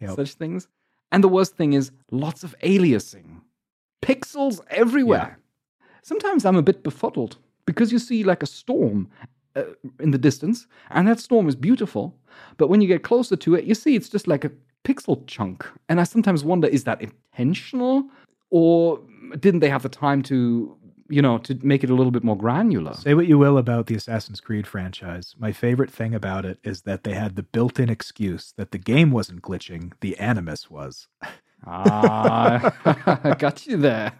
Yep. 0.00 0.16
Such 0.16 0.34
things. 0.34 0.68
And 1.12 1.24
the 1.24 1.28
worst 1.28 1.56
thing 1.56 1.72
is 1.72 1.90
lots 2.12 2.44
of 2.44 2.54
aliasing. 2.62 3.40
Pixels 4.00 4.60
everywhere. 4.70 5.39
Sometimes 6.02 6.44
I'm 6.44 6.56
a 6.56 6.62
bit 6.62 6.82
befuddled 6.82 7.36
because 7.66 7.92
you 7.92 7.98
see 7.98 8.24
like 8.24 8.42
a 8.42 8.46
storm 8.46 9.08
uh, 9.56 9.64
in 9.98 10.10
the 10.10 10.18
distance, 10.18 10.66
and 10.90 11.08
that 11.08 11.20
storm 11.20 11.48
is 11.48 11.56
beautiful. 11.56 12.16
But 12.56 12.68
when 12.68 12.80
you 12.80 12.88
get 12.88 13.02
closer 13.02 13.36
to 13.36 13.54
it, 13.54 13.64
you 13.64 13.74
see 13.74 13.96
it's 13.96 14.08
just 14.08 14.26
like 14.28 14.44
a 14.44 14.52
pixel 14.84 15.26
chunk. 15.26 15.66
And 15.88 16.00
I 16.00 16.04
sometimes 16.04 16.44
wonder 16.44 16.68
is 16.68 16.84
that 16.84 17.02
intentional 17.02 18.04
or 18.50 19.00
didn't 19.38 19.60
they 19.60 19.68
have 19.68 19.82
the 19.82 19.88
time 19.88 20.22
to, 20.24 20.76
you 21.08 21.22
know, 21.22 21.38
to 21.38 21.58
make 21.62 21.84
it 21.84 21.90
a 21.90 21.94
little 21.94 22.10
bit 22.10 22.24
more 22.24 22.36
granular? 22.36 22.94
Say 22.94 23.14
what 23.14 23.26
you 23.26 23.38
will 23.38 23.58
about 23.58 23.86
the 23.86 23.94
Assassin's 23.94 24.40
Creed 24.40 24.66
franchise. 24.66 25.34
My 25.38 25.52
favorite 25.52 25.90
thing 25.90 26.14
about 26.14 26.44
it 26.44 26.58
is 26.64 26.82
that 26.82 27.04
they 27.04 27.14
had 27.14 27.36
the 27.36 27.42
built 27.42 27.78
in 27.78 27.88
excuse 27.88 28.52
that 28.56 28.72
the 28.72 28.78
game 28.78 29.10
wasn't 29.10 29.42
glitching, 29.42 29.92
the 30.00 30.16
animus 30.18 30.70
was. 30.70 31.08
ah, 31.66 33.34
got 33.38 33.66
you 33.66 33.76
there. 33.76 34.12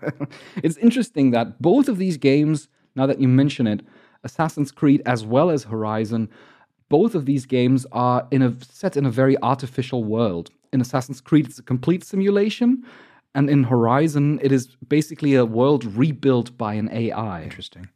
It's 0.63 0.77
interesting 0.77 1.31
that 1.33 1.61
both 1.61 1.89
of 1.89 1.99
these 1.99 2.17
games, 2.17 2.69
now 2.95 3.07
that 3.07 3.21
you 3.21 3.29
mention 3.29 3.67
it, 3.67 3.83
Assassin's 4.25 4.71
Creed 4.73 5.03
as 5.07 5.25
well 5.25 5.51
as 5.51 5.65
Horizon, 5.65 6.29
both 6.89 7.15
of 7.15 7.25
these 7.25 7.47
games 7.47 7.87
are 7.93 8.27
in 8.31 8.43
a 8.43 8.55
set 8.63 8.97
in 8.97 9.07
a 9.07 9.11
very 9.11 9.41
artificial 9.43 10.05
world. 10.05 10.51
In 10.73 10.81
Assassin's 10.81 11.21
Creed, 11.21 11.47
it's 11.47 11.59
a 11.59 11.63
complete 11.63 12.05
simulation, 12.05 12.85
and 13.35 13.49
in 13.49 13.65
Horizon, 13.65 14.41
it 14.43 14.53
is 14.53 14.77
basically 14.89 15.35
a 15.35 15.45
world 15.45 15.85
rebuilt 15.85 16.57
by 16.59 16.75
an 16.75 16.91
AI. 16.93 17.43
Interesting. 17.43 17.89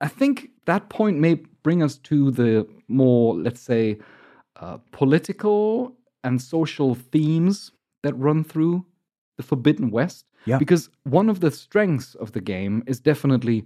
I 0.00 0.08
think 0.08 0.50
that 0.66 0.90
point 0.90 1.18
may 1.18 1.34
bring 1.62 1.82
us 1.82 1.96
to 1.98 2.30
the 2.30 2.68
more, 2.86 3.34
let's 3.34 3.60
say, 3.60 3.98
uh, 4.56 4.78
political 4.92 5.96
and 6.22 6.40
social 6.40 6.94
themes 6.94 7.72
that 8.02 8.14
run 8.14 8.44
through 8.44 8.84
the 9.36 9.42
Forbidden 9.42 9.90
West. 9.90 10.26
Yeah. 10.44 10.58
Because 10.58 10.90
one 11.04 11.28
of 11.28 11.40
the 11.40 11.50
strengths 11.50 12.14
of 12.14 12.32
the 12.32 12.40
game 12.40 12.82
is 12.86 13.00
definitely 13.00 13.64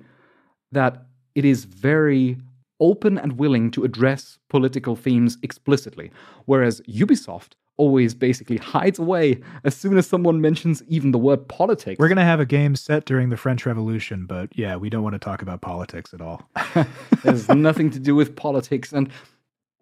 that 0.72 1.07
it 1.35 1.45
is 1.45 1.64
very 1.64 2.39
open 2.80 3.18
and 3.18 3.39
willing 3.39 3.70
to 3.70 3.85
address 3.85 4.39
political 4.49 4.97
themes 4.97 5.39
explicitly, 5.43 6.11
whereas 6.47 6.80
Ubisoft 6.83 7.53
always 7.76 8.14
basically 8.14 8.57
hides 8.59 8.99
away 8.99 9.41
as 9.64 9.74
soon 9.74 9.97
as 9.97 10.07
someone 10.07 10.41
mentions 10.41 10.83
even 10.89 11.11
the 11.11 11.18
word 11.18 11.49
politics. 11.49 11.99
We're 11.99 12.09
going 12.09 12.16
to 12.16 12.24
have 12.24 12.41
a 12.41 12.47
game 12.47 12.76
set 12.76 13.05
during 13.05 13.30
the 13.30 13.37
French 13.37 13.64
Revolution, 13.64 14.26
but 14.26 14.57
yeah, 14.57 14.76
we 14.76 14.91
don't 14.91 15.03
want 15.03 15.14
to 15.14 15.18
talk 15.18 15.43
about 15.43 15.62
politics 15.62 16.12
at 16.12 16.20
all. 16.20 16.43
There's 17.22 17.49
nothing 17.49 17.91
to 17.91 17.99
do 17.99 18.14
with 18.14 18.37
politics. 18.37 18.93
And 18.93 19.11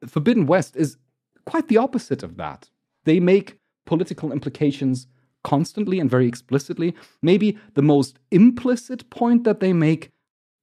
Forbidden 0.07 0.47
West 0.47 0.77
is 0.77 0.97
quite 1.47 1.69
the 1.69 1.79
opposite 1.79 2.23
of 2.23 2.37
that. 2.37 2.69
They 3.05 3.19
make 3.19 3.60
political 3.87 4.33
implications 4.33 5.07
constantly 5.43 5.99
and 6.01 6.11
very 6.11 6.27
explicitly. 6.27 6.95
Maybe 7.23 7.59
the 7.75 7.83
most 7.83 8.19
implicit 8.31 9.09
point 9.11 9.45
that 9.45 9.61
they 9.61 9.73
make 9.73 10.11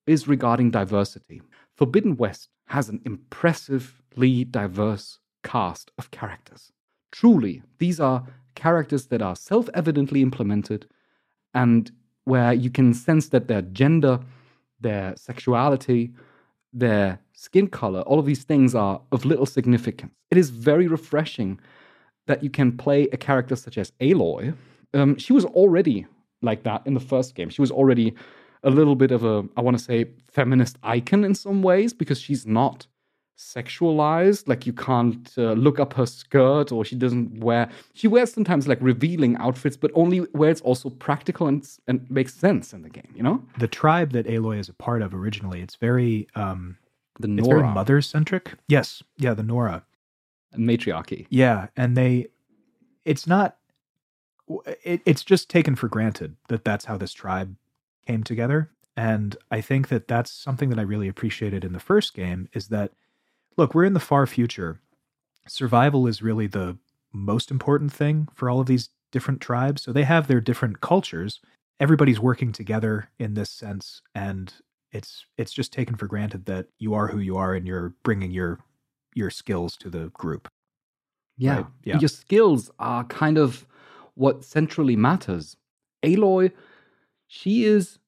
is 0.06 0.28
regarding 0.28 0.72
diversity. 0.72 1.42
Forbidden 1.76 2.18
West 2.18 2.50
has 2.68 2.90
an 2.90 3.02
impressively 3.06 4.44
diverse 4.44 5.20
cast 5.44 5.92
of 5.98 6.12
characters. 6.12 6.72
Truly, 7.12 7.64
these 7.80 8.00
are 8.00 8.26
characters 8.56 9.08
that 9.08 9.22
are 9.22 9.36
self 9.36 9.70
evidently 9.74 10.22
implemented 10.22 10.88
and 11.54 11.92
where 12.26 12.54
you 12.54 12.70
can 12.70 12.94
sense 12.94 13.30
that 13.30 13.48
their 13.48 13.62
gender, 13.62 14.20
their 14.82 15.16
sexuality, 15.16 16.12
their 16.74 17.20
skin 17.34 17.68
color, 17.68 18.02
all 18.02 18.20
of 18.20 18.26
these 18.26 18.44
things 18.44 18.76
are 18.76 19.02
of 19.12 19.24
little 19.24 19.46
significance. 19.46 20.12
It 20.30 20.38
is 20.38 20.50
very 20.50 20.88
refreshing 20.88 21.60
that 22.28 22.44
you 22.44 22.50
can 22.50 22.78
play 22.78 23.08
a 23.12 23.18
character 23.18 23.56
such 23.56 23.78
as 23.78 23.92
Aloy. 24.00 24.56
Um, 24.94 25.18
she 25.18 25.34
was 25.34 25.46
already 25.46 26.06
like 26.42 26.64
that 26.64 26.84
in 26.86 26.94
the 26.94 27.00
first 27.00 27.36
game. 27.36 27.50
She 27.50 27.62
was 27.62 27.72
already 27.72 28.14
a 28.64 28.70
little 28.70 28.96
bit 28.96 29.12
of 29.12 29.24
a, 29.24 29.46
I 29.58 29.62
want 29.62 29.78
to 29.78 29.84
say, 29.84 30.06
feminist 30.32 30.78
icon 30.84 31.24
in 31.24 31.36
some 31.36 31.62
ways 31.64 31.94
because 31.94 32.20
she's 32.20 32.46
not 32.46 32.88
sexualized. 33.38 34.48
Like 34.48 34.66
you 34.66 34.74
can't 34.74 35.32
uh, 35.38 35.54
look 35.54 35.80
up 35.80 35.94
her 35.94 36.06
skirt, 36.06 36.72
or 36.72 36.84
she 36.84 36.96
doesn't 36.96 37.40
wear. 37.40 37.70
She 37.94 38.08
wears 38.08 38.34
sometimes 38.34 38.68
like 38.68 38.80
revealing 38.82 39.38
outfits, 39.38 39.78
but 39.78 39.92
only 39.94 40.20
where 40.20 40.50
it's 40.50 40.62
also 40.62 40.90
practical 40.90 41.48
and 41.48 41.68
and 41.88 42.10
makes 42.10 42.34
sense 42.34 42.74
in 42.74 42.82
the 42.82 42.90
game. 42.90 43.12
You 43.16 43.24
know, 43.24 43.44
The 43.60 43.68
tribe 43.68 44.12
that 44.12 44.26
Aloy 44.28 44.60
is 44.60 44.70
a 44.70 44.74
part 44.74 45.02
of 45.02 45.14
originally, 45.14 45.62
it's 45.62 45.76
very 45.76 46.28
um 46.36 46.78
the 47.20 47.28
it's 47.38 47.48
very 47.48 47.62
Nora 47.62 47.74
mother 47.74 48.02
centric. 48.02 48.54
Yes. 48.68 49.04
Yeah, 49.18 49.34
the 49.34 49.44
Nora. 49.44 49.84
Matriarchy. 50.58 51.28
Yeah, 51.30 51.68
and 51.76 51.96
they 51.96 52.28
it's 53.06 53.28
not 53.28 53.58
it, 54.84 55.02
it's 55.06 55.24
just 55.24 55.50
taken 55.50 55.76
for 55.76 55.88
granted 55.88 56.36
that 56.50 56.64
that's 56.64 56.86
how 56.86 56.98
this 56.98 57.14
tribe 57.14 57.56
came 58.06 58.24
together. 58.24 58.70
And 58.96 59.38
i 59.52 59.62
think 59.62 59.90
that 59.90 60.08
that's 60.08 60.32
something 60.32 60.70
that 60.70 60.80
i 60.80 60.82
really 60.82 61.08
appreciated 61.08 61.64
in 61.64 61.74
the 61.74 61.80
first 61.80 62.14
game 62.14 62.50
is 62.54 62.70
that 62.70 62.94
look 63.58 63.74
we're 63.76 63.86
in 63.86 63.94
the 63.94 64.00
far 64.00 64.26
future. 64.26 64.80
Survival 65.48 66.08
is 66.08 66.22
really 66.22 66.48
the 66.48 66.78
most 67.14 67.52
important 67.52 67.92
thing 67.92 68.28
for 68.34 68.50
all 68.50 68.60
of 68.60 68.68
these 68.68 68.90
different 69.12 69.42
tribes. 69.42 69.82
So 69.82 69.92
they 69.92 70.04
have 70.04 70.28
their 70.28 70.42
different 70.42 70.82
cultures. 70.82 71.40
Everybody's 71.80 72.20
working 72.20 72.52
together 72.52 73.10
in 73.20 73.34
this 73.34 73.50
sense. 73.50 74.02
And 74.14 74.54
it's 74.92 75.26
it's 75.38 75.54
just 75.54 75.74
taken 75.74 75.96
for 75.96 76.08
granted 76.08 76.46
that 76.46 76.68
you 76.80 76.94
are 76.94 77.08
who 77.08 77.20
you 77.20 77.38
are 77.38 77.54
and 77.54 77.68
you're 77.68 77.94
bringing 78.04 78.32
your 78.32 78.60
your 79.18 79.30
skills 79.30 79.76
to 79.78 79.90
the 79.90 80.10
group 80.10 80.48
Yeah. 81.38 81.56
Right, 81.56 81.66
yeah. 81.84 82.00
Your 82.00 82.10
skills 82.10 82.72
are 82.80 83.04
kind 83.06 83.38
of 83.38 83.66
what 84.16 84.44
centrally 84.44 84.96
matters. 84.96 85.56
Aloy, 86.04 86.52
she 87.28 87.66
is 87.66 88.00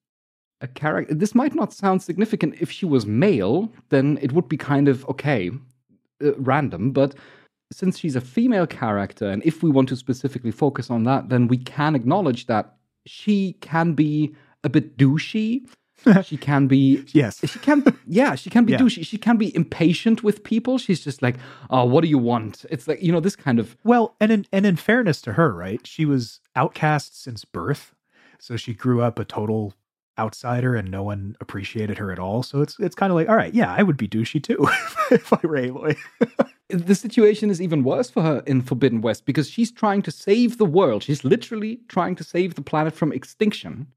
a 0.60 0.68
character. 0.68 1.14
This 1.14 1.34
might 1.34 1.54
not 1.54 1.72
sound 1.72 2.02
significant 2.02 2.56
if 2.60 2.70
she 2.70 2.86
was 2.86 3.06
male, 3.06 3.70
then 3.88 4.18
it 4.20 4.32
would 4.32 4.48
be 4.48 4.56
kind 4.56 4.88
of 4.88 5.06
okay, 5.08 5.50
uh, 6.24 6.34
random. 6.36 6.92
But 6.92 7.14
since 7.72 7.98
she's 7.98 8.16
a 8.16 8.20
female 8.20 8.66
character, 8.66 9.30
and 9.30 9.42
if 9.44 9.62
we 9.62 9.70
want 9.70 9.88
to 9.90 9.96
specifically 9.96 10.50
focus 10.50 10.90
on 10.90 11.04
that, 11.04 11.28
then 11.28 11.46
we 11.46 11.58
can 11.58 11.94
acknowledge 11.94 12.46
that 12.46 12.74
she 13.06 13.54
can 13.60 13.94
be 13.94 14.34
a 14.64 14.68
bit 14.68 14.96
douchey. 14.96 15.66
She 16.22 16.36
can 16.36 16.66
be 16.66 17.04
yes 17.12 17.40
she 17.48 17.58
can 17.58 17.84
yeah 18.06 18.34
she 18.34 18.48
can 18.50 18.64
be 18.64 18.72
Yeah. 18.72 18.78
douchey 18.78 19.04
she 19.06 19.18
can 19.18 19.36
be 19.36 19.54
impatient 19.54 20.22
with 20.22 20.42
people 20.44 20.78
she's 20.78 21.04
just 21.04 21.20
like 21.22 21.36
oh 21.70 21.84
what 21.84 22.02
do 22.02 22.08
you 22.08 22.18
want 22.18 22.64
it's 22.70 22.88
like 22.88 23.02
you 23.02 23.12
know 23.12 23.20
this 23.20 23.36
kind 23.36 23.58
of 23.58 23.76
Well, 23.84 24.16
and 24.20 24.30
in 24.32 24.46
and 24.52 24.64
in 24.66 24.76
fairness 24.76 25.20
to 25.22 25.32
her, 25.34 25.52
right? 25.54 25.86
She 25.86 26.04
was 26.06 26.40
outcast 26.56 27.22
since 27.22 27.44
birth, 27.44 27.94
so 28.38 28.56
she 28.56 28.72
grew 28.74 29.02
up 29.02 29.18
a 29.18 29.24
total 29.24 29.74
outsider, 30.18 30.74
and 30.74 30.90
no 30.90 31.02
one 31.02 31.36
appreciated 31.40 31.96
her 31.98 32.10
at 32.12 32.18
all. 32.18 32.42
So 32.42 32.60
it's 32.62 32.78
it's 32.78 32.94
kind 32.94 33.10
of 33.10 33.16
like, 33.16 33.28
all 33.28 33.36
right, 33.36 33.54
yeah, 33.54 33.72
I 33.78 33.82
would 33.82 33.96
be 33.96 34.08
douchey 34.08 34.42
too 34.42 34.58
if 35.10 35.32
I 35.32 35.38
were 35.42 35.56
Aloy. 35.56 35.96
the 36.68 36.94
situation 36.94 37.50
is 37.50 37.60
even 37.60 37.82
worse 37.84 38.10
for 38.10 38.22
her 38.22 38.42
in 38.46 38.62
forbidden 38.62 39.00
west 39.00 39.26
because 39.26 39.50
she's 39.50 39.72
trying 39.72 40.02
to 40.02 40.10
save 40.12 40.56
the 40.56 40.64
world 40.64 41.02
she's 41.02 41.24
literally 41.24 41.80
trying 41.88 42.14
to 42.14 42.22
save 42.22 42.54
the 42.54 42.62
planet 42.62 42.94
from 42.94 43.12
extinction 43.12 43.88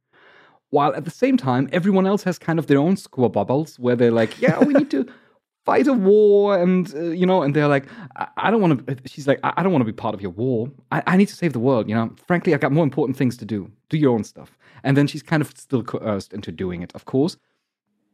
while 0.74 0.96
at 0.96 1.06
the 1.06 1.12
same 1.12 1.38
time 1.38 1.70
everyone 1.72 2.08
else 2.08 2.24
has 2.24 2.40
kind 2.40 2.58
of 2.58 2.66
their 2.66 2.80
own 2.80 2.98
squabbles 2.98 3.78
where 3.78 3.96
they're 3.96 4.18
like 4.22 4.42
yeah 4.42 4.58
we 4.64 4.74
need 4.74 4.90
to 4.90 5.06
fight 5.66 5.88
a 5.88 5.94
war 5.94 6.58
and 6.58 6.94
uh, 6.96 7.04
you 7.22 7.26
know 7.26 7.44
and 7.44 7.56
they're 7.56 7.68
like 7.68 7.86
i, 8.16 8.28
I 8.38 8.52
don't 8.52 8.60
want 8.60 8.86
to 8.88 8.98
she's 9.06 9.28
like 9.28 9.40
i, 9.44 9.54
I 9.58 9.64
don't 9.64 9.72
want 9.72 9.82
to 9.82 9.92
be 9.94 10.02
part 10.06 10.16
of 10.16 10.22
your 10.22 10.32
war. 10.32 10.72
I, 10.92 11.04
I 11.06 11.16
need 11.16 11.28
to 11.28 11.36
save 11.36 11.54
the 11.54 11.60
world 11.60 11.88
you 11.88 11.96
know? 11.96 12.12
Frankly 12.28 12.54
i 12.54 12.58
got 12.58 12.72
more 12.72 12.84
important 12.84 13.18
things 13.18 13.38
to 13.38 13.46
do. 13.46 13.72
Do 13.90 13.98
your 13.98 14.14
own 14.14 14.24
stuff. 14.24 14.58
And 14.84 14.98
then 14.98 15.08
she's 15.08 15.24
kind 15.24 15.42
of 15.42 15.54
still 15.56 15.84
coerced 15.84 16.34
into 16.34 16.52
doing 16.52 16.82
it 16.82 16.92
of 16.96 17.06
course. 17.06 17.38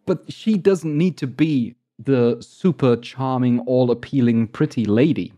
But 0.06 0.32
she 0.32 0.58
doesn't 0.58 0.96
need 0.98 1.18
to 1.18 1.28
be 1.28 1.76
the 1.98 2.38
super 2.42 2.96
charming 2.98 3.60
all 3.62 3.90
appealing 3.92 4.48
pretty 4.48 4.86
lady. 4.86 5.34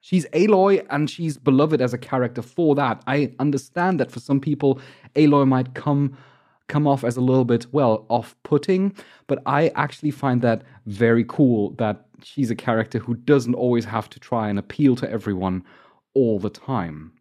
She's 0.00 0.26
Aloy 0.32 0.84
and 0.90 1.08
she's 1.08 1.38
beloved 1.38 1.80
as 1.80 1.94
a 1.94 1.98
character 1.98 2.42
for 2.42 2.74
that. 2.74 3.02
I 3.06 3.32
understand 3.38 4.00
that 4.00 4.10
for 4.10 4.18
some 4.18 4.40
people, 4.40 4.80
Aloy 5.14 5.46
might 5.46 5.74
come 5.74 6.16
come 6.68 6.86
off 6.86 7.04
as 7.04 7.16
a 7.16 7.20
little 7.20 7.44
bit, 7.44 7.66
well, 7.72 8.06
off-putting, 8.08 8.94
but 9.26 9.42
I 9.46 9.68
actually 9.74 10.10
find 10.10 10.42
that 10.42 10.62
very 10.86 11.24
cool 11.28 11.70
that 11.72 12.06
she's 12.22 12.50
a 12.50 12.54
character 12.54 12.98
who 12.98 13.14
doesn't 13.14 13.54
always 13.54 13.84
have 13.84 14.08
to 14.10 14.20
try 14.20 14.48
and 14.48 14.58
appeal 14.58 14.96
to 14.96 15.10
everyone 15.10 15.64
all 16.14 16.38
the 16.38 16.50
time. 16.50 17.12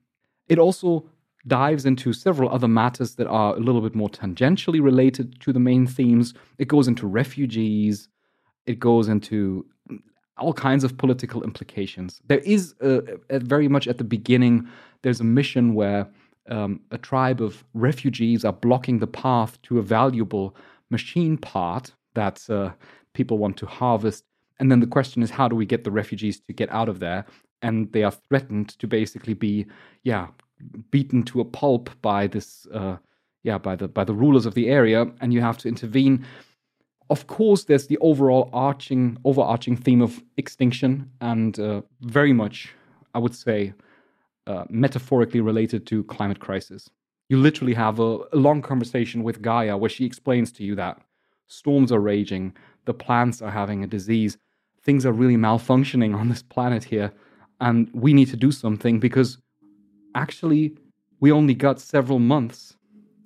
It 0.47 0.59
also 0.59 1.09
dives 1.47 1.85
into 1.85 2.13
several 2.13 2.49
other 2.49 2.67
matters 2.67 3.15
that 3.15 3.27
are 3.27 3.55
a 3.55 3.59
little 3.59 3.81
bit 3.81 3.95
more 3.95 4.09
tangentially 4.09 4.81
related 4.81 5.39
to 5.41 5.51
the 5.51 5.59
main 5.59 5.87
themes. 5.87 6.33
It 6.59 6.67
goes 6.67 6.87
into 6.87 7.07
refugees, 7.07 8.07
it 8.65 8.79
goes 8.79 9.07
into 9.07 9.65
all 10.37 10.53
kinds 10.53 10.83
of 10.83 10.97
political 10.97 11.43
implications. 11.43 12.21
There 12.27 12.39
is 12.39 12.73
a, 12.81 13.01
a 13.29 13.39
very 13.39 13.67
much 13.67 13.87
at 13.87 13.97
the 13.97 14.03
beginning, 14.03 14.67
there's 15.01 15.19
a 15.19 15.25
mission 15.25 15.73
where 15.73 16.07
um, 16.51 16.81
a 16.91 16.97
tribe 16.97 17.41
of 17.41 17.63
refugees 17.73 18.45
are 18.45 18.53
blocking 18.53 18.99
the 18.99 19.07
path 19.07 19.59
to 19.63 19.79
a 19.79 19.81
valuable 19.81 20.55
machine 20.89 21.37
part 21.37 21.93
that 22.13 22.47
uh, 22.49 22.71
people 23.13 23.37
want 23.37 23.57
to 23.57 23.65
harvest. 23.65 24.25
And 24.59 24.69
then 24.69 24.81
the 24.81 24.87
question 24.87 25.23
is, 25.23 25.31
how 25.31 25.47
do 25.47 25.55
we 25.55 25.65
get 25.65 25.83
the 25.83 25.91
refugees 25.91 26.39
to 26.41 26.53
get 26.53 26.71
out 26.71 26.89
of 26.89 26.99
there? 26.99 27.25
And 27.61 27.91
they 27.93 28.03
are 28.03 28.11
threatened 28.11 28.69
to 28.79 28.87
basically 28.87 29.33
be, 29.33 29.65
yeah, 30.03 30.27
beaten 30.91 31.23
to 31.23 31.41
a 31.41 31.45
pulp 31.45 31.89
by 32.01 32.27
this, 32.27 32.67
uh, 32.73 32.97
yeah, 33.43 33.57
by 33.57 33.75
the 33.75 33.87
by 33.87 34.03
the 34.03 34.13
rulers 34.13 34.45
of 34.45 34.53
the 34.53 34.69
area, 34.69 35.05
and 35.21 35.33
you 35.33 35.41
have 35.41 35.57
to 35.59 35.67
intervene. 35.67 36.25
Of 37.09 37.27
course, 37.27 37.65
there's 37.65 37.87
the 37.87 37.97
overall 37.97 38.49
arching, 38.53 39.17
overarching 39.25 39.75
theme 39.75 40.01
of 40.01 40.21
extinction, 40.37 41.09
and 41.19 41.59
uh, 41.59 41.81
very 42.01 42.33
much, 42.33 42.73
I 43.13 43.19
would 43.19 43.35
say, 43.35 43.73
uh, 44.51 44.65
metaphorically 44.69 45.41
related 45.41 45.87
to 45.87 46.03
climate 46.15 46.39
crisis. 46.39 46.89
You 47.29 47.37
literally 47.37 47.73
have 47.73 47.99
a, 47.99 48.17
a 48.33 48.39
long 48.47 48.61
conversation 48.61 49.23
with 49.23 49.41
Gaia 49.41 49.77
where 49.77 49.89
she 49.89 50.05
explains 50.05 50.51
to 50.53 50.63
you 50.63 50.75
that 50.75 51.01
storms 51.47 51.91
are 51.91 51.99
raging, 51.99 52.53
the 52.85 52.93
plants 52.93 53.41
are 53.41 53.51
having 53.51 53.83
a 53.83 53.87
disease, 53.87 54.37
things 54.83 55.05
are 55.05 55.13
really 55.13 55.37
malfunctioning 55.37 56.13
on 56.15 56.27
this 56.29 56.43
planet 56.43 56.83
here, 56.83 57.13
and 57.59 57.89
we 57.93 58.13
need 58.13 58.29
to 58.29 58.37
do 58.37 58.51
something 58.51 58.99
because 58.99 59.37
actually 60.15 60.75
we 61.21 61.31
only 61.31 61.53
got 61.53 61.79
several 61.79 62.19
months, 62.19 62.75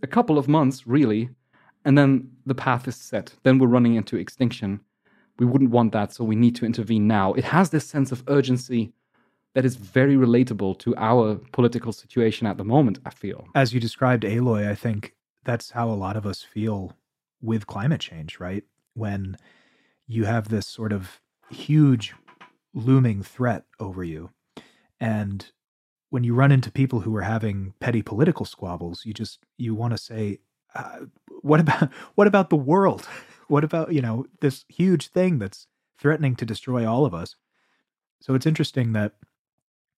a 0.04 0.08
couple 0.08 0.38
of 0.38 0.48
months 0.48 0.86
really, 0.86 1.30
and 1.86 1.98
then 1.98 2.30
the 2.46 2.56
path 2.56 2.88
is 2.88 2.96
set. 2.96 3.34
Then 3.44 3.58
we're 3.58 3.76
running 3.78 3.96
into 3.96 4.18
extinction. 4.18 4.82
We 5.40 5.46
wouldn't 5.46 5.72
want 5.72 5.92
that, 5.94 6.14
so 6.14 6.24
we 6.24 6.36
need 6.36 6.56
to 6.58 6.66
intervene 6.66 7.08
now. 7.08 7.34
It 7.34 7.46
has 7.46 7.70
this 7.70 7.88
sense 7.88 8.12
of 8.12 8.24
urgency 8.28 8.94
that 9.56 9.66
is 9.66 9.78
very 9.78 10.16
relatable 10.16 10.78
to 10.80 10.96
our 10.98 11.36
political 11.54 11.92
situation 11.92 12.46
at 12.46 12.58
the 12.58 12.66
moment, 12.66 13.00
I 13.06 13.10
feel. 13.10 13.48
As 13.56 13.74
you 13.74 13.80
described 13.80 14.24
Aloy, 14.24 14.70
I 14.70 14.76
think 14.76 15.16
that's 15.46 15.72
how 15.72 15.90
a 15.90 15.96
lot 15.96 16.18
of 16.18 16.26
us 16.26 16.44
feel 16.44 16.94
with 17.42 17.66
climate 17.66 18.02
change, 18.02 18.40
right? 18.40 18.64
When 18.94 19.38
you 20.08 20.26
have 20.26 20.50
this 20.50 20.68
sort 20.68 20.92
of 20.92 21.22
huge 21.50 22.14
looming 22.74 23.24
threat 23.24 23.64
over 23.80 24.04
you. 24.04 24.32
And 25.00 25.50
when 26.10 26.24
you 26.26 26.36
run 26.36 26.52
into 26.52 26.70
people 26.70 27.00
who 27.00 27.16
are 27.16 27.22
having 27.22 27.74
petty 27.80 28.02
political 28.02 28.46
squabbles, 28.46 29.06
you 29.06 29.14
just 29.14 29.40
you 29.58 29.74
want 29.74 29.94
to 29.94 29.98
say, 29.98 30.40
uh, 30.76 31.00
"What 31.42 31.60
about 31.60 31.94
what 32.16 32.28
about 32.28 32.50
the 32.50 32.56
world? 32.58 33.08
What 33.48 33.64
about 33.64 33.94
you 33.94 34.02
know 34.02 34.26
this 34.42 34.66
huge 34.70 35.10
thing 35.10 35.38
that's 35.38 35.68
threatening 36.00 36.36
to 36.38 36.48
destroy 36.48 36.84
all 36.90 37.06
of 37.06 37.14
us?" 37.14 37.36
So 38.20 38.34
it's 38.34 38.48
interesting 38.48 38.94
that 38.94 39.14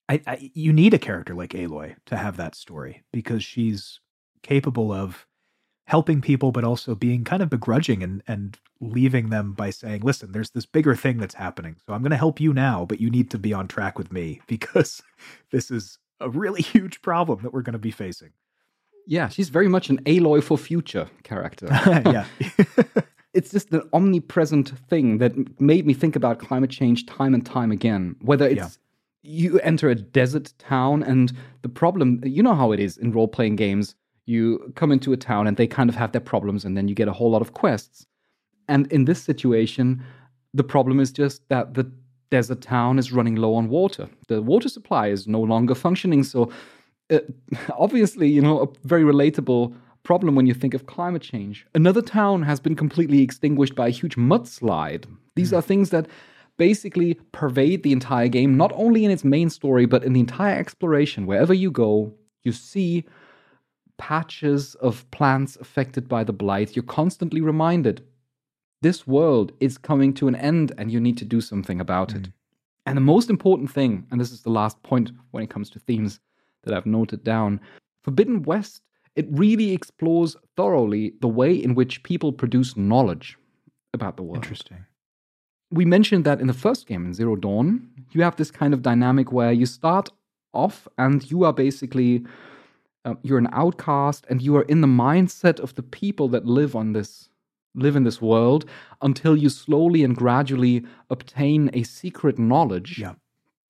I, 0.09 0.21
I 0.25 0.51
you 0.53 0.71
need 0.73 0.93
a 0.93 0.99
character 0.99 1.35
like 1.35 1.51
Aloy 1.51 1.95
to 2.05 2.17
have 2.17 2.37
that 2.37 2.55
story 2.55 3.03
because 3.11 3.43
she's 3.43 3.99
capable 4.41 4.91
of 4.91 5.27
helping 5.85 6.21
people, 6.21 6.51
but 6.51 6.63
also 6.63 6.95
being 6.95 7.23
kind 7.23 7.41
of 7.41 7.49
begrudging 7.49 8.03
and 8.03 8.23
and 8.27 8.57
leaving 8.79 9.29
them 9.29 9.53
by 9.53 9.69
saying, 9.69 10.01
"Listen, 10.01 10.31
there's 10.31 10.51
this 10.51 10.65
bigger 10.65 10.95
thing 10.95 11.17
that's 11.17 11.35
happening, 11.35 11.75
so 11.85 11.93
I'm 11.93 12.01
going 12.01 12.11
to 12.11 12.17
help 12.17 12.39
you 12.39 12.53
now, 12.53 12.85
but 12.85 13.01
you 13.01 13.09
need 13.09 13.31
to 13.31 13.39
be 13.39 13.53
on 13.53 13.67
track 13.67 13.97
with 13.97 14.11
me 14.11 14.41
because 14.47 15.01
this 15.51 15.71
is 15.71 15.97
a 16.19 16.29
really 16.29 16.61
huge 16.61 17.01
problem 17.01 17.41
that 17.43 17.53
we're 17.53 17.61
going 17.61 17.73
to 17.73 17.79
be 17.79 17.91
facing." 17.91 18.31
Yeah, 19.09 19.29
she's 19.29 19.47
very 19.47 19.69
much 19.69 19.89
an 19.89 20.03
Aloy 20.03 20.43
for 20.43 20.57
future 20.57 21.09
character. 21.23 21.67
yeah. 21.85 22.25
it's 23.33 23.51
just 23.51 23.71
an 23.71 23.81
omnipresent 23.93 24.77
thing 24.89 25.19
that 25.19 25.61
made 25.61 25.87
me 25.87 25.93
think 25.93 26.17
about 26.17 26.39
climate 26.39 26.69
change 26.69 27.05
time 27.05 27.33
and 27.33 27.45
time 27.45 27.71
again. 27.71 28.17
Whether 28.21 28.47
it's 28.49 28.57
yeah. 28.57 28.69
You 29.27 29.59
enter 29.59 29.89
a 29.89 29.95
desert 29.95 30.53
town 30.57 31.03
and 31.03 31.33
the 31.61 31.69
problem, 31.69 32.21
you 32.23 32.41
know 32.41 32.55
how 32.55 32.71
it 32.71 32.79
is 32.79 32.97
in 32.97 33.11
role 33.11 33.27
playing 33.27 33.57
games. 33.57 33.93
You 34.25 34.71
come 34.75 34.91
into 34.91 35.11
a 35.11 35.17
town 35.17 35.47
and 35.47 35.57
they 35.57 35.67
kind 35.67 35.89
of 35.89 35.95
have 35.95 36.13
their 36.13 36.21
problems, 36.21 36.65
and 36.65 36.77
then 36.77 36.87
you 36.87 36.95
get 36.95 37.07
a 37.07 37.13
whole 37.13 37.31
lot 37.31 37.41
of 37.41 37.53
quests. 37.53 38.05
And 38.67 38.91
in 38.91 39.05
this 39.05 39.21
situation, 39.21 40.03
the 40.53 40.63
problem 40.63 40.99
is 40.99 41.11
just 41.11 41.47
that 41.49 41.73
the 41.73 41.89
desert 42.29 42.61
town 42.61 42.99
is 42.99 43.11
running 43.11 43.35
low 43.35 43.53
on 43.55 43.69
water. 43.69 44.09
The 44.27 44.41
water 44.41 44.69
supply 44.69 45.07
is 45.07 45.27
no 45.27 45.41
longer 45.41 45.75
functioning. 45.75 46.23
So, 46.23 46.51
uh, 47.09 47.19
obviously, 47.77 48.29
you 48.29 48.41
know, 48.41 48.61
a 48.61 48.87
very 48.87 49.03
relatable 49.03 49.73
problem 50.03 50.35
when 50.35 50.45
you 50.45 50.53
think 50.53 50.73
of 50.73 50.85
climate 50.85 51.21
change. 51.21 51.65
Another 51.75 52.01
town 52.01 52.43
has 52.43 52.61
been 52.61 52.75
completely 52.75 53.21
extinguished 53.21 53.75
by 53.75 53.87
a 53.87 53.91
huge 53.91 54.15
mudslide. 54.15 55.05
These 55.35 55.51
mm. 55.51 55.57
are 55.57 55.61
things 55.61 55.89
that 55.89 56.07
basically 56.57 57.15
pervade 57.31 57.83
the 57.83 57.91
entire 57.91 58.27
game, 58.27 58.57
not 58.57 58.71
only 58.75 59.05
in 59.05 59.11
its 59.11 59.23
main 59.23 59.49
story, 59.49 59.85
but 59.85 60.03
in 60.03 60.13
the 60.13 60.19
entire 60.19 60.57
exploration. 60.57 61.25
Wherever 61.25 61.53
you 61.53 61.71
go, 61.71 62.13
you 62.43 62.51
see 62.51 63.05
patches 63.97 64.75
of 64.75 65.09
plants 65.11 65.55
affected 65.57 66.07
by 66.07 66.23
the 66.23 66.33
blight. 66.33 66.75
You're 66.75 66.83
constantly 66.83 67.41
reminded 67.41 68.03
this 68.81 69.07
world 69.07 69.51
is 69.59 69.77
coming 69.77 70.13
to 70.15 70.27
an 70.27 70.35
end 70.35 70.71
and 70.77 70.91
you 70.91 70.99
need 70.99 71.17
to 71.17 71.25
do 71.25 71.41
something 71.41 71.81
about 71.81 72.09
mm. 72.09 72.17
it. 72.17 72.31
And 72.85 72.95
the 72.95 73.01
most 73.01 73.29
important 73.29 73.71
thing, 73.71 74.07
and 74.11 74.21
this 74.21 74.31
is 74.31 74.43
the 74.43 74.49
last 74.49 74.81
point 74.83 75.11
when 75.31 75.43
it 75.43 75.49
comes 75.49 75.69
to 75.71 75.79
themes 75.79 76.19
that 76.63 76.73
I've 76.73 76.85
noted 76.85 77.23
down 77.23 77.59
Forbidden 78.03 78.43
West, 78.43 78.81
it 79.15 79.25
really 79.31 79.73
explores 79.73 80.37
thoroughly 80.55 81.13
the 81.19 81.27
way 81.27 81.53
in 81.53 81.75
which 81.75 82.03
people 82.03 82.31
produce 82.31 82.77
knowledge 82.77 83.37
about 83.93 84.15
the 84.15 84.23
world. 84.23 84.37
Interesting. 84.37 84.85
We 85.71 85.85
mentioned 85.85 86.23
that 86.25 86.39
in 86.39 86.47
the 86.47 86.53
first 86.53 86.87
game, 86.87 87.05
in 87.05 87.13
Zero 87.13 87.35
Dawn, 87.35 87.89
you 88.11 88.21
have 88.23 88.37
this 88.37 88.51
kind 88.51 88.73
of 88.73 88.81
dynamic 88.81 89.31
where 89.31 89.51
you 89.51 89.65
start 89.65 90.09
off 90.53 90.87
and 90.97 91.29
you 91.29 91.43
are 91.43 91.53
basically 91.53 92.25
uh, 93.05 93.15
you're 93.21 93.37
an 93.37 93.49
outcast 93.51 94.25
and 94.29 94.41
you 94.41 94.55
are 94.57 94.63
in 94.63 94.81
the 94.81 94.87
mindset 94.87 95.59
of 95.59 95.75
the 95.75 95.83
people 95.83 96.27
that 96.29 96.45
live 96.45 96.75
on 96.75 96.93
this 96.93 97.29
live 97.75 97.95
in 97.95 98.03
this 98.03 98.21
world 98.21 98.65
until 99.01 99.37
you 99.37 99.49
slowly 99.49 100.03
and 100.03 100.15
gradually 100.15 100.83
obtain 101.09 101.69
a 101.73 101.83
secret 101.83 102.39
knowledge 102.39 102.97
yeah. 102.97 103.13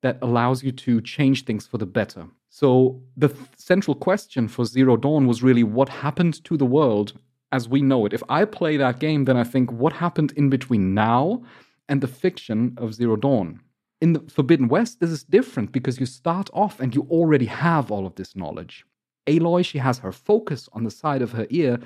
that 0.01 0.17
allows 0.21 0.63
you 0.63 0.71
to 0.71 1.01
change 1.01 1.43
things 1.43 1.67
for 1.67 1.77
the 1.77 1.85
better. 1.85 2.25
So, 2.49 3.01
the 3.17 3.27
th- 3.27 3.41
central 3.57 3.95
question 3.95 4.47
for 4.47 4.63
Zero 4.63 4.95
Dawn 4.95 5.27
was 5.27 5.43
really 5.43 5.63
what 5.63 5.89
happened 5.89 6.41
to 6.45 6.55
the 6.55 6.65
world 6.65 7.13
as 7.51 7.67
we 7.67 7.81
know 7.81 8.05
it. 8.05 8.13
If 8.13 8.23
I 8.29 8.45
play 8.45 8.77
that 8.77 8.99
game, 8.99 9.25
then 9.25 9.37
I 9.37 9.43
think 9.43 9.71
what 9.71 9.93
happened 9.93 10.31
in 10.37 10.49
between 10.49 10.93
now 10.93 11.43
and 11.89 12.01
the 12.01 12.07
fiction 12.07 12.75
of 12.77 12.93
Zero 12.93 13.15
Dawn. 13.15 13.61
In 14.01 14.13
the 14.13 14.19
Forbidden 14.21 14.67
West, 14.67 14.99
this 14.99 15.09
is 15.09 15.23
different 15.23 15.71
because 15.71 15.99
you 15.99 16.05
start 16.05 16.49
off 16.53 16.79
and 16.79 16.93
you 16.93 17.07
already 17.09 17.45
have 17.45 17.91
all 17.91 18.05
of 18.05 18.15
this 18.15 18.35
knowledge. 18.35 18.85
Aloy, 19.27 19.65
she 19.65 19.79
has 19.79 19.99
her 19.99 20.11
focus 20.11 20.69
on 20.73 20.83
the 20.83 20.91
side 20.91 21.21
of 21.21 21.31
her 21.31 21.47
ear 21.49 21.79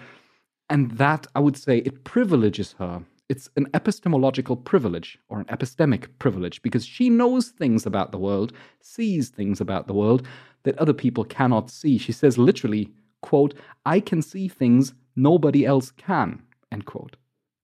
and 0.71 0.91
that, 0.91 1.27
I 1.35 1.41
would 1.41 1.57
say, 1.57 1.79
it 1.79 2.05
privileges 2.05 2.75
her. 2.79 3.03
It's 3.27 3.49
an 3.57 3.67
epistemological 3.73 4.55
privilege 4.55 5.19
or 5.27 5.39
an 5.39 5.45
epistemic 5.45 6.07
privilege 6.17 6.61
because 6.61 6.85
she 6.85 7.09
knows 7.09 7.49
things 7.49 7.85
about 7.85 8.13
the 8.13 8.17
world, 8.17 8.53
sees 8.79 9.27
things 9.27 9.59
about 9.59 9.87
the 9.87 9.93
world 9.93 10.25
that 10.63 10.77
other 10.77 10.93
people 10.93 11.25
cannot 11.25 11.69
see. 11.69 11.97
She 11.97 12.13
says 12.13 12.37
literally, 12.37 12.89
quote, 13.21 13.53
I 13.85 13.99
can 13.99 14.21
see 14.21 14.47
things 14.47 14.93
nobody 15.17 15.65
else 15.65 15.91
can, 15.91 16.41
end 16.71 16.85
quote. 16.85 17.17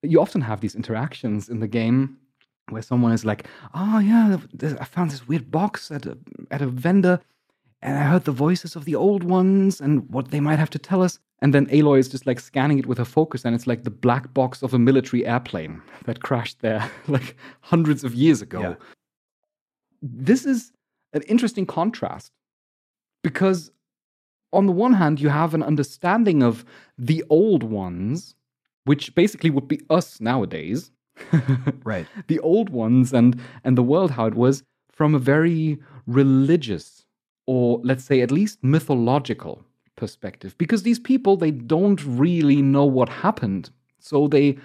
You 0.04 0.20
often 0.20 0.42
have 0.42 0.60
these 0.60 0.76
interactions 0.76 1.48
in 1.48 1.62
the 1.62 1.68
game 1.68 2.18
where 2.70 2.82
someone 2.82 3.12
is 3.12 3.26
like, 3.26 3.48
oh 3.74 4.00
yeah, 4.00 4.38
I 4.80 4.86
found 4.86 5.12
this 5.12 5.28
weird 5.28 5.50
box 5.52 5.92
at 5.92 6.06
a, 6.06 6.18
at 6.52 6.62
a 6.62 6.68
vendor 6.68 7.20
and 7.82 7.98
I 7.98 8.04
heard 8.04 8.26
the 8.26 8.32
voices 8.32 8.76
of 8.76 8.86
the 8.86 8.96
old 8.96 9.24
ones 9.24 9.80
and 9.80 10.10
what 10.10 10.32
they 10.32 10.40
might 10.40 10.60
have 10.60 10.70
to 10.72 10.80
tell 10.80 11.04
us. 11.04 11.20
And 11.42 11.54
then 11.54 11.68
Aloy 11.68 12.00
is 12.00 12.10
just 12.10 12.26
like 12.26 12.40
scanning 12.40 12.80
it 12.80 12.88
with 12.88 12.98
her 12.98 13.06
focus, 13.06 13.46
and 13.46 13.54
it's 13.54 13.68
like 13.68 13.84
the 13.84 13.92
black 13.92 14.34
box 14.34 14.64
of 14.64 14.74
a 14.74 14.80
military 14.80 15.26
airplane 15.26 15.82
that 16.06 16.24
crashed 16.24 16.62
there 16.62 16.90
like 17.08 17.36
hundreds 17.62 18.04
of 18.04 18.16
years 18.16 18.42
ago. 18.42 18.62
Yeah. 18.62 18.76
This 20.02 20.46
is 20.46 20.72
an 21.14 21.22
interesting 21.24 21.66
contrast 21.66 22.32
because, 23.24 23.72
on 24.52 24.66
the 24.66 24.72
one 24.72 24.94
hand, 24.94 25.20
you 25.20 25.30
have 25.30 25.54
an 25.54 25.64
understanding 25.64 26.42
of 26.42 26.66
the 26.98 27.24
old 27.30 27.62
ones, 27.64 28.36
which 28.86 29.14
basically 29.14 29.50
would 29.50 29.68
be 29.68 29.82
us 29.90 30.20
nowadays. 30.20 30.92
right. 31.84 32.08
The 32.28 32.40
old 32.40 32.70
ones 32.70 33.14
and 33.14 33.40
and 33.64 33.78
the 33.78 33.84
world 33.84 34.12
how 34.12 34.26
it 34.28 34.36
was 34.36 34.64
from 34.92 35.16
a 35.16 35.20
very 35.20 35.78
religious 36.06 37.06
or 37.46 37.80
let's 37.84 38.04
say 38.04 38.22
at 38.22 38.32
least 38.32 38.64
mythological 38.64 39.64
perspective. 39.96 40.58
Because 40.58 40.84
these 40.84 41.00
people 41.00 41.38
they 41.38 41.52
don't 41.52 42.04
really 42.06 42.62
know 42.62 42.86
what 42.86 43.10
happened. 43.10 43.70
So 44.00 44.28
they 44.28 44.58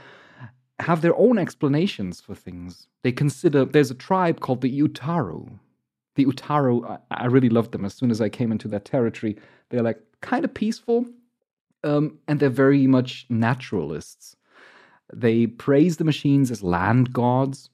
have 0.80 1.00
their 1.00 1.16
own 1.16 1.38
explanations 1.38 2.20
for 2.20 2.34
things. 2.34 2.86
They 3.02 3.12
consider 3.12 3.64
there's 3.64 3.90
a 3.90 3.94
tribe 3.94 4.40
called 4.40 4.60
the 4.60 4.80
utaru 4.80 5.58
the 6.14 6.26
utaru 6.26 6.84
i, 6.88 6.98
I 7.10 7.26
really 7.26 7.48
loved 7.48 7.72
them. 7.72 7.84
As 7.84 7.94
soon 7.94 8.10
as 8.10 8.20
i 8.20 8.28
came 8.28 8.52
into 8.52 8.68
that 8.68 8.84
territory 8.84 9.36
they're 9.70 9.82
like 9.82 10.00
kind 10.20 10.44
of 10.44 10.54
peaceful 10.54 11.06
um, 11.84 12.18
and 12.28 12.38
they're 12.38 12.48
very 12.48 12.86
much 12.86 13.26
naturalists 13.28 14.36
they 15.12 15.46
praise 15.46 15.96
the 15.96 16.04
machines 16.04 16.50
as 16.50 16.62
land 16.62 17.12
gods 17.12 17.70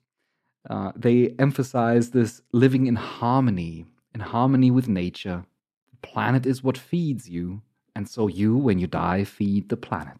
uh, 0.68 0.93
they 0.95 1.34
emphasize 1.39 2.11
this 2.11 2.43
living 2.53 2.86
in 2.86 2.97
harmony 2.97 3.86
in 4.14 4.20
harmony 4.20 4.70
with 4.70 4.89
nature. 4.89 5.45
The 5.91 6.07
planet 6.09 6.47
is 6.47 6.62
what 6.62 6.76
feeds 6.76 7.28
you, 7.28 7.62
and 7.95 8.09
so 8.09 8.26
you, 8.26 8.57
when 8.57 8.78
you 8.78 8.86
die, 8.86 9.24
feed 9.24 9.68
the 9.68 9.76
planet. 9.76 10.16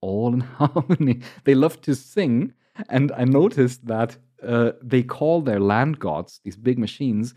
All 0.00 0.34
in 0.34 0.40
harmony. 0.60 1.20
They 1.44 1.54
love 1.54 1.80
to 1.82 1.94
sing, 1.94 2.52
and 2.88 3.10
I 3.12 3.24
noticed 3.24 3.86
that 3.86 4.16
uh, 4.42 4.72
they 4.82 5.02
call 5.02 5.40
their 5.40 5.60
land 5.60 5.98
gods, 5.98 6.40
these 6.44 6.56
big 6.56 6.78
machines, 6.78 7.34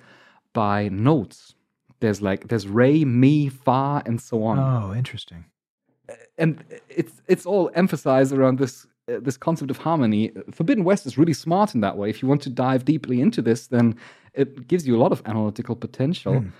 by 0.53 0.89
notes. 0.89 1.55
There's 1.99 2.21
like 2.21 2.47
there's 2.47 2.67
re, 2.67 3.05
mi, 3.05 3.49
fa, 3.49 4.01
and 4.05 4.19
so 4.19 4.43
on. 4.43 4.59
Oh, 4.59 4.93
interesting. 4.93 5.45
And 6.37 6.63
it's 6.89 7.21
it's 7.27 7.45
all 7.45 7.71
emphasized 7.73 8.33
around 8.33 8.59
this 8.59 8.87
uh, 9.09 9.19
this 9.21 9.37
concept 9.37 9.71
of 9.71 9.77
harmony. 9.77 10.31
Forbidden 10.51 10.83
West 10.83 11.05
is 11.05 11.17
really 11.17 11.33
smart 11.33 11.73
in 11.75 11.81
that 11.81 11.97
way. 11.97 12.09
If 12.09 12.21
you 12.21 12.27
want 12.27 12.41
to 12.43 12.49
dive 12.49 12.85
deeply 12.85 13.21
into 13.21 13.41
this, 13.41 13.67
then 13.67 13.95
it 14.33 14.67
gives 14.67 14.87
you 14.87 14.95
a 14.95 15.01
lot 15.01 15.11
of 15.11 15.21
analytical 15.25 15.75
potential. 15.75 16.33
Mm. 16.33 16.51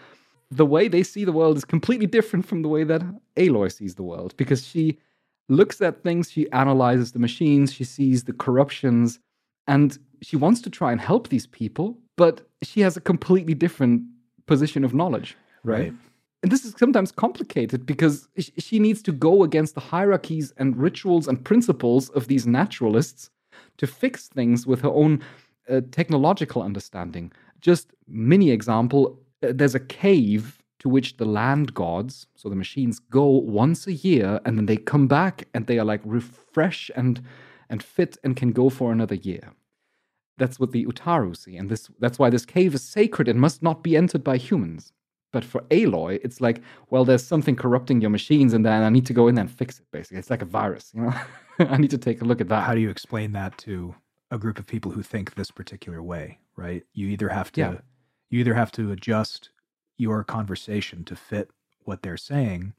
The 0.50 0.66
way 0.66 0.88
they 0.88 1.04
see 1.04 1.24
the 1.24 1.32
world 1.32 1.58
is 1.58 1.66
completely 1.66 2.08
different 2.08 2.46
from 2.46 2.62
the 2.62 2.68
way 2.68 2.84
that 2.84 3.02
Aloy 3.38 3.72
sees 3.72 3.96
the 3.96 4.04
world 4.04 4.36
because 4.38 4.68
she 4.68 5.00
looks 5.48 5.82
at 5.82 6.04
things, 6.04 6.32
she 6.32 6.52
analyzes 6.52 7.12
the 7.12 7.20
machines, 7.20 7.74
she 7.74 7.84
sees 7.84 8.24
the 8.24 8.34
corruptions, 8.34 9.20
and 9.68 9.98
she 10.22 10.36
wants 10.36 10.62
to 10.62 10.70
try 10.70 10.92
and 10.92 11.00
help 11.00 11.30
these 11.30 11.48
people, 11.48 11.98
but 12.18 12.48
she 12.64 12.82
has 12.82 12.98
a 12.98 13.02
completely 13.02 13.54
different 13.54 14.04
position 14.46 14.84
of 14.84 14.94
knowledge, 14.94 15.38
right? 15.64 15.80
right. 15.80 15.94
And 16.44 16.52
this 16.52 16.66
is 16.66 16.74
sometimes 16.78 17.12
complicated 17.12 17.86
because 17.86 18.28
she 18.38 18.80
needs 18.80 19.02
to 19.04 19.12
go 19.12 19.44
against 19.44 19.76
the 19.76 19.82
hierarchies 19.82 20.54
and 20.58 20.76
rituals 20.76 21.28
and 21.28 21.44
principles 21.44 22.10
of 22.10 22.28
these 22.28 22.48
naturalists 22.48 23.30
to 23.78 23.86
fix 23.86 24.28
things 24.28 24.66
with 24.66 24.82
her 24.82 24.90
own 24.90 25.24
uh, 25.70 25.82
technological 25.92 26.64
understanding 26.64 27.32
just 27.62 27.94
mini 28.08 28.52
example 28.52 29.20
uh, 29.44 29.52
there's 29.54 29.76
a 29.76 29.80
cave 29.80 30.62
to 30.80 30.90
which 30.90 31.18
the 31.18 31.26
land 31.26 31.76
gods, 31.76 32.26
so 32.36 32.50
the 32.50 32.56
machines, 32.56 32.98
go 32.98 33.28
once 33.28 33.86
a 33.86 33.94
year 33.94 34.42
and 34.46 34.58
then 34.58 34.66
they 34.66 34.78
come 34.78 35.08
back 35.08 35.48
and 35.54 35.68
they 35.68 35.78
are 35.78 35.86
like 35.86 36.02
refresh 36.04 36.90
and 36.96 37.22
and 37.70 37.82
fit 37.82 38.18
and 38.24 38.36
can 38.36 38.52
go 38.52 38.70
for 38.70 38.92
another 38.92 39.16
year. 39.16 39.54
That's 40.38 40.60
what 40.60 40.72
the 40.72 40.86
Utaru 40.86 41.38
see, 41.38 41.56
and 41.56 41.70
this 41.70 41.90
that's 42.00 42.18
why 42.18 42.32
this 42.32 42.46
cave 42.46 42.74
is 42.74 42.84
sacred 42.84 43.28
and 43.28 43.40
must 43.40 43.62
not 43.62 43.84
be 43.84 43.96
entered 43.96 44.24
by 44.24 44.38
humans. 44.38 44.92
But 45.32 45.46
for 45.46 45.62
Aloy, 45.72 46.20
it's 46.24 46.42
like, 46.42 46.62
well, 46.90 47.06
there's 47.06 47.26
something 47.26 47.56
corrupting 47.56 48.02
your 48.02 48.10
machines, 48.10 48.54
and 48.54 48.66
then 48.66 48.84
I 48.84 48.90
need 48.90 49.06
to 49.06 49.14
go 49.14 49.28
in 49.28 49.38
and 49.38 49.50
fix 49.50 49.80
it. 49.80 49.86
Basically, 49.92 50.20
it's 50.20 50.30
like 50.30 50.42
a 50.42 50.46
virus, 50.46 50.92
you 50.94 51.04
know. 51.04 51.14
I 51.60 51.78
need 51.78 51.92
to 51.92 51.98
take 51.98 52.22
a 52.22 52.26
look 52.26 52.42
at 52.42 52.50
that. 52.50 52.64
How 52.64 52.74
do 52.74 52.82
you 52.82 52.90
explain 52.90 53.32
that 53.34 53.58
to 53.60 53.96
a 54.30 54.38
group 54.38 54.60
of 54.60 54.68
people 54.68 54.92
who 54.92 55.04
think 55.04 55.36
this 55.36 55.52
particular 55.52 56.04
way? 56.04 56.40
right? 56.56 56.84
You 56.94 57.08
either 57.08 57.30
have 57.30 57.52
to 57.54 57.62
yeah. 57.62 57.76
you 58.30 58.40
either 58.40 58.54
have 58.54 58.72
to 58.74 58.92
adjust 58.92 59.50
your 59.98 60.24
conversation 60.24 61.04
to 61.06 61.16
fit 61.16 61.50
what 61.84 62.02
they're 62.02 62.18
saying, 62.18 62.74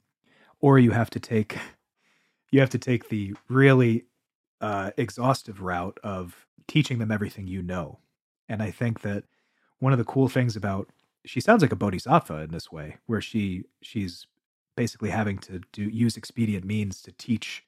or 0.60 0.78
you 0.78 0.92
have 0.92 1.10
to 1.10 1.20
take 1.20 1.58
you 2.50 2.60
have 2.60 2.70
to 2.70 2.78
take 2.78 3.08
the 3.08 3.34
really 3.48 4.04
uh, 4.60 4.90
exhaustive 4.96 5.60
route 5.60 5.98
of 6.04 6.46
teaching 6.68 6.98
them 6.98 7.10
everything 7.10 7.46
you 7.46 7.62
know. 7.62 7.98
And 8.48 8.62
I 8.62 8.70
think 8.70 9.00
that 9.00 9.24
one 9.78 9.92
of 9.92 9.98
the 9.98 10.04
cool 10.04 10.28
things 10.28 10.54
about 10.54 10.88
she 11.24 11.40
sounds 11.40 11.62
like 11.62 11.72
a 11.72 11.76
bodhisattva 11.76 12.42
in 12.42 12.50
this 12.50 12.70
way, 12.72 12.96
where 13.06 13.20
she 13.20 13.64
she's 13.80 14.26
basically 14.76 15.10
having 15.10 15.38
to 15.38 15.60
do 15.72 15.82
use 15.82 16.16
expedient 16.16 16.64
means 16.64 17.02
to 17.02 17.12
teach 17.12 17.64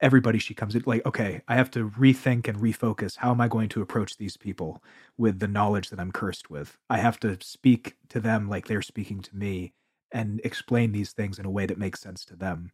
everybody 0.00 0.38
she 0.38 0.54
comes 0.54 0.74
in 0.74 0.82
like 0.86 1.04
okay 1.04 1.42
i 1.46 1.54
have 1.54 1.70
to 1.70 1.90
rethink 1.90 2.48
and 2.48 2.58
refocus. 2.58 3.16
How 3.16 3.30
am 3.30 3.40
i 3.40 3.48
going 3.48 3.68
to 3.70 3.82
approach 3.82 4.16
these 4.16 4.36
people 4.36 4.82
with 5.18 5.38
the 5.38 5.48
knowledge 5.48 5.90
that 5.90 6.00
i'm 6.00 6.12
cursed 6.12 6.50
with? 6.50 6.78
I 6.88 6.98
have 6.98 7.20
to 7.20 7.38
speak 7.40 7.96
to 8.08 8.20
them 8.20 8.48
like 8.48 8.66
they're 8.66 8.82
speaking 8.82 9.20
to 9.22 9.36
me 9.36 9.72
and 10.12 10.40
explain 10.42 10.92
these 10.92 11.12
things 11.12 11.38
in 11.38 11.46
a 11.46 11.50
way 11.50 11.66
that 11.66 11.78
makes 11.78 12.00
sense 12.00 12.24
to 12.24 12.36
them. 12.36 12.72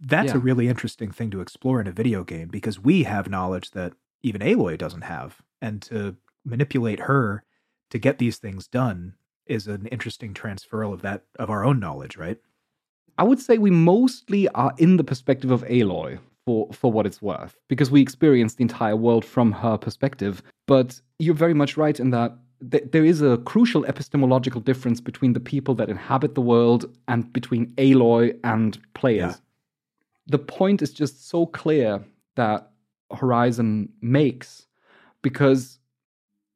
That's 0.00 0.32
yeah. 0.32 0.38
a 0.38 0.40
really 0.40 0.66
interesting 0.68 1.12
thing 1.12 1.30
to 1.30 1.40
explore 1.40 1.80
in 1.80 1.86
a 1.86 1.92
video 1.92 2.24
game 2.24 2.48
because 2.48 2.80
we 2.80 3.04
have 3.04 3.30
knowledge 3.30 3.70
that 3.72 3.92
even 4.22 4.40
aloy 4.40 4.76
doesn't 4.76 5.02
have 5.02 5.40
and 5.62 5.80
to 5.82 6.16
manipulate 6.44 7.00
her 7.00 7.44
to 7.90 7.98
get 7.98 8.18
these 8.18 8.38
things 8.38 8.66
done 8.66 9.14
is 9.46 9.66
an 9.66 9.86
interesting 9.86 10.34
transferal 10.34 10.92
of 10.92 11.02
that 11.02 11.24
of 11.38 11.50
our 11.50 11.64
own 11.64 11.78
knowledge 11.80 12.16
right? 12.16 12.38
I 13.18 13.22
would 13.24 13.38
say 13.40 13.58
we 13.58 13.70
mostly 13.70 14.48
are 14.50 14.74
in 14.78 14.96
the 14.96 15.04
perspective 15.04 15.50
of 15.50 15.62
Aloy 15.64 16.18
for 16.46 16.68
for 16.72 16.90
what 16.92 17.06
it's 17.06 17.22
worth 17.22 17.56
because 17.68 17.90
we 17.90 18.00
experience 18.00 18.54
the 18.54 18.62
entire 18.62 18.96
world 18.96 19.24
from 19.24 19.52
her 19.52 19.76
perspective. 19.78 20.42
But 20.66 21.00
you're 21.18 21.34
very 21.34 21.54
much 21.54 21.76
right 21.76 21.98
in 22.00 22.10
that 22.10 22.36
th- 22.70 22.84
there 22.92 23.04
is 23.04 23.22
a 23.22 23.38
crucial 23.38 23.84
epistemological 23.86 24.60
difference 24.60 25.00
between 25.00 25.32
the 25.32 25.40
people 25.40 25.74
that 25.76 25.88
inhabit 25.90 26.34
the 26.34 26.40
world 26.40 26.86
and 27.08 27.32
between 27.32 27.66
Aloy 27.76 28.38
and 28.44 28.78
players. 28.94 29.34
Yeah. 29.34 29.40
the 30.26 30.38
point 30.38 30.82
is 30.82 30.92
just 30.92 31.28
so 31.28 31.46
clear 31.46 32.02
that 32.36 32.70
Horizon 33.14 33.90
makes 34.00 34.66
because 35.22 35.78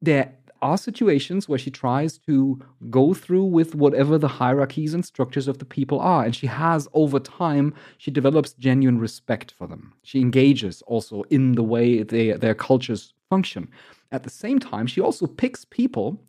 there 0.01 0.33
are 0.61 0.77
situations 0.77 1.47
where 1.47 1.59
she 1.59 1.71
tries 1.71 2.17
to 2.19 2.59
go 2.89 3.13
through 3.13 3.45
with 3.45 3.75
whatever 3.75 4.17
the 4.17 4.27
hierarchies 4.27 4.93
and 4.93 5.05
structures 5.05 5.47
of 5.47 5.59
the 5.59 5.65
people 5.65 5.99
are. 5.99 6.23
And 6.23 6.35
she 6.35 6.47
has, 6.47 6.87
over 6.93 7.19
time, 7.19 7.73
she 7.97 8.11
develops 8.11 8.53
genuine 8.53 8.99
respect 8.99 9.51
for 9.51 9.67
them. 9.67 9.93
She 10.03 10.21
engages 10.21 10.81
also 10.83 11.23
in 11.29 11.53
the 11.53 11.63
way 11.63 12.03
they, 12.03 12.33
their 12.33 12.55
cultures 12.55 13.13
function. 13.29 13.69
At 14.11 14.23
the 14.23 14.29
same 14.29 14.59
time, 14.59 14.87
she 14.87 15.01
also 15.01 15.27
picks 15.27 15.65
people 15.65 16.21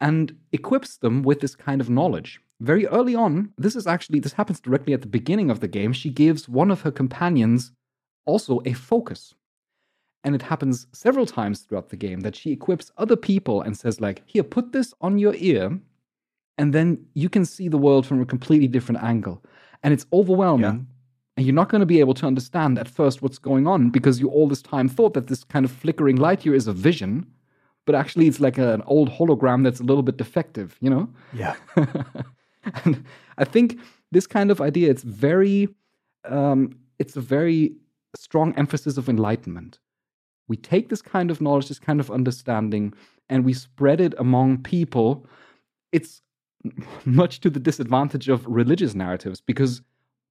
and 0.00 0.36
equips 0.52 0.98
them 0.98 1.22
with 1.22 1.40
this 1.40 1.54
kind 1.54 1.80
of 1.80 1.90
knowledge. 1.90 2.40
Very 2.60 2.86
early 2.86 3.14
on, 3.14 3.52
this 3.58 3.76
is 3.76 3.86
actually, 3.86 4.20
this 4.20 4.32
happens 4.32 4.60
directly 4.60 4.92
at 4.92 5.02
the 5.02 5.08
beginning 5.08 5.50
of 5.50 5.60
the 5.60 5.68
game. 5.68 5.92
She 5.92 6.10
gives 6.10 6.48
one 6.48 6.70
of 6.70 6.82
her 6.82 6.90
companions 6.90 7.72
also 8.24 8.60
a 8.64 8.72
focus 8.72 9.34
and 10.26 10.34
it 10.34 10.42
happens 10.42 10.88
several 10.92 11.24
times 11.24 11.60
throughout 11.60 11.90
the 11.90 11.96
game 11.96 12.20
that 12.20 12.34
she 12.34 12.50
equips 12.50 12.90
other 12.98 13.14
people 13.14 13.62
and 13.62 13.78
says 13.78 14.00
like 14.00 14.22
here 14.26 14.42
put 14.42 14.72
this 14.72 14.92
on 15.00 15.18
your 15.18 15.34
ear 15.36 15.78
and 16.58 16.74
then 16.74 17.06
you 17.14 17.28
can 17.28 17.44
see 17.44 17.68
the 17.68 17.78
world 17.78 18.04
from 18.04 18.20
a 18.20 18.26
completely 18.26 18.66
different 18.66 19.02
angle. 19.04 19.44
And 19.84 19.94
it's 19.94 20.04
overwhelming 20.12 20.64
yeah. 20.64 21.36
and 21.36 21.46
you're 21.46 21.54
not 21.54 21.68
going 21.68 21.80
to 21.80 21.86
be 21.86 22.00
able 22.00 22.14
to 22.14 22.26
understand 22.26 22.76
at 22.76 22.88
first 22.88 23.22
what's 23.22 23.38
going 23.38 23.68
on 23.68 23.90
because 23.90 24.18
you 24.18 24.28
all 24.28 24.48
this 24.48 24.62
time 24.62 24.88
thought 24.88 25.14
that 25.14 25.28
this 25.28 25.44
kind 25.44 25.64
of 25.64 25.70
flickering 25.70 26.16
light 26.16 26.42
here 26.42 26.56
is 26.56 26.66
a 26.66 26.72
vision 26.72 27.24
but 27.84 27.94
actually 27.94 28.26
it's 28.26 28.40
like 28.40 28.58
an 28.58 28.82
old 28.86 29.08
hologram 29.08 29.62
that's 29.62 29.78
a 29.78 29.84
little 29.84 30.02
bit 30.02 30.16
defective 30.16 30.76
you 30.80 30.90
know? 30.90 31.08
Yeah. 31.32 31.54
And 32.84 33.04
i 33.38 33.44
think 33.44 33.78
this 34.10 34.26
kind 34.26 34.50
of 34.50 34.60
idea 34.60 34.90
it's 34.90 35.04
very 35.04 35.68
um, 36.24 36.76
it's 36.98 37.14
a 37.14 37.20
very 37.20 37.76
strong 38.16 38.52
emphasis 38.54 38.96
of 38.96 39.08
enlightenment 39.08 39.78
we 40.48 40.56
take 40.56 40.88
this 40.88 41.02
kind 41.02 41.30
of 41.30 41.40
knowledge, 41.40 41.68
this 41.68 41.78
kind 41.78 42.00
of 42.00 42.10
understanding, 42.10 42.94
and 43.28 43.44
we 43.44 43.52
spread 43.52 44.00
it 44.00 44.14
among 44.18 44.62
people. 44.62 45.26
It's 45.92 46.22
much 47.04 47.40
to 47.40 47.50
the 47.50 47.60
disadvantage 47.60 48.28
of 48.28 48.46
religious 48.46 48.94
narratives 48.94 49.40
because 49.40 49.82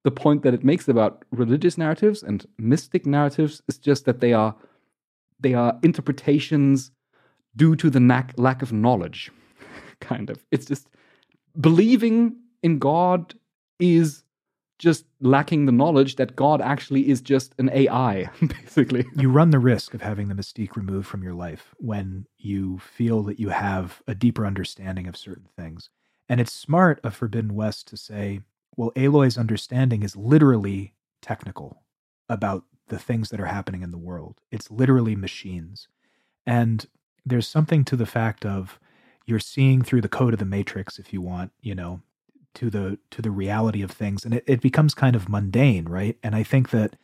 the 0.04 0.10
point 0.10 0.42
that 0.42 0.54
it 0.54 0.62
makes 0.62 0.86
about 0.86 1.24
religious 1.32 1.76
narratives 1.76 2.22
and 2.22 2.46
mystic 2.58 3.06
narratives 3.06 3.60
is 3.68 3.76
just 3.76 4.04
that 4.04 4.20
they 4.20 4.32
are 4.32 4.54
they 5.40 5.52
are 5.52 5.78
interpretations 5.82 6.92
due 7.56 7.74
to 7.76 7.90
the 7.90 8.00
lack 8.36 8.62
of 8.62 8.72
knowledge 8.72 9.32
kind 10.00 10.30
of 10.30 10.44
it's 10.52 10.66
just 10.66 10.88
believing 11.60 12.36
in 12.62 12.78
god 12.78 13.34
is 13.80 14.22
just 14.78 15.04
lacking 15.20 15.66
the 15.66 15.72
knowledge 15.72 16.16
that 16.16 16.36
God 16.36 16.60
actually 16.60 17.08
is 17.08 17.20
just 17.20 17.54
an 17.58 17.70
AI, 17.72 18.30
basically. 18.40 19.06
You 19.16 19.30
run 19.30 19.50
the 19.50 19.58
risk 19.58 19.94
of 19.94 20.02
having 20.02 20.28
the 20.28 20.34
mystique 20.34 20.76
removed 20.76 21.06
from 21.06 21.22
your 21.22 21.34
life 21.34 21.74
when 21.78 22.26
you 22.36 22.78
feel 22.78 23.22
that 23.24 23.40
you 23.40 23.48
have 23.48 24.02
a 24.06 24.14
deeper 24.14 24.46
understanding 24.46 25.06
of 25.06 25.16
certain 25.16 25.48
things. 25.56 25.88
And 26.28 26.40
it's 26.40 26.52
smart 26.52 27.00
of 27.04 27.14
Forbidden 27.14 27.54
West 27.54 27.88
to 27.88 27.96
say, 27.96 28.40
well, 28.76 28.92
Aloy's 28.96 29.38
understanding 29.38 30.02
is 30.02 30.16
literally 30.16 30.94
technical 31.22 31.82
about 32.28 32.64
the 32.88 32.98
things 32.98 33.30
that 33.30 33.40
are 33.40 33.46
happening 33.46 33.82
in 33.82 33.90
the 33.90 33.98
world. 33.98 34.40
It's 34.50 34.70
literally 34.70 35.16
machines. 35.16 35.88
And 36.46 36.86
there's 37.24 37.48
something 37.48 37.84
to 37.84 37.96
the 37.96 38.06
fact 38.06 38.44
of 38.44 38.78
you're 39.26 39.40
seeing 39.40 39.82
through 39.82 40.00
the 40.00 40.08
code 40.08 40.32
of 40.32 40.38
the 40.38 40.44
matrix 40.44 40.98
if 40.98 41.12
you 41.12 41.20
want 41.20 41.50
you 41.60 41.74
know 41.74 42.00
to 42.56 42.70
the 42.70 42.98
to 43.10 43.22
the 43.22 43.30
reality 43.30 43.82
of 43.82 43.90
things 43.90 44.24
and 44.24 44.34
it, 44.34 44.44
it 44.46 44.60
becomes 44.60 44.94
kind 44.94 45.16
of 45.16 45.28
mundane 45.28 45.86
right? 45.86 46.18
And 46.22 46.34
i 46.34 46.42
think 46.42 46.70
that 46.70 46.96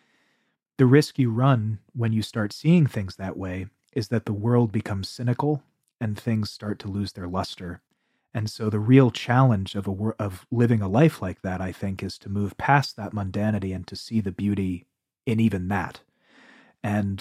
the 0.79 0.87
risk 0.87 1.19
you 1.19 1.31
run 1.31 1.79
when 1.95 2.13
you 2.13 2.23
start 2.23 2.53
seeing 2.53 2.87
things 2.87 3.17
that 3.17 3.37
way 3.37 3.67
is 3.93 4.09
that 4.09 4.27
the 4.27 4.33
world 4.33 4.73
becomes 4.73 5.09
cynical 5.09 5.63
and 6.01 6.19
things 6.19 6.51
start 6.51 6.79
to 6.81 6.89
lose 6.89 7.13
their 7.13 7.29
luster. 7.29 7.83
And 8.35 8.51
so 8.51 8.71
the 8.71 8.81
real 8.81 9.11
challenge 9.11 9.75
of 9.75 9.87
a 9.87 9.93
of 10.19 10.47
living 10.51 10.81
a 10.81 10.89
life 10.89 11.23
like 11.23 11.43
that 11.43 11.61
i 11.61 11.71
think 11.71 12.03
is 12.03 12.19
to 12.19 12.29
move 12.31 12.57
past 12.57 12.97
that 12.97 13.13
mundanity 13.13 13.75
and 13.75 13.87
to 13.87 13.97
see 13.97 14.21
the 14.21 14.33
beauty 14.33 14.87
in 15.27 15.39
even 15.39 15.69
that. 15.69 16.01
And 16.83 17.19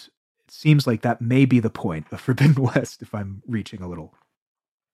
it 0.47 0.51
seems 0.51 0.87
like 0.87 1.01
that 1.01 1.21
may 1.21 1.45
be 1.45 1.59
the 1.59 1.69
point 1.69 2.07
of 2.11 2.21
forbidden 2.21 2.63
west 2.75 3.01
if 3.01 3.13
i'm 3.13 3.43
reaching 3.45 3.81
a 3.81 3.89
little. 3.89 4.15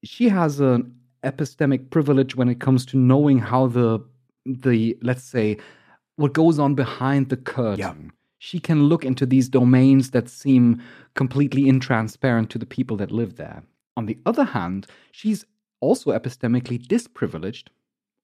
She 0.03 0.29
has 0.29 0.59
an 0.59 0.95
epistemic 1.23 1.89
privilege 1.89 2.35
when 2.35 2.49
it 2.49 2.59
comes 2.59 2.85
to 2.87 2.97
knowing 2.97 3.39
how 3.39 3.67
the 3.67 3.99
the 4.45 4.97
let's 5.01 5.23
say 5.23 5.57
what 6.15 6.33
goes 6.33 6.59
on 6.59 6.75
behind 6.75 7.29
the 7.29 7.37
curtain. 7.37 8.05
Yeah. 8.05 8.11
She 8.39 8.59
can 8.59 8.83
look 8.83 9.03
into 9.03 9.25
these 9.25 9.49
domains 9.49 10.11
that 10.11 10.29
seem 10.29 10.81
completely 11.15 11.63
intransparent 11.63 12.49
to 12.49 12.59
the 12.59 12.65
people 12.65 12.97
that 12.97 13.11
live 13.11 13.35
there. 13.35 13.63
On 13.95 14.05
the 14.05 14.17
other 14.25 14.43
hand, 14.43 14.87
she's 15.11 15.45
also 15.79 16.11
epistemically 16.11 16.85
disprivileged 16.87 17.71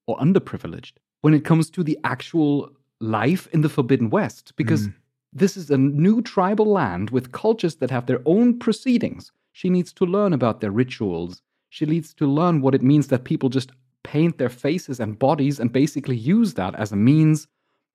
or 0.05 0.17
underprivileged 0.17 0.93
when 1.21 1.33
it 1.33 1.45
comes 1.45 1.69
to 1.71 1.83
the 1.83 1.97
actual 2.03 2.69
life 2.99 3.47
in 3.53 3.61
the 3.61 3.69
Forbidden 3.69 4.09
West, 4.09 4.53
because 4.55 4.87
mm. 4.87 4.93
this 5.31 5.57
is 5.57 5.71
a 5.71 5.77
new 5.77 6.21
tribal 6.21 6.65
land 6.65 7.09
with 7.09 7.31
cultures 7.31 7.75
that 7.75 7.91
have 7.91 8.05
their 8.05 8.21
own 8.25 8.59
proceedings. 8.59 9.31
She 9.51 9.69
needs 9.69 9.93
to 9.93 10.05
learn 10.05 10.33
about 10.33 10.61
their 10.61 10.71
rituals 10.71 11.41
she 11.74 11.88
needs 11.88 12.13
to 12.13 12.28
learn 12.28 12.61
what 12.61 12.76
it 12.76 12.84
means 12.84 13.07
that 13.07 13.24
people 13.24 13.49
just 13.49 13.71
paint 14.03 14.38
their 14.38 14.47
faces 14.47 14.99
and 14.99 15.17
bodies 15.17 15.59
and 15.59 15.71
basically 15.71 16.15
use 16.15 16.53
that 16.53 16.76
as 16.76 16.91
a 16.91 16.95
means 16.95 17.47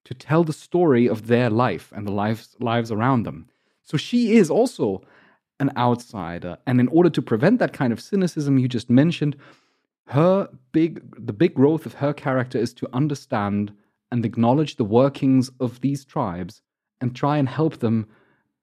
to 0.04 0.14
tell 0.14 0.42
the 0.42 0.52
story 0.52 1.08
of 1.08 1.28
their 1.28 1.48
life 1.48 1.92
and 1.94 2.04
the 2.04 2.10
lives, 2.10 2.56
lives 2.58 2.90
around 2.90 3.22
them. 3.22 3.46
So 3.84 3.96
she 3.96 4.32
is 4.32 4.50
also 4.50 5.02
an 5.60 5.70
outsider. 5.76 6.58
And 6.66 6.80
in 6.80 6.88
order 6.88 7.08
to 7.08 7.22
prevent 7.22 7.60
that 7.60 7.72
kind 7.72 7.92
of 7.92 8.00
cynicism 8.00 8.58
you 8.58 8.66
just 8.66 8.90
mentioned, 8.90 9.36
her 10.08 10.48
big 10.72 11.24
the 11.24 11.32
big 11.32 11.54
growth 11.54 11.86
of 11.86 11.94
her 11.94 12.12
character 12.12 12.58
is 12.58 12.74
to 12.74 12.88
understand 12.92 13.72
and 14.10 14.24
acknowledge 14.24 14.74
the 14.74 14.90
workings 15.00 15.52
of 15.60 15.82
these 15.82 16.04
tribes 16.04 16.62
and 17.00 17.14
try 17.14 17.38
and 17.38 17.48
help 17.48 17.78
them 17.78 18.08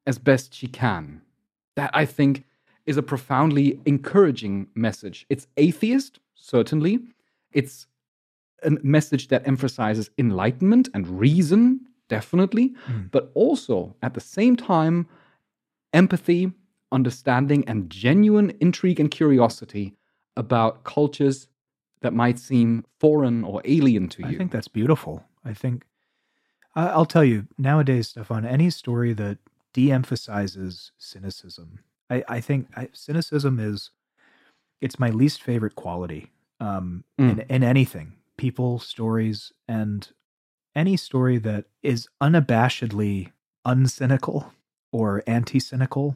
as 0.05 0.17
best 0.17 0.53
she 0.53 0.67
can. 0.67 1.21
That 1.77 1.91
I 1.93 2.03
think 2.03 2.43
is 2.85 2.97
a 2.97 3.03
profoundly 3.03 3.79
encouraging 3.85 4.67
message. 4.75 5.25
It's 5.29 5.47
atheist, 5.57 6.19
certainly. 6.35 6.99
It's 7.51 7.87
a 8.63 8.71
message 8.83 9.27
that 9.29 9.47
emphasizes 9.47 10.09
enlightenment 10.17 10.89
and 10.93 11.19
reason, 11.19 11.81
definitely, 12.09 12.75
mm. 12.87 13.11
but 13.11 13.31
also 13.33 13.95
at 14.01 14.13
the 14.13 14.21
same 14.21 14.55
time, 14.55 15.07
empathy, 15.93 16.51
understanding, 16.91 17.63
and 17.67 17.89
genuine 17.89 18.51
intrigue 18.59 18.99
and 18.99 19.09
curiosity 19.09 19.93
about 20.37 20.83
cultures 20.83 21.47
that 22.01 22.13
might 22.13 22.37
seem 22.37 22.85
foreign 22.99 23.43
or 23.43 23.61
alien 23.65 24.07
to 24.09 24.21
you. 24.21 24.27
I 24.27 24.35
think 24.35 24.51
that's 24.51 24.67
beautiful. 24.67 25.23
I 25.43 25.53
think 25.53 25.85
I'll 26.75 27.05
tell 27.05 27.23
you 27.23 27.47
nowadays, 27.57 28.09
Stefan, 28.09 28.45
any 28.45 28.69
story 28.69 29.13
that 29.13 29.37
de 29.73 29.91
emphasizes 29.91 30.91
cynicism 30.97 31.79
I, 32.09 32.23
I 32.27 32.41
think 32.41 32.67
I, 32.75 32.89
cynicism 32.93 33.59
is 33.59 33.91
it's 34.81 34.99
my 34.99 35.09
least 35.09 35.41
favorite 35.41 35.75
quality 35.75 36.31
um, 36.59 37.03
mm. 37.19 37.31
in, 37.31 37.39
in 37.41 37.63
anything, 37.63 38.13
people, 38.37 38.79
stories, 38.79 39.51
and 39.67 40.07
any 40.75 40.97
story 40.97 41.37
that 41.39 41.65
is 41.81 42.07
unabashedly 42.21 43.31
uncynical 43.65 44.51
or 44.91 45.23
anti-cynical 45.25 46.15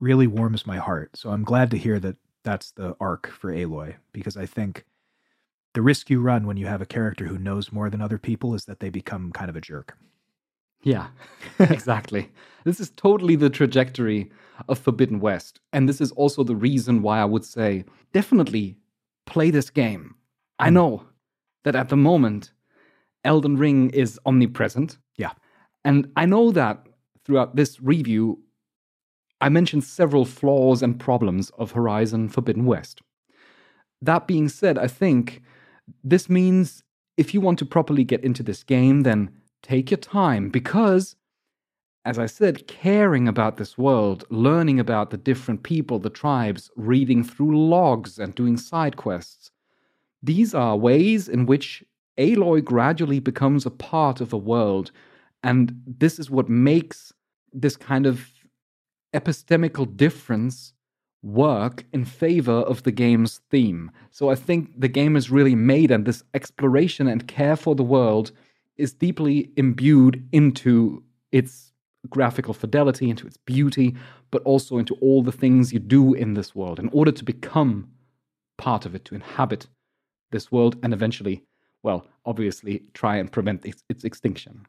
really 0.00 0.26
warms 0.26 0.66
my 0.66 0.76
heart. 0.76 1.16
So 1.16 1.30
I'm 1.30 1.44
glad 1.44 1.70
to 1.70 1.78
hear 1.78 1.98
that 2.00 2.16
that's 2.44 2.72
the 2.72 2.96
arc 3.00 3.28
for 3.28 3.52
Aloy 3.52 3.94
because 4.12 4.36
I 4.36 4.46
think 4.46 4.84
the 5.74 5.82
risk 5.82 6.10
you 6.10 6.20
run 6.20 6.46
when 6.46 6.56
you 6.56 6.66
have 6.66 6.82
a 6.82 6.86
character 6.86 7.26
who 7.26 7.38
knows 7.38 7.72
more 7.72 7.88
than 7.88 8.02
other 8.02 8.18
people 8.18 8.54
is 8.54 8.64
that 8.66 8.80
they 8.80 8.90
become 8.90 9.32
kind 9.32 9.48
of 9.48 9.56
a 9.56 9.60
jerk. 9.60 9.96
Yeah, 10.82 11.08
exactly. 11.58 12.30
this 12.64 12.80
is 12.80 12.90
totally 12.90 13.36
the 13.36 13.50
trajectory 13.50 14.30
of 14.68 14.78
Forbidden 14.78 15.20
West. 15.20 15.60
And 15.72 15.88
this 15.88 16.00
is 16.00 16.12
also 16.12 16.44
the 16.44 16.56
reason 16.56 17.02
why 17.02 17.20
I 17.20 17.24
would 17.24 17.44
say 17.44 17.84
definitely 18.12 18.76
play 19.26 19.50
this 19.50 19.70
game. 19.70 20.14
I 20.58 20.68
hmm. 20.68 20.74
know 20.74 21.04
that 21.64 21.76
at 21.76 21.88
the 21.88 21.96
moment, 21.96 22.52
Elden 23.24 23.56
Ring 23.56 23.90
is 23.90 24.18
omnipresent. 24.26 24.98
Yeah. 25.16 25.32
And 25.84 26.10
I 26.16 26.26
know 26.26 26.50
that 26.52 26.86
throughout 27.24 27.56
this 27.56 27.80
review, 27.80 28.42
I 29.40 29.48
mentioned 29.48 29.84
several 29.84 30.24
flaws 30.24 30.82
and 30.82 30.98
problems 30.98 31.50
of 31.58 31.72
Horizon 31.72 32.28
Forbidden 32.28 32.64
West. 32.64 33.02
That 34.00 34.26
being 34.26 34.48
said, 34.48 34.78
I 34.78 34.86
think 34.86 35.42
this 36.02 36.28
means 36.28 36.82
if 37.16 37.34
you 37.34 37.40
want 37.40 37.58
to 37.60 37.66
properly 37.66 38.04
get 38.04 38.24
into 38.24 38.42
this 38.42 38.62
game, 38.62 39.02
then 39.02 39.30
take 39.62 39.90
your 39.90 39.98
time 39.98 40.50
because 40.50 41.16
as 42.04 42.18
I 42.18 42.26
said, 42.26 42.66
caring 42.66 43.28
about 43.28 43.56
this 43.56 43.78
world, 43.78 44.24
learning 44.28 44.80
about 44.80 45.10
the 45.10 45.16
different 45.16 45.62
people, 45.62 46.00
the 46.00 46.10
tribes, 46.10 46.70
reading 46.76 47.22
through 47.22 47.68
logs 47.68 48.18
and 48.18 48.34
doing 48.34 48.56
side 48.56 48.96
quests. 48.96 49.52
These 50.22 50.52
are 50.52 50.76
ways 50.76 51.28
in 51.28 51.46
which 51.46 51.84
Aloy 52.18 52.64
gradually 52.64 53.20
becomes 53.20 53.64
a 53.64 53.70
part 53.70 54.20
of 54.20 54.30
the 54.30 54.38
world. 54.38 54.90
And 55.44 55.80
this 55.86 56.18
is 56.18 56.28
what 56.28 56.48
makes 56.48 57.12
this 57.52 57.76
kind 57.76 58.06
of 58.06 58.28
epistemical 59.14 59.96
difference 59.96 60.72
work 61.22 61.84
in 61.92 62.04
favor 62.04 62.52
of 62.52 62.82
the 62.82 62.90
game's 62.90 63.40
theme. 63.50 63.92
So 64.10 64.28
I 64.28 64.34
think 64.34 64.80
the 64.80 64.88
game 64.88 65.14
is 65.14 65.30
really 65.30 65.54
made, 65.54 65.92
and 65.92 66.04
this 66.04 66.24
exploration 66.34 67.06
and 67.06 67.28
care 67.28 67.54
for 67.54 67.76
the 67.76 67.84
world 67.84 68.32
is 68.82 68.92
deeply 68.92 69.50
imbued 69.56 70.28
into 70.32 71.02
its 71.30 71.72
graphical 72.08 72.52
fidelity, 72.52 73.08
into 73.08 73.26
its 73.26 73.36
beauty, 73.36 73.94
but 74.30 74.42
also 74.42 74.78
into 74.78 74.94
all 74.94 75.22
the 75.22 75.32
things 75.32 75.72
you 75.72 75.78
do 75.78 76.14
in 76.14 76.34
this 76.34 76.54
world 76.54 76.78
in 76.78 76.88
order 76.92 77.12
to 77.12 77.24
become 77.24 77.88
part 78.58 78.84
of 78.84 78.94
it, 78.94 79.04
to 79.06 79.14
inhabit 79.14 79.66
this 80.32 80.50
world, 80.50 80.76
and 80.82 80.92
eventually, 80.92 81.42
well, 81.82 82.06
obviously, 82.26 82.82
try 82.94 83.16
and 83.16 83.30
prevent 83.30 83.64
its, 83.64 83.82
its 83.88 84.04
extinction. 84.04 84.66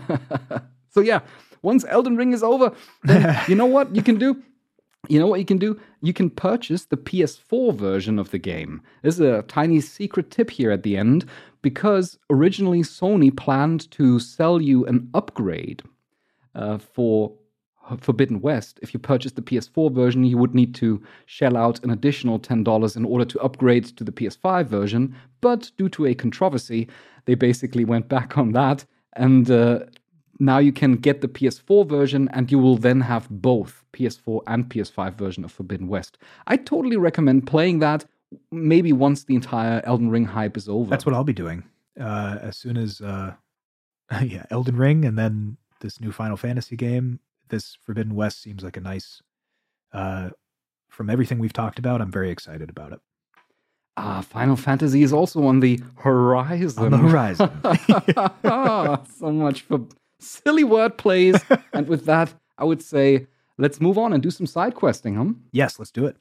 so, 0.90 1.00
yeah, 1.00 1.20
once 1.62 1.84
Elden 1.88 2.16
Ring 2.16 2.32
is 2.32 2.42
over, 2.42 2.72
then 3.02 3.38
you 3.48 3.54
know 3.54 3.66
what 3.66 3.94
you 3.94 4.02
can 4.02 4.18
do? 4.18 4.42
You 5.08 5.18
know 5.18 5.26
what 5.26 5.40
you 5.40 5.46
can 5.46 5.58
do? 5.58 5.80
You 6.00 6.12
can 6.12 6.30
purchase 6.30 6.86
the 6.86 6.96
PS4 6.96 7.74
version 7.74 8.18
of 8.18 8.30
the 8.30 8.38
game. 8.38 8.82
There's 9.02 9.20
a 9.20 9.42
tiny 9.42 9.80
secret 9.80 10.30
tip 10.30 10.50
here 10.50 10.70
at 10.70 10.82
the 10.82 10.96
end 10.96 11.26
because 11.62 12.18
originally 12.30 12.82
Sony 12.82 13.34
planned 13.34 13.90
to 13.92 14.18
sell 14.18 14.60
you 14.60 14.86
an 14.86 15.08
upgrade 15.14 15.82
uh, 16.54 16.78
for 16.78 17.32
Forbidden 17.98 18.40
West, 18.40 18.78
if 18.82 18.94
you 18.94 19.00
purchased 19.00 19.36
the 19.36 19.42
PS4 19.42 19.92
version, 19.92 20.24
you 20.24 20.38
would 20.38 20.54
need 20.54 20.74
to 20.76 21.02
shell 21.26 21.56
out 21.56 21.82
an 21.84 21.90
additional 21.90 22.38
$10 22.38 22.96
in 22.96 23.04
order 23.04 23.24
to 23.24 23.40
upgrade 23.40 23.84
to 23.84 24.04
the 24.04 24.12
PS5 24.12 24.66
version. 24.66 25.14
But 25.40 25.70
due 25.76 25.88
to 25.90 26.06
a 26.06 26.14
controversy, 26.14 26.88
they 27.26 27.34
basically 27.34 27.84
went 27.84 28.08
back 28.08 28.38
on 28.38 28.52
that. 28.52 28.84
And 29.16 29.50
uh, 29.50 29.80
now 30.38 30.58
you 30.58 30.72
can 30.72 30.96
get 30.96 31.20
the 31.20 31.28
PS4 31.28 31.88
version, 31.88 32.28
and 32.32 32.50
you 32.50 32.58
will 32.58 32.76
then 32.76 33.00
have 33.02 33.28
both 33.30 33.84
PS4 33.92 34.40
and 34.46 34.68
PS5 34.68 35.14
version 35.14 35.44
of 35.44 35.52
Forbidden 35.52 35.88
West. 35.88 36.18
I 36.46 36.56
totally 36.56 36.96
recommend 36.96 37.46
playing 37.46 37.78
that 37.80 38.04
maybe 38.50 38.92
once 38.92 39.24
the 39.24 39.34
entire 39.34 39.80
Elden 39.84 40.10
Ring 40.10 40.24
hype 40.24 40.56
is 40.56 40.68
over. 40.68 40.90
That's 40.90 41.06
what 41.06 41.14
I'll 41.14 41.24
be 41.24 41.32
doing. 41.32 41.64
Uh, 41.98 42.38
as 42.40 42.56
soon 42.56 42.76
as, 42.76 43.00
uh, 43.00 43.34
yeah, 44.22 44.44
Elden 44.50 44.76
Ring 44.76 45.04
and 45.04 45.18
then 45.18 45.56
this 45.80 46.00
new 46.00 46.12
Final 46.12 46.36
Fantasy 46.36 46.76
game, 46.76 47.20
this 47.48 47.76
Forbidden 47.84 48.14
West 48.14 48.42
seems 48.42 48.62
like 48.62 48.76
a 48.76 48.80
nice. 48.80 49.22
Uh, 49.92 50.30
from 50.88 51.10
everything 51.10 51.38
we've 51.38 51.52
talked 51.52 51.78
about, 51.78 52.00
I'm 52.00 52.10
very 52.10 52.30
excited 52.30 52.70
about 52.70 52.92
it. 52.92 53.00
Ah, 53.96 54.22
Final 54.22 54.56
Fantasy 54.56 55.02
is 55.02 55.12
also 55.12 55.44
on 55.44 55.60
the 55.60 55.80
horizon. 55.96 56.84
On 56.84 56.90
the 56.90 56.98
horizon. 56.98 57.50
so 59.18 59.30
much 59.30 59.62
for 59.62 59.86
silly 60.24 60.64
word 60.64 60.98
plays. 60.98 61.36
and 61.72 61.88
with 61.88 62.06
that, 62.06 62.34
I 62.58 62.64
would 62.64 62.82
say 62.82 63.26
let's 63.58 63.80
move 63.80 63.98
on 63.98 64.12
and 64.12 64.22
do 64.22 64.30
some 64.30 64.46
side 64.46 64.74
questing, 64.74 65.14
huh? 65.14 65.32
Yes, 65.52 65.78
let's 65.78 65.90
do 65.90 66.06
it. 66.06 66.16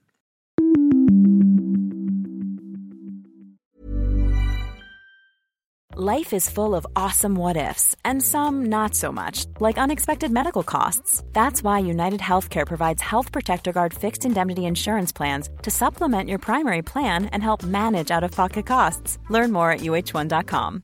Life 5.95 6.33
is 6.33 6.49
full 6.49 6.73
of 6.73 6.87
awesome 6.95 7.35
what 7.35 7.55
ifs, 7.55 7.95
and 8.03 8.19
some 8.19 8.65
not 8.65 8.95
so 8.95 9.11
much, 9.11 9.45
like 9.59 9.77
unexpected 9.77 10.31
medical 10.31 10.63
costs. 10.63 11.23
That's 11.33 11.61
why 11.61 11.85
United 11.85 12.19
Healthcare 12.19 12.65
provides 12.65 12.99
Health 12.99 13.31
Protector 13.31 13.71
Guard 13.71 13.93
fixed 13.93 14.25
indemnity 14.25 14.65
insurance 14.65 15.11
plans 15.11 15.51
to 15.61 15.69
supplement 15.69 16.29
your 16.29 16.39
primary 16.39 16.81
plan 16.81 17.27
and 17.27 17.43
help 17.43 17.61
manage 17.61 18.09
out 18.09 18.23
of 18.23 18.31
pocket 18.31 18.65
costs. 18.65 19.19
Learn 19.29 19.51
more 19.51 19.69
at 19.69 19.81
uh1.com. 19.81 20.83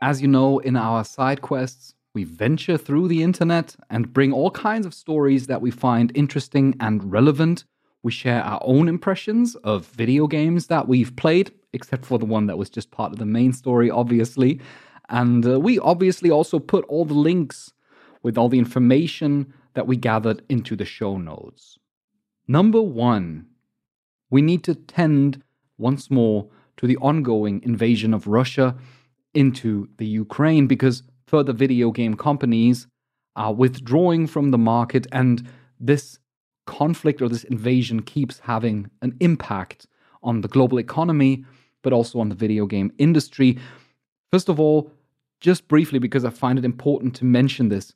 As 0.00 0.22
you 0.22 0.28
know, 0.28 0.60
in 0.60 0.76
our 0.76 1.04
side 1.04 1.42
quests, 1.42 1.94
we 2.14 2.22
venture 2.22 2.78
through 2.78 3.08
the 3.08 3.22
internet 3.22 3.74
and 3.90 4.12
bring 4.12 4.32
all 4.32 4.50
kinds 4.52 4.86
of 4.86 4.94
stories 4.94 5.48
that 5.48 5.60
we 5.60 5.72
find 5.72 6.12
interesting 6.14 6.76
and 6.78 7.10
relevant. 7.10 7.64
We 8.04 8.12
share 8.12 8.42
our 8.42 8.60
own 8.62 8.88
impressions 8.88 9.56
of 9.56 9.86
video 9.86 10.28
games 10.28 10.68
that 10.68 10.86
we've 10.86 11.14
played, 11.16 11.52
except 11.72 12.04
for 12.04 12.18
the 12.18 12.26
one 12.26 12.46
that 12.46 12.56
was 12.58 12.70
just 12.70 12.92
part 12.92 13.12
of 13.12 13.18
the 13.18 13.26
main 13.26 13.52
story, 13.52 13.90
obviously. 13.90 14.60
And 15.08 15.44
uh, 15.44 15.58
we 15.58 15.80
obviously 15.80 16.30
also 16.30 16.60
put 16.60 16.84
all 16.84 17.04
the 17.04 17.14
links 17.14 17.72
with 18.22 18.38
all 18.38 18.48
the 18.48 18.58
information 18.58 19.52
that 19.74 19.88
we 19.88 19.96
gathered 19.96 20.42
into 20.48 20.76
the 20.76 20.84
show 20.84 21.18
notes. 21.18 21.76
Number 22.46 22.80
one, 22.80 23.46
we 24.30 24.42
need 24.42 24.62
to 24.64 24.76
tend 24.76 25.42
once 25.76 26.08
more 26.08 26.48
to 26.76 26.86
the 26.86 26.96
ongoing 26.98 27.62
invasion 27.64 28.14
of 28.14 28.28
Russia 28.28 28.76
into 29.34 29.88
the 29.98 30.06
Ukraine 30.06 30.66
because 30.66 31.02
further 31.26 31.52
video 31.52 31.90
game 31.90 32.14
companies 32.14 32.86
are 33.36 33.52
withdrawing 33.52 34.26
from 34.26 34.50
the 34.50 34.58
market 34.58 35.06
and 35.12 35.48
this 35.78 36.18
conflict 36.66 37.22
or 37.22 37.28
this 37.28 37.44
invasion 37.44 38.02
keeps 38.02 38.40
having 38.40 38.90
an 39.02 39.16
impact 39.20 39.86
on 40.22 40.40
the 40.40 40.48
global 40.48 40.78
economy 40.78 41.44
but 41.82 41.92
also 41.92 42.18
on 42.18 42.28
the 42.28 42.34
video 42.34 42.66
game 42.66 42.92
industry. 42.98 43.58
First 44.32 44.48
of 44.48 44.58
all, 44.58 44.90
just 45.40 45.68
briefly 45.68 45.98
because 45.98 46.24
I 46.24 46.30
find 46.30 46.58
it 46.58 46.64
important 46.64 47.14
to 47.16 47.24
mention 47.24 47.68
this, 47.68 47.94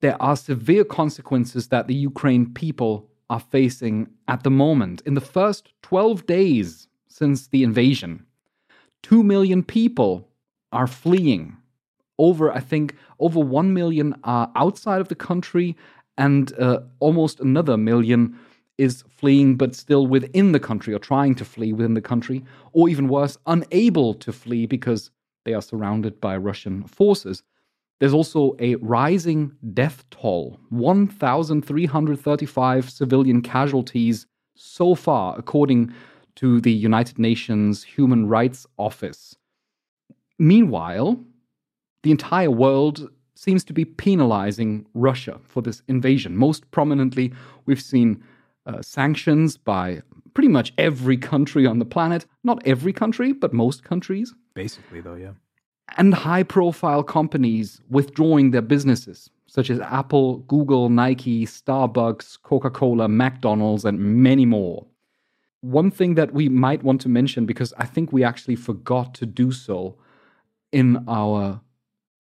there 0.00 0.20
are 0.20 0.36
severe 0.36 0.84
consequences 0.84 1.68
that 1.68 1.86
the 1.86 1.94
Ukraine 1.94 2.52
people 2.52 3.08
are 3.28 3.40
facing 3.40 4.08
at 4.26 4.42
the 4.42 4.50
moment. 4.50 5.02
In 5.06 5.14
the 5.14 5.20
first 5.20 5.72
12 5.82 6.26
days 6.26 6.88
since 7.08 7.46
the 7.48 7.62
invasion, 7.62 8.26
2 9.02 9.22
million 9.22 9.62
people 9.62 10.28
are 10.72 10.86
fleeing. 10.86 11.56
Over, 12.18 12.52
I 12.52 12.60
think, 12.60 12.96
over 13.18 13.40
1 13.40 13.72
million 13.72 14.14
are 14.24 14.52
outside 14.54 15.00
of 15.00 15.08
the 15.08 15.14
country, 15.14 15.76
and 16.18 16.52
uh, 16.58 16.80
almost 16.98 17.40
another 17.40 17.76
million 17.76 18.38
is 18.76 19.04
fleeing 19.08 19.56
but 19.56 19.74
still 19.74 20.06
within 20.06 20.52
the 20.52 20.60
country 20.60 20.94
or 20.94 20.98
trying 20.98 21.34
to 21.34 21.44
flee 21.44 21.72
within 21.72 21.94
the 21.94 22.00
country, 22.00 22.44
or 22.72 22.88
even 22.88 23.08
worse, 23.08 23.38
unable 23.46 24.14
to 24.14 24.32
flee 24.32 24.66
because 24.66 25.10
they 25.44 25.54
are 25.54 25.62
surrounded 25.62 26.20
by 26.20 26.36
Russian 26.36 26.84
forces. 26.84 27.42
There's 27.98 28.14
also 28.14 28.54
a 28.58 28.76
rising 28.76 29.52
death 29.74 30.04
toll 30.10 30.58
1,335 30.70 32.90
civilian 32.90 33.42
casualties 33.42 34.26
so 34.56 34.94
far, 34.94 35.38
according 35.38 35.92
to 36.36 36.60
the 36.60 36.72
United 36.72 37.18
Nations 37.18 37.82
Human 37.82 38.26
Rights 38.26 38.66
Office. 38.78 39.36
Meanwhile, 40.40 41.22
the 42.02 42.10
entire 42.10 42.50
world 42.50 43.10
seems 43.34 43.62
to 43.64 43.74
be 43.74 43.84
penalizing 43.84 44.86
Russia 44.94 45.38
for 45.44 45.60
this 45.60 45.82
invasion. 45.86 46.34
Most 46.34 46.70
prominently, 46.70 47.34
we've 47.66 47.80
seen 47.80 48.24
uh, 48.64 48.80
sanctions 48.80 49.58
by 49.58 50.00
pretty 50.32 50.48
much 50.48 50.72
every 50.78 51.18
country 51.18 51.66
on 51.66 51.78
the 51.78 51.84
planet. 51.84 52.24
Not 52.42 52.66
every 52.66 52.94
country, 52.94 53.34
but 53.34 53.52
most 53.52 53.84
countries. 53.84 54.34
Basically, 54.54 55.02
though, 55.02 55.14
yeah. 55.14 55.32
And 55.98 56.14
high 56.14 56.44
profile 56.44 57.02
companies 57.02 57.82
withdrawing 57.90 58.50
their 58.50 58.62
businesses, 58.62 59.28
such 59.46 59.68
as 59.68 59.78
Apple, 59.80 60.38
Google, 60.38 60.88
Nike, 60.88 61.44
Starbucks, 61.44 62.38
Coca 62.42 62.70
Cola, 62.70 63.08
McDonald's, 63.08 63.84
and 63.84 64.00
many 64.00 64.46
more. 64.46 64.86
One 65.60 65.90
thing 65.90 66.14
that 66.14 66.32
we 66.32 66.48
might 66.48 66.82
want 66.82 67.02
to 67.02 67.10
mention, 67.10 67.44
because 67.44 67.74
I 67.76 67.84
think 67.84 68.10
we 68.10 68.24
actually 68.24 68.56
forgot 68.56 69.12
to 69.16 69.26
do 69.26 69.52
so 69.52 69.98
in 70.72 71.04
our 71.08 71.60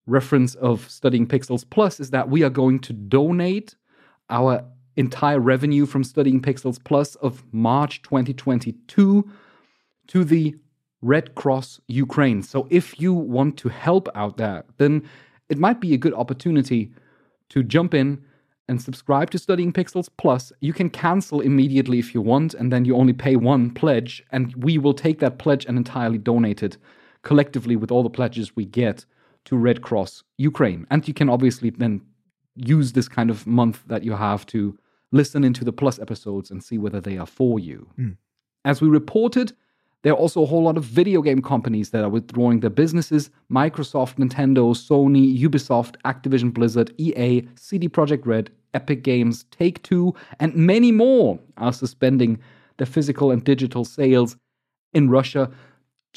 reference 0.05 0.55
of 0.55 0.89
studying 0.89 1.27
Pixels 1.27 1.63
Plus, 1.69 1.99
is 1.99 2.09
that 2.11 2.29
we 2.29 2.43
are 2.43 2.49
going 2.49 2.79
to 2.79 2.93
donate 2.93 3.75
our 4.29 4.63
entire 4.95 5.39
revenue 5.39 5.85
from 5.85 6.03
studying 6.03 6.41
Pixels 6.41 6.83
Plus 6.83 7.15
of 7.15 7.43
March 7.53 8.01
2022 8.01 9.29
to 10.07 10.23
the 10.23 10.55
Red 11.01 11.35
Cross 11.35 11.79
Ukraine. 11.87 12.43
So 12.43 12.67
if 12.69 12.99
you 12.99 13.13
want 13.13 13.57
to 13.57 13.69
help 13.69 14.09
out 14.15 14.37
there, 14.37 14.65
then 14.77 15.07
it 15.47 15.57
might 15.57 15.79
be 15.79 15.93
a 15.93 15.97
good 15.97 16.13
opportunity 16.13 16.91
to 17.49 17.63
jump 17.63 17.93
in 17.93 18.21
and 18.67 18.81
subscribe 18.81 19.31
to 19.31 19.39
Studying 19.39 19.73
Pixels 19.73 20.09
Plus. 20.17 20.51
You 20.59 20.73
can 20.73 20.89
cancel 20.89 21.41
immediately 21.41 21.97
if 21.97 22.13
you 22.13 22.21
want, 22.21 22.53
and 22.53 22.71
then 22.71 22.85
you 22.85 22.95
only 22.95 23.13
pay 23.13 23.35
one 23.35 23.71
pledge, 23.71 24.23
and 24.31 24.53
we 24.63 24.77
will 24.77 24.93
take 24.93 25.19
that 25.19 25.39
pledge 25.39 25.65
and 25.65 25.77
entirely 25.77 26.17
donate 26.17 26.61
it 26.61 26.77
collectively 27.23 27.75
with 27.75 27.91
all 27.91 28.03
the 28.03 28.09
pledges 28.09 28.55
we 28.55 28.65
get 28.65 29.05
to 29.45 29.57
Red 29.57 29.81
Cross 29.81 30.23
Ukraine. 30.37 30.85
And 30.91 31.07
you 31.07 31.13
can 31.13 31.29
obviously 31.29 31.69
then 31.69 32.01
use 32.55 32.93
this 32.93 33.07
kind 33.07 33.29
of 33.29 33.47
month 33.47 33.83
that 33.87 34.03
you 34.03 34.13
have 34.13 34.45
to 34.47 34.77
listen 35.11 35.43
into 35.43 35.63
the 35.63 35.73
Plus 35.73 35.99
episodes 35.99 36.51
and 36.51 36.63
see 36.63 36.77
whether 36.77 37.01
they 37.01 37.17
are 37.17 37.25
for 37.25 37.59
you. 37.59 37.89
Mm. 37.97 38.17
As 38.65 38.81
we 38.81 38.89
reported, 38.89 39.53
there 40.01 40.13
are 40.13 40.17
also 40.17 40.43
a 40.43 40.45
whole 40.45 40.63
lot 40.63 40.77
of 40.77 40.83
video 40.83 41.21
game 41.21 41.41
companies 41.41 41.89
that 41.91 42.03
are 42.03 42.09
withdrawing 42.09 42.61
their 42.61 42.69
businesses 42.69 43.31
Microsoft, 43.51 44.15
Nintendo, 44.15 44.73
Sony, 44.73 45.37
Ubisoft, 45.37 45.95
Activision 46.05 46.53
Blizzard, 46.53 46.93
EA, 46.97 47.47
CD 47.55 47.89
Projekt 47.89 48.25
Red, 48.25 48.51
Epic 48.73 49.03
Games, 49.03 49.45
Take 49.51 49.81
Two, 49.83 50.13
and 50.39 50.55
many 50.55 50.91
more 50.91 51.39
are 51.57 51.73
suspending 51.73 52.39
their 52.77 52.87
physical 52.87 53.31
and 53.31 53.43
digital 53.43 53.83
sales 53.83 54.37
in 54.93 55.09
Russia. 55.09 55.51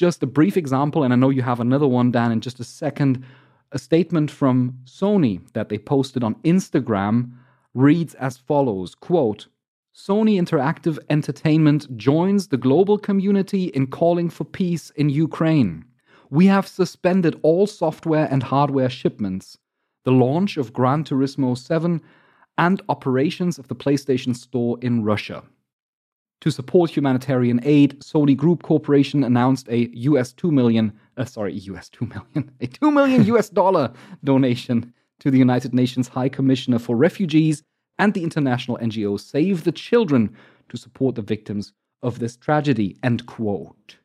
Just 0.03 0.25
a 0.25 0.27
brief 0.27 0.57
example, 0.57 1.05
and 1.05 1.13
I 1.13 1.17
know 1.17 1.31
you 1.31 1.43
have 1.43 1.61
another 1.61 1.87
one, 1.87 2.11
Dan, 2.11 2.33
in 2.33 2.41
just 2.41 2.59
a 2.59 2.65
second. 2.65 3.25
A 3.71 3.79
statement 3.79 4.33
from 4.33 4.77
Sony 4.85 5.41
that 5.53 5.69
they 5.69 5.79
posted 5.79 6.25
on 6.25 6.35
Instagram 6.43 7.31
reads 7.73 8.15
as 8.15 8.37
follows 8.37 8.97
quote 8.97 9.47
Sony 9.95 10.41
Interactive 10.43 10.99
Entertainment 11.09 11.97
joins 11.97 12.49
the 12.49 12.57
global 12.57 12.99
community 12.99 13.67
in 13.67 13.87
calling 13.87 14.29
for 14.29 14.43
peace 14.43 14.91
in 14.97 15.09
Ukraine. 15.09 15.85
We 16.31 16.47
have 16.47 16.67
suspended 16.67 17.39
all 17.43 17.69
software 17.69 18.27
and 18.29 18.43
hardware 18.43 18.91
shipments, 18.91 19.57
the 20.03 20.11
launch 20.11 20.57
of 20.57 20.73
Gran 20.73 21.05
Turismo 21.05 21.57
7, 21.57 22.03
and 22.59 22.83
operations 22.89 23.57
of 23.57 23.69
the 23.69 23.77
PlayStation 23.77 24.35
Store 24.35 24.79
in 24.83 25.05
Russia. 25.05 25.45
To 26.43 26.51
support 26.51 26.91
humanitarian 26.91 27.61
aid, 27.63 28.01
Sony 28.01 28.37
Group 28.37 28.65
Corporation 28.65 29.23
announced 29.23 29.69
a 29.69 29.89
US 29.95 30.33
2 30.33 30.51
million, 30.51 30.93
uh, 31.17 31.25
sorry, 31.25 31.55
US 31.55 31.89
2 31.91 32.07
million, 32.07 32.51
a 32.61 32.67
2 32.67 32.91
million 32.91 33.25
US 33.37 33.49
dollar 33.49 33.93
donation 34.25 34.93
to 35.21 35.31
the 35.31 35.39
United 35.39 35.73
Nations 35.73 36.09
High 36.09 36.29
Commissioner 36.29 36.81
for 36.81 36.97
Refugees 36.97 37.63
and 38.01 38.13
the 38.13 38.25
international 38.25 38.77
NGO 38.79 39.21
Save 39.21 39.63
the 39.63 39.71
Children 39.71 40.35
to 40.69 40.77
support 40.77 41.15
the 41.15 41.23
victims 41.23 41.73
of 42.03 42.19
this 42.19 42.37
tragedy. 42.37 42.97
End 43.05 43.27
quote. 43.27 43.99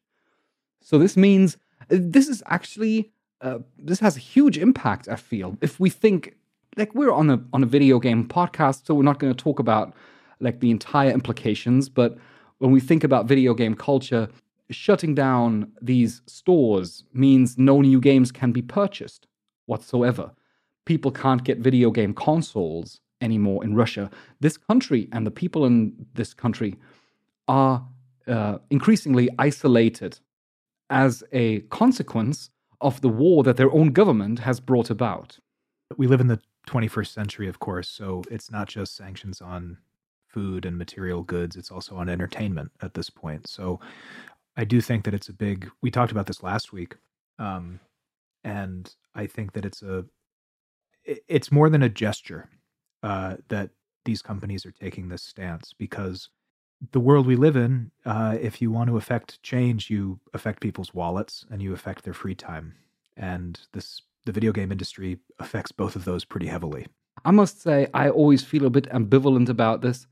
So 0.80 1.00
this 1.00 1.18
means 1.18 1.58
this 1.90 2.28
is 2.28 2.44
actually 2.46 3.12
uh, 3.42 3.60
this 3.80 4.00
has 4.00 4.16
a 4.16 4.20
huge 4.20 4.60
impact. 4.60 5.08
I 5.08 5.16
feel 5.16 5.58
if 5.62 5.80
we 5.80 5.90
think 5.90 6.36
like 6.76 6.94
we're 6.94 7.12
on 7.12 7.32
a 7.32 7.44
on 7.52 7.64
a 7.64 7.66
video 7.66 7.98
game 7.98 8.28
podcast, 8.28 8.86
so 8.86 8.94
we're 8.94 9.02
not 9.02 9.18
going 9.18 9.34
to 9.34 9.44
talk 9.44 9.58
about 9.58 9.96
like 10.40 10.60
the 10.60 10.72
entire 10.72 11.12
implications, 11.12 11.90
but 11.90 12.18
when 12.60 12.72
we 12.72 12.80
think 12.80 13.04
about 13.04 13.28
video 13.28 13.54
game 13.54 13.76
culture, 13.76 14.28
shutting 14.70 15.16
down 15.16 15.72
these 15.82 16.22
stores 16.26 17.04
means 17.14 17.58
no 17.58 17.82
new 17.82 18.00
games 18.00 18.32
can 18.32 18.52
be 18.52 18.62
purchased 18.62 19.28
whatsoever. 19.66 20.32
People 20.86 21.12
can't 21.12 21.44
get 21.44 21.60
video 21.60 21.92
game 21.92 22.14
consoles 22.14 23.00
anymore 23.22 23.64
in 23.64 23.76
Russia. 23.76 24.10
This 24.40 24.58
country 24.58 25.08
and 25.12 25.26
the 25.26 25.32
people 25.32 25.66
in 25.66 25.94
this 26.14 26.34
country 26.34 26.76
are 27.48 27.86
uh, 28.28 28.58
increasingly 28.70 29.30
isolated 29.40 30.20
as 30.90 31.24
a 31.32 31.60
consequence 31.62 32.50
of 32.82 33.02
the 33.02 33.10
war 33.10 33.44
that 33.44 33.58
their 33.58 33.72
own 33.74 33.92
government 33.92 34.40
has 34.40 34.60
brought 34.60 34.90
about. 34.90 35.40
We 35.98 36.08
live 36.08 36.22
in 36.22 36.28
the 36.28 36.40
21st 36.68 37.08
century, 37.08 37.48
of 37.48 37.60
course, 37.60 37.90
so 37.90 38.24
it's 38.30 38.52
not 38.52 38.68
just 38.68 38.96
sanctions 38.96 39.42
on 39.42 39.78
food 40.38 40.66
and 40.66 40.78
material 40.78 41.24
goods, 41.24 41.56
it's 41.56 41.72
also 41.72 41.96
on 41.96 42.10
entertainment 42.10 42.72
at 42.84 42.94
this 42.94 43.10
point. 43.10 43.48
So 43.48 43.80
I 44.56 44.66
do 44.66 44.82
think 44.82 45.04
that 45.06 45.16
it's 45.16 45.30
a 45.30 45.34
big, 45.34 45.68
we 45.82 45.90
talked 45.90 46.12
about 46.12 46.28
this 46.28 46.44
last 46.44 46.72
week. 46.72 46.96
Um, 47.40 47.80
and 48.44 48.94
I 49.16 49.26
think 49.26 49.54
that 49.54 49.66
it's 49.66 49.82
a, 49.82 50.06
it's 51.28 51.52
more 51.52 51.72
than 51.72 51.82
a 51.82 51.90
gesture 51.90 52.50
uh, 53.02 53.38
that 53.48 53.72
these 54.06 54.22
companies 54.22 54.64
are 54.64 54.72
taking 54.72 55.10
this 55.10 55.24
stance 55.24 55.74
because 55.76 56.30
the 56.92 57.00
world 57.00 57.26
we 57.26 57.36
live 57.36 57.56
in, 57.56 57.90
uh, 58.06 58.38
if 58.40 58.62
you 58.62 58.70
want 58.70 58.92
to 58.92 58.98
affect 58.98 59.42
change, 59.42 59.90
you 59.90 60.20
affect 60.36 60.62
people's 60.62 60.94
wallets 60.94 61.48
and 61.50 61.64
you 61.64 61.74
affect 61.74 62.04
their 62.04 62.14
free 62.14 62.36
time. 62.36 62.76
And 63.16 63.60
this 63.74 64.04
the 64.26 64.32
video 64.32 64.52
game 64.52 64.72
industry 64.72 65.18
affects 65.40 65.72
both 65.72 65.96
of 65.96 66.06
those 66.06 66.26
pretty 66.26 66.48
heavily. 66.48 66.86
I 67.26 67.32
must 67.32 67.62
say, 67.62 67.88
I 67.96 68.10
always 68.10 68.44
feel 68.44 68.66
a 68.66 68.70
bit 68.70 68.88
ambivalent 68.92 69.50
about 69.50 69.82
this. 69.82 70.06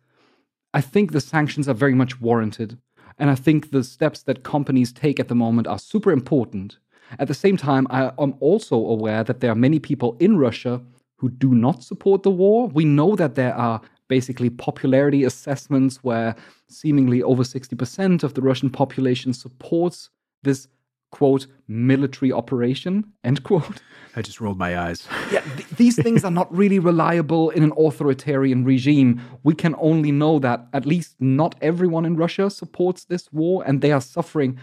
I 0.76 0.82
think 0.82 1.13
the 1.13 1.21
sanctions 1.21 1.69
are 1.69 1.73
very 1.73 1.95
much 1.95 2.19
warranted. 2.19 2.78
And 3.17 3.30
I 3.30 3.36
think 3.36 3.71
the 3.71 3.82
steps 3.82 4.23
that 4.23 4.43
companies 4.43 4.91
take 4.91 5.21
at 5.21 5.30
the 5.30 5.41
moment 5.45 5.67
are 5.67 5.80
super 5.80 6.11
important. 6.11 6.80
At 7.17 7.30
the 7.30 7.34
same 7.34 7.55
time, 7.55 7.88
I 7.89 8.11
am 8.19 8.36
also 8.41 8.76
aware 8.76 9.23
that 9.23 9.39
there 9.39 9.51
are 9.51 9.55
many 9.67 9.80
people 9.80 10.17
in 10.19 10.38
Russia 10.38 10.82
who 11.15 11.30
do 11.30 11.55
not 11.55 11.82
support 11.82 12.23
the 12.23 12.30
war. 12.30 12.67
We 12.67 12.84
know 12.84 13.15
that 13.15 13.36
there 13.36 13.55
are 13.55 13.80
basically 14.09 14.49
popularity 14.49 15.23
assessments 15.23 16.03
where 16.03 16.36
seemingly 16.67 17.23
over 17.23 17.43
60% 17.43 18.23
of 18.23 18.34
the 18.34 18.41
Russian 18.41 18.69
population 18.69 19.32
supports 19.32 20.09
this 20.43 20.67
quote 21.12 21.47
military 21.68 22.32
operation 22.32 23.03
end 23.24 23.43
quote. 23.43 23.82
I 24.16 24.22
just 24.22 24.39
rolled 24.39 24.58
my 24.58 24.78
eyes. 24.78 25.08
Yeah 25.32 25.41
th- 25.41 25.70
these 25.70 26.01
things 26.01 26.24
are 26.24 26.32
not 26.32 26.53
really 26.56 26.80
reliable 26.80 27.49
in 27.51 27.64
an 27.64 27.74
authoritarian 27.78 28.64
regime. 28.64 29.22
We 29.43 29.56
can 29.56 29.76
only 29.80 30.12
know 30.12 30.39
that 30.39 30.68
at 30.74 30.86
least 30.86 31.16
not 31.20 31.56
everyone 31.62 32.06
in 32.06 32.16
russia 32.16 32.49
supports 32.49 33.06
this 33.06 33.32
war 33.32 33.64
and 33.66 33.82
they 33.82 33.91
are 33.91 34.01
suffering 34.01 34.60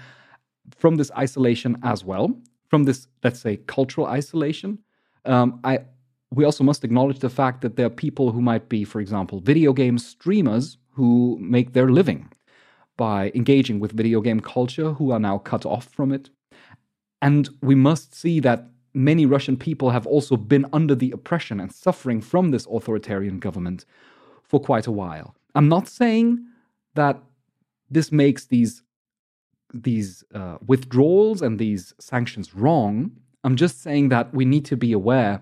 from 0.76 0.96
this 0.96 1.10
isolation 1.16 1.78
as 1.82 2.04
well 2.04 2.34
from 2.68 2.84
this 2.84 3.06
let's 3.22 3.40
say 3.40 3.58
cultural 3.66 4.06
isolation. 4.06 4.78
Um, 5.24 5.60
i 5.64 5.78
we 6.32 6.44
also 6.44 6.64
must 6.64 6.82
acknowledge 6.82 7.18
the 7.18 7.28
fact 7.28 7.60
that 7.60 7.76
there 7.76 7.86
are 7.86 7.96
people 8.06 8.32
who 8.32 8.40
might 8.40 8.70
be, 8.70 8.84
for 8.84 9.00
example, 9.00 9.40
video 9.40 9.74
game 9.74 9.98
streamers 9.98 10.78
who 10.96 11.38
make 11.40 11.74
their 11.74 11.90
living 11.90 12.30
by 12.96 13.32
engaging 13.34 13.80
with 13.80 13.92
video 13.92 14.20
game 14.20 14.40
culture 14.40 14.92
who 14.92 15.10
are 15.10 15.20
now 15.20 15.38
cut 15.38 15.64
off 15.66 15.86
from 15.86 16.12
it. 16.12 16.30
And 17.20 17.48
we 17.62 17.74
must 17.74 18.14
see 18.14 18.40
that 18.40 18.68
many 18.94 19.26
Russian 19.26 19.56
people 19.56 19.90
have 19.90 20.06
also 20.06 20.36
been 20.36 20.66
under 20.72 20.94
the 20.94 21.12
oppression 21.12 21.60
and 21.60 21.72
suffering 21.72 22.20
from 22.20 22.50
this 22.50 22.66
authoritarian 22.66 23.38
government 23.38 23.86
for 24.42 24.60
quite 24.60 24.86
a 24.86 24.92
while. 24.92 25.34
I'm 25.54 25.68
not 25.68 25.88
saying 25.88 26.44
that 26.94 27.20
this 27.90 28.12
makes 28.12 28.46
these 28.46 28.82
these 29.74 30.22
uh, 30.34 30.58
withdrawals 30.66 31.40
and 31.40 31.58
these 31.58 31.94
sanctions 31.98 32.54
wrong. 32.54 33.10
I'm 33.42 33.56
just 33.56 33.80
saying 33.80 34.10
that 34.10 34.34
we 34.34 34.44
need 34.44 34.66
to 34.66 34.76
be 34.76 34.92
aware 34.92 35.40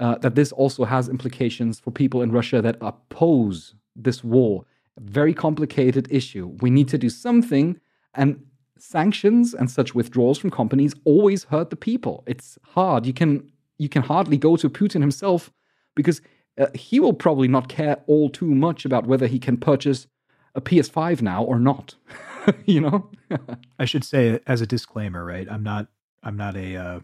uh, 0.00 0.18
that 0.18 0.34
this 0.34 0.50
also 0.50 0.84
has 0.84 1.08
implications 1.08 1.78
for 1.78 1.92
people 1.92 2.20
in 2.22 2.32
Russia 2.32 2.60
that 2.60 2.76
oppose 2.80 3.74
this 3.94 4.24
war. 4.24 4.64
Very 4.98 5.34
complicated 5.34 6.08
issue. 6.10 6.56
We 6.60 6.70
need 6.70 6.88
to 6.88 6.98
do 6.98 7.10
something, 7.10 7.80
and 8.14 8.44
sanctions 8.78 9.54
and 9.54 9.70
such 9.70 9.94
withdrawals 9.94 10.38
from 10.38 10.50
companies 10.50 10.94
always 11.04 11.44
hurt 11.44 11.70
the 11.70 11.76
people. 11.76 12.22
It's 12.26 12.58
hard. 12.62 13.06
You 13.06 13.12
can 13.12 13.50
you 13.78 13.88
can 13.88 14.02
hardly 14.02 14.36
go 14.36 14.56
to 14.56 14.70
Putin 14.70 15.00
himself 15.00 15.50
because 15.96 16.20
uh, 16.58 16.66
he 16.74 17.00
will 17.00 17.12
probably 17.12 17.48
not 17.48 17.68
care 17.68 18.02
all 18.06 18.30
too 18.30 18.54
much 18.54 18.84
about 18.84 19.06
whether 19.06 19.26
he 19.26 19.38
can 19.38 19.56
purchase 19.56 20.06
a 20.54 20.60
PS5 20.60 21.22
now 21.22 21.42
or 21.42 21.58
not. 21.58 21.96
you 22.66 22.80
know. 22.80 23.10
I 23.78 23.84
should 23.84 24.04
say 24.04 24.38
as 24.46 24.60
a 24.60 24.66
disclaimer, 24.66 25.24
right? 25.24 25.48
I'm 25.50 25.62
not 25.62 25.88
I'm 26.22 26.36
not 26.36 26.56
a, 26.56 26.76
uh, 26.76 27.00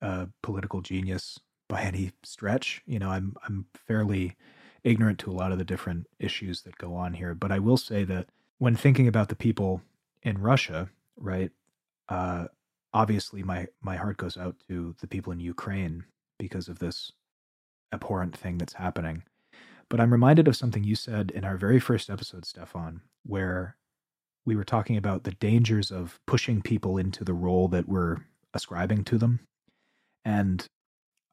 a 0.00 0.28
political 0.42 0.80
genius 0.80 1.40
by 1.68 1.82
any 1.82 2.12
stretch. 2.22 2.82
You 2.86 2.98
know, 2.98 3.10
I'm 3.10 3.34
I'm 3.46 3.66
fairly 3.74 4.36
ignorant 4.84 5.18
to 5.20 5.30
a 5.30 5.32
lot 5.34 5.52
of 5.52 5.58
the 5.58 5.64
different 5.64 6.06
issues 6.18 6.62
that 6.62 6.78
go 6.78 6.94
on 6.94 7.14
here, 7.14 7.34
but 7.34 7.50
I 7.50 7.58
will 7.58 7.76
say 7.76 8.04
that 8.04 8.28
when 8.58 8.76
thinking 8.76 9.08
about 9.08 9.28
the 9.28 9.36
people 9.36 9.82
in 10.22 10.38
Russia, 10.38 10.90
right? 11.16 11.50
Uh, 12.08 12.46
obviously, 12.92 13.42
my 13.42 13.66
my 13.80 13.96
heart 13.96 14.16
goes 14.16 14.36
out 14.36 14.56
to 14.68 14.94
the 15.00 15.06
people 15.06 15.32
in 15.32 15.40
Ukraine 15.40 16.04
because 16.38 16.68
of 16.68 16.78
this 16.78 17.12
abhorrent 17.92 18.36
thing 18.36 18.58
that's 18.58 18.74
happening. 18.74 19.22
But 19.88 20.00
I'm 20.00 20.12
reminded 20.12 20.48
of 20.48 20.56
something 20.56 20.84
you 20.84 20.96
said 20.96 21.30
in 21.30 21.44
our 21.44 21.56
very 21.56 21.78
first 21.80 22.10
episode, 22.10 22.44
Stefan, 22.44 23.00
where 23.24 23.76
we 24.44 24.56
were 24.56 24.64
talking 24.64 24.96
about 24.96 25.24
the 25.24 25.32
dangers 25.32 25.90
of 25.90 26.20
pushing 26.26 26.62
people 26.62 26.98
into 26.98 27.24
the 27.24 27.34
role 27.34 27.68
that 27.68 27.88
we're 27.88 28.18
ascribing 28.52 29.04
to 29.04 29.18
them. 29.18 29.40
And 30.24 30.66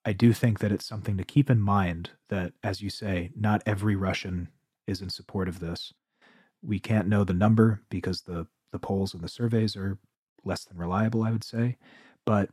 I 0.03 0.13
do 0.13 0.33
think 0.33 0.59
that 0.59 0.71
it's 0.71 0.85
something 0.85 1.17
to 1.17 1.23
keep 1.23 1.49
in 1.49 1.59
mind 1.59 2.11
that, 2.29 2.53
as 2.63 2.81
you 2.81 2.89
say, 2.89 3.31
not 3.35 3.61
every 3.65 3.95
Russian 3.95 4.49
is 4.87 5.01
in 5.01 5.09
support 5.09 5.47
of 5.47 5.59
this. 5.59 5.93
We 6.63 6.79
can't 6.79 7.07
know 7.07 7.23
the 7.23 7.33
number 7.33 7.81
because 7.89 8.21
the, 8.21 8.47
the 8.71 8.79
polls 8.79 9.13
and 9.13 9.23
the 9.23 9.29
surveys 9.29 9.75
are 9.75 9.99
less 10.43 10.65
than 10.65 10.77
reliable, 10.77 11.23
I 11.23 11.31
would 11.31 11.43
say. 11.43 11.77
But 12.25 12.49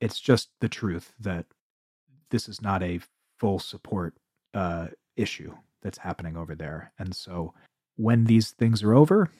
it's 0.00 0.20
just 0.20 0.50
the 0.60 0.68
truth 0.68 1.12
that 1.20 1.46
this 2.30 2.48
is 2.48 2.62
not 2.62 2.82
a 2.82 3.00
full 3.38 3.58
support 3.58 4.14
uh, 4.54 4.88
issue 5.16 5.54
that's 5.82 5.98
happening 5.98 6.36
over 6.36 6.54
there. 6.54 6.92
And 6.98 7.14
so 7.14 7.54
when 7.96 8.24
these 8.24 8.50
things 8.50 8.82
are 8.82 8.94
over, 8.94 9.30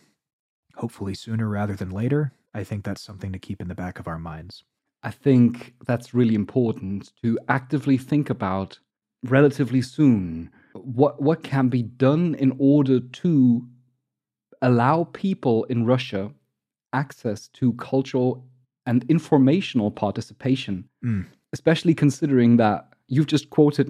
hopefully 0.77 1.15
sooner 1.15 1.49
rather 1.49 1.75
than 1.75 1.91
later, 1.91 2.33
I 2.55 2.65
think 2.65 2.85
that's 2.85 3.03
something 3.03 3.33
to 3.33 3.39
keep 3.39 3.61
in 3.61 3.69
the 3.69 3.75
back 3.75 3.99
of 3.99 4.09
our 4.09 4.19
minds. 4.19 4.65
I 5.07 5.13
think 5.13 5.75
that's 5.87 6.13
really 6.13 6.35
important 6.35 7.13
to 7.23 7.39
actively 7.49 7.97
think 7.97 8.29
about 8.29 8.81
relatively 9.23 9.81
soon 9.83 10.51
what 10.75 11.23
what 11.23 11.43
can 11.43 11.69
be 11.69 11.83
done 11.83 12.35
in 12.35 12.53
order 12.59 12.99
to 13.01 13.67
allow 14.63 15.05
people 15.13 15.65
in 15.65 15.87
Russia 15.87 16.31
access 16.93 17.49
to 17.49 17.73
cultural 17.75 18.45
and 18.85 19.05
informational 19.09 19.91
participation, 19.91 20.89
mm. 21.05 21.25
especially 21.53 21.95
considering 21.95 22.57
that 22.57 22.89
you've 23.09 23.27
just 23.27 23.51
quoted 23.51 23.89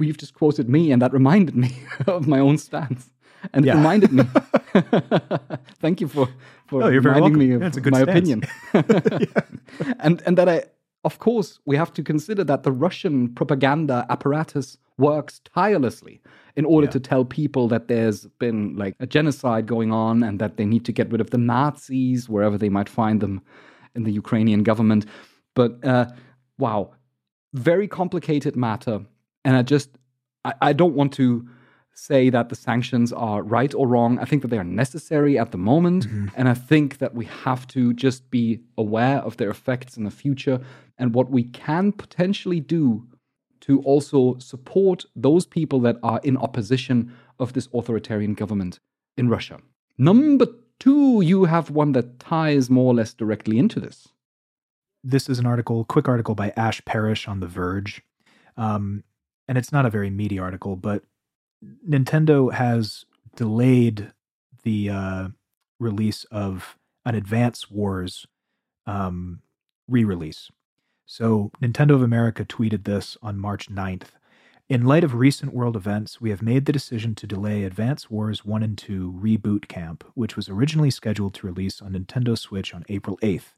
you've 0.00 0.18
just 0.18 0.34
quoted 0.34 0.68
me, 0.68 0.92
and 0.92 1.00
that 1.02 1.12
reminded 1.12 1.56
me 1.56 1.70
of 2.06 2.26
my 2.28 2.40
own 2.40 2.58
stance. 2.58 3.10
And 3.52 3.64
it 3.64 3.68
Yeah. 3.68 3.76
reminded 3.76 4.12
me. 4.12 4.24
Thank 5.80 6.00
you 6.00 6.08
for, 6.08 6.28
for 6.68 6.84
Oh, 6.84 6.88
you're 6.88 7.00
reminding 7.00 7.38
me 7.38 7.52
of 7.52 7.60
Yeah, 7.62 7.68
it's 7.68 7.76
a 7.76 7.80
good 7.80 7.92
my 7.92 8.02
stance. 8.02 8.10
opinion. 8.10 8.42
and, 10.00 10.22
and 10.26 10.36
that 10.38 10.48
I, 10.48 10.64
of 11.04 11.18
course, 11.18 11.58
we 11.64 11.76
have 11.76 11.92
to 11.94 12.02
consider 12.02 12.44
that 12.44 12.62
the 12.62 12.72
Russian 12.72 13.34
propaganda 13.34 14.06
apparatus 14.10 14.76
works 14.98 15.40
tirelessly 15.54 16.20
in 16.56 16.64
order 16.64 16.86
Yeah. 16.86 16.90
to 16.92 17.00
tell 17.00 17.24
people 17.24 17.68
that 17.68 17.88
there's 17.88 18.26
been 18.38 18.76
like 18.76 18.94
a 19.00 19.06
genocide 19.06 19.66
going 19.66 19.92
on 19.92 20.22
and 20.22 20.38
that 20.40 20.56
they 20.56 20.64
need 20.66 20.84
to 20.86 20.92
get 20.92 21.10
rid 21.10 21.20
of 21.20 21.30
the 21.30 21.38
Nazis 21.38 22.28
wherever 22.28 22.58
they 22.58 22.68
might 22.68 22.88
find 22.88 23.20
them 23.20 23.40
in 23.94 24.02
the 24.04 24.12
Ukrainian 24.12 24.62
government. 24.64 25.06
But 25.54 25.84
uh, 25.84 26.06
wow, 26.58 26.92
very 27.54 27.88
complicated 27.88 28.56
matter. 28.56 29.00
And 29.44 29.56
I 29.56 29.62
just, 29.62 29.90
I, 30.44 30.52
I 30.60 30.72
don't 30.72 30.94
want 30.94 31.12
to 31.14 31.48
say 31.98 32.30
that 32.30 32.48
the 32.48 32.54
sanctions 32.54 33.12
are 33.12 33.42
right 33.42 33.74
or 33.74 33.86
wrong. 33.88 34.18
I 34.18 34.24
think 34.24 34.42
that 34.42 34.48
they 34.48 34.58
are 34.58 34.64
necessary 34.84 35.38
at 35.38 35.50
the 35.50 35.58
moment. 35.58 36.06
And 36.36 36.48
I 36.48 36.54
think 36.54 36.98
that 36.98 37.14
we 37.14 37.24
have 37.44 37.66
to 37.68 37.92
just 37.92 38.30
be 38.30 38.60
aware 38.76 39.18
of 39.18 39.36
their 39.36 39.50
effects 39.50 39.96
in 39.98 40.04
the 40.04 40.10
future 40.10 40.60
and 40.96 41.14
what 41.14 41.28
we 41.30 41.42
can 41.44 41.92
potentially 41.92 42.60
do 42.60 43.06
to 43.60 43.80
also 43.82 44.38
support 44.38 45.04
those 45.16 45.44
people 45.46 45.80
that 45.80 45.96
are 46.02 46.20
in 46.22 46.36
opposition 46.36 47.12
of 47.38 47.52
this 47.52 47.68
authoritarian 47.74 48.34
government 48.34 48.78
in 49.16 49.28
Russia. 49.28 49.58
Number 49.98 50.46
two, 50.78 51.20
you 51.22 51.44
have 51.44 51.70
one 51.70 51.92
that 51.92 52.20
ties 52.20 52.70
more 52.70 52.92
or 52.92 52.94
less 52.94 53.12
directly 53.12 53.58
into 53.58 53.80
this. 53.80 54.08
this 55.04 55.28
is 55.28 55.38
an 55.38 55.46
article, 55.46 55.84
quick 55.84 56.08
article 56.08 56.34
by 56.34 56.52
Ash 56.56 56.84
Parrish 56.84 57.28
on 57.28 57.40
The 57.40 57.46
Verge. 57.46 58.02
Um, 58.56 59.04
and 59.48 59.56
it's 59.58 59.72
not 59.72 59.86
a 59.86 59.90
very 59.90 60.10
meaty 60.10 60.38
article, 60.38 60.76
but 60.76 61.02
Nintendo 61.86 62.52
has 62.52 63.04
delayed 63.36 64.12
the 64.62 64.90
uh, 64.90 65.28
release 65.78 66.24
of 66.24 66.76
an 67.04 67.14
Advance 67.14 67.70
Wars 67.70 68.26
um, 68.86 69.42
re 69.88 70.04
release. 70.04 70.50
So, 71.06 71.50
Nintendo 71.62 71.94
of 71.94 72.02
America 72.02 72.44
tweeted 72.44 72.84
this 72.84 73.16
on 73.22 73.38
March 73.38 73.70
9th. 73.70 74.08
In 74.68 74.84
light 74.84 75.04
of 75.04 75.14
recent 75.14 75.54
world 75.54 75.76
events, 75.76 76.20
we 76.20 76.28
have 76.28 76.42
made 76.42 76.66
the 76.66 76.72
decision 76.72 77.14
to 77.14 77.26
delay 77.26 77.64
Advance 77.64 78.10
Wars 78.10 78.44
1 78.44 78.62
and 78.62 78.76
2 78.76 79.18
Reboot 79.18 79.68
Camp, 79.68 80.04
which 80.14 80.36
was 80.36 80.50
originally 80.50 80.90
scheduled 80.90 81.32
to 81.34 81.46
release 81.46 81.80
on 81.80 81.92
Nintendo 81.92 82.36
Switch 82.36 82.74
on 82.74 82.84
April 82.88 83.16
8th 83.22 83.54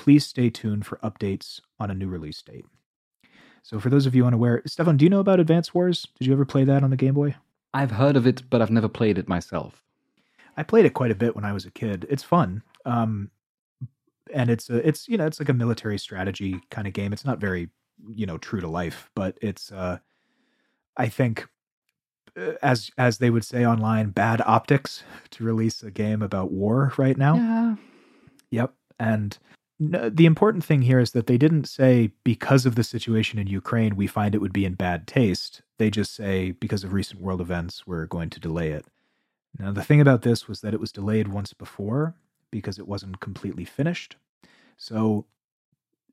please 0.00 0.26
stay 0.26 0.48
tuned 0.48 0.86
for 0.86 0.96
updates 1.02 1.60
on 1.78 1.90
a 1.90 1.94
new 1.94 2.08
release 2.08 2.40
date. 2.40 2.64
So, 3.62 3.78
for 3.78 3.90
those 3.90 4.06
of 4.06 4.14
you 4.14 4.26
unaware, 4.26 4.62
Stefan, 4.66 4.96
do 4.96 5.04
you 5.04 5.10
know 5.10 5.20
about 5.20 5.40
Advance 5.40 5.74
Wars? 5.74 6.06
Did 6.18 6.26
you 6.26 6.32
ever 6.32 6.44
play 6.44 6.64
that 6.64 6.82
on 6.82 6.90
the 6.90 6.96
Game 6.96 7.14
Boy? 7.14 7.36
I've 7.72 7.92
heard 7.92 8.16
of 8.16 8.26
it, 8.26 8.42
but 8.50 8.60
I've 8.60 8.70
never 8.70 8.88
played 8.88 9.18
it 9.18 9.28
myself. 9.28 9.82
I 10.56 10.62
played 10.62 10.84
it 10.84 10.94
quite 10.94 11.10
a 11.10 11.14
bit 11.14 11.34
when 11.36 11.44
I 11.44 11.52
was 11.52 11.64
a 11.64 11.70
kid. 11.70 12.06
It's 12.10 12.22
fun, 12.22 12.62
um, 12.84 13.30
and 14.32 14.50
it's 14.50 14.68
a, 14.68 14.86
it's 14.86 15.08
you 15.08 15.16
know 15.16 15.26
it's 15.26 15.40
like 15.40 15.48
a 15.48 15.54
military 15.54 15.98
strategy 15.98 16.60
kind 16.70 16.86
of 16.86 16.92
game. 16.92 17.12
It's 17.12 17.24
not 17.24 17.38
very 17.38 17.68
you 18.14 18.26
know 18.26 18.38
true 18.38 18.60
to 18.60 18.68
life, 18.68 19.10
but 19.14 19.38
it's 19.40 19.70
uh, 19.70 19.98
I 20.96 21.08
think 21.08 21.48
uh, 22.36 22.52
as 22.62 22.90
as 22.98 23.18
they 23.18 23.30
would 23.30 23.44
say 23.44 23.64
online, 23.64 24.10
bad 24.10 24.42
optics 24.44 25.04
to 25.30 25.44
release 25.44 25.82
a 25.82 25.90
game 25.90 26.22
about 26.22 26.50
war 26.50 26.92
right 26.96 27.16
now. 27.16 27.36
Yeah. 27.36 27.76
Yep. 28.50 28.74
And 28.98 29.38
no, 29.82 30.10
the 30.10 30.26
important 30.26 30.62
thing 30.62 30.82
here 30.82 31.00
is 31.00 31.12
that 31.12 31.26
they 31.26 31.38
didn't 31.38 31.64
say 31.64 32.12
because 32.22 32.66
of 32.66 32.74
the 32.74 32.84
situation 32.84 33.38
in 33.38 33.46
Ukraine, 33.46 33.96
we 33.96 34.06
find 34.06 34.34
it 34.34 34.40
would 34.40 34.52
be 34.52 34.66
in 34.66 34.74
bad 34.74 35.06
taste. 35.06 35.62
They 35.78 35.90
just 35.90 36.14
say 36.14 36.50
because 36.50 36.84
of 36.84 36.92
recent 36.92 37.22
world 37.22 37.40
events, 37.40 37.86
we're 37.86 38.04
going 38.04 38.28
to 38.30 38.40
delay 38.40 38.72
it. 38.72 38.84
Now, 39.58 39.72
the 39.72 39.82
thing 39.82 40.00
about 40.00 40.20
this 40.20 40.46
was 40.46 40.60
that 40.60 40.74
it 40.74 40.80
was 40.80 40.92
delayed 40.92 41.28
once 41.28 41.54
before 41.54 42.14
because 42.50 42.78
it 42.78 42.86
wasn't 42.86 43.20
completely 43.20 43.64
finished. 43.64 44.16
So 44.76 45.24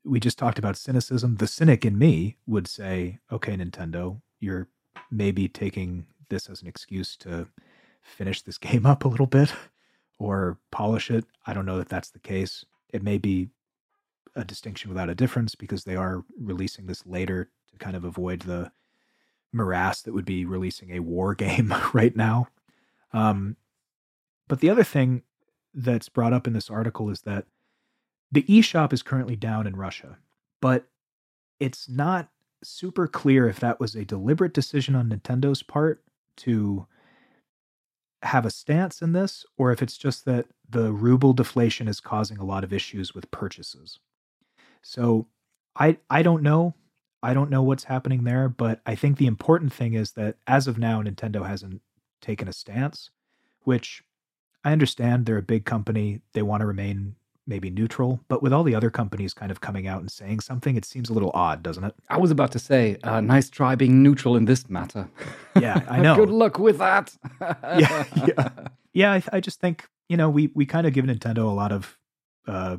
we 0.02 0.18
just 0.18 0.38
talked 0.38 0.58
about 0.58 0.78
cynicism. 0.78 1.36
The 1.36 1.46
cynic 1.46 1.84
in 1.84 1.98
me 1.98 2.36
would 2.46 2.66
say, 2.66 3.18
okay, 3.30 3.54
Nintendo, 3.54 4.20
you're 4.40 4.68
maybe 5.10 5.46
taking 5.46 6.06
this 6.30 6.48
as 6.48 6.62
an 6.62 6.68
excuse 6.68 7.16
to 7.18 7.48
finish 8.00 8.40
this 8.40 8.58
game 8.66 8.86
up 8.86 9.04
a 9.04 9.08
little 9.08 9.26
bit 9.26 9.52
or 10.18 10.56
polish 10.70 11.10
it. 11.10 11.26
I 11.46 11.52
don't 11.52 11.66
know 11.66 11.76
that 11.76 11.90
that's 11.90 12.10
the 12.10 12.18
case. 12.18 12.64
It 12.88 13.02
may 13.02 13.18
be 13.18 13.50
a 14.38 14.44
distinction 14.44 14.88
without 14.88 15.10
a 15.10 15.14
difference 15.14 15.54
because 15.54 15.84
they 15.84 15.96
are 15.96 16.24
releasing 16.40 16.86
this 16.86 17.04
later 17.04 17.50
to 17.72 17.78
kind 17.78 17.96
of 17.96 18.04
avoid 18.04 18.42
the 18.42 18.70
morass 19.52 20.02
that 20.02 20.12
would 20.12 20.24
be 20.24 20.44
releasing 20.44 20.92
a 20.92 21.00
war 21.00 21.34
game 21.34 21.74
right 21.92 22.16
now. 22.16 22.48
Um, 23.12 23.56
but 24.46 24.60
the 24.60 24.70
other 24.70 24.84
thing 24.84 25.22
that's 25.74 26.08
brought 26.08 26.32
up 26.32 26.46
in 26.46 26.52
this 26.52 26.70
article 26.70 27.10
is 27.10 27.22
that 27.22 27.46
the 28.30 28.42
eShop 28.44 28.92
is 28.92 29.02
currently 29.02 29.36
down 29.36 29.66
in 29.66 29.76
Russia, 29.76 30.18
but 30.60 30.86
it's 31.60 31.88
not 31.88 32.28
super 32.62 33.06
clear 33.06 33.48
if 33.48 33.60
that 33.60 33.80
was 33.80 33.94
a 33.94 34.04
deliberate 34.04 34.52
decision 34.52 34.94
on 34.94 35.08
Nintendo's 35.08 35.62
part 35.62 36.02
to 36.36 36.86
have 38.22 38.44
a 38.44 38.50
stance 38.50 39.00
in 39.00 39.12
this 39.12 39.44
or 39.56 39.70
if 39.72 39.80
it's 39.80 39.96
just 39.96 40.24
that 40.24 40.46
the 40.68 40.92
ruble 40.92 41.32
deflation 41.32 41.88
is 41.88 42.00
causing 42.00 42.38
a 42.38 42.44
lot 42.44 42.64
of 42.64 42.72
issues 42.72 43.14
with 43.14 43.30
purchases. 43.30 43.98
So 44.82 45.26
I 45.76 45.98
I 46.10 46.22
don't 46.22 46.42
know. 46.42 46.74
I 47.22 47.34
don't 47.34 47.50
know 47.50 47.62
what's 47.62 47.84
happening 47.84 48.24
there, 48.24 48.48
but 48.48 48.80
I 48.86 48.94
think 48.94 49.18
the 49.18 49.26
important 49.26 49.72
thing 49.72 49.94
is 49.94 50.12
that 50.12 50.36
as 50.46 50.68
of 50.68 50.78
now 50.78 51.02
Nintendo 51.02 51.46
hasn't 51.46 51.82
taken 52.20 52.46
a 52.46 52.52
stance, 52.52 53.10
which 53.62 54.04
I 54.64 54.72
understand 54.72 55.26
they're 55.26 55.38
a 55.38 55.42
big 55.42 55.64
company, 55.64 56.20
they 56.32 56.42
want 56.42 56.60
to 56.60 56.66
remain 56.66 57.16
maybe 57.48 57.70
neutral, 57.70 58.20
but 58.28 58.42
with 58.42 58.52
all 58.52 58.62
the 58.62 58.74
other 58.74 58.90
companies 58.90 59.32
kind 59.32 59.50
of 59.50 59.60
coming 59.60 59.88
out 59.88 60.00
and 60.00 60.10
saying 60.10 60.40
something, 60.40 60.76
it 60.76 60.84
seems 60.84 61.08
a 61.08 61.14
little 61.14 61.30
odd, 61.32 61.62
doesn't 61.62 61.82
it? 61.82 61.94
I 62.10 62.18
was 62.18 62.30
about 62.30 62.52
to 62.52 62.58
say, 62.58 62.98
uh, 63.02 63.20
nice 63.22 63.48
try 63.48 63.74
being 63.74 64.02
neutral 64.02 64.36
in 64.36 64.44
this 64.44 64.68
matter. 64.68 65.08
Yeah, 65.58 65.82
I 65.88 66.00
know. 66.02 66.14
Good 66.14 66.28
luck 66.28 66.58
with 66.58 66.78
that. 66.78 67.16
yeah, 67.40 68.04
yeah, 68.26 68.48
yeah. 68.92 69.12
I, 69.14 69.22
I 69.32 69.40
just 69.40 69.60
think 69.60 69.88
you 70.08 70.16
know 70.16 70.28
we 70.28 70.50
we 70.54 70.66
kind 70.66 70.86
of 70.86 70.92
give 70.92 71.06
Nintendo 71.06 71.38
a 71.38 71.54
lot 71.54 71.72
of, 71.72 71.98
uh, 72.46 72.76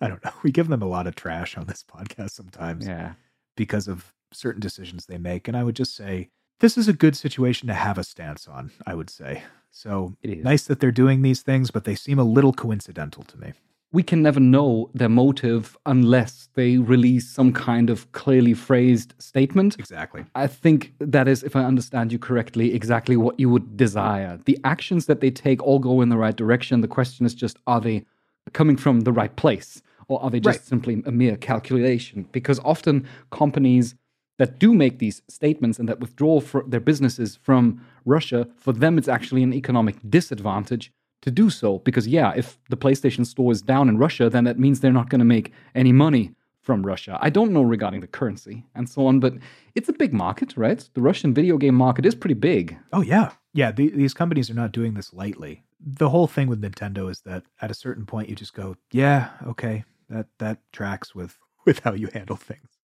I 0.00 0.08
don't 0.08 0.24
know, 0.24 0.32
we 0.42 0.50
give 0.50 0.68
them 0.68 0.82
a 0.82 0.86
lot 0.86 1.06
of 1.06 1.14
trash 1.14 1.56
on 1.56 1.66
this 1.66 1.84
podcast 1.94 2.30
sometimes 2.30 2.86
Yeah. 2.86 3.12
because 3.56 3.88
of 3.88 4.12
certain 4.32 4.60
decisions 4.60 5.06
they 5.06 5.18
make, 5.18 5.46
and 5.48 5.56
I 5.56 5.62
would 5.64 5.76
just 5.76 5.94
say 5.94 6.30
this 6.60 6.78
is 6.78 6.88
a 6.88 6.92
good 6.92 7.16
situation 7.16 7.66
to 7.68 7.74
have 7.74 7.98
a 7.98 8.04
stance 8.04 8.46
on. 8.48 8.70
I 8.86 8.94
would 8.94 9.10
say 9.10 9.42
so. 9.70 10.14
It 10.22 10.30
is. 10.38 10.44
nice 10.44 10.64
that 10.64 10.80
they're 10.80 10.92
doing 10.92 11.22
these 11.22 11.42
things, 11.42 11.70
but 11.70 11.84
they 11.84 11.94
seem 11.96 12.18
a 12.18 12.24
little 12.24 12.52
coincidental 12.52 13.24
to 13.24 13.36
me. 13.38 13.52
We 13.92 14.02
can 14.02 14.22
never 14.22 14.40
know 14.40 14.90
their 14.94 15.08
motive 15.08 15.76
unless 15.86 16.48
they 16.54 16.78
release 16.78 17.28
some 17.28 17.52
kind 17.52 17.90
of 17.90 18.10
clearly 18.12 18.54
phrased 18.54 19.14
statement. 19.18 19.76
Exactly. 19.78 20.24
I 20.34 20.46
think 20.48 20.94
that 20.98 21.28
is, 21.28 21.42
if 21.44 21.54
I 21.54 21.64
understand 21.64 22.12
you 22.12 22.18
correctly, 22.18 22.74
exactly 22.74 23.16
what 23.16 23.38
you 23.38 23.48
would 23.50 23.76
desire. 23.76 24.40
The 24.46 24.58
actions 24.64 25.06
that 25.06 25.20
they 25.20 25.30
take 25.30 25.62
all 25.62 25.78
go 25.78 26.00
in 26.00 26.08
the 26.08 26.16
right 26.16 26.34
direction. 26.34 26.80
The 26.80 26.88
question 26.88 27.24
is 27.24 27.34
just, 27.34 27.56
are 27.68 27.80
they 27.80 28.04
coming 28.52 28.76
from 28.76 29.02
the 29.02 29.12
right 29.12 29.34
place? 29.36 29.80
Or 30.08 30.22
are 30.22 30.30
they 30.30 30.40
just 30.40 30.58
Right. 30.60 30.64
simply 30.66 31.02
a 31.06 31.12
mere 31.12 31.36
calculation? 31.36 32.26
Because 32.32 32.58
often 32.60 33.06
companies 33.30 33.94
that 34.38 34.58
do 34.58 34.74
make 34.74 34.98
these 34.98 35.22
statements 35.28 35.78
and 35.78 35.88
that 35.88 36.00
withdraw 36.00 36.40
their 36.66 36.80
businesses 36.80 37.36
from 37.36 37.80
Russia, 38.04 38.48
for 38.56 38.72
them 38.72 38.98
it's 38.98 39.08
actually 39.08 39.42
an 39.42 39.52
economic 39.52 39.96
disadvantage 40.08 40.90
to 41.22 41.30
do 41.30 41.48
so. 41.50 41.78
Because, 41.78 42.06
yeah, 42.08 42.32
if 42.36 42.58
the 42.68 42.76
PlayStation 42.76 43.24
store 43.24 43.52
is 43.52 43.62
down 43.62 43.88
in 43.88 43.96
Russia, 43.96 44.28
then 44.28 44.44
that 44.44 44.58
means 44.58 44.80
they're 44.80 44.92
not 44.92 45.08
going 45.08 45.20
to 45.20 45.24
make 45.24 45.52
any 45.74 45.92
money 45.92 46.32
from 46.60 46.84
Russia. 46.84 47.18
I 47.20 47.30
don't 47.30 47.52
know 47.52 47.62
regarding 47.62 48.00
the 48.00 48.06
currency 48.06 48.64
and 48.74 48.88
so 48.88 49.06
on, 49.06 49.20
but 49.20 49.34
it's 49.74 49.88
a 49.88 49.92
big 49.92 50.12
market, 50.14 50.54
right? 50.56 50.86
The 50.94 51.02
Russian 51.02 51.34
video 51.34 51.58
game 51.58 51.74
market 51.74 52.06
is 52.06 52.14
pretty 52.14 52.34
big. 52.34 52.76
Oh 52.92 53.02
yeah, 53.02 53.32
yeah. 53.52 53.70
The, 53.70 53.90
these 53.90 54.14
companies 54.14 54.48
are 54.50 54.54
not 54.54 54.72
doing 54.72 54.94
this 54.94 55.12
lightly. 55.12 55.62
The 55.78 56.08
whole 56.08 56.26
thing 56.26 56.48
with 56.48 56.62
Nintendo 56.62 57.10
is 57.10 57.20
that 57.26 57.42
at 57.60 57.70
a 57.70 57.74
certain 57.74 58.06
point 58.06 58.30
you 58.30 58.34
just 58.34 58.54
go, 58.54 58.76
yeah, 58.92 59.28
okay, 59.46 59.84
that 60.08 60.26
that 60.38 60.58
tracks 60.72 61.14
with 61.14 61.38
with 61.66 61.80
how 61.80 61.92
you 61.92 62.08
handle 62.12 62.36
things. 62.36 62.78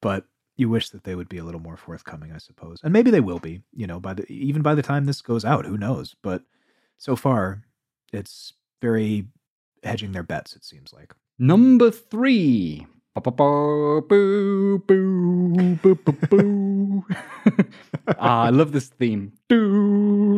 But 0.00 0.24
you 0.56 0.68
wish 0.68 0.90
that 0.90 1.04
they 1.04 1.14
would 1.14 1.28
be 1.28 1.38
a 1.38 1.44
little 1.44 1.60
more 1.60 1.76
forthcoming, 1.76 2.32
I 2.32 2.38
suppose, 2.38 2.80
and 2.82 2.92
maybe 2.92 3.10
they 3.10 3.20
will 3.20 3.38
be. 3.38 3.62
You 3.74 3.86
know, 3.86 4.00
by 4.00 4.14
the 4.14 4.30
even 4.32 4.62
by 4.62 4.74
the 4.74 4.82
time 4.82 5.04
this 5.04 5.22
goes 5.22 5.44
out, 5.44 5.66
who 5.66 5.78
knows? 5.78 6.14
But 6.22 6.42
so 6.96 7.16
far, 7.16 7.62
it's 8.12 8.54
very 8.82 9.26
hedging 9.82 10.12
their 10.12 10.22
bets. 10.22 10.56
It 10.56 10.64
seems 10.64 10.92
like. 10.92 11.14
Number 11.38 11.90
three. 11.90 12.86
I 18.18 18.50
love 18.50 18.72
this 18.72 18.88
theme. 18.88 19.32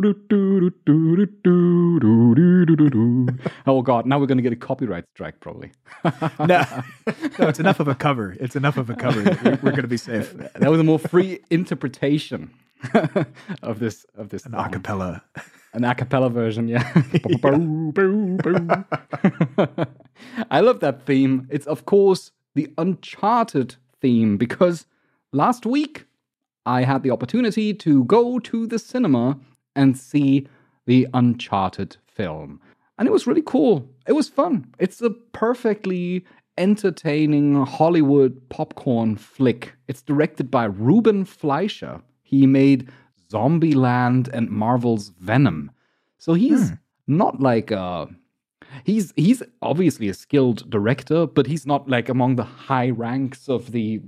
Oh 3.66 3.82
God! 3.82 4.06
Now 4.06 4.18
we're 4.18 4.26
going 4.26 4.38
to 4.38 4.42
get 4.42 4.52
a 4.52 4.56
copyright 4.56 5.04
strike, 5.14 5.40
probably. 5.40 5.72
no, 6.04 6.64
no, 7.38 7.48
it's 7.48 7.60
enough 7.60 7.80
of 7.80 7.88
a 7.88 7.94
cover. 7.94 8.36
It's 8.40 8.56
enough 8.56 8.76
of 8.76 8.90
a 8.90 8.94
cover. 8.94 9.22
We're, 9.62 9.70
going 9.70 9.82
to 9.82 9.88
be 9.88 9.96
safe. 9.96 10.32
That 10.32 10.70
was 10.70 10.80
a 10.80 10.84
more 10.84 10.98
free 10.98 11.40
interpretation 11.50 12.50
of 13.62 13.78
this 13.78 14.06
of 14.14 14.30
this 14.30 14.46
an 14.46 14.52
song. 14.52 14.70
acapella, 14.70 15.22
an 15.74 15.82
acapella 15.82 16.32
version. 16.32 16.68
Yeah. 16.68 16.90
yeah. 17.28 17.36
I 20.50 20.60
love 20.60 20.80
that 20.80 21.06
theme. 21.06 21.46
It's 21.50 21.66
of 21.66 21.84
course 21.84 22.32
the 22.54 22.72
Uncharted 22.78 23.76
theme 24.00 24.36
because 24.36 24.86
last 25.32 25.66
week 25.66 26.06
I 26.66 26.82
had 26.82 27.02
the 27.02 27.10
opportunity 27.10 27.72
to 27.74 28.04
go 28.04 28.38
to 28.38 28.66
the 28.66 28.78
cinema 28.78 29.38
and 29.76 29.96
see 29.96 30.46
the 30.86 31.06
Uncharted 31.14 31.96
film. 32.06 32.60
And 32.98 33.08
it 33.08 33.12
was 33.12 33.26
really 33.26 33.42
cool. 33.42 33.88
It 34.06 34.12
was 34.12 34.28
fun. 34.28 34.66
It's 34.78 35.00
a 35.00 35.10
perfectly 35.10 36.24
entertaining 36.58 37.64
Hollywood 37.64 38.40
popcorn 38.50 39.16
flick. 39.16 39.74
It's 39.88 40.02
directed 40.02 40.50
by 40.50 40.64
Ruben 40.64 41.24
Fleischer. 41.24 42.02
He 42.22 42.46
made 42.46 42.90
Zombieland 43.30 44.28
and 44.28 44.50
Marvel's 44.50 45.10
Venom. 45.20 45.70
So 46.18 46.34
he's 46.34 46.70
hmm. 46.70 46.74
not 47.06 47.40
like 47.40 47.70
a 47.70 48.08
he's 48.84 49.12
he's 49.16 49.42
obviously 49.62 50.08
a 50.08 50.14
skilled 50.14 50.68
director, 50.68 51.26
but 51.26 51.46
he's 51.46 51.66
not 51.66 51.88
like 51.88 52.08
among 52.08 52.36
the 52.36 52.44
high 52.44 52.90
ranks 52.90 53.48
of 53.48 53.72
the 53.72 54.02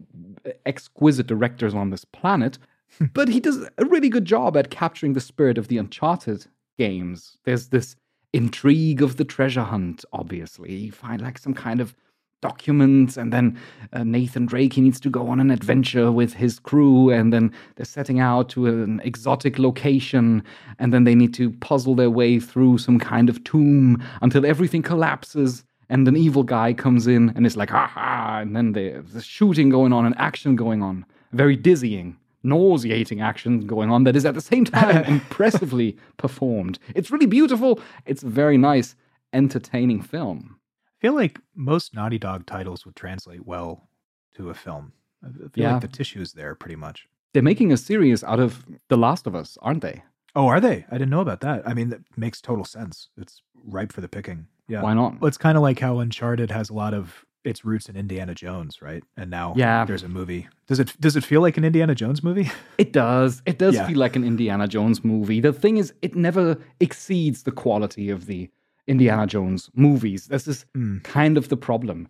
exquisite 0.66 1.26
directors 1.26 1.74
on 1.74 1.90
this 1.90 2.04
planet. 2.04 2.58
but 3.14 3.28
he 3.28 3.40
does 3.40 3.66
a 3.78 3.84
really 3.84 4.08
good 4.08 4.24
job 4.24 4.56
at 4.56 4.70
capturing 4.70 5.12
the 5.12 5.20
spirit 5.20 5.58
of 5.58 5.68
the 5.68 5.78
Uncharted 5.78 6.46
games. 6.78 7.38
There's 7.44 7.68
this 7.68 7.96
intrigue 8.32 9.02
of 9.02 9.16
the 9.16 9.24
treasure 9.24 9.62
hunt, 9.62 10.04
obviously. 10.12 10.74
You 10.74 10.92
find 10.92 11.20
like 11.20 11.38
some 11.38 11.54
kind 11.54 11.80
of 11.80 11.94
documents, 12.40 13.16
and 13.16 13.32
then 13.32 13.56
uh, 13.92 14.04
Nathan 14.04 14.46
Drake 14.46 14.72
he 14.74 14.80
needs 14.80 15.00
to 15.00 15.08
go 15.08 15.28
on 15.28 15.40
an 15.40 15.50
adventure 15.50 16.10
with 16.10 16.34
his 16.34 16.58
crew, 16.58 17.10
and 17.10 17.32
then 17.32 17.52
they're 17.76 17.86
setting 17.86 18.20
out 18.20 18.48
to 18.50 18.66
an 18.66 19.00
exotic 19.04 19.58
location, 19.58 20.42
and 20.78 20.92
then 20.92 21.04
they 21.04 21.14
need 21.14 21.32
to 21.34 21.50
puzzle 21.50 21.94
their 21.94 22.10
way 22.10 22.40
through 22.40 22.78
some 22.78 22.98
kind 22.98 23.30
of 23.30 23.42
tomb 23.44 24.02
until 24.20 24.44
everything 24.44 24.82
collapses. 24.82 25.64
And 25.88 26.08
an 26.08 26.16
evil 26.16 26.42
guy 26.42 26.72
comes 26.72 27.06
in 27.06 27.34
and 27.36 27.44
it's 27.44 27.56
like, 27.56 27.68
ha 27.68 27.86
ha, 27.86 28.38
and 28.40 28.56
then 28.56 28.72
there's 28.72 29.24
shooting 29.26 29.68
going 29.68 29.92
on 29.92 30.06
and 30.06 30.14
action 30.16 30.56
going 30.56 30.82
on. 30.82 31.04
Very 31.32 31.54
dizzying, 31.54 32.16
nauseating 32.42 33.20
action 33.20 33.66
going 33.66 33.90
on 33.90 34.04
that 34.04 34.16
is 34.16 34.24
at 34.24 34.34
the 34.34 34.40
same 34.40 34.64
time 34.64 35.04
impressively 35.06 35.96
performed. 36.16 36.78
It's 36.94 37.10
really 37.10 37.26
beautiful. 37.26 37.80
It's 38.06 38.22
a 38.22 38.28
very 38.28 38.58
nice, 38.58 38.96
entertaining 39.32 40.02
film. 40.02 40.56
I 40.86 40.94
feel 41.00 41.14
like 41.14 41.40
most 41.54 41.94
Naughty 41.94 42.18
Dog 42.18 42.46
titles 42.46 42.84
would 42.84 42.96
translate 42.96 43.46
well 43.46 43.88
to 44.36 44.50
a 44.50 44.54
film. 44.54 44.92
I 45.24 45.28
feel 45.30 45.50
Yeah. 45.54 45.72
like 45.74 45.82
the 45.82 45.88
tissue's 45.88 46.32
there 46.32 46.54
pretty 46.54 46.76
much. 46.76 47.06
They're 47.32 47.42
making 47.42 47.72
a 47.72 47.76
series 47.76 48.22
out 48.24 48.40
of 48.40 48.64
The 48.88 48.96
Last 48.98 49.26
of 49.26 49.34
Us, 49.34 49.56
aren't 49.62 49.82
they? 49.82 50.02
Oh, 50.34 50.46
are 50.48 50.60
they? 50.60 50.84
I 50.90 50.92
didn't 50.98 51.10
know 51.10 51.20
about 51.20 51.40
that. 51.40 51.66
I 51.66 51.74
mean, 51.74 51.90
that 51.90 52.00
makes 52.16 52.40
total 52.40 52.64
sense. 52.64 53.08
It's 53.16 53.42
ripe 53.64 53.92
for 53.92 54.00
the 54.00 54.08
picking. 54.08 54.46
Yeah. 54.68 54.82
Why 54.82 54.94
not? 54.94 55.20
Well, 55.20 55.28
it's 55.28 55.36
kind 55.38 55.56
of 55.56 55.62
like 55.62 55.78
how 55.78 55.98
Uncharted 55.98 56.50
has 56.50 56.70
a 56.70 56.74
lot 56.74 56.94
of 56.94 57.24
its 57.44 57.64
roots 57.64 57.88
in 57.88 57.96
Indiana 57.96 58.34
Jones, 58.34 58.80
right? 58.80 59.02
And 59.16 59.30
now 59.30 59.54
Yeah. 59.56 59.84
there's 59.84 60.02
a 60.02 60.08
movie. 60.08 60.48
Does 60.66 60.80
it 60.80 60.94
does 61.00 61.16
it 61.16 61.24
feel 61.24 61.40
like 61.40 61.56
an 61.56 61.64
Indiana 61.64 61.94
Jones 61.94 62.22
movie? 62.22 62.50
It 62.78 62.92
does. 62.92 63.42
It 63.46 63.58
does 63.58 63.74
Yeah. 63.74 63.86
feel 63.86 63.98
like 63.98 64.16
an 64.16 64.24
Indiana 64.24 64.66
Jones 64.68 65.04
movie. 65.04 65.40
The 65.40 65.52
thing 65.52 65.76
is, 65.76 65.92
it 66.02 66.14
never 66.16 66.58
exceeds 66.80 67.42
the 67.42 67.52
quality 67.52 68.10
of 68.10 68.26
the 68.26 68.50
Indiana 68.86 69.26
Jones 69.26 69.70
movies. 69.74 70.26
This 70.26 70.48
is 70.48 70.64
hmm. 70.74 70.98
kind 70.98 71.36
of 71.38 71.48
the 71.48 71.56
problem. 71.56 72.08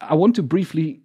I 0.00 0.14
want 0.14 0.34
to 0.36 0.42
briefly 0.42 1.00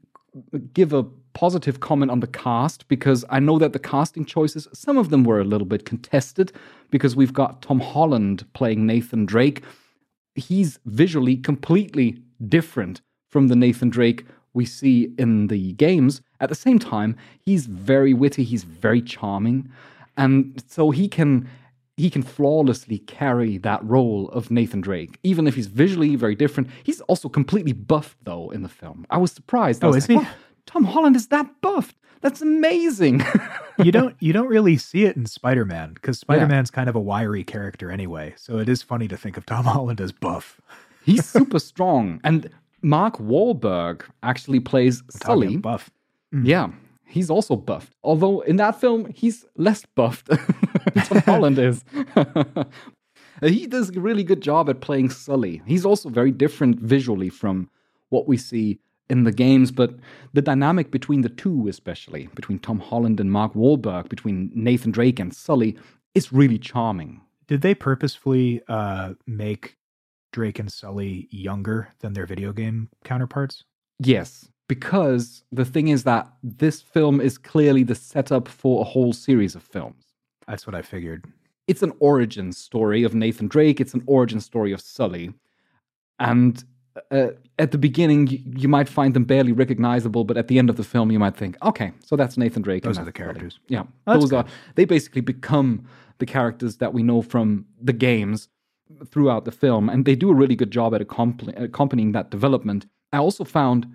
give 0.73 0.93
a 0.93 1.03
positive 1.33 1.79
comment 1.79 2.11
on 2.11 2.19
the 2.19 2.27
cast 2.27 2.87
because 2.87 3.23
I 3.29 3.39
know 3.39 3.59
that 3.59 3.73
the 3.73 3.79
casting 3.79 4.25
choices, 4.25 4.67
some 4.73 4.97
of 4.97 5.09
them 5.09 5.23
were 5.23 5.39
a 5.39 5.43
little 5.43 5.67
bit 5.67 5.85
contested 5.85 6.51
because 6.91 7.15
we've 7.15 7.33
got 7.33 7.61
Tom 7.61 7.79
Holland 7.79 8.45
playing 8.53 8.85
Nathan 8.85 9.25
Drake. 9.25 9.63
He's 10.35 10.79
visually 10.85 11.37
completely 11.37 12.21
different 12.47 13.01
from 13.29 13.47
the 13.47 13.55
Nathan 13.55 13.89
Drake 13.89 14.25
we 14.53 14.65
see 14.65 15.13
in 15.17 15.47
the 15.47 15.73
games. 15.73 16.21
At 16.39 16.49
the 16.49 16.55
same 16.55 16.79
time, 16.79 17.15
he's 17.39 17.65
very 17.67 18.13
witty, 18.13 18.43
he's 18.43 18.63
very 18.63 19.01
charming, 19.01 19.69
and 20.17 20.61
so 20.67 20.91
he 20.91 21.07
can 21.07 21.47
he 21.97 22.09
can 22.09 22.23
flawlessly 22.23 22.99
carry 22.99 23.57
that 23.57 23.83
role 23.83 24.29
of 24.29 24.49
Nathan 24.49 24.79
Drake, 24.81 25.19
even 25.23 25.47
if 25.47 25.55
he's 25.55 25.67
visually 25.67 26.15
very 26.15 26.33
different. 26.33 26.69
He's 26.83 27.01
also 27.01 27.27
completely 27.29 27.73
buffed 27.73 28.17
though 28.23 28.49
in 28.51 28.63
the 28.63 28.69
film. 28.69 29.05
I 29.09 29.17
was 29.17 29.31
surprised. 29.31 29.83
I 29.83 29.87
Oh, 29.87 29.91
was 29.91 30.03
is 30.05 30.09
like, 30.09 30.19
he? 30.19 30.25
"Wow, 30.25 30.31
Tom 30.65 30.83
Holland 30.85 31.15
is 31.15 31.27
that 31.27 31.47
buffed? 31.61 31.95
That's 32.21 32.41
amazing. 32.41 33.23
you 33.83 33.91
don't 33.91 34.15
you 34.19 34.33
don't 34.33 34.47
really 34.49 34.77
see 34.77 35.05
it 35.05 35.15
in 35.15 35.25
Spider-Man 35.25 35.93
because 35.93 36.19
Spider-Man's 36.19 36.71
kind 36.71 36.89
of 36.89 36.95
a 36.95 36.99
wiry 36.99 37.43
character 37.43 37.91
anyway. 37.91 38.33
So 38.37 38.57
it 38.59 38.67
is 38.67 38.81
funny 38.81 39.07
to 39.09 39.15
think 39.17 39.37
of 39.37 39.45
Tom 39.45 39.65
Holland 39.75 40.01
as 40.01 40.11
buff. 40.11 40.59
he's 41.05 41.25
super 41.25 41.59
strong, 41.59 42.19
and 42.23 42.49
Mark 42.81 43.17
Wahlberg 43.17 44.03
actually 44.23 44.59
plays 44.59 45.01
Talking 45.01 45.19
Sully. 45.21 45.55
of 45.55 45.61
buff. 45.61 45.89
Yeah, 46.43 46.69
he's 47.05 47.29
also 47.29 47.55
buffed. 47.55 47.93
Although 48.03 48.41
in 48.41 48.57
that 48.57 48.79
film, 48.79 49.11
he's 49.13 49.45
less 49.55 49.85
buffed 49.95 50.27
than 50.27 50.39
Tom 51.05 51.17
Holland 51.19 51.59
is. 51.59 51.83
he 53.41 53.67
does 53.67 53.89
a 53.95 53.99
really 53.99 54.23
good 54.23 54.41
job 54.41 54.69
at 54.69 54.81
playing 54.81 55.09
Sully. 55.09 55.61
He's 55.65 55.85
also 55.85 56.09
very 56.09 56.31
different 56.31 56.79
visually 56.79 57.29
from 57.29 57.69
what 58.09 58.27
we 58.27 58.37
see 58.37 58.79
in 59.09 59.23
the 59.23 59.31
games, 59.31 59.71
but 59.71 59.95
the 60.33 60.41
dynamic 60.41 60.91
between 60.91 61.21
the 61.21 61.29
two, 61.29 61.67
especially 61.67 62.29
between 62.35 62.59
Tom 62.59 62.79
Holland 62.79 63.19
and 63.19 63.31
Mark 63.31 63.53
Wahlberg, 63.53 64.07
between 64.07 64.51
Nathan 64.53 64.91
Drake 64.91 65.19
and 65.19 65.33
Sully, 65.33 65.75
is 66.13 66.31
really 66.31 66.59
charming. 66.59 67.21
Did 67.47 67.61
they 67.61 67.73
purposefully 67.73 68.61
uh, 68.67 69.13
make 69.25 69.78
Drake 70.31 70.59
and 70.59 70.71
Sully 70.71 71.27
younger 71.31 71.89
than 71.99 72.13
their 72.13 72.25
video 72.25 72.51
game 72.53 72.89
counterparts? 73.03 73.63
Yes, 73.99 74.47
because 74.67 75.43
the 75.51 75.65
thing 75.65 75.87
is 75.89 76.03
that 76.03 76.27
this 76.43 76.81
film 76.81 77.19
is 77.19 77.37
clearly 77.37 77.83
the 77.83 77.95
setup 77.95 78.47
for 78.47 78.81
a 78.81 78.83
whole 78.85 79.13
series 79.13 79.55
of 79.55 79.63
films. 79.63 80.03
That's 80.47 80.65
what 80.65 80.75
I 80.75 80.81
figured. 80.81 81.25
it's 81.67 81.83
an 81.83 81.93
origin 81.99 82.51
story 82.51 83.03
of 83.03 83.13
Nathan 83.13 83.47
Drake. 83.47 83.79
It's 83.79 83.93
an 83.93 84.03
origin 84.07 84.39
story 84.39 84.71
of 84.71 84.81
Sully. 84.81 85.33
And 86.19 86.63
uh, 87.11 87.27
at 87.59 87.71
the 87.71 87.77
beginning, 87.77 88.27
you, 88.27 88.39
you 88.55 88.67
might 88.67 88.89
find 88.89 89.13
them 89.13 89.23
barely 89.23 89.51
recognizable, 89.51 90.23
but 90.23 90.35
at 90.37 90.47
the 90.47 90.57
end 90.57 90.69
of 90.69 90.75
the 90.77 90.83
film, 90.83 91.11
you 91.11 91.19
might 91.19 91.35
think, 91.37 91.55
okay, 91.63 91.91
so 92.03 92.15
that's 92.15 92.37
Nathan 92.37 92.61
Drake. 92.63 92.83
and 92.85 92.89
Those 92.93 92.99
are 92.99 93.05
the 93.05 93.11
Sully." 93.11 93.25
characters. 93.25 93.59
Yeah, 93.67 93.83
That's 94.07 94.19
those 94.21 94.33
are. 94.33 94.45
They 94.75 94.85
basically 94.85 95.21
become 95.21 95.85
the 96.17 96.25
characters 96.25 96.77
that 96.77 96.93
we 96.93 97.03
know 97.03 97.21
from 97.21 97.65
the 97.81 97.93
games 97.93 98.49
throughout 99.05 99.45
the 99.45 99.51
film, 99.51 99.89
and 99.89 100.05
they 100.05 100.15
do 100.15 100.29
a 100.29 100.33
really 100.33 100.55
good 100.55 100.71
job 100.71 100.93
at 100.95 101.01
accompanying 101.01 102.11
that 102.11 102.31
development. 102.31 102.85
I 103.13 103.17
also 103.17 103.43
found 103.43 103.85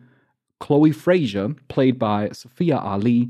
Chloe 0.61 0.93
Frazier, 0.93 1.55
played 1.69 1.99
by 1.99 2.31
Sophia 2.33 2.79
Ali, 2.79 3.29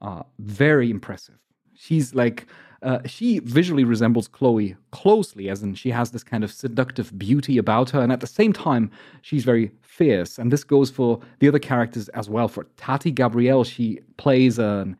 uh, 0.00 0.22
very 0.38 0.90
impressive. 0.90 1.38
She's 1.74 2.14
like, 2.14 2.46
uh, 2.82 2.98
she 3.06 3.38
visually 3.40 3.84
resembles 3.84 4.26
Chloe 4.26 4.74
closely, 4.90 5.48
as 5.48 5.62
in 5.62 5.74
she 5.74 5.90
has 5.90 6.10
this 6.10 6.24
kind 6.24 6.42
of 6.42 6.50
seductive 6.50 7.16
beauty 7.16 7.56
about 7.58 7.90
her, 7.90 8.00
and 8.00 8.10
at 8.10 8.20
the 8.20 8.26
same 8.26 8.52
time, 8.52 8.90
she's 9.22 9.44
very 9.44 9.70
fierce. 9.82 10.38
And 10.38 10.50
this 10.50 10.64
goes 10.64 10.90
for 10.90 11.20
the 11.38 11.48
other 11.48 11.60
characters 11.60 12.08
as 12.10 12.28
well. 12.28 12.48
For 12.48 12.64
Tati 12.76 13.12
Gabrielle, 13.12 13.64
she 13.64 14.00
plays 14.16 14.58
an, 14.58 14.96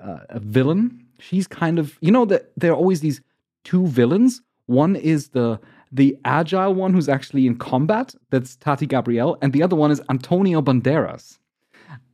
uh, 0.00 0.20
a 0.28 0.38
villain. 0.38 1.04
She's 1.18 1.48
kind 1.48 1.78
of, 1.78 1.98
you 2.00 2.12
know, 2.12 2.24
that 2.26 2.52
there 2.56 2.70
are 2.72 2.76
always 2.76 3.00
these 3.00 3.20
two 3.64 3.86
villains. 3.88 4.42
One 4.70 4.94
is 4.94 5.30
the 5.30 5.58
the 5.90 6.16
agile 6.24 6.72
one 6.74 6.92
who's 6.92 7.08
actually 7.08 7.44
in 7.48 7.56
combat. 7.56 8.14
That's 8.30 8.54
Tati 8.54 8.86
Gabrielle, 8.86 9.36
and 9.42 9.52
the 9.52 9.64
other 9.64 9.74
one 9.74 9.90
is 9.90 10.00
Antonio 10.08 10.62
Banderas. 10.62 11.38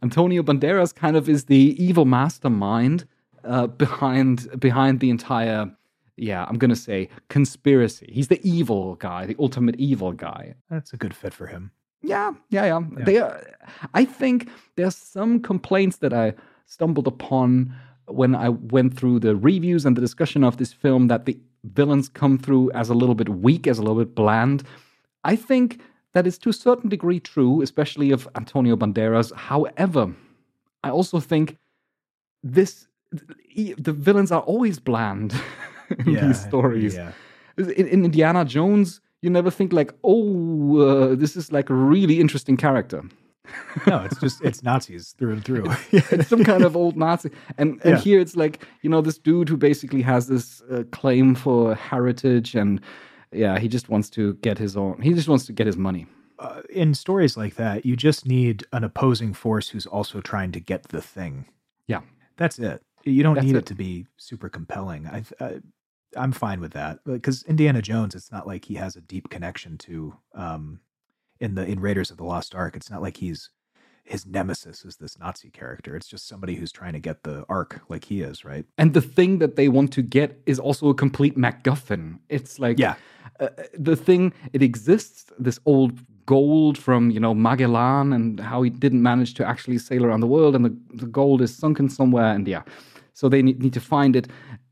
Antonio 0.02 0.42
Banderas 0.42 0.94
kind 0.94 1.16
of 1.18 1.28
is 1.28 1.44
the 1.44 1.76
evil 1.78 2.06
mastermind 2.06 3.06
uh, 3.44 3.66
behind 3.66 4.58
behind 4.58 5.00
the 5.00 5.10
entire. 5.10 5.70
Yeah, 6.16 6.46
I'm 6.48 6.56
gonna 6.56 6.76
say 6.76 7.10
conspiracy. 7.28 8.08
He's 8.10 8.28
the 8.28 8.40
evil 8.42 8.94
guy, 8.94 9.26
the 9.26 9.36
ultimate 9.38 9.76
evil 9.76 10.12
guy. 10.12 10.54
That's 10.70 10.94
a 10.94 10.96
good 10.96 11.14
fit 11.14 11.34
for 11.34 11.46
him. 11.46 11.70
Yeah, 12.00 12.32
yeah, 12.48 12.64
yeah. 12.64 12.80
They 13.04 13.18
are, 13.18 13.38
I 13.92 14.06
think 14.06 14.48
there's 14.76 14.96
some 14.96 15.40
complaints 15.40 15.98
that 15.98 16.14
I 16.14 16.32
stumbled 16.64 17.06
upon 17.06 17.74
when 18.06 18.34
I 18.34 18.48
went 18.48 18.96
through 18.96 19.20
the 19.20 19.36
reviews 19.36 19.84
and 19.84 19.96
the 19.96 20.00
discussion 20.00 20.44
of 20.44 20.56
this 20.56 20.72
film 20.72 21.08
that 21.08 21.26
the 21.26 21.38
villains 21.74 22.08
come 22.08 22.38
through 22.38 22.70
as 22.72 22.88
a 22.88 22.94
little 22.94 23.14
bit 23.14 23.28
weak, 23.28 23.66
as 23.66 23.78
a 23.78 23.82
little 23.82 23.96
bit 23.96 24.14
bland. 24.14 24.62
I 25.24 25.36
think 25.36 25.80
that 26.12 26.26
is 26.26 26.38
to 26.38 26.48
a 26.48 26.52
certain 26.52 26.88
degree 26.88 27.20
true, 27.20 27.62
especially 27.62 28.10
of 28.10 28.28
Antonio 28.36 28.76
Banderas. 28.76 29.34
However, 29.34 30.14
I 30.82 30.90
also 30.90 31.20
think 31.20 31.58
this 32.42 32.86
the 33.78 33.92
villains 33.92 34.32
are 34.32 34.42
always 34.42 34.78
bland 34.78 35.32
in 35.98 36.14
Yeah, 36.14 36.26
these 36.26 36.40
stories 36.40 36.94
yeah. 36.94 37.12
in, 37.56 37.86
in 37.86 38.04
Indiana 38.04 38.44
Jones, 38.44 39.00
you 39.22 39.30
never 39.30 39.50
think 39.50 39.72
like, 39.72 39.92
oh, 40.04 40.78
uh, 40.78 41.14
this 41.14 41.36
is 41.36 41.52
like 41.52 41.70
a 41.70 41.74
really 41.74 42.20
interesting 42.20 42.56
character. 42.56 43.02
No, 43.86 44.00
it's 44.04 44.18
just 44.20 44.42
it's 44.42 44.62
Nazis 44.62 45.14
through 45.18 45.32
and 45.34 45.44
through. 45.44 45.66
it's 45.92 46.28
some 46.28 46.44
kind 46.44 46.64
of 46.64 46.76
old 46.76 46.96
Nazi, 46.96 47.30
and 47.58 47.80
and 47.84 47.94
Yeah. 47.96 47.98
here 48.00 48.20
it's 48.20 48.36
like 48.36 48.64
you 48.82 48.90
know 48.90 49.00
this 49.00 49.18
dude 49.18 49.48
who 49.48 49.56
basically 49.56 50.02
has 50.02 50.26
this 50.28 50.62
uh, 50.70 50.84
claim 50.92 51.34
for 51.34 51.74
heritage, 51.74 52.54
and 52.54 52.80
yeah, 53.32 53.58
he 53.58 53.68
just 53.68 53.88
wants 53.88 54.10
to 54.10 54.34
get 54.34 54.58
his 54.58 54.76
own. 54.76 55.00
He 55.02 55.12
just 55.14 55.28
wants 55.28 55.46
to 55.46 55.52
get 55.52 55.66
his 55.66 55.76
money. 55.76 56.06
uh, 56.38 56.60
in 56.68 56.94
stories 56.94 57.36
like 57.36 57.54
that, 57.56 57.86
you 57.86 57.96
just 57.96 58.26
need 58.26 58.64
an 58.72 58.84
opposing 58.84 59.32
force 59.34 59.70
who's 59.70 59.86
also 59.86 60.20
trying 60.20 60.52
to 60.52 60.60
get 60.60 60.82
the 60.88 61.00
thing. 61.00 61.46
Yeah. 61.86 62.00
That's 62.36 62.58
it. 62.58 62.82
You 63.04 63.22
don't 63.22 63.36
That's 63.36 63.46
need 63.46 63.56
it. 63.56 63.60
it. 63.60 63.66
to 63.66 63.74
be 63.74 64.06
super 64.18 64.48
compelling. 64.50 65.06
I, 65.06 65.22
I 65.40 65.60
I'm 66.16 66.32
fine 66.32 66.60
with 66.60 66.72
that 66.72 66.98
because 67.04 67.42
Indiana 67.44 67.80
Jones, 67.82 68.14
it's 68.14 68.30
not 68.30 68.46
like 68.46 68.64
he 68.66 68.74
has 68.74 68.96
a 68.96 69.00
deep 69.00 69.30
connection 69.30 69.78
to 69.78 70.14
um 70.34 70.80
in 71.40 71.54
the 71.54 71.64
in 71.66 71.80
Raiders 71.80 72.10
of 72.10 72.16
the 72.16 72.24
Lost 72.24 72.54
Ark. 72.54 72.76
It's 72.76 72.90
not 72.90 73.02
like 73.02 73.16
he's 73.18 73.50
his 74.04 74.24
nemesis 74.24 74.84
is 74.84 74.96
this 74.96 75.18
Nazi 75.18 75.50
character. 75.50 75.96
It's 75.96 76.06
just 76.06 76.28
somebody 76.28 76.54
who's 76.54 76.70
trying 76.70 76.92
to 76.92 77.00
get 77.00 77.24
the 77.24 77.44
ark 77.48 77.80
like 77.88 78.04
he 78.04 78.20
is, 78.22 78.44
right? 78.44 78.64
And 78.78 78.94
the 78.94 79.00
thing 79.00 79.38
that 79.38 79.56
they 79.56 79.68
want 79.68 79.92
to 79.94 80.02
get 80.02 80.40
is 80.46 80.60
also 80.60 80.88
a 80.88 80.94
complete 80.94 81.36
MacGuffin. 81.36 82.20
It's 82.28 82.58
like 82.60 82.78
Yeah. 82.78 82.94
uh, 83.40 83.48
the 83.76 83.96
thing 83.96 84.32
it 84.52 84.62
exists 84.62 85.32
this 85.38 85.58
old 85.66 85.98
gold 86.26 86.78
from 86.78 87.10
you 87.10 87.20
know 87.20 87.34
Magellan 87.34 88.12
and 88.12 88.40
how 88.40 88.62
he 88.62 88.70
didn't 88.70 89.02
manage 89.02 89.34
to 89.34 89.46
actually 89.46 89.78
sail 89.78 90.04
around 90.04 90.20
the 90.20 90.26
world 90.26 90.54
and 90.56 90.64
the, 90.64 90.76
the 90.94 91.06
gold 91.06 91.40
is 91.42 91.54
sunken 91.54 91.88
somewhere 91.88 92.32
and 92.34 92.48
yeah 92.48 92.62
so 93.14 93.28
they 93.28 93.42
need, 93.42 93.62
need 93.62 93.72
to 93.72 93.80
find 93.80 94.16
it 94.16 94.26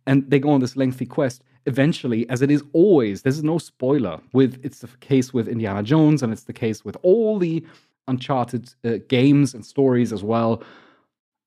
and 0.07 0.29
they 0.31 0.39
go 0.41 0.51
on 0.51 0.61
this 0.61 0.77
lengthy 0.77 1.07
quest 1.07 1.43
eventually 1.67 2.29
as 2.29 2.43
it 2.43 2.51
is 2.51 2.63
always 2.73 3.23
this 3.23 3.37
is 3.37 3.43
no 3.43 3.59
spoiler 3.59 4.21
with 4.33 4.61
it's 4.65 4.81
the 4.81 4.89
case 5.01 5.33
with 5.33 5.49
Indiana 5.49 5.83
Jones 5.83 6.23
and 6.23 6.33
it's 6.33 6.45
the 6.45 6.53
case 6.53 6.85
with 6.85 6.97
all 7.03 7.39
the 7.39 7.65
uncharted 8.07 8.75
uh, 8.85 8.99
games 9.09 9.55
and 9.55 9.65
stories 9.65 10.13
as 10.13 10.23
well. 10.23 10.63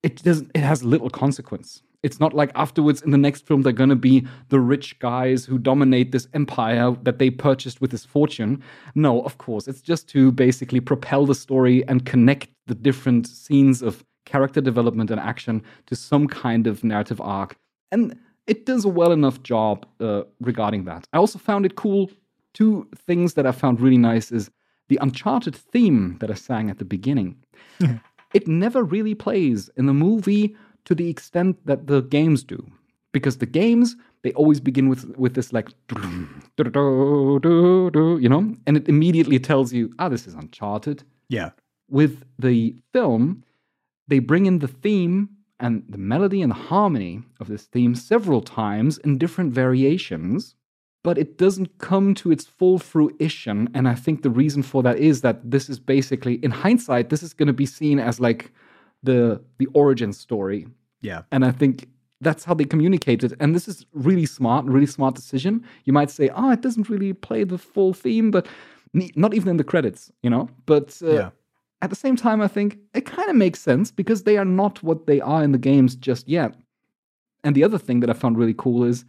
It 0.04 0.24
doesn't 0.24 0.52
it 0.56 0.62
has 0.62 0.84
little 0.84 1.10
consequence. 1.10 1.84
It's 2.04 2.20
not 2.20 2.34
like 2.34 2.52
afterwards 2.56 3.02
in 3.02 3.12
the 3.12 3.18
next 3.18 3.46
film 3.46 3.62
they're 3.62 3.74
going 3.74 3.90
to 3.90 3.96
be 3.96 4.26
the 4.50 4.60
rich 4.60 4.98
guys 5.00 5.46
who 5.46 5.58
dominate 5.58 6.12
this 6.12 6.28
empire 6.34 6.96
that 7.04 7.20
they 7.20 7.30
purchased 7.30 7.82
with 7.82 7.92
this 7.92 8.06
fortune. 8.06 8.64
No 8.96 9.22
of 9.22 9.38
course 9.38 9.68
it's 9.68 9.82
just 9.82 10.08
to 10.10 10.32
basically 10.32 10.80
propel 10.80 11.26
the 11.26 11.36
story 11.36 11.88
and 11.88 12.06
connect 12.06 12.50
the 12.66 12.76
different 12.76 13.28
scenes 13.28 13.82
of 13.82 14.04
character 14.26 14.62
development 14.62 15.10
and 15.12 15.20
action 15.20 15.64
to 15.86 15.96
some 15.96 16.28
kind 16.28 16.68
of 16.68 16.84
narrative 16.84 17.22
arc. 17.22 17.56
And 17.92 18.18
it 18.48 18.66
does 18.66 18.86
a 18.86 18.90
well 18.90 19.12
enough 19.12 19.44
job 19.44 19.86
uh, 20.00 20.24
regarding 20.42 20.86
that. 20.86 21.08
I 21.14 21.18
also 21.18 21.40
found 21.40 21.66
it 21.66 21.76
cool 21.76 22.10
two 22.54 22.88
things 22.96 23.36
that 23.36 23.46
i 23.46 23.52
found 23.52 23.80
really 23.80 24.00
nice 24.00 24.32
is 24.32 24.50
the 24.90 24.98
uncharted 25.02 25.56
theme 25.56 26.18
that 26.20 26.32
i 26.32 26.34
sang 26.34 26.70
at 26.70 26.80
the 26.80 26.86
beginning. 26.86 27.36
It 28.34 28.46
never 28.46 28.84
really 28.84 29.16
plays 29.16 29.70
in 29.78 29.86
the 29.86 29.94
movie 29.94 30.56
to 30.84 30.94
the 30.94 31.10
extent 31.10 31.66
that 31.66 31.88
the 31.88 32.02
games 32.02 32.44
do 32.44 32.60
because 33.14 33.38
the 33.38 33.46
games 33.46 33.96
they 34.24 34.34
always 34.34 34.60
begin 34.60 34.90
with 34.90 35.04
with 35.18 35.34
this 35.34 35.54
like 35.54 35.70
you 38.24 38.30
know 38.34 38.44
and 38.66 38.78
it 38.78 38.90
immediately 38.90 39.40
tells 39.40 39.72
you 39.72 39.94
ah 40.00 40.10
this 40.10 40.28
is 40.28 40.34
uncharted. 40.34 41.04
Yeah. 41.30 41.52
with 41.90 42.24
the 42.40 42.76
film 42.94 43.44
they 44.10 44.20
bring 44.20 44.46
in 44.46 44.60
the 44.60 44.68
theme 44.84 45.30
and 45.60 45.84
the 45.90 45.98
melody 45.98 46.42
and 46.42 46.52
the 46.52 46.56
harmony 46.72 47.22
of 47.40 47.48
this 47.48 47.64
theme 47.64 47.96
several 47.96 48.42
times 48.42 48.98
in 49.00 49.18
different 49.18 49.52
variations 49.54 50.56
but 51.04 51.18
it 51.18 51.38
doesn't 51.38 51.78
come 51.78 52.14
to 52.14 52.32
its 52.32 52.46
full 52.46 52.78
fruition 52.80 53.70
and 53.74 53.88
i 53.88 53.96
think 53.96 54.22
the 54.22 54.30
reason 54.30 54.62
for 54.64 54.84
that 54.84 54.98
is 54.98 55.22
that 55.22 55.38
this 55.52 55.70
is 55.70 55.80
basically 55.80 56.36
in 56.44 56.52
hindsight 56.52 57.10
this 57.10 57.24
is 57.24 57.34
going 57.34 57.48
to 57.48 57.54
be 57.54 57.66
seen 57.66 58.00
as 58.00 58.20
like 58.20 58.52
the 59.04 59.42
the 59.60 59.68
origin 59.74 60.12
story 60.14 60.68
Yeah. 61.02 61.22
and 61.32 61.46
I 61.46 61.52
think 61.52 61.88
that's 62.20 62.44
how 62.46 62.56
they 62.56 62.66
communicate 62.66 63.24
it. 63.24 63.34
And 63.40 63.54
this 63.54 63.68
is 63.68 63.86
really 63.94 64.26
smart, 64.26 64.66
really 64.66 64.88
smart 64.88 65.14
decision. 65.14 65.64
You 65.86 65.94
might 65.94 66.10
say, 66.10 66.30
oh, 66.34 66.50
it 66.50 66.62
doesn't 66.62 66.90
really 66.90 67.14
play 67.14 67.44
the 67.44 67.60
full 67.60 67.94
theme, 67.94 68.32
but 68.32 68.48
not 69.16 69.36
even 69.36 69.50
in 69.50 69.58
the 69.58 69.64
credits, 69.64 70.12
you 70.24 70.32
know? 70.32 70.50
But 70.66 70.88
uh, 71.04 71.12
Yeah. 71.20 71.30
At 71.82 71.90
the 71.90 71.96
same 71.96 72.16
time, 72.16 72.42
I 72.42 72.48
think 72.48 72.80
it 72.94 73.06
kind 73.06 73.30
of 73.30 73.36
makes 73.36 73.60
sense 73.60 73.92
because 73.92 74.24
they 74.24 74.38
are 74.38 74.46
not 74.46 74.82
what 74.82 75.06
they 75.06 75.22
are 75.22 75.44
in 75.44 75.52
the 75.52 75.58
games 75.58 75.96
just 75.96 76.28
yet. 76.28 76.56
And 77.44 77.56
the 77.56 77.64
other 77.64 77.78
thing 77.78 78.00
that 78.00 78.10
I 78.10 78.14
found 78.14 78.38
really 78.38 78.56
cool 78.56 78.84
is 78.84 79.06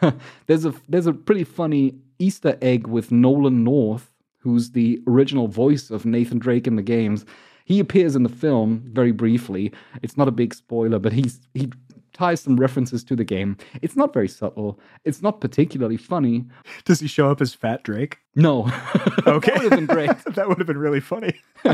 there's 0.46 0.64
a 0.64 0.74
there's 0.88 1.06
a 1.06 1.12
pretty 1.12 1.44
funny 1.44 1.94
Easter 2.18 2.56
egg 2.62 2.86
with 2.86 3.10
Nolan 3.10 3.64
North, 3.64 4.12
who's 4.38 4.70
the 4.70 5.02
original 5.06 5.48
voice 5.48 5.90
of 5.90 6.06
Nathan 6.06 6.38
Drake 6.38 6.66
in 6.66 6.76
the 6.76 6.82
games. 6.82 7.24
He 7.64 7.80
appears 7.80 8.16
in 8.16 8.22
the 8.22 8.28
film 8.28 8.82
very 8.92 9.12
briefly. 9.12 9.72
It's 10.02 10.16
not 10.16 10.28
a 10.28 10.32
big 10.32 10.54
spoiler, 10.54 10.98
but 10.98 11.12
he's 11.12 11.40
he 11.54 11.70
ties 12.12 12.40
some 12.40 12.56
references 12.56 13.02
to 13.04 13.16
the 13.16 13.24
game. 13.24 13.56
It's 13.80 13.96
not 13.96 14.12
very 14.12 14.28
subtle. 14.28 14.78
It's 15.04 15.22
not 15.22 15.40
particularly 15.40 15.96
funny. 15.96 16.44
Does 16.84 17.00
he 17.00 17.06
show 17.08 17.30
up 17.30 17.40
as 17.40 17.54
Fat 17.54 17.82
Drake? 17.82 18.18
No. 18.34 18.70
Okay. 19.24 19.52
that 19.52 19.62
would 19.62 19.72
have 19.72 19.78
been 19.78 19.86
great. 19.86 20.10
that 20.34 20.48
would 20.48 20.58
have 20.58 20.66
been 20.66 20.78
really 20.78 21.00
funny. 21.00 21.40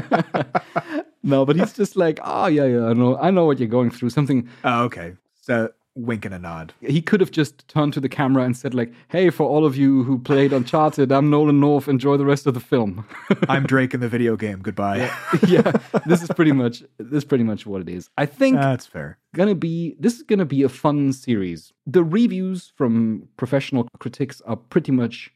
No, 1.23 1.45
but 1.45 1.57
he's 1.57 1.73
just 1.73 1.97
like, 1.97 2.21
oh 2.25 2.47
yeah, 2.47 2.65
yeah, 2.65 2.87
I 2.87 2.93
know, 2.93 3.19
I 3.19 3.31
know 3.31 3.45
what 3.45 3.59
you're 3.59 3.69
going 3.69 3.91
through. 3.91 4.11
Something 4.11 4.49
Oh, 4.65 4.85
okay. 4.85 5.15
So 5.41 5.71
wink 5.99 6.25
and 6.25 6.35
a 6.35 6.39
nod. 6.39 6.73
he 6.81 7.03
could 7.03 7.21
have 7.21 7.31
just 7.31 7.67
turned 7.69 7.93
to 7.93 8.01
the 8.01 8.09
camera 8.09 8.45
and 8.45 8.57
said 8.57 8.73
like, 8.73 8.93
"Hey, 9.09 9.31
for 9.31 9.47
all 9.49 9.67
of 9.67 9.77
you 9.77 10.05
who 10.05 10.19
played 10.19 10.53
Uncharted, 10.53 11.11
I'm 11.13 11.29
Nolan 11.29 11.61
North. 11.61 11.89
Enjoy 11.89 12.17
the 12.17 12.25
rest 12.25 12.47
of 12.47 12.55
the 12.55 12.61
film." 12.61 13.05
I'm 13.49 13.65
Drake 13.65 13.95
in 13.95 14.01
the 14.01 14.09
video 14.09 14.37
game. 14.37 14.61
Goodbye. 14.61 15.11
yeah, 15.49 15.73
this 16.07 16.23
is 16.23 16.29
pretty 16.29 16.53
much 16.53 16.81
this 16.99 17.19
is 17.19 17.25
pretty 17.25 17.45
much 17.45 17.67
what 17.67 17.81
it 17.83 17.89
is. 17.89 18.09
I 18.17 18.27
think 18.27 18.57
That's 18.57 18.87
fair. 18.87 19.19
gonna 19.35 19.55
be 19.55 19.97
this 19.99 20.15
is 20.17 20.23
gonna 20.23 20.45
be 20.47 20.63
a 20.63 20.69
fun 20.69 21.13
series. 21.13 21.73
The 21.87 22.05
reviews 22.05 22.73
from 22.77 23.29
professional 23.37 23.89
critics 23.99 24.41
are 24.47 24.57
pretty 24.57 24.93
much 24.93 25.31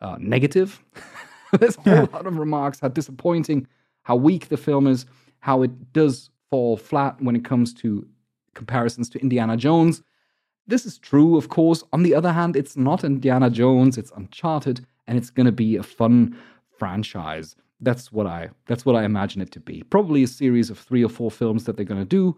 uh, 0.00 0.16
negative. 0.20 0.82
There's 1.58 1.76
a 1.78 1.80
whole 1.80 1.94
Yeah. 1.94 2.06
lot 2.12 2.26
of 2.26 2.36
remarks 2.38 2.80
how 2.80 2.88
disappointing, 2.88 3.66
how 4.02 4.16
weak 4.16 4.48
the 4.48 4.56
film 4.56 4.86
is, 4.86 5.06
how 5.40 5.62
it 5.62 5.92
does 5.92 6.30
fall 6.50 6.76
flat 6.76 7.20
when 7.22 7.34
it 7.36 7.44
comes 7.44 7.72
to 7.74 8.06
comparisons 8.54 9.08
to 9.10 9.20
Indiana 9.20 9.56
Jones. 9.56 10.02
This 10.66 10.86
is 10.86 10.98
true, 10.98 11.36
of 11.36 11.48
course. 11.48 11.82
On 11.92 12.02
the 12.02 12.14
other 12.14 12.32
hand, 12.32 12.56
it's 12.56 12.76
not 12.76 13.04
Indiana 13.04 13.50
Jones, 13.50 13.98
it's 13.98 14.12
Uncharted, 14.16 14.86
and 15.06 15.18
it's 15.18 15.30
gonna 15.30 15.52
be 15.52 15.76
a 15.76 15.82
fun 15.82 16.36
franchise. 16.78 17.56
That's 17.80 18.12
what 18.12 18.26
I 18.26 18.50
that's 18.66 18.84
what 18.86 18.94
I 18.94 19.04
imagine 19.04 19.42
it 19.42 19.50
to 19.52 19.60
be. 19.60 19.82
Probably 19.82 20.22
a 20.22 20.28
series 20.28 20.70
of 20.70 20.78
three 20.78 21.04
or 21.04 21.08
four 21.08 21.30
films 21.30 21.64
that 21.64 21.76
they're 21.76 21.84
gonna 21.92 22.04
do, 22.04 22.34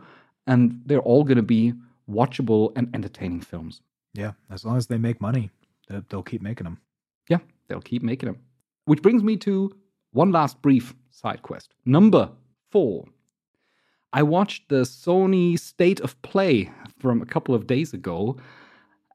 and 0.47 0.81
they're 0.87 1.01
all 1.01 1.25
gonna 1.25 1.43
be 1.43 1.75
watchable 2.11 2.73
and 2.77 2.89
entertaining 2.95 3.41
films. 3.41 3.83
Yeah. 4.15 4.33
As 4.51 4.65
long 4.65 4.77
as 4.77 4.87
they 4.87 4.99
make 4.99 5.21
money, 5.21 5.51
they- 5.89 6.03
they'll 6.09 6.23
keep 6.23 6.41
making 6.43 6.65
them. 6.65 6.79
Yeah, 7.29 7.39
they'll 7.69 7.81
keep 7.81 8.03
making 8.03 8.29
them. 8.29 8.39
Which 8.87 9.03
brings 9.03 9.23
me 9.23 9.37
to 9.39 9.71
one 10.13 10.31
last 10.31 10.61
brief 10.63 10.95
side 11.11 11.43
quest. 11.43 11.75
Number 11.85 12.31
four. 12.71 13.07
I 14.15 14.23
watched 14.23 14.69
the 14.69 14.83
Sony 14.83 15.59
State 15.59 15.99
of 16.01 16.21
Play 16.23 16.71
from 17.01 17.21
a 17.21 17.27
couple 17.27 17.53
of 17.55 17.67
days 17.67 17.93
ago, 17.93 18.37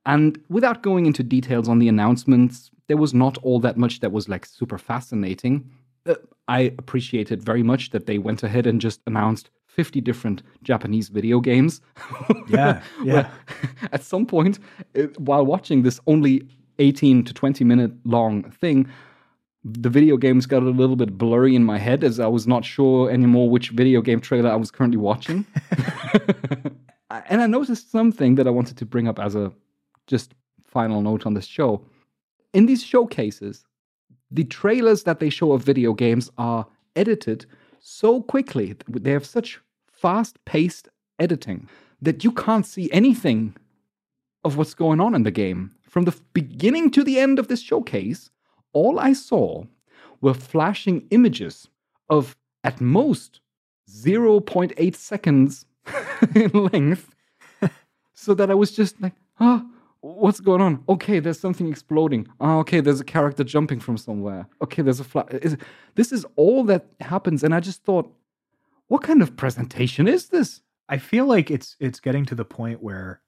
and 0.06 0.38
without 0.50 0.84
going 0.84 1.06
into 1.06 1.24
details 1.24 1.70
on 1.70 1.80
the 1.80 1.88
announcements, 1.88 2.70
there 2.88 2.98
was 2.98 3.14
not 3.14 3.38
all 3.38 3.62
that 3.62 3.78
much 3.78 4.02
that 4.02 4.12
was 4.12 4.28
like 4.28 4.46
super 4.46 4.78
fascinating. 4.78 5.72
Uh, 6.06 6.16
I 6.50 6.74
appreciated 6.78 7.42
very 7.42 7.64
much 7.64 7.92
that 7.92 8.08
they 8.08 8.18
went 8.18 8.44
ahead 8.44 8.68
and 8.68 8.82
just 8.82 9.00
announced 9.08 9.50
50 9.68 10.02
different 10.02 10.44
Japanese 10.64 11.08
video 11.08 11.40
games. 11.40 11.80
Yeah, 12.50 12.82
yeah. 13.04 13.30
At 13.94 14.04
some 14.04 14.26
point, 14.26 14.60
uh, 14.98 15.04
while 15.18 15.46
watching 15.46 15.84
this 15.84 16.02
only 16.08 16.46
18 16.80 17.24
to 17.24 17.34
20 17.34 17.64
minute 17.64 17.92
long 18.04 18.52
thing, 18.52 18.86
the 19.64 19.90
video 19.90 20.18
games 20.18 20.46
got 20.46 20.64
a 20.64 20.70
little 20.70 20.96
bit 20.96 21.18
blurry 21.18 21.56
in 21.56 21.64
my 21.64 21.78
head 21.78 22.04
as 22.04 22.20
I 22.20 22.28
was 22.28 22.48
not 22.48 22.64
sure 22.64 23.12
anymore 23.12 23.50
which 23.50 23.70
video 23.70 24.02
game 24.02 24.22
trailer 24.22 24.50
I 24.50 24.56
was 24.56 24.72
currently 24.72 24.98
watching. 24.98 25.46
and 27.10 27.42
I 27.42 27.48
noticed 27.48 27.92
something 27.92 28.36
that 28.36 28.48
I 28.48 28.52
wanted 28.52 28.78
to 28.78 28.86
bring 28.86 29.08
up 29.08 29.20
as 29.20 29.36
a 29.36 29.52
just 30.08 30.34
final 30.66 31.02
note 31.02 31.26
on 31.26 31.34
this 31.34 31.46
show. 31.46 31.82
In 32.54 32.66
these 32.66 32.84
showcases, 32.84 33.66
the 34.32 34.46
trailers 34.46 35.04
that 35.04 35.20
they 35.20 35.30
show 35.30 35.52
of 35.52 35.64
video 35.64 35.94
games 35.94 36.32
are 36.38 36.66
edited 36.96 37.46
so 37.80 38.22
quickly, 38.22 38.76
they 38.88 39.12
have 39.12 39.26
such 39.26 39.60
fast 39.92 40.44
paced 40.46 40.90
editing 41.18 41.68
that 42.02 42.24
you 42.24 42.32
can't 42.32 42.66
see 42.66 42.92
anything 42.92 43.56
of 44.44 44.58
what's 44.58 44.74
going 44.74 45.00
on 45.00 45.16
in 45.16 45.24
the 45.24 45.32
game. 45.32 45.72
From 45.90 46.06
the 46.06 46.16
beginning 46.34 46.92
to 46.92 47.04
the 47.04 47.20
end 47.20 47.40
of 47.40 47.48
this 47.48 47.62
showcase, 47.62 48.30
all 48.74 49.00
I 49.00 49.14
saw 49.14 49.66
were 50.22 50.34
flashing 50.34 51.08
images 51.12 51.68
of 52.10 52.38
at 52.64 52.82
most 52.82 53.42
0.8 53.90 54.96
seconds 54.96 55.66
in 56.36 56.52
length. 56.52 57.16
so 58.14 58.34
that 58.34 58.52
I 58.52 58.56
was 58.56 58.72
just 58.72 59.02
like, 59.02 59.14
oh, 59.40 59.66
What's 60.02 60.40
going 60.40 60.62
on? 60.62 60.84
Okay, 60.88 61.20
there's 61.20 61.40
something 61.40 61.68
exploding. 61.68 62.28
Oh, 62.40 62.60
okay, 62.60 62.80
there's 62.80 63.02
a 63.02 63.06
character 63.06 63.44
jumping 63.44 63.82
from 63.82 63.98
somewhere. 63.98 64.48
Okay, 64.62 64.82
there's 64.82 65.02
a 65.02 65.04
fly. 65.04 65.24
This 65.96 66.14
is 66.14 66.26
all 66.38 66.64
that 66.66 66.86
happens, 67.02 67.44
and 67.44 67.54
I 67.54 67.60
just 67.60 67.84
thought, 67.84 68.10
what 68.88 69.04
kind 69.04 69.22
of 69.22 69.36
presentation 69.36 70.08
is 70.08 70.30
this? 70.30 70.62
I 70.88 71.00
feel 71.00 71.26
like 71.26 71.52
it's 71.52 71.76
it's 71.82 72.00
getting 72.00 72.26
to 72.26 72.36
the 72.36 72.46
point 72.46 72.82
where 72.82 73.22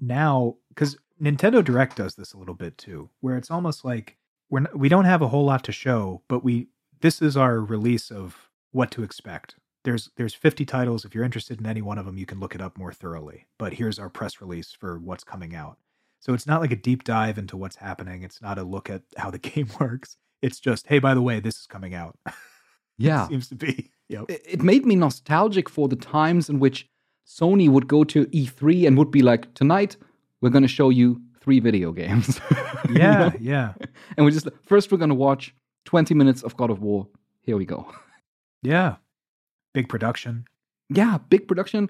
now 0.00 0.56
because 0.68 0.96
Nintendo 1.20 1.62
Direct 1.64 1.96
does 1.96 2.14
this 2.14 2.34
a 2.34 2.38
little 2.38 2.54
bit 2.54 2.78
too, 2.78 3.10
where 3.20 3.36
it's 3.36 3.50
almost 3.50 3.84
like 3.84 4.16
we're 4.52 4.60
n- 4.60 4.68
we 4.74 4.88
don't 4.88 5.06
have 5.06 5.22
a 5.22 5.28
whole 5.28 5.46
lot 5.46 5.64
to 5.64 5.72
show, 5.72 6.22
but 6.28 6.44
we 6.44 6.68
this 7.00 7.20
is 7.20 7.36
our 7.36 7.58
release 7.58 8.12
of 8.12 8.50
what 8.70 8.92
to 8.92 9.02
expect. 9.02 9.56
There's 9.82 10.10
there's 10.16 10.34
50 10.34 10.64
titles. 10.64 11.04
If 11.04 11.14
you're 11.14 11.24
interested 11.24 11.58
in 11.58 11.66
any 11.66 11.82
one 11.82 11.98
of 11.98 12.06
them, 12.06 12.18
you 12.18 12.26
can 12.26 12.38
look 12.38 12.54
it 12.54 12.60
up 12.60 12.78
more 12.78 12.92
thoroughly. 12.92 13.46
But 13.58 13.72
here's 13.72 13.98
our 13.98 14.10
press 14.10 14.40
release 14.40 14.72
for 14.78 14.98
what's 14.98 15.24
coming 15.24 15.56
out. 15.56 15.78
So 16.20 16.34
it's 16.34 16.46
not 16.46 16.60
like 16.60 16.70
a 16.70 16.76
deep 16.76 17.02
dive 17.02 17.38
into 17.38 17.56
what's 17.56 17.76
happening. 17.76 18.22
It's 18.22 18.40
not 18.40 18.58
a 18.58 18.62
look 18.62 18.88
at 18.90 19.02
how 19.16 19.30
the 19.30 19.38
game 19.50 19.68
works. 19.80 20.16
It's 20.42 20.60
just, 20.60 20.86
hey, 20.86 20.98
by 21.00 21.14
the 21.14 21.22
way, 21.22 21.40
this 21.40 21.56
is 21.58 21.66
coming 21.66 21.94
out. 21.94 22.16
Yeah. 22.98 23.26
seems 23.26 23.48
to 23.48 23.56
be. 23.56 23.90
Yep. 24.08 24.26
it 24.28 24.62
made 24.62 24.84
me 24.84 24.94
nostalgic 24.94 25.70
for 25.70 25.88
the 25.88 25.96
times 25.96 26.50
in 26.50 26.60
which 26.60 26.86
Sony 27.26 27.70
would 27.70 27.88
go 27.88 28.04
to 28.04 28.26
E3 28.26 28.86
and 28.86 28.98
would 28.98 29.10
be 29.10 29.22
like, 29.22 29.54
tonight 29.54 29.96
we're 30.42 30.50
going 30.50 30.62
to 30.62 30.68
show 30.68 30.90
you 30.90 31.22
three 31.42 31.60
video 31.60 31.92
games. 31.92 32.40
Yeah, 32.90 33.28
know? 33.28 33.32
yeah, 33.40 33.74
And 34.16 34.26
we 34.26 34.32
just 34.32 34.48
first 34.66 34.90
we're 34.90 34.98
going 34.98 35.08
to 35.08 35.14
watch 35.14 35.54
20 35.84 36.14
minutes 36.14 36.42
of 36.42 36.56
God 36.56 36.70
of 36.70 36.82
War. 36.82 37.06
Here 37.42 37.56
we 37.56 37.64
go. 37.64 37.86
yeah. 38.62 38.96
Big 39.72 39.88
production. 39.88 40.44
Yeah, 40.90 41.18
big 41.30 41.48
production, 41.48 41.88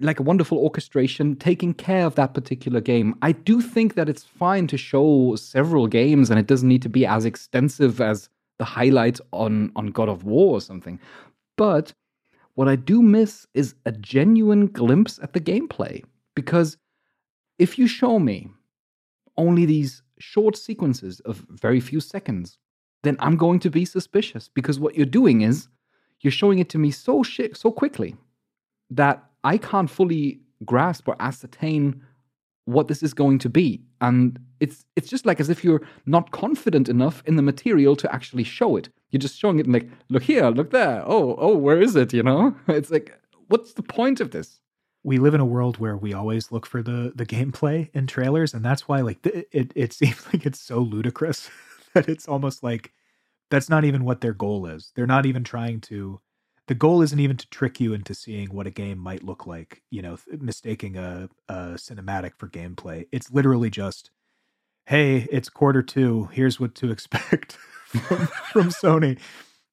like 0.00 0.20
a 0.20 0.22
wonderful 0.22 0.58
orchestration, 0.58 1.34
taking 1.36 1.74
care 1.74 2.06
of 2.06 2.14
that 2.14 2.34
particular 2.34 2.80
game. 2.80 3.16
I 3.22 3.32
do 3.32 3.60
think 3.60 3.94
that 3.94 4.08
it's 4.08 4.22
fine 4.22 4.66
to 4.68 4.76
show 4.76 5.34
several 5.36 5.88
games, 5.88 6.30
and 6.30 6.38
it 6.38 6.46
doesn't 6.46 6.68
need 6.68 6.82
to 6.82 6.88
be 6.88 7.04
as 7.06 7.24
extensive 7.24 8.00
as 8.00 8.28
the 8.58 8.64
highlight 8.64 9.18
on 9.32 9.72
on 9.74 9.86
God 9.86 10.08
of 10.08 10.22
War 10.24 10.56
or 10.56 10.60
something. 10.60 11.00
But 11.56 11.92
what 12.54 12.68
I 12.68 12.76
do 12.76 13.02
miss 13.02 13.46
is 13.54 13.74
a 13.84 13.90
genuine 13.90 14.66
glimpse 14.68 15.18
at 15.22 15.32
the 15.32 15.40
gameplay, 15.40 16.04
because 16.36 16.76
if 17.58 17.78
you 17.78 17.86
show 17.86 18.18
me 18.18 18.50
only 19.36 19.64
these 19.66 20.02
short 20.18 20.56
sequences 20.56 21.20
of 21.20 21.44
very 21.50 21.80
few 21.80 22.00
seconds, 22.00 22.58
then 23.02 23.16
I'm 23.20 23.36
going 23.36 23.60
to 23.60 23.70
be 23.70 23.84
suspicious 23.84 24.48
because 24.48 24.80
what 24.80 24.94
you're 24.96 25.06
doing 25.06 25.42
is 25.42 25.68
you're 26.20 26.30
showing 26.30 26.58
it 26.58 26.68
to 26.70 26.78
me 26.78 26.90
so 26.90 27.22
so 27.22 27.70
quickly 27.70 28.16
that 28.90 29.24
I 29.42 29.58
can't 29.58 29.90
fully 29.90 30.40
grasp 30.64 31.08
or 31.08 31.16
ascertain 31.20 32.02
what 32.64 32.88
this 32.88 33.02
is 33.02 33.12
going 33.12 33.38
to 33.40 33.50
be. 33.50 33.82
And 34.00 34.38
it's 34.60 34.84
it's 34.96 35.08
just 35.08 35.26
like 35.26 35.40
as 35.40 35.50
if 35.50 35.62
you're 35.62 35.82
not 36.06 36.30
confident 36.30 36.88
enough 36.88 37.22
in 37.26 37.36
the 37.36 37.42
material 37.42 37.94
to 37.96 38.12
actually 38.12 38.44
show 38.44 38.76
it. 38.76 38.88
You're 39.10 39.20
just 39.20 39.38
showing 39.38 39.58
it 39.58 39.66
and 39.66 39.74
like, 39.74 39.88
look 40.08 40.22
here, 40.22 40.48
look 40.48 40.70
there. 40.70 41.02
Oh, 41.06 41.36
oh, 41.38 41.56
where 41.56 41.80
is 41.80 41.94
it? 41.96 42.12
You 42.12 42.22
know? 42.22 42.54
It's 42.68 42.90
like, 42.90 43.18
what's 43.48 43.74
the 43.74 43.82
point 43.82 44.20
of 44.20 44.30
this? 44.30 44.60
We 45.04 45.18
live 45.18 45.34
in 45.34 45.40
a 45.40 45.46
world 45.46 45.78
where 45.78 45.96
we 45.96 46.12
always 46.12 46.50
look 46.50 46.66
for 46.66 46.82
the 46.82 47.12
the 47.14 47.26
gameplay 47.26 47.90
in 47.94 48.06
trailers 48.06 48.54
and 48.54 48.64
that's 48.64 48.88
why 48.88 49.00
like 49.00 49.24
it 49.24 49.70
it 49.76 49.92
seems 49.92 50.26
like 50.32 50.44
it's 50.44 50.60
so 50.60 50.80
ludicrous 50.80 51.50
that 51.94 52.08
it's 52.08 52.26
almost 52.26 52.62
like 52.62 52.92
that's 53.50 53.68
not 53.68 53.84
even 53.84 54.04
what 54.04 54.20
their 54.20 54.32
goal 54.32 54.66
is. 54.66 54.90
They're 54.96 55.06
not 55.06 55.26
even 55.26 55.44
trying 55.44 55.80
to 55.82 56.20
the 56.66 56.74
goal 56.74 57.02
isn't 57.02 57.20
even 57.20 57.36
to 57.36 57.48
trick 57.50 57.78
you 57.78 57.92
into 57.92 58.14
seeing 58.14 58.48
what 58.48 58.66
a 58.66 58.70
game 58.70 58.98
might 58.98 59.22
look 59.22 59.46
like 59.46 59.82
you 59.90 60.00
know 60.02 60.16
th- 60.16 60.40
mistaking 60.40 60.96
a, 60.96 61.28
a 61.48 61.54
cinematic 61.74 62.32
for 62.38 62.48
gameplay. 62.48 63.06
It's 63.12 63.30
literally 63.30 63.70
just 63.70 64.10
hey 64.86 65.28
it's 65.30 65.48
quarter 65.48 65.82
two 65.82 66.24
here's 66.32 66.58
what 66.58 66.74
to 66.76 66.90
expect 66.92 67.52
from, 67.52 68.26
from 68.52 68.68
sony 68.70 69.18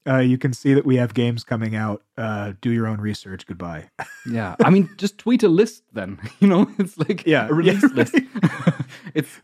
uh, 0.08 0.18
you 0.18 0.38
can 0.38 0.54
see 0.54 0.74
that 0.74 0.86
we 0.86 0.96
have 0.98 1.14
games 1.14 1.44
coming 1.44 1.76
out. 1.76 2.04
Uh, 2.18 2.54
do 2.62 2.72
your 2.72 2.88
own 2.88 3.00
research. 3.02 3.46
Goodbye. 3.46 3.90
Yeah. 4.30 4.56
I 4.64 4.70
mean, 4.70 4.88
just 4.98 5.18
tweet 5.18 5.42
a 5.42 5.48
list 5.48 5.84
then. 5.94 6.20
You 6.40 6.48
know, 6.48 6.70
it's 6.78 6.96
like 6.98 7.26
Yeah, 7.26 7.48
a 7.50 7.54
release 7.54 7.82
yeah, 7.82 7.90
list. 7.96 8.16
it's 9.16 9.40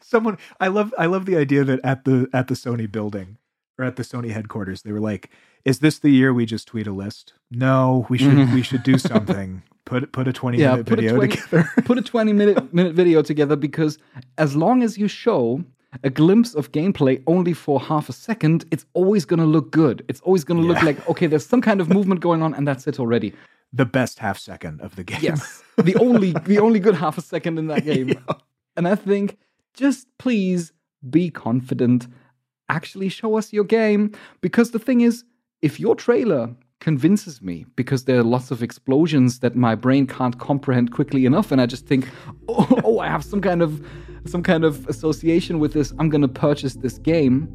someone 0.00 0.38
i 0.60 0.68
love 0.68 0.94
i 0.96 1.06
love 1.06 1.26
the 1.26 1.36
idea 1.36 1.64
that 1.64 1.80
at 1.82 2.04
the 2.04 2.28
at 2.32 2.46
the 2.46 2.54
sony 2.54 2.90
building 2.90 3.36
or 3.76 3.84
at 3.84 3.96
the 3.96 4.04
sony 4.04 4.30
headquarters 4.30 4.82
they 4.82 4.92
were 4.92 5.00
like 5.00 5.30
is 5.64 5.80
this 5.80 5.98
the 5.98 6.10
year 6.10 6.32
we 6.32 6.46
just 6.46 6.68
tweet 6.68 6.86
a 6.86 6.92
list? 6.92 7.32
No 7.50 8.06
we 8.08 8.18
should 8.18 8.52
we 8.54 8.62
should 8.62 8.84
do 8.84 8.98
something. 8.98 9.64
Put 9.84 10.12
put 10.12 10.28
a 10.28 10.32
20 10.32 10.58
yeah, 10.58 10.70
minute 10.70 10.88
video 10.88 11.16
20, 11.16 11.36
together. 11.36 11.68
put 11.84 11.98
a 11.98 12.02
20 12.02 12.32
minute 12.32 12.72
minute 12.72 12.94
video 12.94 13.20
together 13.20 13.56
because 13.56 13.98
as 14.38 14.54
long 14.54 14.84
as 14.84 14.96
you 14.96 15.08
show 15.08 15.64
a 16.02 16.10
glimpse 16.10 16.54
of 16.54 16.72
gameplay 16.72 17.22
only 17.26 17.52
for 17.52 17.80
half 17.80 18.08
a 18.08 18.12
second, 18.12 18.64
it's 18.70 18.84
always 18.94 19.24
going 19.24 19.40
to 19.40 19.46
look 19.46 19.70
good. 19.70 20.04
It's 20.08 20.20
always 20.22 20.44
going 20.44 20.60
to 20.60 20.66
look 20.66 20.82
like 20.82 21.08
okay, 21.08 21.26
there's 21.26 21.46
some 21.46 21.60
kind 21.62 21.80
of 21.80 21.88
movement 21.88 22.20
going 22.20 22.42
on 22.42 22.54
and 22.54 22.66
that's 22.66 22.86
it 22.86 22.98
already. 23.00 23.32
the 23.72 23.84
best 23.84 24.18
half 24.18 24.38
second 24.38 24.80
of 24.80 24.94
the 24.96 25.04
game 25.04 25.20
Yes. 25.22 25.62
the 25.76 25.96
only 25.96 26.32
the 26.46 26.58
only 26.58 26.78
good 26.80 26.94
half 26.94 27.18
a 27.18 27.22
second 27.22 27.58
in 27.58 27.66
that 27.66 27.84
game. 27.92 28.08
And 28.76 28.86
I 28.88 28.94
think 28.94 29.36
just 29.74 30.06
please 30.18 30.72
be 31.10 31.30
confident. 31.30 32.06
Actually 32.68 33.08
show 33.08 33.36
us 33.38 33.52
your 33.52 33.64
game 33.64 34.12
because 34.40 34.70
the 34.70 34.78
thing 34.78 35.00
is 35.02 35.24
if 35.62 35.78
your 35.80 35.94
trailer 35.94 36.54
convinces 36.80 37.40
me 37.42 37.64
because 37.74 38.04
there 38.04 38.18
are 38.18 38.22
lots 38.36 38.50
of 38.50 38.62
explosions 38.62 39.38
that 39.40 39.56
my 39.56 39.74
brain 39.74 40.06
can't 40.06 40.38
comprehend 40.38 40.92
quickly 40.92 41.24
enough 41.26 41.50
and 41.52 41.60
I 41.60 41.66
just 41.66 41.86
think 41.86 42.08
oh, 42.48 42.80
oh 42.84 42.98
I 42.98 43.08
have 43.08 43.24
some 43.24 43.40
kind 43.40 43.62
of 43.62 43.70
some 44.26 44.42
kind 44.42 44.64
of 44.64 44.86
association 44.88 45.58
with 45.58 45.72
this 45.72 45.92
I'm 45.98 46.08
going 46.08 46.22
to 46.22 46.28
purchase 46.28 46.74
this 46.74 46.98
game 46.98 47.48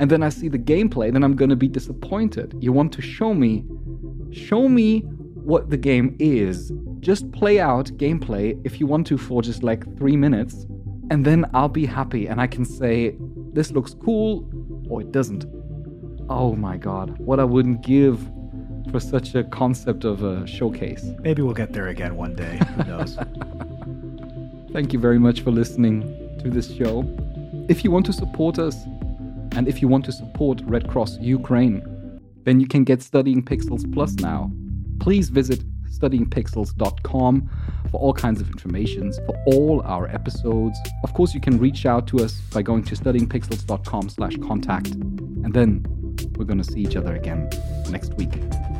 and 0.00 0.10
then 0.10 0.22
I 0.22 0.28
see 0.28 0.48
the 0.48 0.58
gameplay 0.58 1.12
then 1.12 1.22
I'm 1.22 1.36
going 1.36 1.50
to 1.50 1.56
be 1.56 1.68
disappointed. 1.68 2.54
You 2.60 2.72
want 2.72 2.92
to 2.94 3.02
show 3.02 3.34
me 3.34 3.64
show 4.32 4.68
me 4.68 5.00
what 5.44 5.70
the 5.70 5.76
game 5.76 6.16
is. 6.18 6.72
Just 7.00 7.30
play 7.32 7.60
out 7.60 7.86
gameplay 7.98 8.58
if 8.64 8.80
you 8.80 8.86
want 8.86 9.06
to 9.08 9.18
for 9.18 9.42
just 9.42 9.62
like 9.62 9.84
three 9.96 10.16
minutes, 10.16 10.66
and 11.10 11.24
then 11.24 11.44
I'll 11.52 11.68
be 11.68 11.86
happy 11.86 12.26
and 12.26 12.40
I 12.40 12.46
can 12.46 12.64
say, 12.64 13.14
this 13.52 13.70
looks 13.70 13.94
cool 13.94 14.48
or 14.88 15.02
it 15.02 15.12
doesn't. 15.12 15.44
Oh 16.28 16.56
my 16.56 16.78
god, 16.78 17.18
what 17.18 17.38
I 17.38 17.44
wouldn't 17.44 17.82
give 17.82 18.18
for 18.90 19.00
such 19.00 19.34
a 19.34 19.44
concept 19.44 20.04
of 20.04 20.22
a 20.22 20.46
showcase. 20.46 21.04
maybe 21.20 21.42
we'll 21.42 21.54
get 21.54 21.72
there 21.72 21.88
again 21.88 22.16
one 22.16 22.34
day 22.34 22.58
who 22.76 22.84
knows 22.84 23.16
Thank 24.74 24.92
you 24.92 24.98
very 24.98 25.20
much 25.20 25.42
for 25.42 25.52
listening 25.52 26.02
to 26.42 26.50
this 26.50 26.74
show. 26.74 27.04
If 27.68 27.84
you 27.84 27.92
want 27.92 28.06
to 28.06 28.12
support 28.12 28.58
us, 28.58 28.74
and 29.52 29.68
if 29.68 29.80
you 29.80 29.86
want 29.86 30.04
to 30.06 30.12
support 30.12 30.62
Red 30.64 30.88
Cross 30.88 31.18
Ukraine, 31.20 32.20
then 32.42 32.58
you 32.58 32.66
can 32.66 32.82
get 32.82 33.00
Studying 33.00 33.40
Pixels 33.40 33.90
Plus 33.94 34.14
now. 34.14 34.50
Please 34.98 35.28
visit 35.28 35.62
studyingpixels.com 35.88 37.50
for 37.92 38.00
all 38.00 38.12
kinds 38.12 38.40
of 38.40 38.48
information 38.48 39.12
for 39.26 39.36
all 39.46 39.80
our 39.82 40.08
episodes. 40.08 40.76
Of 41.04 41.14
course, 41.14 41.34
you 41.34 41.40
can 41.40 41.56
reach 41.60 41.86
out 41.86 42.08
to 42.08 42.24
us 42.24 42.40
by 42.52 42.62
going 42.62 42.82
to 42.86 42.96
studyingpixels.com 42.96 44.08
slash 44.08 44.36
contact. 44.38 44.88
And 44.88 45.54
then 45.54 45.84
we're 46.36 46.46
going 46.46 46.62
to 46.62 46.64
see 46.64 46.80
each 46.80 46.96
other 46.96 47.14
again 47.14 47.48
next 47.90 48.14
week. 48.14 48.32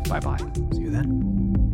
Bye 0.08 0.18
bye. 0.18 0.38
see 0.72 0.80
you 0.80 0.90
then 0.90 1.73